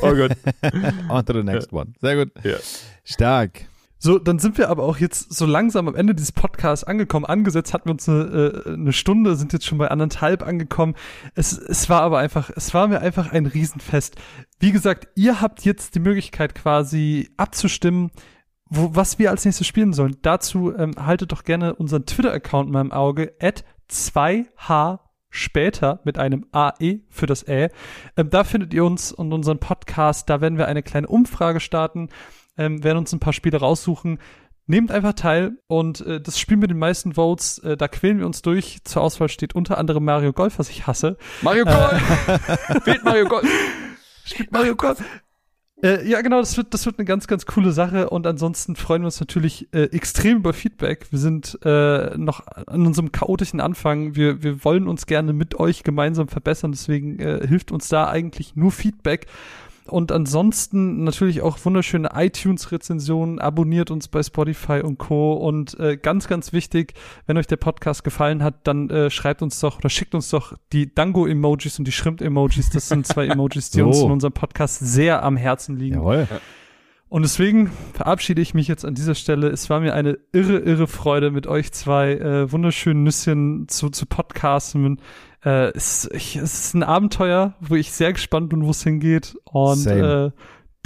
Oh 0.00 0.14
Gott. 0.14 0.32
On 1.08 1.24
to 1.24 1.32
the 1.32 1.42
next 1.42 1.72
one. 1.72 1.92
Sehr 2.00 2.16
gut. 2.16 2.32
Ja. 2.44 2.56
Stark. 3.04 3.66
So, 4.04 4.18
dann 4.18 4.40
sind 4.40 4.58
wir 4.58 4.68
aber 4.68 4.82
auch 4.82 4.98
jetzt 4.98 5.32
so 5.32 5.46
langsam 5.46 5.86
am 5.86 5.94
Ende 5.94 6.12
dieses 6.12 6.32
Podcasts 6.32 6.82
angekommen. 6.82 7.24
Angesetzt 7.24 7.72
hatten 7.72 7.86
wir 7.86 7.92
uns 7.92 8.08
eine, 8.08 8.62
äh, 8.66 8.72
eine 8.72 8.92
Stunde, 8.92 9.36
sind 9.36 9.52
jetzt 9.52 9.64
schon 9.64 9.78
bei 9.78 9.92
anderthalb 9.92 10.42
angekommen. 10.42 10.96
Es, 11.36 11.56
es 11.56 11.88
war 11.88 12.02
aber 12.02 12.18
einfach, 12.18 12.50
es 12.50 12.74
war 12.74 12.88
mir 12.88 13.00
einfach 13.00 13.30
ein 13.30 13.46
Riesenfest. 13.46 14.16
Wie 14.58 14.72
gesagt, 14.72 15.06
ihr 15.14 15.40
habt 15.40 15.64
jetzt 15.64 15.94
die 15.94 16.00
Möglichkeit 16.00 16.56
quasi 16.56 17.30
abzustimmen, 17.36 18.10
wo, 18.68 18.92
was 18.92 19.20
wir 19.20 19.30
als 19.30 19.44
nächstes 19.44 19.68
spielen 19.68 19.92
sollen. 19.92 20.16
Dazu 20.22 20.74
ähm, 20.76 20.94
haltet 20.98 21.30
doch 21.30 21.44
gerne 21.44 21.76
unseren 21.76 22.04
Twitter-Account 22.04 22.66
in 22.66 22.72
meinem 22.72 22.90
Auge, 22.90 23.34
at 23.40 23.62
2H 23.88 24.98
später 25.32 26.00
mit 26.04 26.18
einem 26.18 26.46
AE 26.52 27.00
für 27.08 27.26
das 27.26 27.48
Ä. 27.48 27.70
Ähm, 28.16 28.30
da 28.30 28.44
findet 28.44 28.72
ihr 28.72 28.84
uns 28.84 29.10
und 29.10 29.32
unseren 29.32 29.58
Podcast. 29.58 30.30
Da 30.30 30.40
werden 30.40 30.58
wir 30.58 30.68
eine 30.68 30.82
kleine 30.82 31.08
Umfrage 31.08 31.58
starten, 31.58 32.10
ähm, 32.56 32.84
werden 32.84 32.98
uns 32.98 33.12
ein 33.12 33.18
paar 33.18 33.32
Spiele 33.32 33.58
raussuchen. 33.58 34.18
Nehmt 34.66 34.92
einfach 34.92 35.14
teil 35.14 35.58
und 35.66 36.02
äh, 36.02 36.20
das 36.20 36.38
Spiel 36.38 36.58
mit 36.58 36.70
den 36.70 36.78
meisten 36.78 37.14
Votes, 37.14 37.58
äh, 37.58 37.76
da 37.76 37.88
quälen 37.88 38.18
wir 38.18 38.26
uns 38.26 38.42
durch. 38.42 38.84
Zur 38.84 39.02
Auswahl 39.02 39.28
steht 39.28 39.54
unter 39.54 39.78
anderem 39.78 40.04
Mario 40.04 40.32
Golf, 40.32 40.58
was 40.58 40.68
ich 40.70 40.86
hasse. 40.86 41.16
Mario 41.40 41.64
Golf! 41.64 42.28
Äh, 42.28 42.86
Wählt 42.86 43.04
Mario 43.04 43.24
Golf! 43.26 43.48
Spielt 44.24 44.52
Mario 44.52 44.76
Golf! 44.76 45.02
Äh, 45.82 46.08
ja, 46.08 46.20
genau, 46.20 46.38
das 46.38 46.56
wird, 46.56 46.72
das 46.74 46.86
wird 46.86 46.98
eine 46.98 47.06
ganz, 47.06 47.26
ganz 47.26 47.44
coole 47.44 47.72
Sache 47.72 48.08
und 48.08 48.24
ansonsten 48.26 48.76
freuen 48.76 49.02
wir 49.02 49.06
uns 49.06 49.18
natürlich 49.18 49.68
äh, 49.72 49.84
extrem 49.86 50.38
über 50.38 50.52
Feedback. 50.52 51.06
Wir 51.10 51.18
sind 51.18 51.58
äh, 51.64 52.16
noch 52.16 52.46
an 52.46 52.86
unserem 52.86 53.10
chaotischen 53.10 53.60
Anfang. 53.60 54.14
Wir, 54.14 54.44
wir 54.44 54.64
wollen 54.64 54.86
uns 54.86 55.06
gerne 55.06 55.32
mit 55.32 55.58
euch 55.58 55.82
gemeinsam 55.82 56.28
verbessern, 56.28 56.70
deswegen 56.70 57.18
äh, 57.18 57.46
hilft 57.46 57.72
uns 57.72 57.88
da 57.88 58.08
eigentlich 58.08 58.54
nur 58.54 58.70
Feedback. 58.70 59.26
Und 59.86 60.12
ansonsten 60.12 61.02
natürlich 61.02 61.42
auch 61.42 61.58
wunderschöne 61.64 62.10
iTunes-Rezensionen. 62.14 63.40
Abonniert 63.40 63.90
uns 63.90 64.08
bei 64.08 64.22
Spotify 64.22 64.80
und 64.80 64.98
Co. 64.98 65.32
Und 65.32 65.78
äh, 65.80 65.96
ganz, 65.96 66.28
ganz 66.28 66.52
wichtig, 66.52 66.94
wenn 67.26 67.36
euch 67.36 67.48
der 67.48 67.56
Podcast 67.56 68.04
gefallen 68.04 68.44
hat, 68.44 68.66
dann 68.66 68.90
äh, 68.90 69.10
schreibt 69.10 69.42
uns 69.42 69.58
doch 69.60 69.78
oder 69.78 69.88
schickt 69.88 70.14
uns 70.14 70.30
doch 70.30 70.54
die 70.72 70.94
Dango-Emojis 70.94 71.78
und 71.78 71.86
die 71.86 71.92
Shrimp-Emojis. 71.92 72.70
Das 72.70 72.88
sind 72.88 73.06
zwei 73.06 73.26
Emojis, 73.28 73.70
die 73.70 73.80
so. 73.80 73.86
uns 73.86 74.00
in 74.00 74.10
unserem 74.10 74.32
Podcast 74.32 74.78
sehr 74.78 75.22
am 75.24 75.36
Herzen 75.36 75.76
liegen. 75.76 75.96
Jawohl. 75.96 76.28
Und 77.12 77.20
deswegen 77.22 77.70
verabschiede 77.92 78.40
ich 78.40 78.54
mich 78.54 78.68
jetzt 78.68 78.86
an 78.86 78.94
dieser 78.94 79.14
Stelle. 79.14 79.48
Es 79.48 79.68
war 79.68 79.80
mir 79.80 79.92
eine 79.92 80.18
irre, 80.32 80.60
irre 80.60 80.86
Freude, 80.86 81.30
mit 81.30 81.46
euch 81.46 81.70
zwei 81.72 82.12
äh, 82.12 82.50
wunderschönen 82.50 83.02
Nüsschen 83.02 83.68
zu, 83.68 83.90
zu 83.90 84.06
podcasten. 84.06 84.98
Äh, 85.44 85.70
es, 85.74 86.08
ich, 86.12 86.36
es 86.36 86.66
ist 86.66 86.74
ein 86.74 86.82
Abenteuer, 86.82 87.54
wo 87.60 87.74
ich 87.74 87.92
sehr 87.92 88.12
gespannt 88.12 88.48
bin, 88.50 88.64
wo 88.64 88.70
es 88.70 88.82
hingeht. 88.82 89.36
Und 89.44 89.86
äh, 89.86 90.30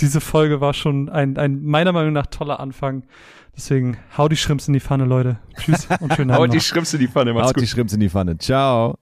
diese 0.01 0.21
Folge 0.21 0.61
war 0.61 0.75
schon 0.75 1.09
ein, 1.09 1.37
ein 1.37 1.63
meiner 1.63 1.93
Meinung 1.93 2.13
nach 2.13 2.27
toller 2.27 2.61
Anfang. 2.61 3.05
Deswegen 3.57 3.97
hau 4.17 4.29
die 4.29 4.37
Schrimps 4.37 4.69
in 4.69 4.75
die 4.75 4.81
Pfanne, 4.81 5.05
Leute. 5.05 5.39
Tschüss 5.59 5.89
und 6.01 6.15
schönen 6.15 6.31
Abend. 6.31 6.49
Haut 6.49 6.55
die 6.55 6.61
Schrimps 6.61 6.93
in 6.93 7.01
die 7.01 7.09
Pfanne, 7.09 7.33
macht's 7.33 7.49
Haut 7.49 7.55
gut. 7.55 7.63
die 7.63 7.69
Schrimps 7.69 7.93
in 7.93 8.01
die 8.01 8.11
Pfanne. 8.11 8.37
Ciao. 8.39 8.99